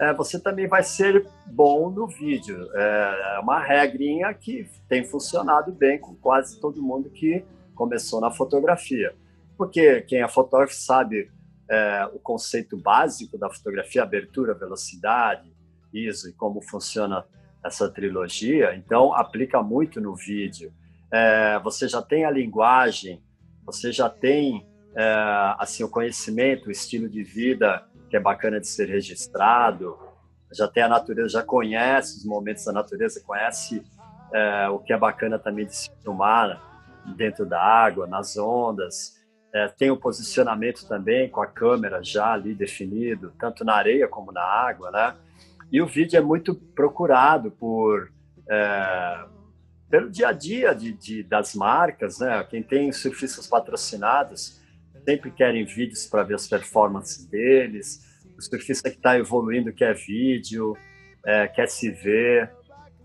é, 0.00 0.14
você 0.14 0.38
também 0.38 0.68
vai 0.68 0.82
ser 0.82 1.26
bom 1.46 1.90
no 1.90 2.06
vídeo. 2.06 2.68
É, 2.74 3.36
é 3.36 3.40
uma 3.40 3.60
regrinha 3.60 4.32
que 4.32 4.68
tem 4.88 5.04
funcionado 5.04 5.72
bem 5.72 5.98
com 5.98 6.14
quase 6.14 6.60
todo 6.60 6.82
mundo 6.82 7.10
que 7.10 7.44
começou 7.74 8.20
na 8.20 8.30
fotografia. 8.30 9.14
Porque 9.56 10.02
quem 10.02 10.22
é 10.22 10.28
fotógrafo 10.28 10.74
sabe 10.74 11.30
é, 11.68 12.08
o 12.14 12.18
conceito 12.18 12.76
básico 12.76 13.36
da 13.36 13.50
fotografia, 13.50 14.02
abertura, 14.02 14.54
velocidade, 14.54 15.52
ISO 15.92 16.28
e 16.28 16.32
como 16.32 16.62
funciona 16.62 17.24
essa 17.64 17.88
trilogia, 17.90 18.74
então 18.76 19.12
aplica 19.12 19.62
muito 19.62 20.00
no 20.00 20.14
vídeo. 20.14 20.72
É, 21.10 21.58
você 21.58 21.88
já 21.88 22.00
tem 22.00 22.24
a 22.24 22.30
linguagem, 22.30 23.20
você 23.64 23.90
já 23.90 24.08
tem 24.08 24.66
é, 24.94 25.54
assim 25.58 25.82
o 25.82 25.88
conhecimento, 25.88 26.68
o 26.68 26.70
estilo 26.70 27.08
de 27.08 27.22
vida 27.22 27.87
que 28.08 28.16
é 28.16 28.20
bacana 28.20 28.60
de 28.60 28.66
ser 28.66 28.88
registrado, 28.88 29.98
já 30.52 30.66
tem 30.66 30.82
a 30.82 30.88
natureza, 30.88 31.28
já 31.28 31.42
conhece 31.42 32.18
os 32.18 32.24
momentos 32.24 32.64
da 32.64 32.72
natureza, 32.72 33.22
conhece 33.24 33.82
é, 34.32 34.68
o 34.68 34.78
que 34.78 34.92
é 34.92 34.98
bacana 34.98 35.38
também 35.38 35.66
de 35.66 35.74
se 35.74 35.90
filmar 36.02 36.62
dentro 37.16 37.46
da 37.46 37.60
água, 37.60 38.06
nas 38.06 38.36
ondas, 38.36 39.18
é, 39.52 39.68
tem 39.68 39.90
o 39.90 39.96
posicionamento 39.96 40.86
também 40.86 41.28
com 41.28 41.40
a 41.40 41.46
câmera 41.46 42.02
já 42.02 42.32
ali 42.32 42.54
definido, 42.54 43.32
tanto 43.38 43.64
na 43.64 43.74
areia 43.74 44.06
como 44.06 44.30
na 44.30 44.42
água, 44.42 44.90
né? 44.90 45.14
E 45.70 45.80
o 45.80 45.86
vídeo 45.86 46.18
é 46.18 46.20
muito 46.20 46.54
procurado 46.54 47.50
por 47.50 48.10
é, 48.48 49.24
pelo 49.90 50.10
dia 50.10 50.28
a 50.28 50.32
dia 50.32 50.74
de, 50.74 50.92
de, 50.92 51.22
das 51.22 51.54
marcas, 51.54 52.18
né? 52.18 52.44
Quem 52.44 52.62
tem 52.62 52.92
surfistas 52.92 53.46
patrocinados 53.46 54.60
sempre 55.04 55.30
querem 55.30 55.64
vídeos 55.64 56.06
para 56.06 56.22
ver 56.22 56.34
as 56.34 56.48
performances 56.48 57.26
deles. 57.26 58.00
O 58.36 58.42
surfista 58.42 58.90
que 58.90 58.96
está 58.96 59.18
evoluindo 59.18 59.72
quer 59.72 59.94
vídeo, 59.94 60.76
é, 61.24 61.48
quer 61.48 61.68
se 61.68 61.90
ver 61.90 62.50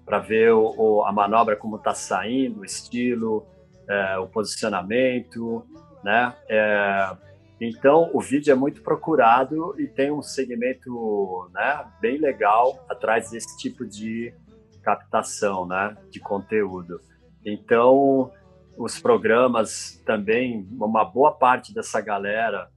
para 0.06 0.20
ver 0.20 0.52
o, 0.52 1.04
a 1.06 1.12
manobra 1.12 1.56
como 1.56 1.78
está 1.78 1.94
saindo, 1.94 2.60
o 2.60 2.66
estilo, 2.66 3.46
é, 3.88 4.18
o 4.18 4.28
posicionamento, 4.28 5.66
né? 6.04 6.36
É, 6.50 7.18
então 7.60 8.10
o 8.14 8.20
vídeo 8.20 8.52
é 8.52 8.56
muito 8.56 8.82
procurado 8.82 9.80
e 9.80 9.88
tem 9.88 10.12
um 10.12 10.22
segmento, 10.22 11.50
né, 11.54 11.86
bem 12.02 12.18
legal 12.18 12.86
atrás 12.90 13.32
desse 13.32 13.58
tipo 13.58 13.86
de 13.86 14.34
captação, 14.82 15.66
né, 15.66 15.96
de 16.10 16.20
conteúdo. 16.20 17.00
Então 17.46 18.32
os 18.78 19.00
programas 19.00 20.02
também, 20.06 20.68
uma 20.72 21.06
boa 21.06 21.32
parte 21.32 21.74
dessa 21.74 22.02
galera 22.02 22.70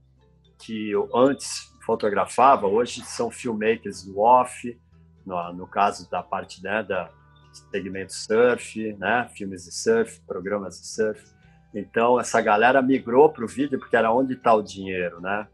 que 0.59 0.91
eu 0.91 1.09
antes 1.15 1.73
fotografava, 1.85 2.67
hoje 2.67 3.03
são 3.03 3.31
filmmakers 3.31 4.05
do 4.05 4.21
off, 4.21 4.79
no, 5.25 5.53
no 5.53 5.67
caso 5.67 6.11
da 6.11 6.23
parte 6.23 6.63
né, 6.63 6.83
da 6.83 7.11
segmento 7.71 8.13
surf, 8.13 8.93
né, 8.99 9.31
filmes 9.35 9.65
de 9.65 9.73
surf, 9.73 10.21
programas 10.27 10.81
de 10.81 10.87
surf. 10.87 11.23
Então 11.75 12.19
essa 12.19 12.41
galera 12.41 12.83
migrou 12.83 13.29
para 13.31 13.45
o 13.45 13.49
vídeo 13.49 13.79
porque 13.79 13.97
era 13.97 14.13
onde 14.13 14.35
está 14.35 14.55
o 14.55 14.63
dinheiro, 14.63 15.21
né? 15.21 15.47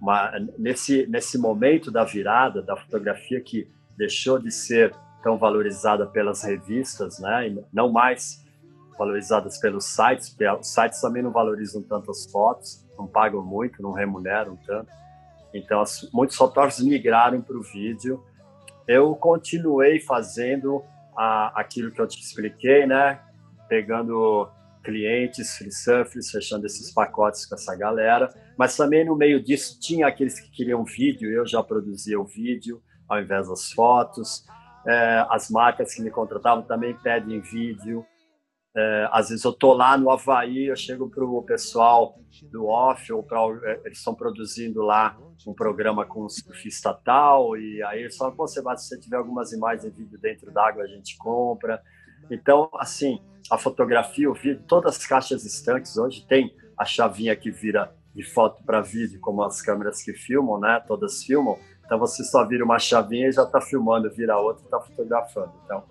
Uma, 0.00 0.32
nesse 0.58 1.06
nesse 1.06 1.38
momento 1.38 1.90
da 1.90 2.04
virada 2.04 2.60
da 2.62 2.76
fotografia 2.76 3.40
que 3.40 3.70
deixou 3.96 4.38
de 4.38 4.50
ser 4.50 4.94
tão 5.22 5.38
valorizada 5.38 6.06
pelas 6.06 6.42
revistas, 6.42 7.18
né, 7.18 7.48
e 7.48 7.64
não 7.72 7.90
mais 7.90 8.45
valorizadas 8.98 9.58
pelos 9.58 9.84
sites, 9.84 10.34
os 10.58 10.72
sites 10.72 11.00
também 11.00 11.22
não 11.22 11.30
valorizam 11.30 11.82
tanto 11.82 12.10
as 12.10 12.30
fotos, 12.30 12.84
não 12.98 13.06
pagam 13.06 13.42
muito, 13.44 13.82
não 13.82 13.92
remuneram 13.92 14.56
tanto. 14.66 14.90
Então, 15.52 15.80
as, 15.80 16.08
muitos 16.12 16.36
fotógrafos 16.36 16.84
migraram 16.84 17.40
para 17.40 17.56
o 17.56 17.62
vídeo. 17.62 18.22
Eu 18.86 19.14
continuei 19.14 20.00
fazendo 20.00 20.84
a, 21.16 21.60
aquilo 21.60 21.90
que 21.90 22.00
eu 22.00 22.06
te 22.06 22.20
expliquei, 22.20 22.86
né? 22.86 23.20
Pegando 23.68 24.48
clientes, 24.84 25.56
free 25.56 25.72
surfers, 25.72 26.30
fechando 26.30 26.66
esses 26.66 26.92
pacotes 26.92 27.44
com 27.46 27.54
essa 27.54 27.74
galera. 27.74 28.32
Mas 28.56 28.76
também 28.76 29.04
no 29.04 29.16
meio 29.16 29.42
disso 29.42 29.78
tinha 29.80 30.06
aqueles 30.06 30.38
que 30.38 30.50
queriam 30.50 30.84
vídeo, 30.84 31.30
eu 31.30 31.46
já 31.46 31.62
produzia 31.62 32.20
o 32.20 32.24
vídeo 32.24 32.80
ao 33.08 33.20
invés 33.20 33.48
das 33.48 33.72
fotos. 33.72 34.44
É, 34.86 35.26
as 35.30 35.50
marcas 35.50 35.94
que 35.94 36.02
me 36.02 36.10
contratavam 36.10 36.62
também 36.62 36.94
pedem 36.94 37.40
vídeo. 37.40 38.06
É, 38.76 39.08
às 39.10 39.30
vezes 39.30 39.42
eu 39.42 39.54
tô 39.54 39.72
lá 39.72 39.96
no 39.96 40.10
Havaí, 40.10 40.66
eu 40.66 40.76
chego 40.76 41.08
para 41.08 41.24
o 41.24 41.42
pessoal 41.42 42.18
do 42.52 42.66
off, 42.66 43.10
ou 43.10 43.22
pra, 43.22 43.40
é, 43.64 43.80
eles 43.86 43.98
estão 43.98 44.14
produzindo 44.14 44.82
lá 44.82 45.16
um 45.46 45.54
programa 45.54 46.04
com 46.04 46.24
o 46.24 46.28
surfista 46.28 46.92
tal, 46.92 47.56
e 47.56 47.82
aí 47.84 48.00
eles 48.00 48.16
falam, 48.16 48.46
se 48.46 48.60
você 48.60 49.00
tiver 49.00 49.16
algumas 49.16 49.50
imagens 49.52 49.84
e 49.84 49.90
vídeo 49.90 50.18
dentro 50.18 50.52
d'água, 50.52 50.82
a 50.82 50.86
gente 50.86 51.16
compra. 51.16 51.80
Então, 52.30 52.68
assim, 52.74 53.18
a 53.50 53.56
fotografia, 53.56 54.30
o 54.30 54.34
vídeo, 54.34 54.62
todas 54.68 54.96
as 54.96 55.06
caixas 55.06 55.44
estanques 55.46 55.96
hoje 55.96 56.26
tem 56.26 56.54
a 56.76 56.84
chavinha 56.84 57.34
que 57.34 57.50
vira 57.50 57.94
de 58.14 58.22
foto 58.22 58.62
para 58.64 58.82
vídeo, 58.82 59.20
como 59.20 59.42
as 59.42 59.62
câmeras 59.62 60.02
que 60.02 60.12
filmam, 60.12 60.58
né? 60.58 60.82
Todas 60.86 61.22
filmam. 61.22 61.58
Então 61.84 61.98
você 61.98 62.24
só 62.24 62.44
vira 62.44 62.64
uma 62.64 62.78
chavinha 62.78 63.28
e 63.28 63.32
já 63.32 63.44
está 63.44 63.60
filmando, 63.60 64.10
vira 64.10 64.38
outra 64.38 64.62
e 64.62 64.64
está 64.64 64.80
fotografando. 64.80 65.52
Então 65.64 65.84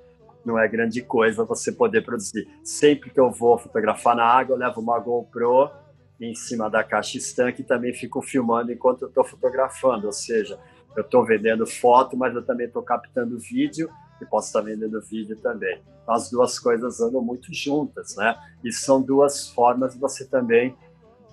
não 0.45 0.59
é 0.59 0.67
grande 0.67 1.01
coisa 1.01 1.43
você 1.43 1.72
poder 1.72 2.03
produzir. 2.03 2.47
Sempre 2.63 3.09
que 3.09 3.19
eu 3.19 3.31
vou 3.31 3.57
fotografar 3.57 4.15
na 4.15 4.23
água, 4.23 4.53
eu 4.53 4.59
levo 4.59 4.81
uma 4.81 4.99
GoPro 4.99 5.72
em 6.19 6.34
cima 6.34 6.69
da 6.69 6.84
caixa 6.84 7.17
estanque 7.17 7.61
e 7.61 7.65
também 7.65 7.93
fico 7.93 8.22
filmando 8.22 8.72
enquanto 8.72 9.03
eu 9.03 9.07
estou 9.07 9.23
fotografando. 9.23 10.05
Ou 10.07 10.13
seja, 10.13 10.59
eu 10.95 11.01
estou 11.01 11.26
vendendo 11.26 11.65
foto, 11.65 12.15
mas 12.15 12.34
eu 12.35 12.45
também 12.45 12.67
estou 12.67 12.84
captando 12.84 13.38
vídeo 13.38 13.89
e 14.22 14.26
posso 14.26 14.47
estar 14.47 14.61
vendendo 14.61 15.01
vídeo 15.01 15.35
também. 15.38 15.81
As 16.07 16.30
duas 16.30 16.57
coisas 16.59 17.01
andam 17.01 17.22
muito 17.22 17.53
juntas, 17.53 18.15
né? 18.15 18.38
E 18.63 18.72
são 18.72 19.01
duas 19.01 19.49
formas 19.49 19.93
de 19.93 19.99
você 19.99 20.26
também 20.26 20.76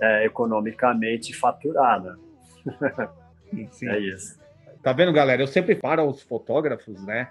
é, 0.00 0.24
economicamente 0.24 1.34
faturar, 1.34 2.02
né? 2.02 2.16
Sim. 3.70 3.88
É 3.88 3.98
isso. 3.98 4.40
Tá 4.82 4.92
vendo, 4.92 5.12
galera? 5.12 5.42
Eu 5.42 5.46
sempre 5.46 5.76
falo 5.76 6.00
aos 6.00 6.22
fotógrafos, 6.22 7.04
né? 7.04 7.30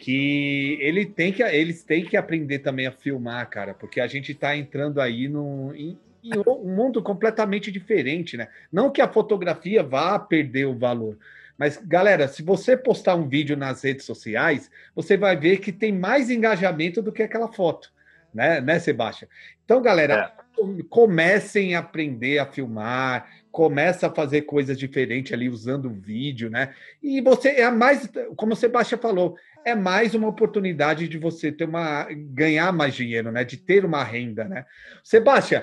Que 0.00 0.78
ele 0.80 1.04
tem 1.04 1.32
que, 1.32 1.42
eles 1.42 1.84
têm 1.84 2.04
que 2.04 2.16
aprender 2.16 2.60
também 2.60 2.86
a 2.86 2.92
filmar, 2.92 3.48
cara, 3.50 3.74
porque 3.74 4.00
a 4.00 4.06
gente 4.06 4.32
está 4.32 4.56
entrando 4.56 5.00
aí 5.00 5.28
no, 5.28 5.74
em, 5.74 5.98
em 6.24 6.38
um 6.38 6.74
mundo 6.74 7.02
completamente 7.02 7.70
diferente, 7.70 8.36
né? 8.36 8.48
Não 8.72 8.90
que 8.90 9.02
a 9.02 9.08
fotografia 9.08 9.82
vá 9.82 10.18
perder 10.18 10.66
o 10.66 10.78
valor, 10.78 11.18
mas, 11.60 11.76
galera, 11.76 12.26
se 12.26 12.42
você 12.42 12.74
postar 12.74 13.16
um 13.16 13.28
vídeo 13.28 13.54
nas 13.54 13.84
redes 13.84 14.06
sociais, 14.06 14.70
você 14.94 15.14
vai 15.14 15.36
ver 15.36 15.58
que 15.58 15.70
tem 15.70 15.92
mais 15.92 16.30
engajamento 16.30 17.02
do 17.02 17.12
que 17.12 17.22
aquela 17.22 17.52
foto, 17.52 17.92
né, 18.32 18.62
né 18.62 18.78
Sebastião? 18.78 19.28
Então, 19.62 19.82
galera, 19.82 20.32
é. 20.56 20.82
comecem 20.88 21.74
a 21.74 21.80
aprender 21.80 22.38
a 22.38 22.46
filmar, 22.46 23.28
começa 23.52 24.06
a 24.06 24.10
fazer 24.10 24.42
coisas 24.42 24.78
diferentes 24.78 25.34
ali 25.34 25.50
usando 25.50 25.90
o 25.90 25.94
vídeo, 25.94 26.48
né? 26.48 26.74
E 27.02 27.20
você 27.20 27.50
é 27.50 27.70
mais, 27.70 28.08
como 28.36 28.54
o 28.54 28.56
Sebastião 28.56 28.98
falou, 28.98 29.36
é 29.64 29.74
mais 29.74 30.14
uma 30.14 30.28
oportunidade 30.28 31.08
de 31.08 31.18
você 31.18 31.52
ter 31.52 31.64
uma 31.64 32.08
ganhar 32.12 32.72
mais 32.72 32.94
dinheiro, 32.94 33.30
né? 33.30 33.44
De 33.44 33.56
ter 33.56 33.84
uma 33.84 34.02
renda, 34.02 34.44
né? 34.44 34.66
Sebastião, 35.04 35.62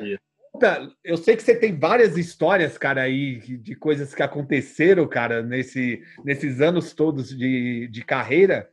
eu 1.03 1.17
sei 1.17 1.35
que 1.35 1.43
você 1.43 1.55
tem 1.55 1.77
várias 1.77 2.17
histórias, 2.17 2.77
cara, 2.77 3.03
aí 3.03 3.39
de 3.39 3.75
coisas 3.75 4.15
que 4.15 4.23
aconteceram, 4.23 5.07
cara, 5.07 5.41
nesse, 5.41 6.01
nesses 6.23 6.61
anos 6.61 6.93
todos 6.93 7.29
de, 7.35 7.87
de 7.87 8.03
carreira. 8.03 8.69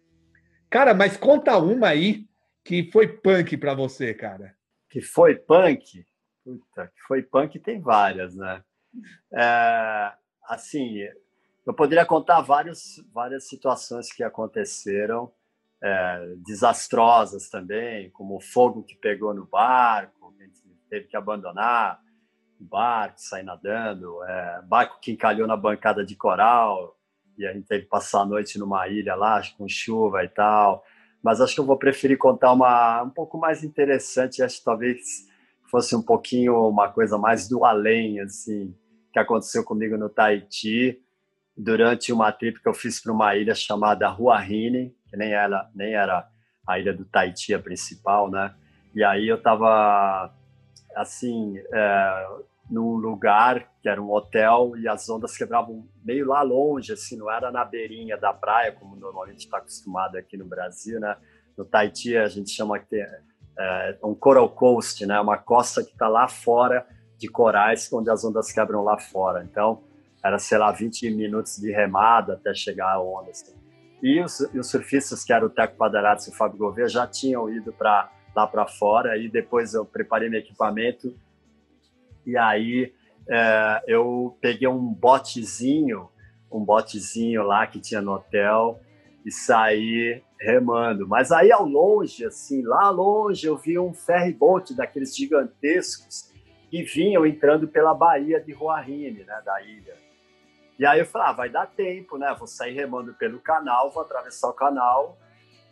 Cara, 0.70 0.94
mas 0.94 1.16
conta 1.16 1.56
uma 1.58 1.88
aí 1.88 2.26
que 2.64 2.90
foi 2.90 3.06
punk 3.06 3.56
para 3.56 3.74
você, 3.74 4.14
cara. 4.14 4.54
Que 4.88 5.00
foi 5.00 5.36
punk? 5.36 6.04
Puta, 6.44 6.86
que 6.86 7.02
foi 7.06 7.22
punk 7.22 7.58
tem 7.58 7.80
várias, 7.80 8.34
né? 8.34 8.62
É, 9.32 10.12
assim, 10.48 11.06
eu 11.66 11.72
poderia 11.72 12.04
contar 12.04 12.40
várias, 12.42 13.02
várias 13.12 13.48
situações 13.48 14.12
que 14.12 14.22
aconteceram, 14.22 15.32
é, 15.82 16.34
desastrosas 16.38 17.48
também, 17.48 18.10
como 18.10 18.36
o 18.36 18.40
fogo 18.40 18.82
que 18.82 18.94
pegou 18.96 19.34
no 19.34 19.46
barco, 19.46 20.34
teve 20.88 21.06
que 21.06 21.16
abandonar 21.16 22.00
o 22.60 22.64
barco, 22.64 23.20
sair 23.20 23.42
nadando, 23.42 24.22
é, 24.24 24.62
barco 24.62 25.00
que 25.00 25.12
encalhou 25.12 25.46
na 25.46 25.56
bancada 25.56 26.04
de 26.04 26.14
coral, 26.14 26.96
e 27.36 27.44
a 27.46 27.52
gente 27.52 27.66
teve 27.66 27.82
que 27.82 27.88
passar 27.88 28.20
a 28.20 28.26
noite 28.26 28.58
numa 28.58 28.86
ilha 28.86 29.14
lá, 29.14 29.42
com 29.58 29.68
chuva 29.68 30.22
e 30.22 30.28
tal. 30.28 30.84
Mas 31.22 31.40
acho 31.40 31.54
que 31.54 31.60
eu 31.60 31.66
vou 31.66 31.76
preferir 31.76 32.16
contar 32.16 32.52
uma 32.52 33.02
um 33.02 33.10
pouco 33.10 33.36
mais 33.38 33.64
interessante, 33.64 34.42
acho 34.42 34.58
que 34.58 34.64
talvez 34.64 35.26
fosse 35.68 35.96
um 35.96 36.02
pouquinho 36.02 36.68
uma 36.68 36.88
coisa 36.88 37.18
mais 37.18 37.48
do 37.48 37.64
além, 37.64 38.20
assim, 38.20 38.72
que 39.12 39.18
aconteceu 39.18 39.64
comigo 39.64 39.96
no 39.96 40.08
Tahiti, 40.08 41.02
durante 41.56 42.12
uma 42.12 42.32
trip 42.32 42.60
que 42.60 42.68
eu 42.68 42.74
fiz 42.74 43.00
para 43.00 43.12
uma 43.12 43.36
ilha 43.36 43.54
chamada 43.54 44.10
Huahine, 44.10 44.94
que 45.08 45.16
nem 45.16 45.32
era, 45.32 45.70
nem 45.74 45.94
era 45.94 46.28
a 46.66 46.78
ilha 46.78 46.92
do 46.92 47.04
Tahiti 47.04 47.54
a 47.54 47.58
principal, 47.58 48.30
né? 48.30 48.54
E 48.94 49.04
aí 49.04 49.28
eu 49.28 49.36
estava 49.36 50.32
assim, 50.94 51.58
é, 51.72 52.26
num 52.70 52.94
lugar 52.94 53.68
que 53.82 53.88
era 53.88 54.00
um 54.00 54.10
hotel 54.10 54.76
e 54.76 54.88
as 54.88 55.08
ondas 55.08 55.36
quebravam 55.36 55.86
meio 56.04 56.26
lá 56.26 56.42
longe, 56.42 56.92
assim, 56.92 57.16
não 57.16 57.30
era 57.30 57.50
na 57.50 57.64
beirinha 57.64 58.16
da 58.16 58.32
praia, 58.32 58.72
como 58.72 58.96
normalmente 58.96 59.44
está 59.44 59.58
acostumado 59.58 60.16
aqui 60.16 60.36
no 60.36 60.44
Brasil, 60.44 60.98
né? 61.00 61.16
No 61.56 61.64
Tahiti 61.64 62.16
a 62.16 62.28
gente 62.28 62.50
chama 62.50 62.78
que 62.78 62.86
tem 62.86 63.06
é, 63.58 63.98
um 64.02 64.14
coral 64.14 64.48
coast, 64.48 65.04
né? 65.06 65.20
Uma 65.20 65.38
costa 65.38 65.84
que 65.84 65.92
está 65.92 66.08
lá 66.08 66.26
fora 66.26 66.86
de 67.18 67.28
corais, 67.28 67.92
onde 67.92 68.10
as 68.10 68.24
ondas 68.24 68.52
quebram 68.52 68.82
lá 68.82 68.98
fora. 68.98 69.44
Então, 69.44 69.82
era, 70.24 70.38
sei 70.38 70.56
lá, 70.56 70.72
20 70.72 71.10
minutos 71.10 71.56
de 71.56 71.70
remada 71.70 72.34
até 72.34 72.54
chegar 72.54 72.92
a 72.92 73.00
onda. 73.00 73.30
Assim. 73.30 73.54
E, 74.02 74.20
os, 74.22 74.40
e 74.52 74.58
os 74.58 74.70
surfistas, 74.70 75.22
que 75.22 75.32
eram 75.32 75.48
o 75.48 75.50
Teco 75.50 75.76
Padarates 75.76 76.26
e 76.26 76.30
o 76.30 76.34
Fábio 76.34 76.58
Gouveia, 76.58 76.88
já 76.88 77.06
tinham 77.06 77.50
ido 77.50 77.72
para 77.72 78.10
lá 78.34 78.46
para 78.46 78.66
fora. 78.66 79.16
E 79.18 79.28
depois 79.28 79.74
eu 79.74 79.84
preparei 79.84 80.28
meu 80.28 80.40
equipamento 80.40 81.14
e 82.26 82.36
aí 82.36 82.92
é, 83.28 83.82
eu 83.86 84.36
peguei 84.40 84.68
um 84.68 84.92
botezinho, 84.92 86.08
um 86.50 86.64
botezinho 86.64 87.42
lá 87.42 87.66
que 87.66 87.80
tinha 87.80 88.00
no 88.00 88.14
hotel 88.14 88.80
e 89.24 89.30
saí 89.30 90.22
remando. 90.40 91.06
Mas 91.06 91.30
aí 91.32 91.52
ao 91.52 91.66
longe, 91.66 92.24
assim, 92.24 92.62
lá 92.62 92.90
longe, 92.90 93.46
eu 93.46 93.56
vi 93.56 93.78
um 93.78 93.92
ferry 93.92 94.32
boat 94.32 94.74
daqueles 94.74 95.16
gigantescos 95.16 96.32
que 96.70 96.82
vinham 96.82 97.26
entrando 97.26 97.68
pela 97.68 97.94
baía 97.94 98.40
de 98.40 98.52
Huahine, 98.52 99.24
né, 99.24 99.42
da 99.44 99.62
ilha. 99.62 100.03
E 100.78 100.84
aí 100.84 100.98
eu 100.98 101.06
falei, 101.06 101.28
ah, 101.28 101.32
vai 101.32 101.48
dar 101.48 101.66
tempo, 101.66 102.18
né? 102.18 102.34
Vou 102.38 102.46
sair 102.46 102.74
remando 102.74 103.14
pelo 103.14 103.38
canal, 103.38 103.90
vou 103.90 104.02
atravessar 104.02 104.48
o 104.48 104.52
canal 104.52 105.16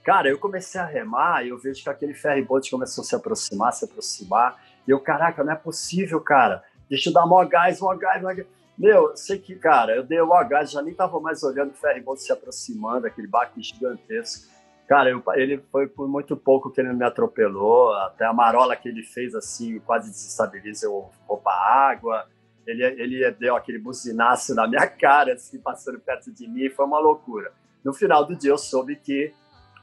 Cara, 0.03 0.29
eu 0.29 0.39
comecei 0.39 0.81
a 0.81 0.85
remar 0.85 1.47
e 1.47 1.51
eu 1.51 1.59
vejo 1.59 1.83
que 1.83 1.89
aquele 1.89 2.13
ferryboat 2.13 2.69
começou 2.71 3.03
a 3.03 3.05
se 3.05 3.15
aproximar, 3.15 3.73
se 3.73 3.85
aproximar. 3.85 4.61
E 4.87 4.91
eu, 4.91 4.99
caraca, 4.99 5.45
não 5.45 5.53
é 5.53 5.57
possível, 5.57 6.21
cara. 6.21 6.65
Deixa 6.91 7.09
eu 7.09 7.15
dar 7.15 7.25
mó 7.25 7.45
gás, 7.45 7.81
mó 7.81 7.95
gás, 7.95 8.21
mó 8.21 8.35
gás. 8.35 8.47
Meu, 8.77 9.17
sei 9.17 9.39
que, 9.39 9.55
cara, 9.55 9.95
eu 9.95 10.03
dei 10.03 10.21
o 10.21 10.45
gás, 10.45 10.73
já 10.73 10.83
nem 10.83 10.93
tava 10.93 11.21
mais 11.21 11.45
olhando 11.45 11.71
o 11.71 11.75
ferryboat 11.75 12.21
se 12.21 12.33
aproximando, 12.33 13.07
aquele 13.07 13.29
barco 13.29 13.61
gigantesco. 13.63 14.51
Cara, 14.89 15.11
eu, 15.11 15.23
ele 15.35 15.59
foi 15.71 15.87
por 15.87 16.09
muito 16.09 16.37
pouco 16.37 16.71
que 16.71 16.81
ele 16.81 16.93
me 16.93 17.05
atropelou, 17.05 17.95
até 17.95 18.25
a 18.25 18.33
marola 18.33 18.75
que 18.75 18.89
ele 18.89 19.05
fez, 19.05 19.37
assim, 19.37 19.79
quase 19.81 20.11
desestabiliza, 20.11 20.87
eu 20.87 21.11
pra 21.43 21.53
água. 21.53 22.27
Ele, 22.67 22.85
ele 22.85 23.31
deu 23.33 23.57
aquele 23.57 23.79
buzinaço 23.79 24.55
na 24.55 24.67
minha 24.67 24.87
cara, 24.87 25.35
assim, 25.35 25.59
passando 25.59 25.99
perto 25.99 26.31
de 26.33 26.47
mim, 26.49 26.71
foi 26.71 26.85
uma 26.85 26.99
loucura. 26.99 27.53
No 27.85 27.93
final 27.93 28.25
do 28.25 28.37
dia, 28.37 28.51
eu 28.51 28.59
soube 28.59 28.97
que 28.97 29.33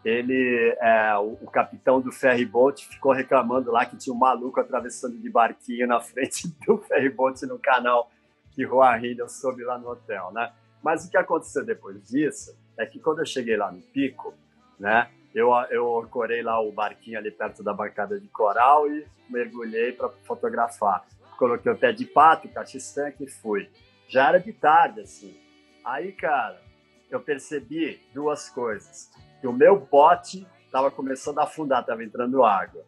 ele, 0.03 0.77
é, 0.79 1.15
o, 1.17 1.37
o, 1.41 1.51
capitão 1.51 1.99
do 1.99 2.11
ferryboat 2.11 2.87
ficou 2.87 3.11
reclamando 3.11 3.71
lá 3.71 3.85
que 3.85 3.97
tinha 3.97 4.13
um 4.13 4.17
maluco 4.17 4.59
atravessando 4.59 5.17
de 5.17 5.29
barquinho 5.29 5.87
na 5.87 5.99
frente 5.99 6.47
do 6.65 6.77
ferryboat 6.77 7.45
no 7.45 7.59
canal 7.59 8.09
de 8.55 8.63
Roarrilha, 8.63 9.21
eu 9.21 9.29
soube 9.29 9.63
lá 9.63 9.77
no 9.77 9.89
hotel, 9.89 10.31
né? 10.31 10.51
Mas 10.81 11.05
o 11.05 11.11
que 11.11 11.17
aconteceu 11.17 11.65
depois 11.65 12.01
disso 12.07 12.57
é 12.77 12.85
que 12.85 12.99
quando 12.99 13.19
eu 13.19 13.25
cheguei 13.25 13.57
lá 13.57 13.71
no 13.71 13.81
pico, 13.81 14.33
né, 14.79 15.09
eu, 15.35 15.51
eu 15.69 16.07
corei 16.09 16.41
lá 16.41 16.59
o 16.61 16.71
barquinho 16.71 17.17
ali 17.17 17.29
perto 17.29 17.61
da 17.61 17.73
bancada 17.73 18.19
de 18.19 18.27
coral 18.29 18.89
e 18.89 19.05
mergulhei 19.29 19.91
para 19.91 20.09
fotografar. 20.25 21.05
Coloquei 21.39 21.71
o 21.71 21.77
pé 21.77 21.93
de 21.93 22.03
pato, 22.03 22.49
caixa 22.49 22.75
estanque 22.75 23.23
e 23.23 23.29
fui. 23.29 23.69
Já 24.09 24.27
era 24.27 24.39
de 24.41 24.51
tarde, 24.51 24.99
assim. 24.99 25.39
Aí, 25.85 26.11
cara, 26.11 26.61
eu 27.09 27.21
percebi 27.21 28.01
duas 28.13 28.49
coisas 28.49 29.09
que 29.39 29.47
o 29.47 29.53
meu 29.53 29.79
bote 29.79 30.45
estava 30.65 30.91
começando 30.91 31.39
a 31.39 31.43
afundar, 31.43 31.79
estava 31.79 32.03
entrando 32.03 32.43
água. 32.43 32.83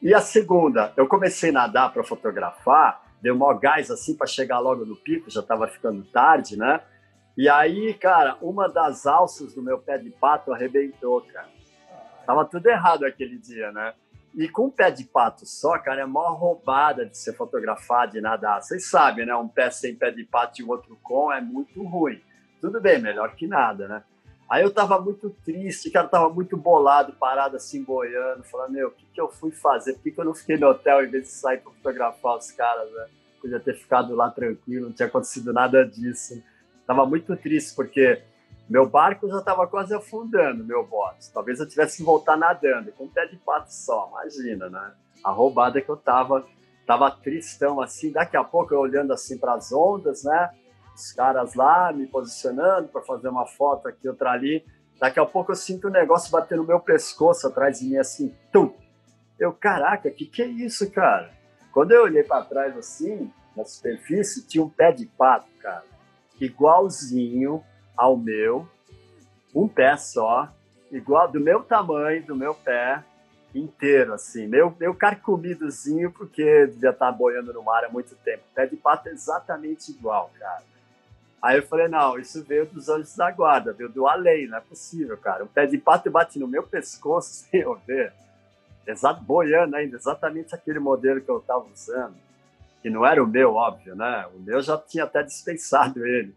E 0.00 0.14
a 0.14 0.20
segunda, 0.20 0.92
eu 0.96 1.08
comecei 1.08 1.50
a 1.50 1.54
nadar 1.54 1.92
para 1.92 2.04
fotografar, 2.04 3.02
deu 3.20 3.36
maior 3.36 3.58
gás 3.58 3.90
assim 3.90 4.16
para 4.16 4.28
chegar 4.28 4.60
logo 4.60 4.84
no 4.84 4.94
pico, 4.94 5.28
já 5.28 5.40
estava 5.40 5.66
ficando 5.66 6.04
tarde, 6.04 6.56
né? 6.56 6.80
E 7.36 7.48
aí, 7.48 7.92
cara, 7.94 8.38
uma 8.40 8.68
das 8.68 9.08
alças 9.08 9.52
do 9.52 9.60
meu 9.60 9.80
pé 9.80 9.98
de 9.98 10.10
pato 10.10 10.52
arrebentou, 10.52 11.20
cara. 11.22 11.48
Tava 12.24 12.44
tudo 12.44 12.68
errado 12.68 13.04
aquele 13.04 13.36
dia, 13.38 13.72
né? 13.72 13.92
E 14.36 14.46
com 14.50 14.66
um 14.66 14.70
pé 14.70 14.90
de 14.90 15.02
pato 15.02 15.46
só, 15.46 15.78
cara, 15.78 16.02
é 16.02 16.06
maior 16.06 16.34
roubada 16.34 17.06
de 17.06 17.16
ser 17.16 17.32
fotografado, 17.32 18.12
de 18.12 18.20
nadar. 18.20 18.62
Vocês 18.62 18.84
sabem, 18.90 19.24
né? 19.24 19.34
Um 19.34 19.48
pé 19.48 19.70
sem 19.70 19.96
pé 19.96 20.10
de 20.10 20.24
pato 20.24 20.60
e 20.60 20.64
o 20.64 20.68
outro 20.68 20.98
com 21.02 21.32
é 21.32 21.40
muito 21.40 21.82
ruim. 21.82 22.20
Tudo 22.60 22.78
bem, 22.78 23.00
melhor 23.00 23.34
que 23.34 23.46
nada, 23.46 23.88
né? 23.88 24.02
Aí 24.48 24.62
eu 24.62 24.70
tava 24.70 25.00
muito 25.00 25.30
triste, 25.44 25.90
cara, 25.90 26.06
tava 26.06 26.28
muito 26.28 26.54
bolado, 26.54 27.14
parado 27.14 27.56
assim, 27.56 27.82
boiando, 27.82 28.44
falando, 28.44 28.72
meu, 28.72 28.88
o 28.88 28.90
que, 28.92 29.06
que 29.06 29.20
eu 29.20 29.28
fui 29.28 29.50
fazer? 29.50 29.94
Por 29.94 30.02
que, 30.02 30.10
que 30.12 30.20
eu 30.20 30.24
não 30.24 30.34
fiquei 30.34 30.58
no 30.58 30.68
hotel 30.68 31.04
em 31.04 31.10
vez 31.10 31.24
de 31.24 31.30
sair 31.30 31.58
para 31.58 31.72
fotografar 31.72 32.36
os 32.36 32.50
caras, 32.52 32.92
né? 32.92 33.06
Podia 33.40 33.58
ter 33.58 33.74
ficado 33.74 34.14
lá 34.14 34.30
tranquilo, 34.30 34.86
não 34.86 34.92
tinha 34.92 35.08
acontecido 35.08 35.52
nada 35.52 35.84
disso. 35.84 36.42
Tava 36.86 37.06
muito 37.06 37.34
triste, 37.36 37.74
porque 37.74 38.22
meu 38.68 38.88
barco 38.88 39.28
já 39.28 39.38
estava 39.38 39.66
quase 39.66 39.94
afundando, 39.94 40.64
meu 40.64 40.84
bote. 40.86 41.30
Talvez 41.32 41.60
eu 41.60 41.68
tivesse 41.68 41.98
que 41.98 42.02
voltar 42.02 42.36
nadando, 42.36 42.92
com 42.92 43.04
um 43.04 43.08
pé 43.08 43.26
de 43.26 43.36
pato 43.36 43.72
só, 43.72 44.08
imagina, 44.10 44.68
né? 44.68 44.92
A 45.24 45.30
roubada 45.30 45.80
que 45.80 45.88
eu 45.88 45.96
tava, 45.96 46.44
tava 46.86 47.10
tristão 47.10 47.80
assim. 47.80 48.10
Daqui 48.10 48.36
a 48.36 48.44
pouco 48.44 48.74
eu 48.74 48.80
olhando 48.80 49.12
assim 49.12 49.38
para 49.38 49.54
as 49.54 49.72
ondas, 49.72 50.24
né? 50.24 50.50
os 50.96 51.12
caras 51.12 51.54
lá 51.54 51.92
me 51.92 52.06
posicionando 52.06 52.88
para 52.88 53.02
fazer 53.02 53.28
uma 53.28 53.46
foto 53.46 53.86
aqui, 53.86 54.08
outra 54.08 54.30
ali. 54.30 54.64
Daqui 54.98 55.20
a 55.20 55.26
pouco 55.26 55.52
eu 55.52 55.56
sinto 55.56 55.88
um 55.88 55.90
negócio 55.90 56.30
bater 56.30 56.56
no 56.56 56.64
meu 56.64 56.80
pescoço 56.80 57.46
atrás 57.46 57.78
de 57.78 57.86
mim, 57.86 57.98
assim, 57.98 58.34
tum. 58.50 58.74
Eu, 59.38 59.52
caraca, 59.52 60.10
que 60.10 60.24
que 60.24 60.42
é 60.42 60.46
isso, 60.46 60.90
cara? 60.90 61.30
Quando 61.70 61.92
eu 61.92 62.04
olhei 62.04 62.22
para 62.22 62.44
trás 62.44 62.76
assim, 62.78 63.30
na 63.54 63.64
superfície, 63.64 64.46
tinha 64.46 64.64
um 64.64 64.70
pé 64.70 64.90
de 64.90 65.04
pato, 65.04 65.48
cara, 65.60 65.84
igualzinho 66.40 67.62
ao 67.96 68.16
meu, 68.16 68.68
um 69.54 69.66
pé 69.66 69.96
só, 69.96 70.52
igual 70.90 71.30
do 71.30 71.40
meu 71.40 71.62
tamanho, 71.62 72.24
do 72.24 72.36
meu 72.36 72.54
pé 72.54 73.02
inteiro, 73.54 74.12
assim, 74.12 74.46
meu, 74.46 74.74
meu 74.78 74.94
carcomidozinho, 74.94 76.12
porque 76.12 76.66
devia 76.66 76.90
estar 76.90 77.10
boiando 77.12 77.52
no 77.52 77.62
mar 77.62 77.84
há 77.84 77.88
muito 77.88 78.14
tempo. 78.16 78.42
Pé 78.54 78.66
de 78.66 78.76
pato 78.76 79.08
é 79.08 79.12
exatamente 79.12 79.90
igual, 79.90 80.30
cara. 80.38 80.62
Aí 81.40 81.58
eu 81.58 81.62
falei, 81.62 81.88
não, 81.88 82.18
isso 82.18 82.42
veio 82.44 82.66
dos 82.66 82.88
anjos 82.88 83.14
da 83.16 83.30
guarda, 83.30 83.72
veio 83.72 83.88
do 83.88 84.06
além, 84.06 84.48
não 84.48 84.58
é 84.58 84.60
possível, 84.60 85.16
cara. 85.16 85.44
Um 85.44 85.48
pé 85.48 85.66
de 85.66 85.78
pato 85.78 86.10
bate 86.10 86.38
no 86.38 86.48
meu 86.48 86.62
pescoço 86.62 87.46
sem 87.50 87.60
eu 87.60 87.74
ver. 87.86 88.12
Exato, 88.86 89.22
boiando 89.22 89.74
ainda, 89.76 89.96
exatamente 89.96 90.54
aquele 90.54 90.78
modelo 90.78 91.20
que 91.20 91.28
eu 91.28 91.38
estava 91.38 91.64
usando. 91.72 92.14
Que 92.82 92.90
não 92.90 93.04
era 93.04 93.22
o 93.22 93.26
meu, 93.26 93.54
óbvio, 93.54 93.96
né? 93.96 94.26
O 94.34 94.38
meu 94.38 94.62
já 94.62 94.78
tinha 94.78 95.04
até 95.04 95.22
dispensado 95.22 96.06
ele. 96.06 96.34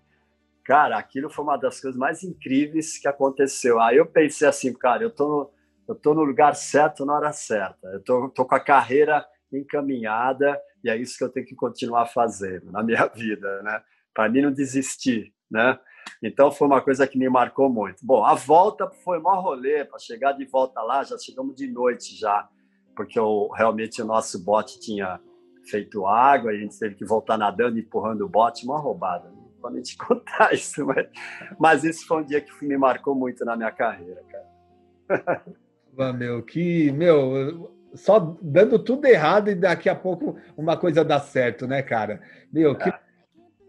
Cara, 0.70 1.00
aquilo 1.00 1.32
foi 1.32 1.44
uma 1.44 1.58
das 1.58 1.82
coisas 1.82 1.98
mais 1.98 2.22
incríveis 2.22 2.96
que 3.00 3.08
aconteceu. 3.08 3.82
Aí 3.82 3.98
eu 3.98 4.06
pensei 4.06 4.48
assim, 4.48 4.72
cara, 4.72 5.02
eu 5.02 5.10
tô 5.10 5.52
eu 5.88 5.96
tô 5.96 6.14
no 6.14 6.24
lugar 6.24 6.56
certo 6.56 7.04
na 7.08 7.16
hora 7.16 7.34
certa. 7.34 7.88
Eu 7.88 8.04
tô, 8.04 8.30
tô 8.30 8.46
com 8.46 8.54
a 8.54 8.60
carreira 8.60 9.26
encaminhada 9.52 10.62
e 10.84 10.90
é 10.92 10.96
isso 10.96 11.18
que 11.18 11.24
eu 11.24 11.30
tenho 11.30 11.48
que 11.48 11.56
continuar 11.56 12.06
fazendo 12.06 12.72
na 12.72 12.84
minha 12.84 13.08
vida, 13.10 13.64
né? 13.64 13.82
para 14.14 14.30
mim 14.30 14.44
não 14.44 14.52
desistir, 14.52 15.34
né? 15.50 15.80
Então 16.22 16.52
foi 16.52 16.68
uma 16.68 16.82
coisa 16.82 17.08
que 17.08 17.18
me 17.18 17.28
marcou 17.28 17.68
muito. 17.68 18.06
Bom, 18.06 18.24
a 18.24 18.36
volta 18.36 18.88
foi 19.04 19.18
maior 19.18 19.42
rolê, 19.42 19.84
para 19.84 19.98
chegar 19.98 20.34
de 20.34 20.46
volta 20.46 20.84
lá, 20.84 21.04
já 21.04 21.18
chegamos 21.18 21.56
de 21.56 21.66
noite 21.66 22.16
já, 22.16 22.48
porque 22.96 23.20
o, 23.20 23.48
realmente 23.48 24.04
o 24.04 24.06
nosso 24.06 24.46
bote 24.46 24.80
tinha 24.80 25.20
feito 25.68 26.06
água, 26.06 26.52
a 26.52 26.56
gente 26.56 26.78
teve 26.78 26.94
que 26.94 27.06
voltar 27.06 27.40
nadando, 27.40 27.80
empurrando 27.80 28.24
o 28.24 28.30
bote, 28.30 28.66
uma 28.66 28.78
roubada. 28.78 29.32
Não 29.32 29.39
vou 29.62 29.72
nem 29.72 29.82
te 29.82 29.98
contar 29.98 30.52
isso, 30.54 30.86
mas, 30.86 31.08
mas 31.60 31.84
isso 31.84 32.06
foi 32.08 32.22
um 32.22 32.26
dia 32.26 32.42
que 32.42 32.66
me 32.66 32.78
marcou 32.78 33.16
muito 33.16 33.44
na 33.46 33.56
minha 33.56 33.72
carreira, 33.72 34.22
cara. 34.32 36.14
meu, 36.14 36.42
que, 36.44 36.92
meu, 36.92 37.72
só 37.94 38.38
dando 38.42 38.80
tudo 38.80 39.06
errado 39.06 39.50
e 39.50 39.56
daqui 39.56 39.90
a 39.90 39.96
pouco 39.96 40.38
uma 40.58 40.78
coisa 40.78 41.04
dá 41.04 41.20
certo, 41.20 41.68
né, 41.68 41.82
cara? 41.82 42.22
Meu, 42.52 42.76
que 42.76 42.90
é. 42.90 43.00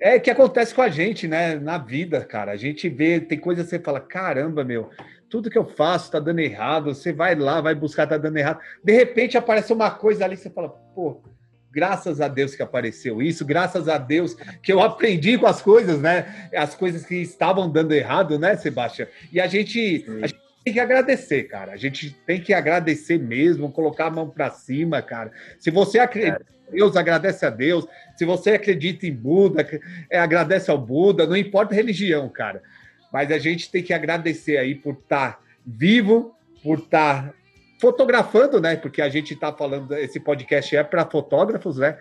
É 0.03 0.19
que 0.19 0.31
acontece 0.31 0.75
com 0.75 0.81
a 0.81 0.89
gente, 0.89 1.29
né? 1.29 1.57
Na 1.57 1.77
vida, 1.77 2.25
cara. 2.25 2.53
A 2.53 2.57
gente 2.57 2.89
vê, 2.89 3.21
tem 3.21 3.39
coisa 3.39 3.62
que 3.62 3.69
você 3.69 3.79
fala, 3.79 4.01
caramba, 4.01 4.65
meu, 4.65 4.89
tudo 5.29 5.51
que 5.51 5.59
eu 5.59 5.67
faço 5.67 6.11
tá 6.11 6.19
dando 6.19 6.41
errado. 6.41 6.95
Você 6.95 7.12
vai 7.12 7.35
lá, 7.35 7.61
vai 7.61 7.75
buscar, 7.75 8.07
tá 8.07 8.17
dando 8.17 8.39
errado. 8.39 8.61
De 8.83 8.95
repente 8.95 9.37
aparece 9.37 9.75
uma 9.75 9.91
coisa 9.91 10.25
ali, 10.25 10.39
você 10.39 10.49
fala, 10.49 10.71
pô, 10.71 11.21
graças 11.73 12.21
a 12.21 12.29
Deus 12.29 12.55
que 12.55 12.63
apareceu 12.63 13.23
isso, 13.23 13.45
graças 13.45 13.89
a 13.89 13.99
Deus 13.99 14.35
que 14.63 14.73
eu 14.73 14.81
aprendi 14.81 15.39
com 15.39 15.47
as 15.47 15.63
coisas, 15.63 16.01
né? 16.01 16.49
As 16.55 16.75
coisas 16.75 17.05
que 17.05 17.17
estavam 17.17 17.71
dando 17.71 17.93
errado, 17.93 18.39
né, 18.39 18.57
Sebastião? 18.57 19.07
E 19.33 19.41
a 19.41 19.47
gente, 19.47 20.05
a 20.23 20.27
gente 20.27 20.41
tem 20.65 20.75
que 20.75 20.81
agradecer, 20.81 21.45
cara. 21.45 21.73
A 21.73 21.77
gente 21.77 22.11
tem 22.27 22.41
que 22.41 22.53
agradecer 22.53 23.19
mesmo, 23.19 23.71
colocar 23.73 24.07
a 24.07 24.11
mão 24.11 24.29
para 24.29 24.51
cima, 24.51 25.01
cara. 25.01 25.33
Se 25.59 25.71
você 25.71 25.99
acredita. 25.99 26.45
É 26.57 26.61
Deus, 26.71 26.97
agradece 26.97 27.45
a 27.45 27.51
Deus. 27.51 27.87
Se 28.17 28.25
você 28.25 28.53
acredita 28.53 29.07
em 29.07 29.13
Buda, 29.13 29.67
é, 30.09 30.19
agradece 30.19 30.71
ao 30.71 30.79
Buda, 30.79 31.27
não 31.27 31.37
importa 31.37 31.75
a 31.75 31.77
religião, 31.77 32.29
cara. 32.29 32.63
Mas 33.13 33.31
a 33.33 33.39
gente 33.39 33.71
tem 33.71 33.83
que 33.83 33.93
agradecer 33.93 34.57
aí 34.57 34.75
por 34.75 34.95
estar 34.95 35.33
tá 35.33 35.41
vivo, 35.67 36.35
por 36.63 36.79
estar 36.79 37.25
tá 37.25 37.35
fotografando, 37.81 38.61
né? 38.61 38.77
Porque 38.77 39.01
a 39.01 39.09
gente 39.09 39.32
está 39.32 39.52
falando, 39.52 39.97
esse 39.97 40.20
podcast 40.20 40.77
é 40.77 40.85
para 40.85 41.07
fotógrafos, 41.07 41.78
né? 41.78 41.97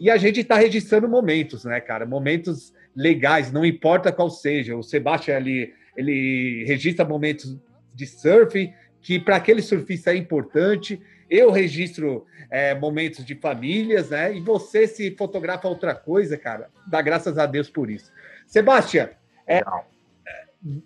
E 0.00 0.10
a 0.10 0.16
gente 0.16 0.40
está 0.40 0.56
registrando 0.56 1.08
momentos, 1.08 1.64
né, 1.64 1.80
cara? 1.80 2.06
Momentos 2.06 2.72
legais, 2.96 3.52
não 3.52 3.64
importa 3.64 4.10
qual 4.10 4.30
seja. 4.30 4.76
O 4.76 4.82
Sebastião 4.82 5.36
ali, 5.36 5.74
ele 5.96 6.64
registra 6.66 7.04
momentos 7.04 7.58
de 7.94 8.06
surf, 8.06 8.72
que 9.02 9.18
para 9.18 9.36
aquele 9.36 9.60
surfista 9.60 10.12
é 10.12 10.16
importante. 10.16 11.00
Eu 11.28 11.50
registro 11.50 12.24
é, 12.50 12.74
momentos 12.74 13.24
de 13.24 13.34
famílias, 13.34 14.10
né? 14.10 14.34
E 14.34 14.40
você 14.40 14.86
se 14.86 15.14
fotografa 15.14 15.68
outra 15.68 15.94
coisa, 15.94 16.38
cara. 16.38 16.70
Dá 16.86 17.02
graças 17.02 17.36
a 17.36 17.44
Deus 17.44 17.68
por 17.68 17.90
isso. 17.90 18.10
Sebastião, 18.46 19.10
é, 19.46 19.62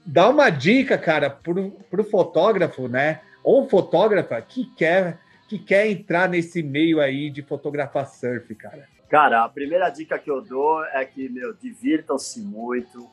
dá 0.05 0.29
uma 0.29 0.51
dica, 0.51 0.99
cara, 0.99 1.31
para 1.31 2.01
o 2.01 2.05
fotógrafo, 2.05 2.89
né? 2.89 3.21
Ou 3.43 3.69
fotógrafa 3.69 4.41
que 4.41 4.65
quer 4.75 5.19
que 5.49 5.59
quer 5.59 5.87
entrar 5.87 6.31
nesse 6.31 6.63
meio 6.63 6.99
aí 6.99 7.29
de 7.29 7.43
fotografar 7.43 8.07
surf, 8.07 8.55
cara. 8.55 8.89
Cara, 9.11 9.45
a 9.45 9.49
primeira 9.51 9.91
dica 9.91 10.19
que 10.19 10.31
eu 10.31 10.41
dou 10.41 10.83
é 10.87 11.05
que, 11.05 11.29
meu, 11.29 11.53
divirtam-se 11.53 12.41
muito, 12.41 13.07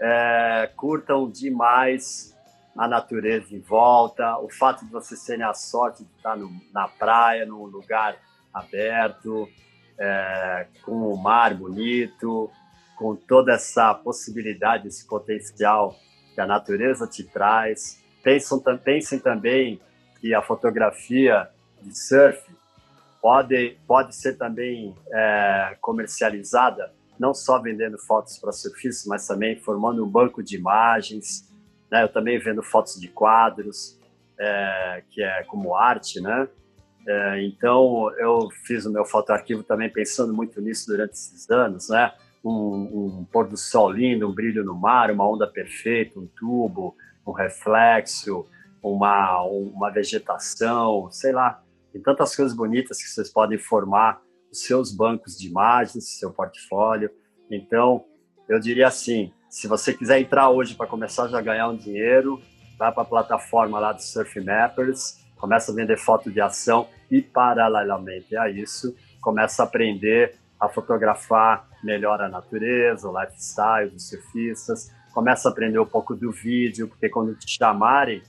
é, 0.00 0.70
curtam 0.74 1.30
demais 1.30 2.34
a 2.74 2.88
natureza 2.88 3.54
em 3.54 3.60
volta, 3.60 4.38
o 4.38 4.48
fato 4.50 4.86
de 4.86 4.90
você 4.90 5.14
terem 5.26 5.44
a 5.44 5.52
sorte 5.52 6.04
de 6.04 6.10
estar 6.16 6.36
no, 6.36 6.50
na 6.72 6.88
praia, 6.88 7.44
num 7.44 7.64
lugar 7.64 8.16
aberto, 8.52 9.46
é, 9.98 10.66
com 10.82 11.12
o 11.12 11.16
mar 11.16 11.54
bonito, 11.54 12.50
com 12.96 13.14
toda 13.14 13.52
essa 13.52 13.94
possibilidade, 13.94 14.88
esse 14.88 15.06
potencial 15.06 15.94
que 16.34 16.40
a 16.40 16.46
natureza 16.46 17.06
te 17.06 17.22
traz. 17.22 18.02
Pensam, 18.24 18.60
pensem 18.82 19.20
também 19.20 19.80
que 20.20 20.34
a 20.34 20.42
fotografia 20.42 21.48
de 21.82 21.96
surf 21.96 22.40
pode, 23.20 23.76
pode 23.86 24.16
ser 24.16 24.38
também 24.38 24.94
é, 25.12 25.76
comercializada, 25.80 26.92
não 27.18 27.32
só 27.32 27.60
vendendo 27.60 27.98
fotos 27.98 28.38
para 28.38 28.50
surfistas, 28.50 29.06
mas 29.06 29.26
também 29.26 29.56
formando 29.56 30.04
um 30.04 30.08
banco 30.08 30.42
de 30.42 30.56
imagens, 30.56 31.48
né? 31.90 32.02
Eu 32.02 32.08
também 32.08 32.38
vendo 32.38 32.62
fotos 32.62 32.98
de 33.00 33.08
quadros, 33.08 34.00
é, 34.38 35.02
que 35.10 35.22
é 35.22 35.44
como 35.44 35.76
arte, 35.76 36.20
né? 36.20 36.48
É, 37.06 37.42
então, 37.44 38.10
eu 38.18 38.48
fiz 38.66 38.86
o 38.86 38.92
meu 38.92 39.04
fotoarquivo 39.04 39.62
também 39.62 39.90
pensando 39.90 40.32
muito 40.32 40.60
nisso 40.60 40.86
durante 40.86 41.12
esses 41.12 41.48
anos, 41.50 41.88
né? 41.90 42.12
Um, 42.44 42.50
um, 42.50 43.26
pôr 43.30 43.46
do 43.46 43.56
sol 43.56 43.90
lindo, 43.90 44.28
um 44.28 44.34
brilho 44.34 44.64
no 44.64 44.74
mar, 44.74 45.10
uma 45.10 45.28
onda 45.28 45.46
perfeita, 45.46 46.18
um 46.18 46.26
tubo, 46.26 46.94
um 47.26 47.32
reflexo, 47.32 48.46
uma, 48.82 49.42
uma 49.42 49.90
vegetação, 49.90 51.10
sei 51.10 51.32
lá. 51.32 51.62
Tem 51.92 52.02
tantas 52.02 52.34
coisas 52.34 52.54
bonitas 52.54 53.02
que 53.02 53.08
vocês 53.08 53.30
podem 53.30 53.58
formar 53.58 54.20
os 54.50 54.62
seus 54.62 54.92
bancos 54.92 55.38
de 55.38 55.48
imagens, 55.48 56.18
seu 56.18 56.32
portfólio. 56.32 57.10
Então, 57.50 58.04
eu 58.48 58.58
diria 58.60 58.88
assim, 58.88 59.32
se 59.48 59.66
você 59.66 59.92
quiser 59.92 60.20
entrar 60.20 60.50
hoje 60.50 60.74
para 60.74 60.86
começar 60.86 61.28
já 61.28 61.38
a 61.38 61.42
ganhar 61.42 61.68
um 61.68 61.76
dinheiro, 61.76 62.40
vai 62.78 62.92
para 62.92 63.02
a 63.02 63.06
plataforma 63.06 63.78
lá 63.78 63.92
do 63.92 64.02
Surf 64.02 64.40
Mappers, 64.40 65.24
começa 65.36 65.72
a 65.72 65.74
vender 65.74 65.96
foto 65.96 66.30
de 66.30 66.40
ação 66.40 66.88
e, 67.10 67.22
paralelamente 67.22 68.36
a 68.36 68.48
isso, 68.50 68.94
começa 69.20 69.62
a 69.62 69.66
aprender 69.66 70.36
a 70.58 70.68
fotografar 70.68 71.68
melhor 71.82 72.20
a 72.20 72.28
natureza, 72.28 73.08
o 73.08 73.20
lifestyle 73.20 73.90
dos 73.90 74.08
surfistas, 74.08 74.90
começa 75.14 75.48
a 75.48 75.52
aprender 75.52 75.78
um 75.78 75.86
pouco 75.86 76.14
do 76.14 76.32
vídeo, 76.32 76.88
porque 76.88 77.08
quando 77.08 77.34
te 77.36 77.48
chamarem 77.48 78.20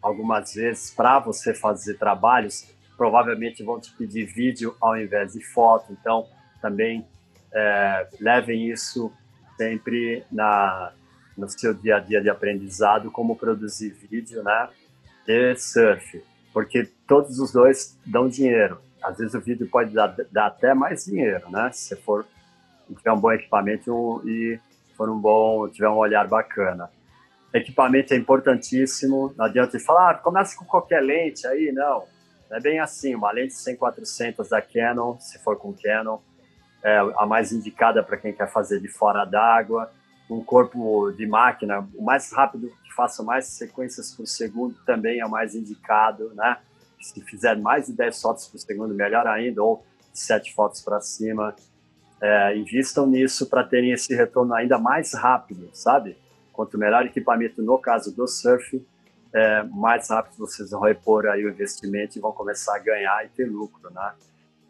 algumas 0.00 0.54
vezes 0.54 0.94
para 0.94 1.18
você 1.18 1.52
fazer 1.52 1.98
trabalhos, 1.98 2.72
provavelmente 2.96 3.62
vão 3.64 3.80
te 3.80 3.92
pedir 3.92 4.24
vídeo 4.26 4.74
ao 4.80 4.96
invés 4.96 5.32
de 5.32 5.44
foto, 5.44 5.92
então 5.92 6.26
também 6.62 7.04
é, 7.52 8.08
levem 8.20 8.70
isso 8.70 9.12
sempre 9.56 10.24
na, 10.30 10.92
no 11.36 11.48
seu 11.48 11.74
dia 11.74 11.96
a 11.96 12.00
dia 12.00 12.20
de 12.20 12.30
aprendizado 12.30 13.10
como 13.10 13.36
produzir 13.36 13.90
vídeo, 13.90 14.42
né? 14.42 14.68
E 15.26 15.56
surf, 15.56 16.22
porque 16.52 16.88
todos 17.06 17.38
os 17.40 17.52
dois 17.52 17.98
dão 18.06 18.28
dinheiro. 18.28 18.80
Às 19.02 19.18
vezes 19.18 19.34
o 19.34 19.40
vídeo 19.40 19.68
pode 19.68 19.92
dar, 19.92 20.14
dar 20.30 20.46
até 20.46 20.72
mais 20.72 21.04
dinheiro, 21.04 21.50
né? 21.50 21.70
Se 21.72 21.96
for 21.96 22.24
tiver 22.96 23.12
um 23.12 23.20
bom 23.20 23.32
equipamento 23.32 24.22
e 24.24 24.58
for 24.98 25.08
um 25.08 25.18
bom, 25.18 25.68
tiver 25.68 25.88
um 25.88 25.96
olhar 25.96 26.26
bacana. 26.26 26.90
equipamento 27.54 28.12
é 28.12 28.16
importantíssimo. 28.16 29.32
Não 29.38 29.44
adianta 29.44 29.78
falar, 29.78 30.10
ah, 30.10 30.14
começa 30.14 30.58
com 30.58 30.64
qualquer 30.64 31.00
lente 31.00 31.46
aí, 31.46 31.70
não. 31.72 32.04
Não 32.50 32.56
é 32.56 32.60
bem 32.60 32.80
assim. 32.80 33.14
Uma 33.14 33.30
lente 33.30 33.54
100-400 33.54 34.48
da 34.48 34.60
Canon, 34.60 35.16
se 35.20 35.38
for 35.38 35.56
com 35.56 35.72
Canon, 35.72 36.18
é 36.82 36.98
a 37.16 37.24
mais 37.24 37.52
indicada 37.52 38.02
para 38.02 38.16
quem 38.16 38.32
quer 38.32 38.50
fazer 38.50 38.80
de 38.80 38.88
fora 38.88 39.24
d'água. 39.24 39.90
Um 40.28 40.42
corpo 40.42 41.10
de 41.12 41.26
máquina, 41.26 41.88
o 41.94 42.04
mais 42.04 42.32
rápido 42.32 42.70
que 42.84 42.92
faça 42.92 43.22
mais 43.22 43.46
sequências 43.46 44.14
por 44.14 44.26
segundo 44.26 44.74
também 44.84 45.20
é 45.20 45.24
o 45.24 45.30
mais 45.30 45.54
indicado, 45.54 46.32
né? 46.34 46.58
Se 47.00 47.20
fizer 47.22 47.56
mais 47.56 47.86
de 47.86 47.92
10 47.92 48.20
fotos 48.20 48.46
por 48.48 48.58
segundo, 48.58 48.92
melhor 48.92 49.26
ainda, 49.26 49.62
ou 49.62 49.82
7 50.12 50.52
fotos 50.52 50.82
para 50.82 51.00
cima. 51.00 51.54
É, 52.20 52.56
invistam 52.56 53.06
nisso 53.06 53.48
para 53.48 53.62
terem 53.62 53.92
esse 53.92 54.14
retorno 54.14 54.52
ainda 54.54 54.78
mais 54.78 55.14
rápido, 55.14 55.70
sabe? 55.72 56.16
Quanto 56.52 56.76
melhor 56.76 57.06
equipamento, 57.06 57.62
no 57.62 57.78
caso 57.78 58.14
do 58.14 58.26
surf, 58.26 58.84
é, 59.32 59.62
mais 59.64 60.08
rápido 60.10 60.38
vocês 60.38 60.70
vão 60.70 60.80
repor 60.80 61.26
aí 61.26 61.44
o 61.44 61.50
investimento 61.50 62.18
e 62.18 62.20
vão 62.20 62.32
começar 62.32 62.74
a 62.74 62.80
ganhar 62.80 63.24
e 63.24 63.28
ter 63.28 63.44
lucro, 63.44 63.90
né? 63.90 64.12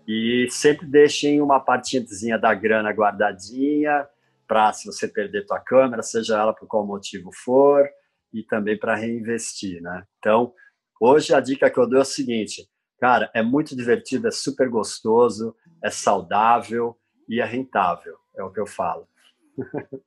E 0.07 0.49
sempre 0.51 0.87
deixem 0.87 1.41
uma 1.41 1.61
partezinha 1.61 2.39
da 2.39 2.53
grana 2.55 2.91
guardadinha 2.91 4.07
para 4.47 4.73
se 4.73 4.87
você 4.87 5.07
perder 5.07 5.47
tua 5.47 5.61
câmera, 5.61 6.03
seja 6.03 6.39
ela 6.39 6.55
por 6.55 6.66
qual 6.66 6.87
motivo 6.87 7.31
for, 7.33 7.87
e 8.33 8.43
também 8.43 8.79
para 8.79 8.95
reinvestir, 8.95 9.83
né? 9.83 10.05
Então, 10.19 10.53
hoje 11.01 11.35
a 11.35 11.41
dica 11.41 11.70
que 11.70 11.79
eu 11.79 11.87
dou 11.87 11.99
é 11.99 12.03
o 12.03 12.07
seguinte, 12.07 12.66
cara, 12.99 13.31
é 13.35 13.43
muito 13.43 13.77
divertido, 13.77 14.29
é 14.29 14.31
super 14.31 14.69
gostoso, 14.69 15.55
é 15.83 15.91
saudável 15.91 16.97
e 17.28 17.40
é 17.40 17.44
rentável, 17.44 18.16
é 18.36 18.42
o 18.42 18.50
que 18.50 18.60
eu 18.60 18.66
falo. 18.66 19.06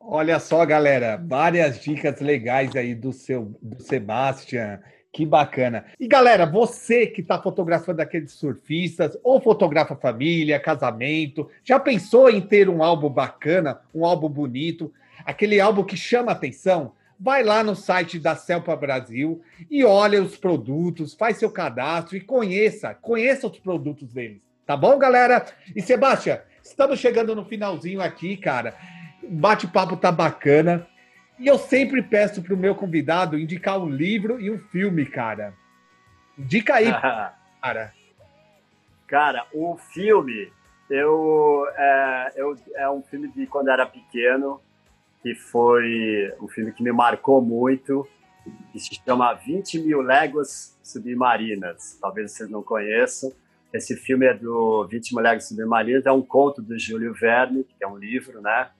Olha 0.00 0.38
só, 0.38 0.64
galera, 0.66 1.16
várias 1.16 1.80
dicas 1.80 2.20
legais 2.20 2.76
aí 2.76 2.94
do 2.94 3.12
seu 3.12 3.56
do 3.62 3.82
Sebastian. 3.82 4.80
Que 5.14 5.24
bacana. 5.24 5.86
E 6.00 6.08
galera, 6.08 6.44
você 6.44 7.06
que 7.06 7.20
está 7.20 7.40
fotografando 7.40 8.02
aqueles 8.02 8.32
surfistas, 8.32 9.16
ou 9.22 9.40
fotografa 9.40 9.94
família, 9.94 10.58
casamento, 10.58 11.48
já 11.62 11.78
pensou 11.78 12.28
em 12.28 12.40
ter 12.40 12.68
um 12.68 12.82
álbum 12.82 13.08
bacana, 13.08 13.80
um 13.94 14.04
álbum 14.04 14.28
bonito, 14.28 14.92
aquele 15.24 15.60
álbum 15.60 15.84
que 15.84 15.96
chama 15.96 16.32
atenção? 16.32 16.94
Vai 17.18 17.44
lá 17.44 17.62
no 17.62 17.76
site 17.76 18.18
da 18.18 18.34
Celpa 18.34 18.74
Brasil 18.74 19.40
e 19.70 19.84
olha 19.84 20.20
os 20.20 20.36
produtos, 20.36 21.14
faz 21.14 21.36
seu 21.36 21.48
cadastro 21.48 22.16
e 22.16 22.20
conheça, 22.20 22.92
conheça 22.92 23.46
os 23.46 23.58
produtos 23.60 24.12
deles. 24.12 24.42
Tá 24.66 24.78
bom, 24.78 24.98
galera? 24.98 25.44
E 25.76 25.82
Sebastião, 25.82 26.40
estamos 26.62 26.98
chegando 26.98 27.34
no 27.34 27.44
finalzinho 27.44 28.00
aqui, 28.00 28.34
cara. 28.34 28.74
O 29.22 29.30
bate-papo 29.30 29.94
tá 29.94 30.10
bacana. 30.10 30.86
E 31.38 31.46
eu 31.46 31.58
sempre 31.58 32.02
peço 32.02 32.42
para 32.42 32.54
o 32.54 32.56
meu 32.56 32.74
convidado 32.74 33.38
indicar 33.38 33.78
um 33.78 33.90
livro 33.90 34.40
e 34.40 34.50
um 34.50 34.58
filme, 34.58 35.04
cara. 35.04 35.52
Indica 36.38 36.76
aí, 36.76 36.90
cara. 37.60 37.92
Cara, 39.06 39.46
o 39.52 39.76
filme, 39.76 40.50
eu 40.88 41.66
é, 41.76 42.32
eu 42.36 42.56
é 42.74 42.88
um 42.88 43.02
filme 43.02 43.28
de 43.32 43.46
quando 43.46 43.68
era 43.68 43.84
pequeno, 43.84 44.62
que 45.22 45.34
foi 45.34 46.32
um 46.40 46.48
filme 46.48 46.72
que 46.72 46.82
me 46.82 46.90
marcou 46.90 47.42
muito, 47.42 48.08
que 48.72 48.80
se 48.80 48.94
chama 48.94 49.34
20 49.34 49.80
mil 49.80 50.00
léguas 50.00 50.78
submarinas. 50.82 51.98
Talvez 52.00 52.32
vocês 52.32 52.48
não 52.48 52.62
conheçam. 52.62 53.30
Esse 53.74 53.96
filme 53.96 54.24
é 54.24 54.32
do 54.32 54.86
20 54.88 55.16
mil 55.16 55.24
léguas 55.24 55.48
submarinas, 55.48 56.06
é 56.06 56.12
um 56.12 56.22
conto 56.22 56.62
do 56.62 56.78
Júlio 56.78 57.12
Verne, 57.12 57.64
que 57.64 57.82
é 57.82 57.88
um 57.88 57.96
livro, 57.96 58.40
né? 58.40 58.70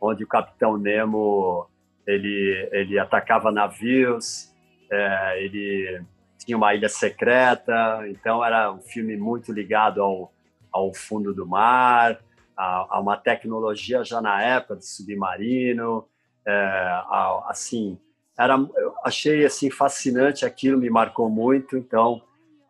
Onde 0.00 0.24
o 0.24 0.26
Capitão 0.26 0.76
Nemo 0.76 1.68
ele, 2.04 2.68
ele 2.72 2.98
atacava 2.98 3.52
navios, 3.52 4.52
é, 4.90 5.44
ele 5.44 6.02
tinha 6.36 6.56
uma 6.56 6.74
ilha 6.74 6.88
secreta, 6.88 8.02
então 8.08 8.44
era 8.44 8.72
um 8.72 8.80
filme 8.80 9.16
muito 9.16 9.52
ligado 9.52 10.02
ao, 10.02 10.32
ao 10.72 10.92
fundo 10.92 11.32
do 11.32 11.46
mar, 11.46 12.18
a, 12.56 12.96
a 12.96 13.00
uma 13.00 13.16
tecnologia 13.16 14.02
já 14.02 14.20
na 14.20 14.42
época 14.42 14.74
de 14.74 14.84
submarino, 14.84 16.08
é, 16.44 16.52
a, 16.52 17.46
assim, 17.48 17.96
era, 18.36 18.56
eu 18.56 18.94
achei 19.04 19.44
assim 19.44 19.70
fascinante 19.70 20.44
aquilo, 20.44 20.76
me 20.76 20.90
marcou 20.90 21.30
muito, 21.30 21.76
então 21.78 22.20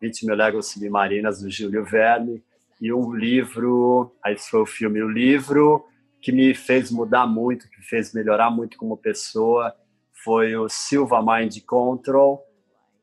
20 0.01 0.25
mil 0.25 0.35
léguas 0.35 0.67
submarinas 0.67 1.41
do 1.41 1.49
Júlio 1.49 1.85
Verne 1.85 2.43
e 2.81 2.91
um 2.91 3.13
livro, 3.13 4.11
aí 4.23 4.35
foi 4.37 4.61
o 4.61 4.65
filme, 4.65 5.01
o 5.01 5.07
livro 5.07 5.85
que 6.19 6.31
me 6.31 6.53
fez 6.55 6.91
mudar 6.91 7.27
muito, 7.27 7.69
que 7.69 7.77
me 7.77 7.83
fez 7.83 8.13
melhorar 8.13 8.49
muito 8.49 8.77
como 8.77 8.97
pessoa, 8.97 9.75
foi 10.23 10.55
o 10.55 10.67
Silva 10.67 11.21
Mind 11.21 11.59
Control, 11.65 12.43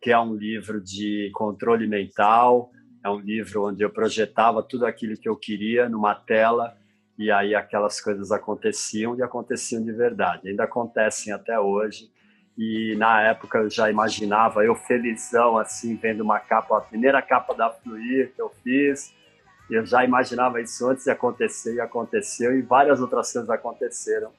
que 0.01 0.11
é 0.11 0.19
um 0.19 0.35
livro 0.35 0.81
de 0.81 1.31
controle 1.33 1.87
mental, 1.87 2.71
é 3.05 3.09
um 3.09 3.19
livro 3.19 3.67
onde 3.67 3.83
eu 3.83 3.91
projetava 3.91 4.63
tudo 4.63 4.87
aquilo 4.87 5.17
que 5.17 5.29
eu 5.29 5.37
queria 5.37 5.89
numa 5.89 6.15
tela 6.15 6.77
e 7.19 7.31
aí 7.31 7.55
aquelas 7.55 8.01
coisas 8.01 8.31
aconteciam 8.31 9.17
e 9.17 9.23
aconteciam 9.23 9.83
de 9.83 9.93
verdade. 9.93 10.49
Ainda 10.49 10.65
acontecem 10.65 11.33
até 11.33 11.59
hoje. 11.59 12.11
E 12.59 12.97
na 12.97 13.23
época 13.23 13.59
eu 13.59 13.71
já 13.71 13.89
imaginava 13.89 14.65
eu 14.65 14.75
felizão 14.75 15.57
assim 15.57 15.95
vendo 15.95 16.23
uma 16.23 16.41
capa, 16.41 16.79
a 16.79 16.81
primeira 16.81 17.23
capa 17.23 17.55
da 17.55 17.71
Fluir 17.71 18.33
que 18.35 18.43
eu 18.43 18.51
fiz, 18.65 19.15
eu 19.71 19.87
já 19.87 20.05
imaginava 20.05 20.61
isso 20.61 20.89
antes 20.89 21.05
de 21.05 21.11
acontecer 21.13 21.75
e 21.75 21.81
aconteceu 21.81 22.59
e 22.59 22.63
várias 22.63 23.01
outras 23.01 23.33
coisas 23.33 23.49
aconteceram 23.49 24.33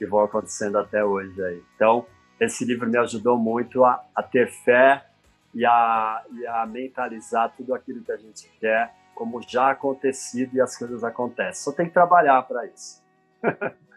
e 0.00 0.06
vão 0.06 0.20
acontecendo 0.20 0.78
até 0.78 1.04
hoje 1.04 1.42
aí. 1.42 1.62
Então, 1.74 2.06
esse 2.40 2.64
livro 2.64 2.88
me 2.88 2.96
ajudou 2.96 3.36
muito 3.36 3.84
a, 3.84 4.02
a 4.14 4.22
ter 4.22 4.50
fé 4.64 5.04
e 5.52 5.66
a, 5.66 6.22
e 6.32 6.46
a 6.46 6.64
mentalizar 6.64 7.52
tudo 7.54 7.74
aquilo 7.74 8.02
que 8.02 8.12
a 8.12 8.16
gente 8.16 8.48
quer 8.58 8.94
como 9.14 9.42
já 9.42 9.72
acontecido 9.72 10.54
e 10.54 10.60
as 10.60 10.78
coisas 10.78 11.02
acontecem. 11.04 11.64
Só 11.64 11.72
tem 11.72 11.86
que 11.86 11.92
trabalhar 11.92 12.40
para 12.44 12.64
isso. 12.66 13.02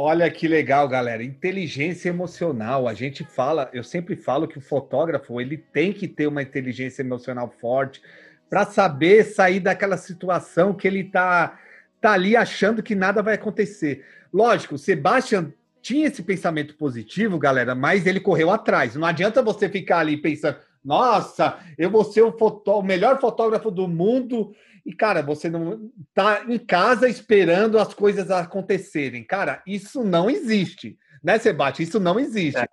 Olha 0.00 0.30
que 0.30 0.46
legal, 0.46 0.86
galera. 0.86 1.24
Inteligência 1.24 2.08
emocional. 2.08 2.86
A 2.86 2.94
gente 2.94 3.24
fala, 3.24 3.68
eu 3.72 3.82
sempre 3.82 4.14
falo 4.14 4.46
que 4.46 4.56
o 4.56 4.60
fotógrafo 4.60 5.40
ele 5.40 5.56
tem 5.56 5.92
que 5.92 6.06
ter 6.06 6.28
uma 6.28 6.40
inteligência 6.40 7.02
emocional 7.02 7.52
forte 7.60 8.00
para 8.48 8.64
saber 8.64 9.24
sair 9.24 9.58
daquela 9.58 9.96
situação 9.96 10.72
que 10.72 10.86
ele 10.86 11.00
está 11.00 11.58
tá 12.00 12.12
ali 12.12 12.36
achando 12.36 12.80
que 12.80 12.94
nada 12.94 13.24
vai 13.24 13.34
acontecer. 13.34 14.04
Lógico, 14.32 14.76
o 14.76 14.78
Sebastian 14.78 15.52
tinha 15.82 16.06
esse 16.06 16.22
pensamento 16.22 16.76
positivo, 16.76 17.36
galera, 17.36 17.74
mas 17.74 18.06
ele 18.06 18.20
correu 18.20 18.52
atrás. 18.52 18.94
Não 18.94 19.04
adianta 19.04 19.42
você 19.42 19.68
ficar 19.68 19.98
ali 19.98 20.16
pensando, 20.16 20.58
nossa, 20.84 21.58
eu 21.76 21.90
vou 21.90 22.04
ser 22.04 22.22
o, 22.22 22.36
fotó 22.36 22.78
o 22.80 22.82
melhor 22.82 23.20
fotógrafo 23.20 23.70
do 23.70 23.86
mundo 23.86 24.54
e, 24.84 24.92
cara, 24.94 25.22
você 25.22 25.50
não 25.50 25.90
tá 26.14 26.44
em 26.48 26.58
casa 26.58 27.08
esperando 27.08 27.78
as 27.78 27.92
coisas 27.92 28.30
acontecerem. 28.30 29.22
Cara, 29.22 29.62
isso 29.66 30.02
não 30.02 30.30
existe, 30.30 30.98
né, 31.22 31.38
Sebastião? 31.38 31.86
Isso 31.86 32.00
não 32.00 32.18
existe. 32.18 32.58
É. 32.58 32.68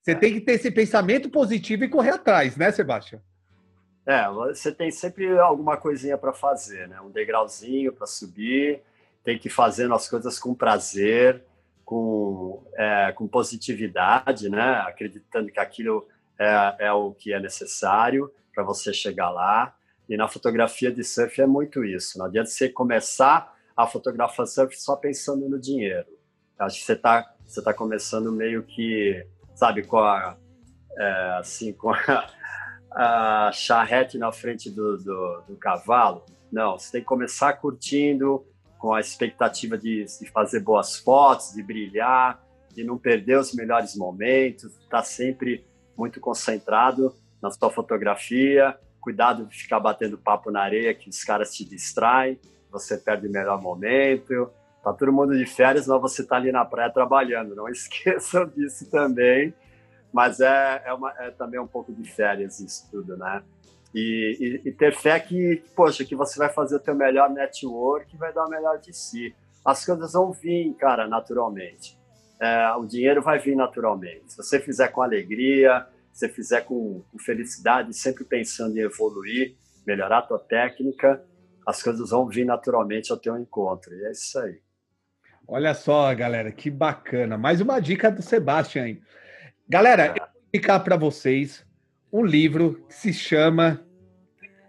Você 0.00 0.14
tem 0.14 0.32
que 0.32 0.40
ter 0.40 0.52
esse 0.52 0.70
pensamento 0.70 1.28
positivo 1.28 1.84
e 1.84 1.88
correr 1.88 2.10
atrás, 2.10 2.56
né, 2.56 2.70
Sebastião? 2.70 3.20
É, 4.06 4.28
você 4.28 4.72
tem 4.72 4.90
sempre 4.90 5.36
alguma 5.36 5.76
coisinha 5.76 6.16
para 6.16 6.32
fazer, 6.32 6.86
né? 6.86 7.00
Um 7.00 7.10
degrauzinho 7.10 7.92
para 7.92 8.06
subir, 8.06 8.80
tem 9.24 9.36
que 9.36 9.48
ir 9.48 9.50
fazendo 9.50 9.92
as 9.94 10.08
coisas 10.08 10.38
com 10.38 10.54
prazer, 10.54 11.42
com, 11.84 12.62
é, 12.74 13.12
com 13.12 13.26
positividade, 13.26 14.48
né? 14.48 14.84
Acreditando 14.86 15.50
que 15.50 15.58
aquilo 15.58 16.06
é, 16.38 16.86
é 16.86 16.92
o 16.92 17.12
que 17.12 17.32
é 17.32 17.40
necessário 17.40 18.30
para 18.54 18.64
você 18.64 18.92
chegar 18.92 19.30
lá. 19.30 19.74
E 20.08 20.16
na 20.16 20.28
fotografia 20.28 20.92
de 20.92 21.02
surf 21.02 21.40
é 21.40 21.46
muito 21.46 21.84
isso. 21.84 22.18
Não 22.18 22.26
adianta 22.26 22.48
você 22.48 22.68
começar 22.68 23.54
a 23.76 23.86
fotografar 23.86 24.46
surf 24.46 24.78
só 24.78 24.96
pensando 24.96 25.48
no 25.48 25.58
dinheiro. 25.58 26.06
Acho 26.58 26.78
que 26.78 26.84
você 26.84 26.92
está 26.92 27.36
você 27.46 27.62
tá 27.62 27.72
começando 27.72 28.32
meio 28.32 28.64
que, 28.64 29.24
sabe, 29.54 29.84
com 29.84 29.98
a, 29.98 30.36
é, 30.98 31.36
assim, 31.38 31.72
com 31.72 31.90
a, 31.90 32.28
a 32.90 33.50
charrete 33.52 34.18
na 34.18 34.32
frente 34.32 34.68
do, 34.68 34.98
do, 34.98 35.42
do, 35.48 35.56
cavalo. 35.56 36.24
Não, 36.50 36.76
você 36.76 36.92
tem 36.92 37.00
que 37.00 37.06
começar 37.06 37.52
curtindo, 37.54 38.44
com 38.78 38.92
a 38.92 39.00
expectativa 39.00 39.78
de, 39.78 40.04
de, 40.04 40.30
fazer 40.30 40.60
boas 40.60 40.96
fotos, 40.96 41.52
de 41.52 41.62
brilhar, 41.62 42.44
de 42.74 42.84
não 42.84 42.98
perder 42.98 43.38
os 43.38 43.54
melhores 43.54 43.96
momentos, 43.96 44.64
estar 44.64 44.98
tá 44.98 45.02
sempre 45.02 45.64
muito 45.96 46.20
concentrado 46.20 47.14
na 47.40 47.50
sua 47.50 47.70
fotografia. 47.70 48.76
Cuidado 49.00 49.46
de 49.46 49.56
ficar 49.56 49.80
batendo 49.80 50.18
papo 50.18 50.50
na 50.50 50.62
areia, 50.62 50.94
que 50.94 51.08
os 51.08 51.22
caras 51.22 51.54
te 51.54 51.64
distraem, 51.64 52.38
você 52.70 52.96
perde 52.98 53.28
o 53.28 53.30
melhor 53.30 53.60
momento. 53.60 54.50
Tá 54.82 54.92
todo 54.92 55.12
mundo 55.12 55.36
de 55.36 55.46
férias, 55.46 55.86
mas 55.86 56.00
você 56.00 56.24
tá 56.24 56.36
ali 56.36 56.52
na 56.52 56.64
praia 56.64 56.90
trabalhando. 56.90 57.54
Não 57.54 57.68
esqueçam 57.70 58.46
disso 58.48 58.90
também 58.90 59.54
mas 60.16 60.40
é, 60.40 60.82
é, 60.86 60.94
uma, 60.94 61.12
é 61.18 61.30
também 61.30 61.60
um 61.60 61.66
pouco 61.66 61.92
de 61.92 62.10
férias 62.10 62.58
isso 62.58 62.88
tudo, 62.90 63.18
né? 63.18 63.42
E, 63.94 64.62
e, 64.64 64.68
e, 64.68 64.72
ter 64.72 64.94
fé 64.94 65.20
que, 65.20 65.62
poxa, 65.76 66.06
que 66.06 66.16
você 66.16 66.38
vai 66.38 66.48
fazer 66.48 66.76
o 66.76 66.80
teu 66.80 66.94
melhor 66.94 67.28
network 67.28 68.16
vai 68.16 68.32
dar 68.32 68.46
o 68.46 68.48
melhor 68.48 68.78
de 68.78 68.94
si. 68.94 69.34
As 69.62 69.84
coisas 69.84 70.14
vão 70.14 70.32
vir, 70.32 70.72
cara, 70.74 71.06
naturalmente. 71.06 71.95
É, 72.40 72.72
o 72.76 72.84
dinheiro 72.84 73.22
vai 73.22 73.38
vir 73.38 73.56
naturalmente. 73.56 74.32
Se 74.32 74.36
você 74.36 74.60
fizer 74.60 74.88
com 74.88 75.02
alegria, 75.02 75.86
se 76.12 76.20
você 76.20 76.28
fizer 76.28 76.62
com, 76.62 77.02
com 77.10 77.18
felicidade, 77.18 77.94
sempre 77.94 78.24
pensando 78.24 78.76
em 78.76 78.80
evoluir, 78.80 79.54
melhorar 79.86 80.18
a 80.18 80.22
tua 80.22 80.38
técnica, 80.38 81.22
as 81.66 81.82
coisas 81.82 82.10
vão 82.10 82.26
vir 82.26 82.44
naturalmente 82.44 83.10
ao 83.10 83.18
teu 83.18 83.38
encontro. 83.38 83.94
E 83.94 84.04
é 84.04 84.10
isso 84.10 84.38
aí. 84.38 84.60
Olha 85.48 85.74
só, 85.74 86.12
galera, 86.14 86.50
que 86.50 86.70
bacana. 86.70 87.38
Mais 87.38 87.60
uma 87.60 87.80
dica 87.80 88.10
do 88.10 88.20
Sebastião. 88.20 88.96
Galera, 89.68 90.06
é. 90.06 90.10
eu 90.10 90.14
vou 90.14 90.28
indicar 90.52 90.82
para 90.82 90.96
vocês 90.96 91.64
um 92.12 92.24
livro 92.24 92.84
que 92.88 92.94
se 92.94 93.12
chama 93.12 93.85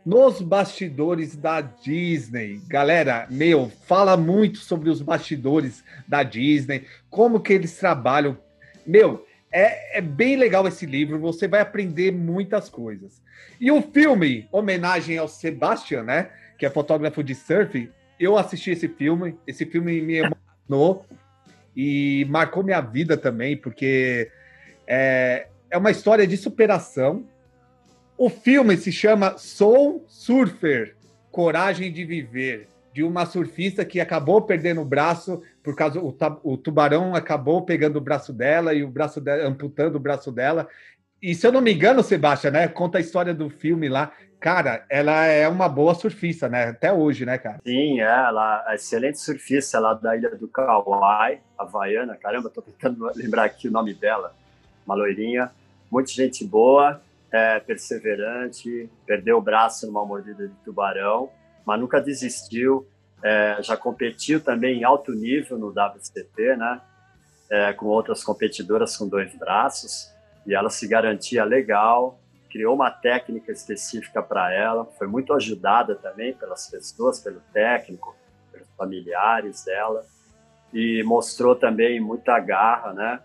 Nos 0.08 0.42
Bastidores 0.42 1.36
da 1.36 1.60
Disney. 1.60 2.62
Galera, 2.66 3.28
meu, 3.30 3.70
fala 3.86 4.16
muito 4.16 4.60
sobre 4.60 4.90
os 4.90 5.02
bastidores 5.02 5.84
da 6.08 6.24
Disney, 6.24 6.86
como 7.10 7.42
que 7.42 7.52
eles 7.52 7.76
trabalham. 7.76 8.38
Meu, 8.86 9.28
é, 9.52 9.98
é 9.98 10.02
bem 10.02 10.38
legal 10.38 10.66
esse 10.66 10.86
livro, 10.86 11.20
você 11.20 11.46
vai 11.46 11.60
aprender 11.60 12.14
muitas 12.14 12.70
coisas. 12.70 13.22
E 13.60 13.70
o 13.70 13.82
filme, 13.82 14.48
homenagem 14.50 15.18
ao 15.18 15.28
Sebastian, 15.28 16.04
né? 16.04 16.30
Que 16.58 16.66
é 16.66 16.70
fotógrafo 16.70 17.22
de 17.22 17.36
surf, 17.36 17.92
eu 18.18 18.38
assisti 18.38 18.72
esse 18.72 18.88
filme, 18.88 19.38
esse 19.46 19.66
filme 19.66 20.02
me 20.02 20.20
emocionou 20.20 21.06
e 21.76 22.26
marcou 22.30 22.64
minha 22.64 22.80
vida 22.80 23.18
também, 23.18 23.58
porque 23.58 24.32
é, 24.88 25.48
é 25.70 25.78
uma 25.78 25.92
história 25.92 26.26
de 26.26 26.38
superação. 26.38 27.26
O 28.18 28.30
filme 28.30 28.76
se 28.78 28.92
chama 28.92 29.38
Soul 29.38 30.04
Surfer 30.08 30.96
Coragem 31.32 31.92
de 31.92 32.04
Viver, 32.04 32.68
de 32.92 33.04
uma 33.04 33.28
surfista 33.28 33.86
que 33.86 34.00
acabou 34.00 34.42
perdendo 34.42 34.82
o 34.82 34.86
braço 34.86 35.44
por 35.62 35.76
causa 35.76 36.00
o, 36.00 36.16
o 36.44 36.58
tubarão 36.58 37.14
acabou 37.14 37.62
pegando 37.62 37.98
o 37.98 38.02
braço 38.02 38.34
dela 38.34 38.74
e 38.74 38.84
o 38.84 38.88
braço 38.88 39.22
dela 39.22 39.48
amputando 39.48 39.98
o 39.98 40.00
braço 40.00 40.32
dela. 40.32 40.68
E 41.22 41.36
se 41.36 41.46
eu 41.46 41.52
não 41.52 41.62
me 41.62 41.74
engano, 41.74 42.02
Sebastião, 42.02 42.52
né? 42.52 42.68
Conta 42.68 42.98
a 42.98 43.02
história 43.02 43.36
do 43.36 43.52
filme 43.52 43.88
lá. 43.88 44.12
Cara, 44.40 44.84
ela 44.90 45.26
é 45.26 45.48
uma 45.48 45.70
boa 45.70 45.94
surfista, 45.94 46.50
né? 46.50 46.70
Até 46.70 46.92
hoje, 46.92 47.24
né, 47.24 47.38
cara? 47.38 47.60
Sim, 47.64 48.00
é. 48.00 48.04
Ela 48.04 48.66
é 48.70 48.76
excelente 48.76 49.20
surfista 49.20 49.80
lá 49.80 49.94
da 49.94 50.16
ilha 50.18 50.36
do 50.36 50.48
Kauai, 50.48 51.40
havaiana. 51.56 52.16
Caramba, 52.16 52.50
tô 52.50 52.64
tentando 52.64 53.12
lembrar 53.16 53.44
aqui 53.44 53.68
o 53.68 53.72
nome 53.72 53.94
dela 53.94 54.34
uma 54.86 54.96
loirinha, 54.96 55.52
muita 55.92 56.12
gente 56.12 56.46
boa, 56.46 57.02
é, 57.32 57.60
perseverante, 57.60 58.90
perdeu 59.06 59.38
o 59.38 59.42
braço 59.42 59.86
numa 59.88 60.06
mordida 60.06 60.48
de 60.48 60.54
tubarão, 60.64 61.30
mas 61.66 61.80
nunca 61.80 62.00
desistiu. 62.00 62.88
É, 63.24 63.58
já 63.62 63.76
competiu 63.76 64.40
também 64.40 64.80
em 64.80 64.84
alto 64.84 65.12
nível 65.12 65.58
no 65.58 65.70
WCT, 65.70 66.56
né? 66.56 66.82
É, 67.50 67.74
com 67.74 67.86
outras 67.88 68.24
competidoras 68.24 68.98
com 68.98 69.08
dois 69.08 69.34
braços, 69.36 70.12
e 70.46 70.54
ela 70.54 70.70
se 70.70 70.86
garantia 70.86 71.46
legal, 71.46 72.20
criou 72.50 72.76
uma 72.76 72.92
técnica 72.92 73.52
específica 73.52 74.22
para 74.22 74.54
ela, 74.54 74.86
foi 74.98 75.08
muito 75.08 75.34
ajudada 75.34 75.96
também 75.96 76.34
pelas 76.34 76.70
pessoas, 76.70 77.22
pelo 77.22 77.42
técnico, 77.54 78.16
pelos 78.52 78.68
familiares 78.78 79.64
dela, 79.64 80.06
e 80.74 81.02
mostrou 81.04 81.56
também 81.56 82.02
muita 82.02 82.38
garra, 82.40 82.92
né? 82.92 83.22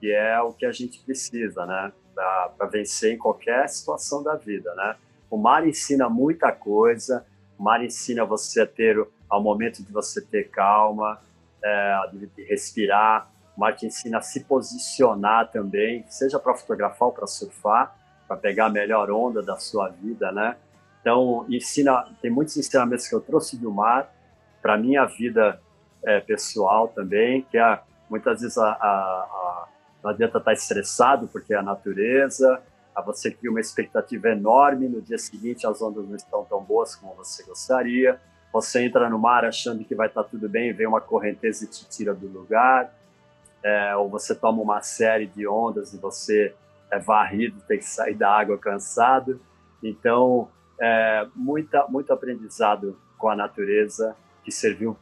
que 0.00 0.12
é 0.12 0.40
o 0.40 0.52
que 0.52 0.66
a 0.66 0.72
gente 0.72 1.00
precisa, 1.00 1.66
né? 1.66 1.92
Para 2.16 2.66
vencer 2.66 3.14
em 3.14 3.18
qualquer 3.18 3.68
situação 3.68 4.22
da 4.22 4.34
vida, 4.34 4.74
né? 4.74 4.96
O 5.30 5.36
mar 5.36 5.66
ensina 5.66 6.08
muita 6.08 6.50
coisa, 6.52 7.26
o 7.58 7.62
mar 7.62 7.84
ensina 7.84 8.24
você 8.24 8.62
a 8.62 8.66
ter, 8.66 9.06
ao 9.28 9.42
momento 9.42 9.82
de 9.82 9.92
você 9.92 10.20
ter 10.20 10.48
calma, 10.50 11.20
é, 11.62 12.00
de, 12.12 12.44
respirar, 12.44 13.28
o 13.56 13.60
mar 13.60 13.74
te 13.74 13.86
ensina 13.86 14.18
a 14.18 14.22
se 14.22 14.44
posicionar 14.44 15.50
também, 15.50 16.04
seja 16.08 16.38
para 16.38 16.54
fotografar 16.54 17.08
ou 17.08 17.12
para 17.12 17.26
surfar, 17.26 17.96
para 18.28 18.36
pegar 18.36 18.66
a 18.66 18.70
melhor 18.70 19.10
onda 19.10 19.42
da 19.42 19.56
sua 19.56 19.88
vida, 19.88 20.30
né? 20.32 20.56
Então, 21.00 21.46
ensina, 21.48 22.04
tem 22.20 22.30
muitos 22.30 22.56
ensinamentos 22.56 23.06
que 23.08 23.14
eu 23.14 23.20
trouxe 23.20 23.56
do 23.56 23.70
mar 23.70 24.12
para 24.60 24.76
minha 24.76 25.04
vida 25.06 25.60
é, 26.04 26.20
pessoal 26.20 26.88
também, 26.88 27.42
que 27.42 27.58
é 27.58 27.80
muitas 28.10 28.40
vezes 28.40 28.58
a, 28.58 28.70
a, 28.70 29.68
não 30.06 30.12
adianta 30.12 30.38
estar 30.38 30.52
estressado, 30.52 31.26
porque 31.26 31.52
é 31.52 31.56
a 31.56 31.62
natureza, 31.62 32.62
a 32.94 33.02
você 33.02 33.28
cria 33.28 33.50
uma 33.50 33.58
expectativa 33.58 34.28
enorme, 34.28 34.88
no 34.88 35.02
dia 35.02 35.18
seguinte 35.18 35.66
as 35.66 35.82
ondas 35.82 36.06
não 36.06 36.14
estão 36.14 36.44
tão 36.44 36.62
boas 36.62 36.94
como 36.94 37.12
você 37.16 37.42
gostaria, 37.42 38.20
você 38.52 38.84
entra 38.84 39.10
no 39.10 39.18
mar 39.18 39.44
achando 39.44 39.84
que 39.84 39.96
vai 39.96 40.06
estar 40.06 40.22
tudo 40.22 40.48
bem, 40.48 40.72
vem 40.72 40.86
uma 40.86 41.00
correnteza 41.00 41.64
e 41.64 41.68
te 41.68 41.88
tira 41.88 42.14
do 42.14 42.28
lugar, 42.28 42.94
é, 43.64 43.96
ou 43.96 44.08
você 44.08 44.32
toma 44.32 44.62
uma 44.62 44.80
série 44.80 45.26
de 45.26 45.44
ondas 45.48 45.92
e 45.92 45.98
você 45.98 46.54
é 46.88 47.00
varrido, 47.00 47.60
tem 47.66 47.78
que 47.78 47.84
sair 47.84 48.14
da 48.14 48.30
água 48.30 48.56
cansado. 48.56 49.40
Então, 49.82 50.48
é, 50.80 51.26
muita, 51.34 51.84
muito 51.88 52.12
aprendizado 52.12 52.96
com 53.18 53.28
a 53.28 53.34
natureza 53.34 54.14
que 54.44 54.52
serviu 54.52 54.96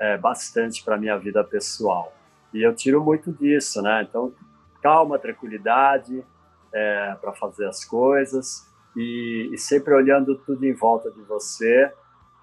é, 0.00 0.16
bastante 0.16 0.82
para 0.82 0.96
minha 0.96 1.18
vida 1.18 1.44
pessoal. 1.44 2.16
E 2.56 2.62
eu 2.62 2.74
tiro 2.74 3.04
muito 3.04 3.30
disso, 3.32 3.82
né? 3.82 4.06
Então, 4.08 4.32
calma, 4.86 5.18
tranquilidade 5.18 6.24
é, 6.72 7.16
para 7.20 7.32
fazer 7.32 7.66
as 7.66 7.84
coisas 7.84 8.64
e, 8.96 9.50
e, 9.52 9.58
sempre 9.58 9.92
olhando 9.92 10.36
tudo 10.46 10.64
em 10.64 10.72
volta 10.72 11.10
de 11.10 11.20
você 11.22 11.90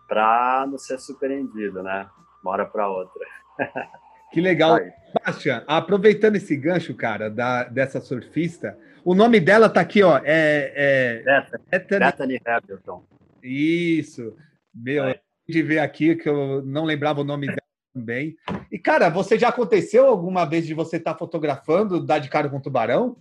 para 0.10 0.68
não 0.70 0.78
ser 0.78 1.00
surpreendido, 1.00 1.82
né? 1.82 2.06
Uma 2.44 2.52
hora 2.52 2.66
para 2.66 2.90
outra. 2.90 3.26
Que 4.34 4.42
legal. 4.42 4.80
Bastian, 5.24 5.64
aproveitando 5.68 6.38
esse 6.38 6.58
gancho, 6.58 6.96
cara, 6.96 7.30
da, 7.30 7.66
dessa 7.66 8.02
surfista, 8.02 8.76
o 9.06 9.14
nome 9.14 9.40
dela 9.40 9.70
tá 9.70 9.80
aqui, 9.80 10.02
ó. 10.02 10.20
É, 10.24 11.24
é 11.72 11.80
Bethany 12.00 12.42
Hamilton. 12.44 13.06
Isso. 13.44 14.36
Meu, 14.74 15.16
de 15.48 15.62
ver 15.62 15.78
aqui 15.78 16.16
que 16.16 16.28
eu 16.28 16.64
não 16.64 16.84
lembrava 16.84 17.22
o 17.22 17.24
nome 17.24 17.46
dela 17.46 17.62
também. 17.94 18.36
E, 18.72 18.80
cara, 18.80 19.10
você 19.10 19.38
já 19.38 19.50
aconteceu 19.50 20.08
alguma 20.08 20.46
vez 20.46 20.66
de 20.66 20.74
você 20.74 20.98
estar 20.98 21.14
tá 21.14 21.20
fotografando, 21.20 22.04
dar 22.04 22.20
de 22.20 22.30
cara 22.30 22.50
com 22.50 22.60
tubarão? 22.60 23.16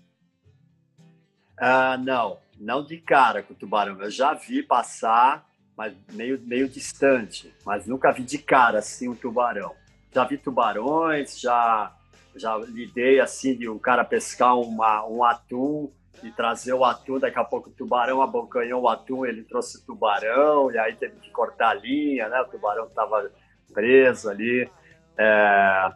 Ah, 1.58 1.96
não, 1.98 2.38
não 2.58 2.84
de 2.84 2.98
cara 2.98 3.42
com 3.42 3.54
tubarão. 3.54 4.00
Eu 4.00 4.10
já 4.10 4.32
vi 4.32 4.62
passar, 4.62 5.46
mas 5.76 5.94
meio, 6.12 6.40
meio 6.40 6.68
distante, 6.68 7.52
mas 7.64 7.86
nunca 7.86 8.10
vi 8.10 8.22
de 8.22 8.38
cara 8.38 8.78
assim 8.78 9.08
um 9.08 9.14
tubarão. 9.14 9.74
Já 10.12 10.24
vi 10.24 10.38
tubarões, 10.38 11.38
já 11.38 11.94
já 12.34 12.56
lidei 12.56 13.20
assim 13.20 13.54
de 13.54 13.68
um 13.68 13.78
cara 13.78 14.04
pescar 14.06 14.58
uma, 14.58 15.06
um 15.06 15.22
atum 15.22 15.90
e 16.22 16.30
trazer 16.30 16.72
o 16.72 16.82
atum, 16.82 17.18
daqui 17.18 17.38
a 17.38 17.44
pouco 17.44 17.68
o 17.68 17.72
tubarão 17.72 18.22
abocanhou 18.22 18.82
o 18.82 18.88
atum, 18.88 19.26
ele 19.26 19.42
trouxe 19.42 19.78
o 19.78 19.82
tubarão, 19.82 20.70
e 20.70 20.78
aí 20.78 20.94
teve 20.94 21.16
que 21.16 21.30
cortar 21.30 21.70
a 21.70 21.74
linha, 21.74 22.28
né? 22.30 22.40
O 22.40 22.46
tubarão 22.46 22.86
estava 22.86 23.30
preso 23.72 24.30
ali. 24.30 24.68
É, 25.16 25.92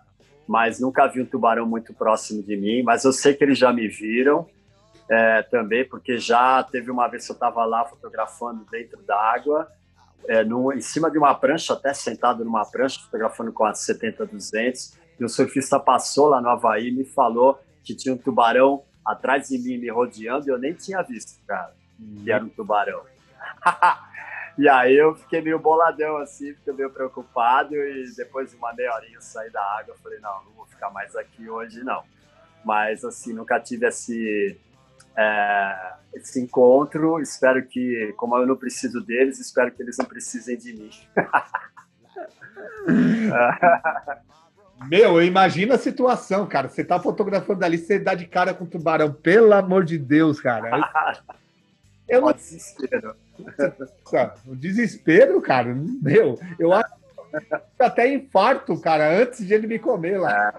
mas 0.46 0.78
nunca 0.78 1.06
vi 1.06 1.20
um 1.20 1.26
tubarão 1.26 1.66
muito 1.66 1.92
próximo 1.92 2.42
de 2.42 2.56
mim. 2.56 2.82
Mas 2.82 3.04
eu 3.04 3.12
sei 3.12 3.34
que 3.34 3.44
eles 3.44 3.58
já 3.58 3.72
me 3.72 3.88
viram 3.88 4.46
é, 5.08 5.42
também, 5.42 5.84
porque 5.84 6.18
já 6.18 6.62
teve 6.62 6.90
uma 6.90 7.08
vez 7.08 7.26
que 7.26 7.32
eu 7.32 7.34
estava 7.34 7.64
lá 7.64 7.84
fotografando 7.84 8.64
dentro 8.70 9.02
d'água, 9.02 9.68
é, 10.28 10.42
em 10.42 10.80
cima 10.80 11.10
de 11.10 11.18
uma 11.18 11.34
prancha, 11.34 11.74
até 11.74 11.94
sentado 11.94 12.44
numa 12.44 12.64
prancha, 12.64 13.00
fotografando 13.00 13.52
com 13.52 13.64
a 13.64 13.72
70-200, 13.72 14.94
e 15.18 15.24
o 15.24 15.28
surfista 15.28 15.78
passou 15.78 16.28
lá 16.28 16.40
no 16.40 16.48
Havaí 16.48 16.88
e 16.88 16.92
me 16.92 17.04
falou 17.04 17.58
que 17.84 17.94
tinha 17.94 18.14
um 18.14 18.18
tubarão 18.18 18.82
atrás 19.04 19.48
de 19.48 19.58
mim 19.58 19.78
me 19.78 19.88
rodeando 19.88 20.48
e 20.48 20.50
eu 20.50 20.58
nem 20.58 20.74
tinha 20.74 21.00
visto, 21.02 21.40
cara, 21.46 21.72
que 22.22 22.30
era 22.30 22.44
um 22.44 22.48
tubarão. 22.48 23.00
E 24.58 24.68
aí 24.68 24.96
eu 24.96 25.14
fiquei 25.14 25.42
meio 25.42 25.58
boladão 25.58 26.16
assim, 26.16 26.54
fiquei 26.54 26.72
meio 26.72 26.90
preocupado 26.90 27.74
e 27.74 28.10
depois 28.16 28.50
de 28.50 28.56
uma 28.56 28.72
meia 28.72 28.94
horinha 28.94 29.16
eu 29.16 29.20
saí 29.20 29.50
da 29.50 29.62
água, 29.78 29.94
eu 29.94 29.98
falei, 29.98 30.18
não, 30.20 30.44
não 30.44 30.52
vou 30.52 30.66
ficar 30.66 30.90
mais 30.90 31.14
aqui 31.14 31.48
hoje 31.48 31.84
não. 31.84 32.02
Mas 32.64 33.04
assim, 33.04 33.34
nunca 33.34 33.60
tive 33.60 33.86
esse, 33.86 34.58
é, 35.14 35.92
esse 36.14 36.40
encontro, 36.40 37.20
espero 37.20 37.64
que, 37.66 38.14
como 38.16 38.36
eu 38.38 38.46
não 38.46 38.56
preciso 38.56 39.02
deles, 39.02 39.38
espero 39.38 39.70
que 39.70 39.82
eles 39.82 39.98
não 39.98 40.06
precisem 40.06 40.56
de 40.56 40.72
mim. 40.72 40.90
Meu, 44.88 45.22
imagina 45.22 45.74
a 45.74 45.78
situação, 45.78 46.46
cara. 46.46 46.68
Você 46.68 46.84
tá 46.84 47.00
fotografando 47.00 47.64
ali, 47.64 47.78
você 47.78 47.98
dá 47.98 48.14
de 48.14 48.26
cara 48.26 48.52
com 48.52 48.64
o 48.64 48.68
tubarão. 48.68 49.12
Pelo 49.12 49.52
amor 49.54 49.84
de 49.84 49.98
Deus, 49.98 50.40
cara. 50.40 50.70
Eu 52.08 52.20
não... 52.20 52.28
O 54.46 54.54
desespero, 54.54 55.40
cara, 55.40 55.74
meu, 55.74 56.38
eu 56.58 56.72
acho 56.72 56.94
até 57.78 58.12
infarto, 58.12 58.80
cara, 58.80 59.20
antes 59.20 59.46
de 59.46 59.52
ele 59.52 59.66
me 59.66 59.78
comer 59.78 60.18
lá. 60.18 60.54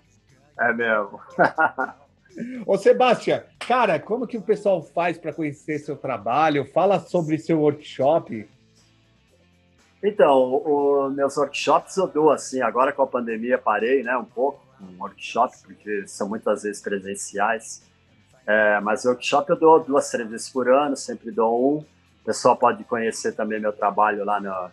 É, 0.60 0.70
é 0.70 0.74
mesmo. 0.74 1.20
Ô, 2.66 2.78
Sebastião, 2.78 3.42
cara, 3.60 4.00
como 4.00 4.28
que 4.28 4.38
o 4.38 4.42
pessoal 4.42 4.82
faz 4.82 5.18
para 5.18 5.34
conhecer 5.34 5.80
seu 5.80 5.96
trabalho? 5.96 6.66
Fala 6.66 7.00
sobre 7.00 7.38
seu 7.40 7.60
workshop. 7.60 8.48
Então, 10.04 10.62
os 10.64 11.16
meus 11.16 11.36
workshops 11.36 11.98
eu 11.98 12.08
dou 12.08 12.30
assim, 12.30 12.62
agora 12.62 12.94
com 12.94 13.02
a 13.02 13.08
pandemia 13.08 13.58
parei, 13.58 14.04
né, 14.04 14.16
um 14.16 14.24
pouco, 14.24 14.64
um 14.80 15.02
workshop, 15.02 15.58
porque 15.64 16.08
são 16.08 16.30
muitas 16.30 16.62
vezes 16.62 16.82
presenciais. 16.82 17.82
É, 18.46 18.80
mas 18.80 19.04
workshop 19.04 19.50
eu 19.50 19.56
dou 19.58 19.84
duas, 19.84 20.10
três 20.10 20.30
vezes 20.30 20.50
por 20.50 20.70
ano, 20.70 20.96
sempre 20.96 21.32
dou 21.32 21.80
um. 21.80 21.86
Pessoal 22.28 22.58
pode 22.58 22.84
conhecer 22.84 23.32
também 23.38 23.58
meu 23.58 23.72
trabalho 23.72 24.26
lá 24.26 24.38
no, 24.38 24.70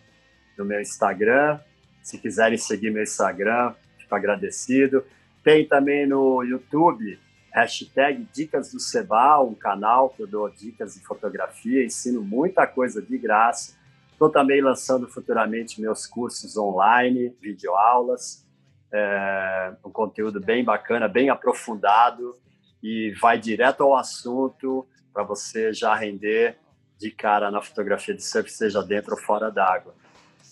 no 0.57 0.65
meu 0.65 0.81
Instagram. 0.81 1.57
Se 2.03 2.17
quiserem 2.17 2.57
seguir 2.57 2.91
meu 2.91 3.01
Instagram, 3.01 3.73
fico 3.97 4.13
agradecido. 4.13 5.05
Tem 5.41 5.65
também 5.65 6.05
no 6.05 6.43
YouTube, 6.43 7.17
hashtag 7.53 8.27
Dicas 8.33 8.73
do 8.73 8.79
Seba, 8.81 9.39
um 9.39 9.53
canal 9.53 10.09
que 10.09 10.23
eu 10.23 10.27
dou 10.27 10.49
dicas 10.49 10.95
de 10.95 10.99
fotografia, 11.05 11.85
ensino 11.85 12.21
muita 12.21 12.67
coisa 12.67 13.01
de 13.01 13.17
graça. 13.17 13.73
Estou 14.11 14.29
também 14.29 14.59
lançando 14.59 15.07
futuramente 15.07 15.79
meus 15.79 16.05
cursos 16.05 16.57
online, 16.57 17.33
videoaulas, 17.39 18.45
é, 18.91 19.73
um 19.85 19.91
conteúdo 19.91 20.41
bem 20.41 20.61
bacana, 20.61 21.07
bem 21.07 21.29
aprofundado 21.29 22.37
e 22.83 23.13
vai 23.21 23.39
direto 23.39 23.81
ao 23.81 23.95
assunto 23.95 24.85
para 25.13 25.23
você 25.23 25.71
já 25.71 25.95
render 25.95 26.57
de 26.99 27.11
cara 27.11 27.51
na 27.51 27.61
fotografia 27.61 28.13
de 28.13 28.23
surf, 28.23 28.49
seja 28.49 28.81
dentro 28.81 29.15
ou 29.15 29.21
fora 29.21 29.51
d'água. 29.51 29.93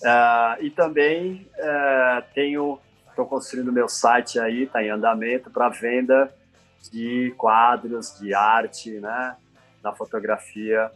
Uh, 0.02 0.64
e 0.64 0.70
também 0.70 1.48
uh, 1.57 2.24
tenho, 2.34 2.80
estou 3.10 3.26
construindo 3.26 3.72
meu 3.72 3.88
site 3.88 4.40
aí, 4.40 4.64
está 4.64 4.84
em 4.84 4.90
andamento 4.90 5.49
para 5.49 5.70
venda 5.70 6.34
de 6.91 7.34
quadros, 7.38 8.20
de 8.20 8.34
arte, 8.34 8.99
né, 8.99 9.36
na 9.82 9.94
fotografia 9.94 10.91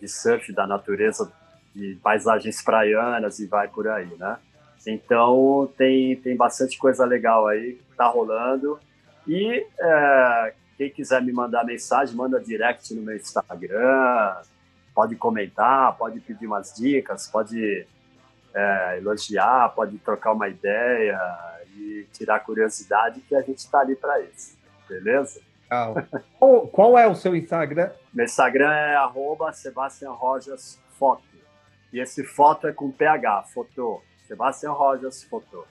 de 0.00 0.08
surf 0.08 0.52
da 0.52 0.66
natureza, 0.66 1.32
de 1.74 1.96
paisagens 2.02 2.60
praianas 2.62 3.38
e 3.38 3.46
vai 3.46 3.68
por 3.68 3.86
aí, 3.86 4.10
né? 4.18 4.38
Então 4.84 5.70
tem 5.76 6.16
tem 6.16 6.36
bastante 6.36 6.78
coisa 6.78 7.04
legal 7.04 7.46
aí 7.46 7.74
que 7.74 7.96
tá 7.96 8.06
rolando 8.06 8.80
e 9.28 9.60
uh, 9.60 10.52
quem 10.76 10.90
quiser 10.90 11.22
me 11.22 11.32
mandar 11.32 11.64
mensagem, 11.64 12.16
manda 12.16 12.40
direct 12.40 12.94
no 12.94 13.02
meu 13.02 13.14
Instagram, 13.14 14.36
pode 14.94 15.16
comentar, 15.16 15.96
pode 15.96 16.20
pedir 16.20 16.46
umas 16.46 16.74
dicas, 16.74 17.28
pode 17.28 17.86
é, 18.54 18.98
elogiar, 18.98 19.70
pode 19.70 19.98
trocar 19.98 20.32
uma 20.32 20.48
ideia 20.48 21.18
e 21.76 22.06
tirar 22.12 22.40
curiosidade, 22.40 23.20
que 23.20 23.34
a 23.34 23.42
gente 23.42 23.58
está 23.58 23.80
ali 23.80 23.96
para 23.96 24.20
isso. 24.20 24.58
Beleza? 24.88 25.40
Qual, 26.38 26.66
qual, 26.66 26.98
é 26.98 27.06
o 27.06 27.14
seu 27.14 27.34
Instagram? 27.36 27.90
Meu 28.12 28.24
Instagram 28.24 28.72
é 28.72 28.96
arroba 28.96 29.52
Sebastian 29.52 30.10
Rojas 30.10 30.80
Foto. 30.98 31.22
E 31.92 32.00
esse 32.00 32.24
foto 32.24 32.66
é 32.66 32.72
com 32.72 32.90
PH, 32.90 33.44
foto. 33.54 34.02
Sebastian 34.26 34.72
Rojas 34.72 35.22
Foto. 35.24 35.64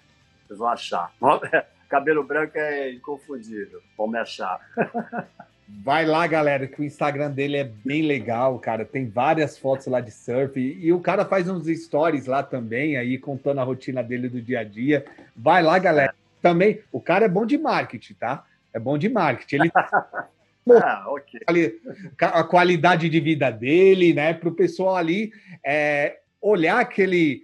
Vocês 0.47 0.57
vão 0.57 0.69
achar. 0.69 1.11
Cabelo 1.89 2.23
branco 2.23 2.57
é 2.57 2.91
inconfundível. 2.91 3.81
Vão 3.97 4.07
me 4.07 4.19
achar. 4.19 4.59
Vai 5.71 6.05
lá, 6.05 6.25
galera, 6.25 6.67
que 6.67 6.81
o 6.81 6.83
Instagram 6.83 7.31
dele 7.31 7.57
é 7.57 7.63
bem 7.63 8.01
legal, 8.01 8.57
cara. 8.59 8.83
Tem 8.83 9.07
várias 9.07 9.57
fotos 9.57 9.85
lá 9.87 10.01
de 10.01 10.11
surf 10.11 10.59
e 10.59 10.91
o 10.91 10.99
cara 10.99 11.23
faz 11.23 11.47
uns 11.47 11.67
stories 11.67 12.25
lá 12.25 12.41
também, 12.41 12.97
aí 12.97 13.17
contando 13.17 13.59
a 13.59 13.63
rotina 13.63 14.03
dele 14.03 14.27
do 14.27 14.41
dia 14.41 14.61
a 14.61 14.63
dia. 14.63 15.05
Vai 15.35 15.61
lá, 15.61 15.77
galera. 15.77 16.13
Também, 16.41 16.79
o 16.91 16.99
cara 16.99 17.25
é 17.25 17.29
bom 17.29 17.45
de 17.45 17.57
marketing, 17.57 18.13
tá? 18.15 18.45
É 18.73 18.79
bom 18.79 18.97
de 18.97 19.09
marketing. 19.09 19.55
Ele 19.55 19.71
ah, 20.83 21.05
okay. 21.07 21.79
a 22.19 22.43
qualidade 22.43 23.07
de 23.07 23.19
vida 23.19 23.51
dele, 23.51 24.13
né? 24.13 24.33
Para 24.33 24.49
o 24.49 24.55
pessoal 24.55 24.95
ali 24.95 25.31
é, 25.63 26.17
olhar 26.41 26.79
aquele 26.79 27.43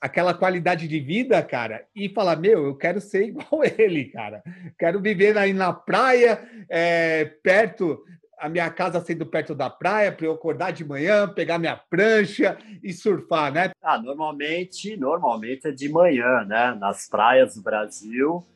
aquela 0.00 0.32
qualidade 0.32 0.86
de 0.86 1.00
vida, 1.00 1.42
cara, 1.42 1.84
e 1.94 2.08
falar, 2.08 2.36
meu, 2.36 2.66
eu 2.66 2.76
quero 2.76 3.00
ser 3.00 3.26
igual 3.26 3.62
ele, 3.76 4.06
cara. 4.06 4.42
Quero 4.78 5.00
viver 5.00 5.36
aí 5.36 5.52
na 5.52 5.72
praia, 5.72 6.40
é, 6.68 7.24
perto, 7.24 8.02
a 8.38 8.48
minha 8.48 8.70
casa 8.70 9.00
sendo 9.00 9.26
perto 9.26 9.54
da 9.54 9.68
praia, 9.68 10.12
para 10.12 10.26
eu 10.26 10.32
acordar 10.32 10.70
de 10.70 10.84
manhã, 10.84 11.28
pegar 11.28 11.58
minha 11.58 11.76
prancha 11.76 12.56
e 12.82 12.92
surfar, 12.92 13.52
né? 13.52 13.70
Ah, 13.82 13.98
normalmente, 14.00 14.96
normalmente 14.96 15.66
é 15.66 15.72
de 15.72 15.88
manhã, 15.88 16.44
né? 16.44 16.74
Nas 16.78 17.08
praias 17.08 17.56
do 17.56 17.62
Brasil, 17.62 18.46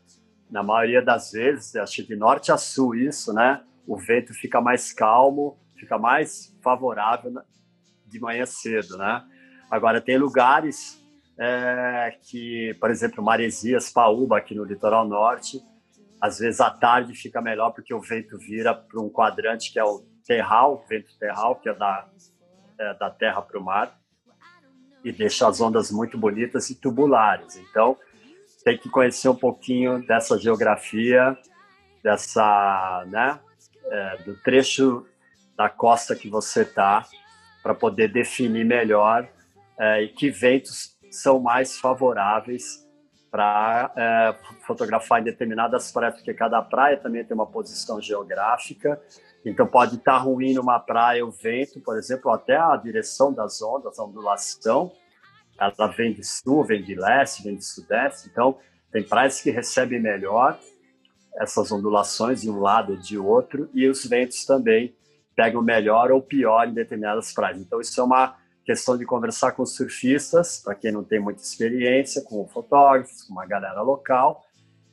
na 0.48 0.62
maioria 0.62 1.02
das 1.02 1.32
vezes, 1.32 1.74
acho 1.74 2.06
de 2.06 2.14
norte 2.14 2.52
a 2.52 2.56
sul 2.56 2.94
isso, 2.94 3.32
né? 3.32 3.60
O 3.86 3.97
vento 3.97 4.32
fica 4.32 4.60
mais 4.60 4.93
calmo, 4.93 5.59
fica 5.77 5.98
mais 5.98 6.56
favorável 6.62 7.32
de 8.06 8.20
manhã 8.20 8.47
cedo, 8.47 8.97
né? 8.97 9.24
Agora 9.69 10.01
tem 10.01 10.16
lugares 10.16 11.02
é, 11.44 12.16
que, 12.23 12.73
por 12.74 12.89
exemplo, 12.89 13.23
Maresias, 13.23 13.90
Paúba, 13.90 14.39
aqui 14.39 14.55
no 14.55 14.62
litoral 14.62 15.05
norte, 15.05 15.60
às 16.20 16.39
vezes 16.39 16.60
à 16.60 16.70
tarde 16.70 17.16
fica 17.16 17.43
melhor 17.43 17.73
porque 17.73 17.93
o 17.93 18.01
vento 18.01 18.39
vira 18.39 18.73
para 18.73 19.01
um 19.01 19.10
quadrante 19.10 19.73
que 19.73 19.78
é 19.78 19.82
o 19.85 20.05
terral, 20.24 20.85
vento 20.89 21.19
terral, 21.19 21.56
que 21.56 21.69
é 21.69 21.74
da, 21.74 22.09
é, 22.78 22.94
da 22.94 23.10
terra 23.10 23.43
para 23.43 23.59
o 23.59 23.64
mar, 23.64 23.98
e 25.05 25.10
deixa 25.10 25.48
as 25.48 25.60
ondas 25.60 25.90
muito 25.90 26.16
bonitas 26.16 26.70
e 26.70 26.77
tubulares. 26.77 27.56
Então, 27.56 27.97
tem 28.64 28.78
que 28.78 28.89
conhecer 28.89 29.28
um 29.28 29.35
pouquinho 29.35 30.06
dessa 30.06 30.39
geografia, 30.39 31.36
dessa, 32.05 33.05
né, 33.09 33.40
é, 33.86 34.16
do 34.19 34.36
trecho 34.43 35.05
da 35.56 35.69
costa 35.69 36.14
que 36.14 36.28
você 36.28 36.62
está, 36.62 37.05
para 37.64 37.74
poder 37.74 38.12
definir 38.12 38.64
melhor 38.64 39.28
é, 39.77 40.05
e 40.05 40.09
que 40.09 40.31
ventos 40.31 41.02
são 41.12 41.39
mais 41.39 41.78
favoráveis 41.78 42.82
para 43.30 43.90
é, 43.97 44.34
fotografar 44.66 45.20
em 45.20 45.24
determinadas 45.24 45.90
praias, 45.90 46.16
porque 46.16 46.34
cada 46.34 46.60
praia 46.60 46.98
também 46.98 47.24
tem 47.24 47.34
uma 47.34 47.47
posição 47.47 48.01
geográfica. 48.01 49.01
Então, 49.44 49.66
pode 49.66 49.97
estar 49.97 50.18
ruim 50.18 50.55
numa 50.55 50.78
praia 50.78 51.24
o 51.24 51.30
vento, 51.30 51.80
por 51.80 51.97
exemplo, 51.97 52.30
até 52.30 52.56
a 52.56 52.76
direção 52.76 53.32
das 53.32 53.60
ondas, 53.62 53.98
a 53.98 54.05
ondulação, 54.05 54.93
ela 55.59 55.89
vem 55.89 56.12
de 56.12 56.24
sul, 56.24 56.64
vem 56.64 56.82
de 56.82 56.94
leste, 56.94 57.43
vem 57.43 57.56
de 57.56 57.64
sudeste. 57.64 58.28
Então, 58.30 58.59
tem 58.90 59.02
praias 59.02 59.40
que 59.40 59.51
recebem 59.51 60.01
melhor 60.01 60.59
essas 61.36 61.72
ondulações 61.72 62.43
de 62.43 62.51
um 62.51 62.60
lado 62.60 62.93
ou 62.93 62.98
de 62.98 63.18
outro, 63.18 63.70
e 63.72 63.89
os 63.89 64.05
ventos 64.05 64.44
também 64.44 64.94
pegam 65.34 65.62
melhor 65.62 66.10
ou 66.10 66.20
pior 66.20 66.68
em 66.68 66.74
determinadas 66.74 67.32
praias. 67.32 67.59
Então, 67.59 67.80
isso 67.80 67.98
é 67.98 68.05
uma 68.05 68.36
questão 68.64 68.97
de 68.97 69.05
conversar 69.05 69.52
com 69.52 69.66
surfistas, 69.66 70.60
para 70.60 70.74
quem 70.74 70.93
não 70.93 71.02
tem 71.02 71.18
muita 71.18 71.43
experiência, 71.43 72.22
com 72.22 72.47
fotógrafos, 72.48 73.22
com 73.22 73.32
uma 73.32 73.47
galera 73.47 73.82
local, 73.82 74.44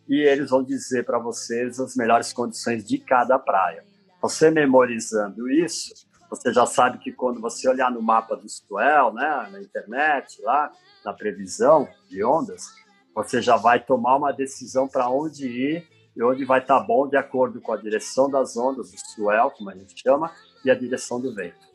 e 0.07 0.21
eles 0.21 0.49
vão 0.49 0.63
dizer 0.63 1.05
para 1.05 1.19
vocês 1.19 1.79
as 1.79 1.95
melhores 1.95 2.33
condições 2.33 2.83
de 2.83 2.97
cada 2.97 3.37
praia. 3.37 3.83
Você 4.21 4.49
memorizando 4.49 5.49
isso, 5.49 5.93
você 6.29 6.53
já 6.53 6.65
sabe 6.65 6.97
que 6.97 7.11
quando 7.11 7.39
você 7.39 7.69
olhar 7.69 7.91
no 7.91 8.01
mapa 8.01 8.35
do 8.35 8.47
Swell, 8.49 9.13
né, 9.13 9.49
na 9.51 9.61
internet, 9.61 10.41
lá, 10.41 10.71
na 11.05 11.13
previsão 11.13 11.87
de 12.09 12.23
ondas, 12.23 12.67
você 13.13 13.41
já 13.41 13.55
vai 13.55 13.79
tomar 13.79 14.15
uma 14.15 14.31
decisão 14.31 14.87
para 14.87 15.09
onde 15.09 15.47
ir 15.47 15.87
e 16.15 16.23
onde 16.23 16.43
vai 16.43 16.59
estar 16.59 16.79
tá 16.79 16.85
bom 16.85 17.07
de 17.07 17.17
acordo 17.17 17.61
com 17.61 17.71
a 17.71 17.77
direção 17.77 18.29
das 18.29 18.57
ondas, 18.57 18.91
do 18.91 18.97
swell, 18.97 19.51
como 19.51 19.69
a 19.69 19.75
gente 19.75 19.99
chama, 20.01 20.31
e 20.65 20.69
a 20.69 20.75
direção 20.75 21.19
do 21.19 21.33
vento. 21.33 21.68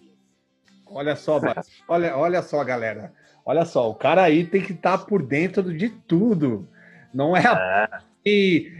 Olha 0.95 1.17
só, 1.17 1.41
olha, 1.89 2.17
olha 2.17 2.41
só, 2.41 2.63
galera. 2.63 3.13
Olha 3.45 3.65
só, 3.65 3.91
o 3.91 3.95
cara 3.95 4.23
aí 4.23 4.47
tem 4.47 4.63
que 4.63 4.73
estar 4.73 4.97
tá 4.99 5.05
por 5.05 5.23
dentro 5.23 5.77
de 5.77 5.91
tudo. 5.91 6.67
Não 7.13 7.37
é, 7.37 7.43
é. 7.43 7.89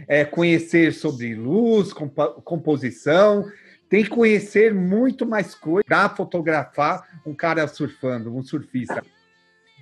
é 0.07 0.25
conhecer 0.25 0.93
sobre 0.93 1.35
luz, 1.35 1.93
comp 1.93 2.17
composição, 2.43 3.45
tem 3.89 4.03
que 4.03 4.09
conhecer 4.09 4.73
muito 4.73 5.25
mais 5.25 5.53
coisas 5.53 5.85
para 5.87 6.09
fotografar 6.09 7.03
um 7.25 7.33
cara 7.33 7.67
surfando, 7.67 8.35
um 8.35 8.41
surfista. 8.41 9.03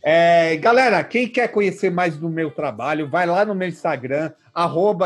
É, 0.03 0.57
galera, 0.57 1.01
quem 1.03 1.29
quer 1.29 1.47
conhecer 1.47 1.89
mais 1.89 2.17
do 2.17 2.29
meu 2.29 2.51
trabalho, 2.51 3.07
vai 3.07 3.25
lá 3.25 3.45
no 3.45 3.55
meu 3.55 3.69
Instagram, 3.69 4.33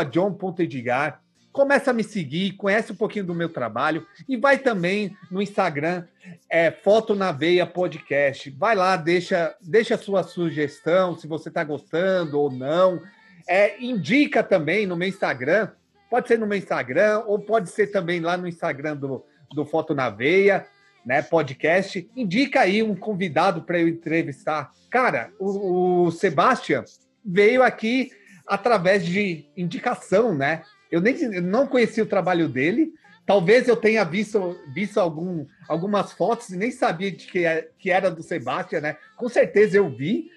john.edgar 0.10 1.22
começa 1.52 1.92
a 1.92 1.94
me 1.94 2.04
seguir, 2.04 2.54
conhece 2.54 2.92
um 2.92 2.96
pouquinho 2.96 3.26
do 3.26 3.36
meu 3.36 3.50
trabalho 3.50 4.06
e 4.28 4.38
vai 4.38 4.58
também 4.58 5.16
no 5.32 5.42
Instagram, 5.42 6.04
é, 6.50 6.72
Foto 6.72 7.16
na 7.16 7.32
Veia 7.32 7.66
Podcast. 7.66 8.50
Vai 8.52 8.76
lá, 8.76 8.96
deixa, 8.96 9.56
deixa 9.62 9.98
sua 9.98 10.24
sugestão, 10.24 11.18
se 11.18 11.28
você 11.28 11.50
está 11.50 11.64
gostando 11.64 12.40
ou 12.40 12.52
não. 12.52 13.02
É, 13.48 13.82
indica 13.84 14.44
também 14.44 14.86
no 14.86 14.96
meu 14.96 15.08
Instagram, 15.08 15.70
pode 16.10 16.28
ser 16.28 16.38
no 16.38 16.48
meu 16.48 16.58
Instagram 16.58 17.24
ou 17.26 17.40
pode 17.40 17.70
ser 17.70 17.88
também 17.88 18.20
lá 18.20 18.38
no 18.38 18.48
Instagram 18.48 18.96
do, 18.96 19.26
do 19.54 19.66
Foto 19.66 19.96
na 19.96 20.10
Veia, 20.10 20.68
né, 21.06 21.22
podcast. 21.22 22.10
Indica 22.16 22.62
aí 22.62 22.84
um 22.84 22.96
convidado 22.96 23.62
para 23.62 23.80
eu 23.80 23.88
entrevistar. 23.88 24.72
Cara, 24.90 25.32
o, 25.40 26.06
o 26.06 26.12
Sebastian 26.12 26.84
veio 27.26 27.64
aqui 27.64 28.12
através 28.46 29.06
de 29.06 29.46
indicação, 29.56 30.34
né? 30.34 30.64
Eu 30.92 31.02
nem 31.02 31.16
eu 31.22 31.42
não 31.42 31.68
conhecia 31.68 32.04
o 32.04 32.08
trabalho 32.08 32.48
dele. 32.48 32.94
Talvez 33.26 33.68
eu 33.68 33.76
tenha 33.76 34.06
visto, 34.06 34.58
visto 34.74 35.00
algum, 35.00 35.46
algumas 35.68 36.14
fotos 36.14 36.50
e 36.50 36.58
nem 36.58 36.72
sabia 36.72 37.12
de 37.12 37.28
que, 37.28 37.46
é, 37.46 37.70
que 37.78 37.92
era 37.92 38.10
do 38.10 38.24
Sebastião, 38.24 38.82
né? 38.82 38.96
Com 39.18 39.28
certeza 39.28 39.78
eu 39.78 39.90
vi. 39.90 40.32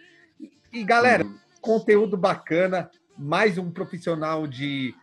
E, 0.72 0.82
galera, 0.82 1.24
uhum. 1.24 1.38
conteúdo 1.60 2.16
bacana, 2.16 2.90
mais 3.16 3.58
um 3.58 3.70
profissional 3.70 4.46
de 4.46 4.94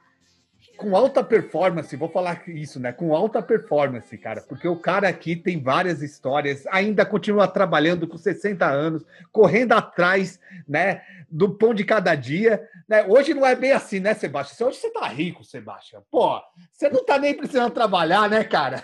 com 0.77 0.95
alta 0.95 1.23
performance, 1.23 1.95
vou 1.95 2.07
falar 2.07 2.47
isso, 2.47 2.79
né? 2.79 2.93
Com 2.93 3.13
alta 3.15 3.41
performance, 3.41 4.15
cara, 4.17 4.41
porque 4.41 4.67
o 4.67 4.79
cara 4.79 5.09
aqui 5.09 5.35
tem 5.35 5.61
várias 5.61 6.01
histórias, 6.01 6.65
ainda 6.67 7.05
continua 7.05 7.47
trabalhando 7.47 8.07
com 8.07 8.17
60 8.17 8.65
anos, 8.65 9.03
correndo 9.31 9.73
atrás, 9.73 10.39
né, 10.67 11.01
do 11.29 11.49
pão 11.49 11.73
de 11.73 11.83
cada 11.83 12.13
dia, 12.15 12.65
né? 12.87 13.05
Hoje 13.07 13.33
não 13.33 13.45
é 13.45 13.55
bem 13.55 13.71
assim, 13.71 13.99
né, 13.99 14.13
Sebastião? 14.13 14.69
Hoje 14.69 14.77
você 14.77 14.91
tá 14.91 15.07
rico, 15.07 15.43
Sebastião. 15.43 16.03
Pô, 16.11 16.39
você 16.71 16.89
não 16.89 17.03
tá 17.03 17.17
nem 17.17 17.35
precisando 17.35 17.71
trabalhar, 17.71 18.29
né, 18.29 18.43
cara? 18.43 18.83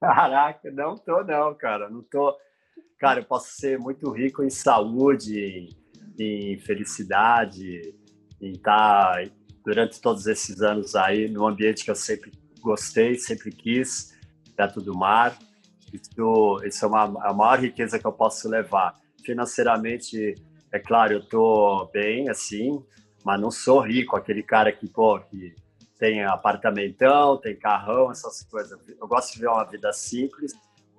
Caraca, 0.00 0.70
não 0.70 0.96
tô 0.96 1.24
não, 1.24 1.54
cara, 1.54 1.90
não 1.90 2.02
tô. 2.02 2.36
Cara, 2.98 3.20
eu 3.20 3.24
posso 3.24 3.48
ser 3.56 3.78
muito 3.78 4.10
rico 4.10 4.42
em 4.42 4.50
saúde, 4.50 5.68
em 6.18 6.58
felicidade, 6.58 7.94
em 8.40 8.52
estar 8.52 9.12
tá 9.12 9.24
durante 9.64 10.00
todos 10.00 10.26
esses 10.26 10.60
anos 10.60 10.94
aí 10.94 11.28
no 11.28 11.46
ambiente 11.46 11.84
que 11.84 11.90
eu 11.90 11.94
sempre 11.94 12.30
gostei, 12.60 13.16
sempre 13.16 13.50
quis, 13.50 14.14
perto 14.56 14.80
do 14.80 14.96
mar. 14.96 15.38
Isso, 15.92 16.60
isso 16.64 16.84
é 16.84 16.88
uma, 16.88 17.04
a 17.26 17.32
maior 17.32 17.58
riqueza 17.58 17.98
que 17.98 18.06
eu 18.06 18.12
posso 18.12 18.48
levar. 18.48 18.94
Financeiramente, 19.24 20.34
é 20.70 20.78
claro, 20.78 21.14
eu 21.14 21.20
estou 21.20 21.90
bem, 21.92 22.28
assim, 22.28 22.82
mas 23.24 23.40
não 23.40 23.50
sou 23.50 23.80
rico, 23.80 24.16
aquele 24.16 24.42
cara 24.42 24.70
que, 24.70 24.86
pô, 24.86 25.18
que 25.20 25.54
tem 25.98 26.24
apartamentão, 26.24 27.38
tem 27.38 27.56
carrão, 27.56 28.10
essas 28.10 28.42
coisas. 28.42 28.78
Eu 29.00 29.06
gosto 29.06 29.32
de 29.32 29.40
ver 29.40 29.48
uma 29.48 29.64
vida 29.64 29.92
simples. 29.92 30.52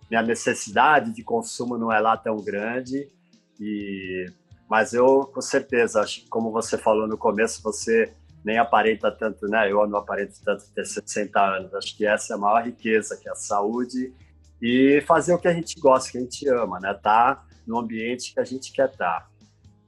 Minha 0.09 0.23
necessidade 0.23 1.11
de 1.11 1.23
consumo 1.23 1.77
não 1.77 1.91
é 1.91 1.99
lá 1.99 2.17
tão 2.17 2.37
grande. 2.37 3.11
E 3.59 4.25
mas 4.67 4.93
eu 4.93 5.25
com 5.31 5.41
certeza, 5.41 6.01
acho 6.01 6.21
que 6.21 6.27
como 6.27 6.51
você 6.51 6.75
falou 6.75 7.07
no 7.07 7.17
começo, 7.17 7.61
você 7.61 8.11
nem 8.45 8.59
aparenta 8.59 9.11
tanto, 9.11 9.47
né? 9.47 9.71
Eu 9.71 9.87
não 9.87 9.97
aparento 9.97 10.39
tanto 10.45 10.71
ter 10.71 10.85
60 10.85 11.41
anos. 11.41 11.73
Acho 11.73 11.97
que 11.97 12.05
essa 12.05 12.33
é 12.33 12.35
a 12.35 12.37
maior 12.37 12.63
riqueza, 12.63 13.17
que 13.17 13.27
é 13.27 13.31
a 13.31 13.35
saúde 13.35 14.13
e 14.61 15.01
fazer 15.07 15.33
o 15.33 15.39
que 15.39 15.47
a 15.47 15.53
gente 15.53 15.79
gosta, 15.79 16.11
que 16.11 16.17
a 16.19 16.21
gente 16.21 16.47
ama, 16.47 16.79
né? 16.79 16.93
Tá 16.93 17.43
no 17.65 17.79
ambiente 17.79 18.33
que 18.33 18.39
a 18.39 18.45
gente 18.45 18.71
quer 18.71 18.89
estar 18.91 19.21
tá. 19.21 19.29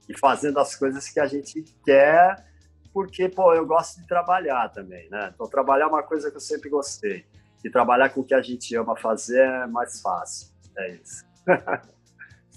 e 0.08 0.18
fazendo 0.18 0.58
as 0.58 0.74
coisas 0.74 1.08
que 1.08 1.20
a 1.20 1.26
gente 1.26 1.62
quer, 1.84 2.44
porque 2.92 3.28
pô, 3.28 3.54
eu 3.54 3.64
gosto 3.64 4.00
de 4.00 4.06
trabalhar 4.08 4.68
também, 4.70 5.08
né? 5.08 5.30
Então 5.32 5.48
trabalhar 5.48 5.84
é 5.84 5.88
uma 5.88 6.02
coisa 6.02 6.28
que 6.28 6.36
eu 6.36 6.40
sempre 6.40 6.68
gostei 6.68 7.24
e 7.64 7.70
trabalhar 7.70 8.10
com 8.10 8.22
o 8.22 8.24
que 8.24 8.34
a 8.34 8.42
gente 8.42 8.74
ama 8.74 8.96
fazer 8.96 9.40
é 9.40 9.66
mais 9.68 10.00
fácil. 10.00 10.48
É 10.76 10.94
isso. 10.96 11.24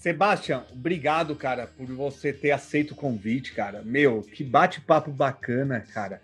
Sebastião, 0.01 0.63
obrigado, 0.71 1.35
cara, 1.35 1.67
por 1.67 1.85
você 1.85 2.33
ter 2.33 2.49
aceito 2.49 2.89
o 2.89 2.95
convite, 2.95 3.53
cara. 3.53 3.83
Meu, 3.83 4.23
que 4.23 4.43
bate-papo 4.43 5.11
bacana, 5.11 5.85
cara. 5.93 6.19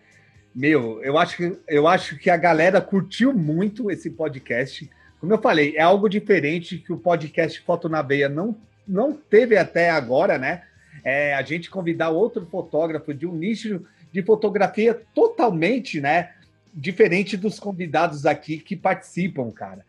Meu, 0.53 0.99
eu 1.03 1.15
acho, 1.15 1.37
que, 1.37 1.59
eu 1.67 1.87
acho 1.87 2.17
que 2.17 2.31
a 2.31 2.37
galera 2.37 2.81
curtiu 2.81 3.31
muito 3.31 3.91
esse 3.91 4.09
podcast. 4.09 4.89
Como 5.19 5.31
eu 5.31 5.39
falei, 5.39 5.75
é 5.77 5.81
algo 5.81 6.09
diferente 6.09 6.79
que 6.79 6.91
o 6.91 6.97
podcast 6.97 7.61
Foto 7.61 7.87
na 7.87 8.01
Veia 8.01 8.27
não, 8.27 8.57
não 8.87 9.13
teve 9.13 9.55
até 9.55 9.91
agora, 9.91 10.39
né? 10.39 10.63
É, 11.03 11.35
a 11.35 11.43
gente 11.43 11.69
convidar 11.69 12.09
outro 12.09 12.47
fotógrafo 12.47 13.13
de 13.13 13.27
um 13.27 13.35
nicho 13.35 13.85
de 14.11 14.23
fotografia 14.23 14.99
totalmente, 15.13 16.01
né? 16.01 16.31
Diferente 16.73 17.37
dos 17.37 17.59
convidados 17.59 18.25
aqui 18.25 18.57
que 18.57 18.75
participam, 18.75 19.51
cara. 19.51 19.85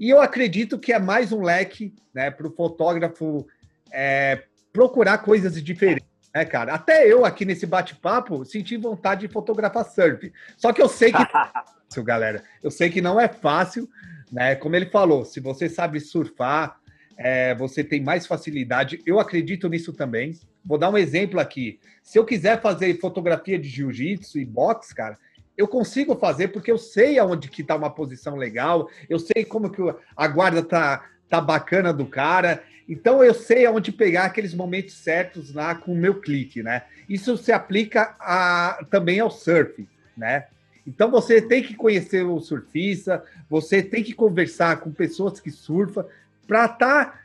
E 0.00 0.08
eu 0.08 0.18
acredito 0.18 0.78
que 0.78 0.94
é 0.94 0.98
mais 0.98 1.30
um 1.30 1.42
leque 1.42 1.94
né, 2.14 2.30
para 2.30 2.46
o 2.46 2.50
fotógrafo 2.50 3.46
é, 3.92 4.44
procurar 4.72 5.18
coisas 5.18 5.62
diferentes. 5.62 6.08
Né, 6.34 6.42
cara? 6.46 6.72
Até 6.72 7.06
eu 7.06 7.22
aqui 7.26 7.44
nesse 7.44 7.66
bate-papo 7.66 8.42
senti 8.46 8.78
vontade 8.78 9.26
de 9.26 9.32
fotografar 9.32 9.84
surf. 9.84 10.32
Só 10.56 10.72
que 10.72 10.80
eu 10.80 10.88
sei 10.88 11.12
que 11.12 11.18
não 11.34 11.42
é 11.42 11.50
fácil, 11.52 12.02
galera. 12.02 12.42
Eu 12.62 12.70
sei 12.70 12.88
que 12.88 13.02
não 13.02 13.20
é 13.20 13.28
fácil, 13.28 13.86
né? 14.32 14.54
Como 14.54 14.74
ele 14.74 14.86
falou, 14.86 15.22
se 15.22 15.38
você 15.38 15.68
sabe 15.68 16.00
surfar, 16.00 16.80
é, 17.18 17.54
você 17.54 17.84
tem 17.84 18.00
mais 18.00 18.26
facilidade. 18.26 19.02
Eu 19.04 19.20
acredito 19.20 19.68
nisso 19.68 19.92
também. 19.92 20.32
Vou 20.64 20.78
dar 20.78 20.88
um 20.88 20.96
exemplo 20.96 21.38
aqui. 21.38 21.78
Se 22.02 22.18
eu 22.18 22.24
quiser 22.24 22.62
fazer 22.62 22.98
fotografia 22.98 23.58
de 23.58 23.68
jiu-jitsu 23.68 24.38
e 24.38 24.46
boxe, 24.46 24.94
cara, 24.94 25.18
eu 25.60 25.68
consigo 25.68 26.16
fazer 26.16 26.48
porque 26.48 26.72
eu 26.72 26.78
sei 26.78 27.18
aonde 27.18 27.50
que 27.50 27.62
tá 27.62 27.76
uma 27.76 27.90
posição 27.90 28.34
legal, 28.34 28.88
eu 29.10 29.18
sei 29.18 29.44
como 29.44 29.68
que 29.68 29.82
a 30.16 30.26
guarda 30.26 30.62
tá, 30.62 31.04
tá 31.28 31.38
bacana 31.38 31.92
do 31.92 32.06
cara, 32.06 32.62
então 32.88 33.22
eu 33.22 33.34
sei 33.34 33.66
aonde 33.66 33.92
pegar 33.92 34.24
aqueles 34.24 34.54
momentos 34.54 34.94
certos 34.94 35.52
lá 35.52 35.74
com 35.74 35.92
o 35.92 35.96
meu 35.96 36.18
clique, 36.18 36.62
né? 36.62 36.84
Isso 37.06 37.36
se 37.36 37.52
aplica 37.52 38.16
a, 38.18 38.82
também 38.90 39.20
ao 39.20 39.30
surf, 39.30 39.86
né? 40.16 40.46
Então 40.86 41.10
você 41.10 41.42
tem 41.42 41.62
que 41.62 41.74
conhecer 41.74 42.24
o 42.24 42.40
surfista, 42.40 43.22
você 43.48 43.82
tem 43.82 44.02
que 44.02 44.14
conversar 44.14 44.80
com 44.80 44.90
pessoas 44.90 45.40
que 45.40 45.50
surfam 45.50 46.06
para 46.48 46.64
estar 46.64 47.04
tá 47.04 47.20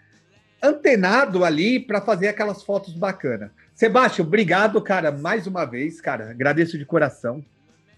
antenado 0.61 1.45
ali 1.45 1.79
para 1.79 2.01
fazer 2.01 2.27
aquelas 2.27 2.63
fotos 2.63 2.93
bacanas. 2.93 3.49
Sebastião, 3.73 4.27
obrigado, 4.27 4.81
cara, 4.81 5.09
mais 5.09 5.47
uma 5.47 5.63
vez, 5.63 6.01
cara. 6.01 6.31
Agradeço 6.31 6.77
de 6.77 6.85
coração. 6.85 7.43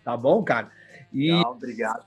Tá 0.08 0.16
bom, 0.16 0.42
cara? 0.42 0.72
E 1.12 1.34
obrigado. 1.34 2.06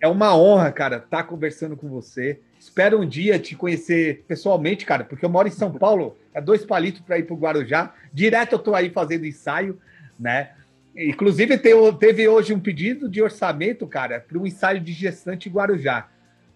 É 0.00 0.08
uma 0.08 0.36
honra, 0.36 0.72
cara, 0.72 0.96
estar 0.96 1.18
tá 1.18 1.22
conversando 1.22 1.76
com 1.76 1.88
você. 1.88 2.40
Espero 2.58 2.98
um 2.98 3.06
dia 3.06 3.38
te 3.38 3.54
conhecer 3.54 4.24
pessoalmente, 4.26 4.84
cara, 4.84 5.04
porque 5.04 5.24
eu 5.24 5.30
moro 5.30 5.46
em 5.46 5.52
São 5.52 5.70
Paulo, 5.70 6.16
é 6.34 6.40
dois 6.40 6.66
palitos 6.66 7.00
para 7.00 7.20
ir 7.20 7.22
para 7.22 7.34
o 7.34 7.38
Guarujá. 7.38 7.94
Direto 8.12 8.54
eu 8.54 8.58
tô 8.58 8.74
aí 8.74 8.90
fazendo 8.90 9.24
ensaio, 9.24 9.80
né? 10.18 10.50
Inclusive, 10.96 11.56
teve 11.56 12.26
hoje 12.26 12.52
um 12.52 12.58
pedido 12.58 13.08
de 13.08 13.22
orçamento, 13.22 13.86
cara, 13.86 14.18
para 14.18 14.36
um 14.36 14.44
ensaio 14.44 14.80
de 14.80 14.92
gestante 14.92 15.48
Guarujá. 15.48 16.08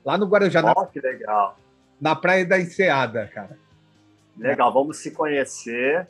Lá 0.05 0.19
no 0.19 0.27
Guarujá. 0.27 0.63
Oh, 0.63 0.81
na, 0.81 0.87
que 0.87 1.01
legal. 1.01 1.57
Na 2.01 2.17
Praia 2.17 2.45
da 2.45 2.59
Enseada, 2.59 3.31
cara. 3.33 3.57
Legal, 4.37 4.73
vamos 4.73 4.97
se 4.97 5.13
conhecer 5.13 6.09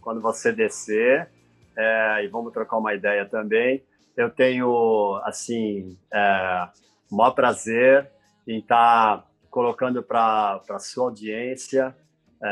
quando 0.00 0.22
você 0.22 0.50
descer 0.50 1.28
é, 1.76 2.24
e 2.24 2.28
vamos 2.28 2.54
trocar 2.54 2.78
uma 2.78 2.94
ideia 2.94 3.26
também 3.26 3.82
eu 4.18 4.28
tenho, 4.28 5.18
assim, 5.24 5.96
é, 6.12 6.68
o 7.10 7.16
maior 7.16 7.30
prazer 7.30 8.10
em 8.46 8.58
estar 8.58 9.18
tá 9.18 9.26
colocando 9.48 10.02
para 10.02 10.60
a 10.68 10.78
sua 10.78 11.04
audiência 11.04 11.96
é, 12.42 12.48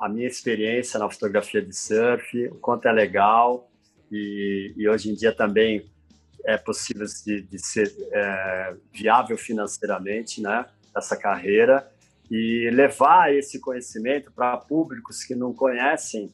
a 0.00 0.08
minha 0.08 0.26
experiência 0.26 0.98
na 0.98 1.10
fotografia 1.10 1.60
de 1.60 1.74
surf, 1.74 2.48
o 2.48 2.54
quanto 2.56 2.88
é 2.88 2.92
legal 2.92 3.70
e, 4.10 4.72
e 4.76 4.88
hoje 4.88 5.10
em 5.10 5.14
dia 5.14 5.32
também 5.32 5.90
é 6.44 6.56
possível 6.56 7.06
de, 7.24 7.42
de 7.42 7.58
ser 7.58 7.92
é, 8.12 8.76
viável 8.92 9.36
financeiramente, 9.36 10.40
né, 10.40 10.64
essa 10.96 11.16
carreira 11.16 11.86
e 12.30 12.70
levar 12.72 13.34
esse 13.34 13.60
conhecimento 13.60 14.32
para 14.32 14.56
públicos 14.56 15.22
que 15.22 15.34
não 15.34 15.52
conhecem 15.52 16.32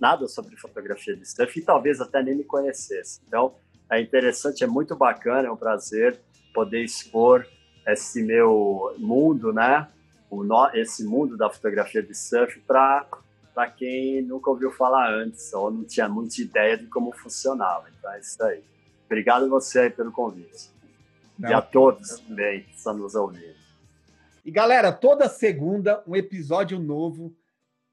nada 0.00 0.26
sobre 0.26 0.56
fotografia 0.56 1.16
de 1.16 1.24
surf 1.26 1.58
e 1.58 1.62
talvez 1.62 2.00
até 2.00 2.20
nem 2.22 2.34
me 2.34 2.44
conhecessem. 2.44 3.22
Então, 3.28 3.54
é 3.90 4.00
interessante, 4.00 4.64
é 4.64 4.66
muito 4.66 4.96
bacana, 4.96 5.48
é 5.48 5.50
um 5.50 5.56
prazer 5.56 6.20
poder 6.52 6.82
expor 6.82 7.46
esse 7.86 8.22
meu 8.22 8.94
mundo, 8.98 9.52
né? 9.52 9.88
O 10.30 10.42
no, 10.42 10.70
esse 10.74 11.04
mundo 11.04 11.36
da 11.36 11.50
fotografia 11.50 12.02
de 12.02 12.14
surf 12.14 12.58
para 12.60 13.06
para 13.54 13.70
quem 13.70 14.20
nunca 14.20 14.50
ouviu 14.50 14.72
falar 14.72 15.08
antes 15.12 15.52
ou 15.52 15.70
não 15.70 15.84
tinha 15.84 16.08
muita 16.08 16.40
ideia 16.40 16.76
de 16.76 16.86
como 16.86 17.12
funcionava. 17.12 17.84
Então 17.96 18.12
é 18.12 18.18
isso 18.18 18.42
aí. 18.42 18.64
Obrigado 19.06 19.48
você 19.48 19.78
aí 19.78 19.90
pelo 19.90 20.10
convite. 20.10 20.70
Não. 21.38 21.50
E 21.50 21.54
a 21.54 21.62
todos 21.62 22.18
também 22.18 22.64
que 22.64 22.74
estão 22.74 22.94
nos 22.94 23.14
ouvindo. 23.14 23.54
E 24.44 24.50
galera, 24.50 24.92
toda 24.92 25.28
segunda 25.28 26.02
um 26.04 26.16
episódio 26.16 26.80
novo. 26.80 27.32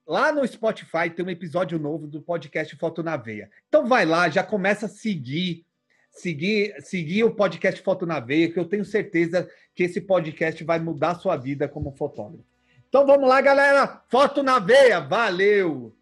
Lá 0.07 0.31
no 0.31 0.45
Spotify 0.47 1.11
tem 1.15 1.23
um 1.23 1.29
episódio 1.29 1.77
novo 1.77 2.07
do 2.07 2.19
podcast 2.21 2.75
Foto 2.75 3.03
na 3.03 3.15
Veia. 3.15 3.49
Então 3.67 3.87
vai 3.87 4.03
lá, 4.03 4.29
já 4.29 4.43
começa 4.43 4.87
a 4.87 4.89
seguir 4.89 5.63
seguir, 6.11 6.75
seguir 6.81 7.23
o 7.23 7.33
podcast 7.33 7.81
Foto 7.81 8.05
na 8.05 8.19
Veia, 8.19 8.51
que 8.51 8.59
eu 8.59 8.65
tenho 8.65 8.85
certeza 8.85 9.49
que 9.73 9.83
esse 9.83 10.01
podcast 10.01 10.63
vai 10.63 10.79
mudar 10.79 11.11
a 11.11 11.15
sua 11.15 11.35
vida 11.37 11.67
como 11.67 11.91
fotógrafo. 11.91 12.45
Então 12.87 13.05
vamos 13.05 13.27
lá, 13.27 13.39
galera. 13.39 14.03
Foto 14.09 14.43
na 14.43 14.59
veia. 14.59 14.99
Valeu! 14.99 15.95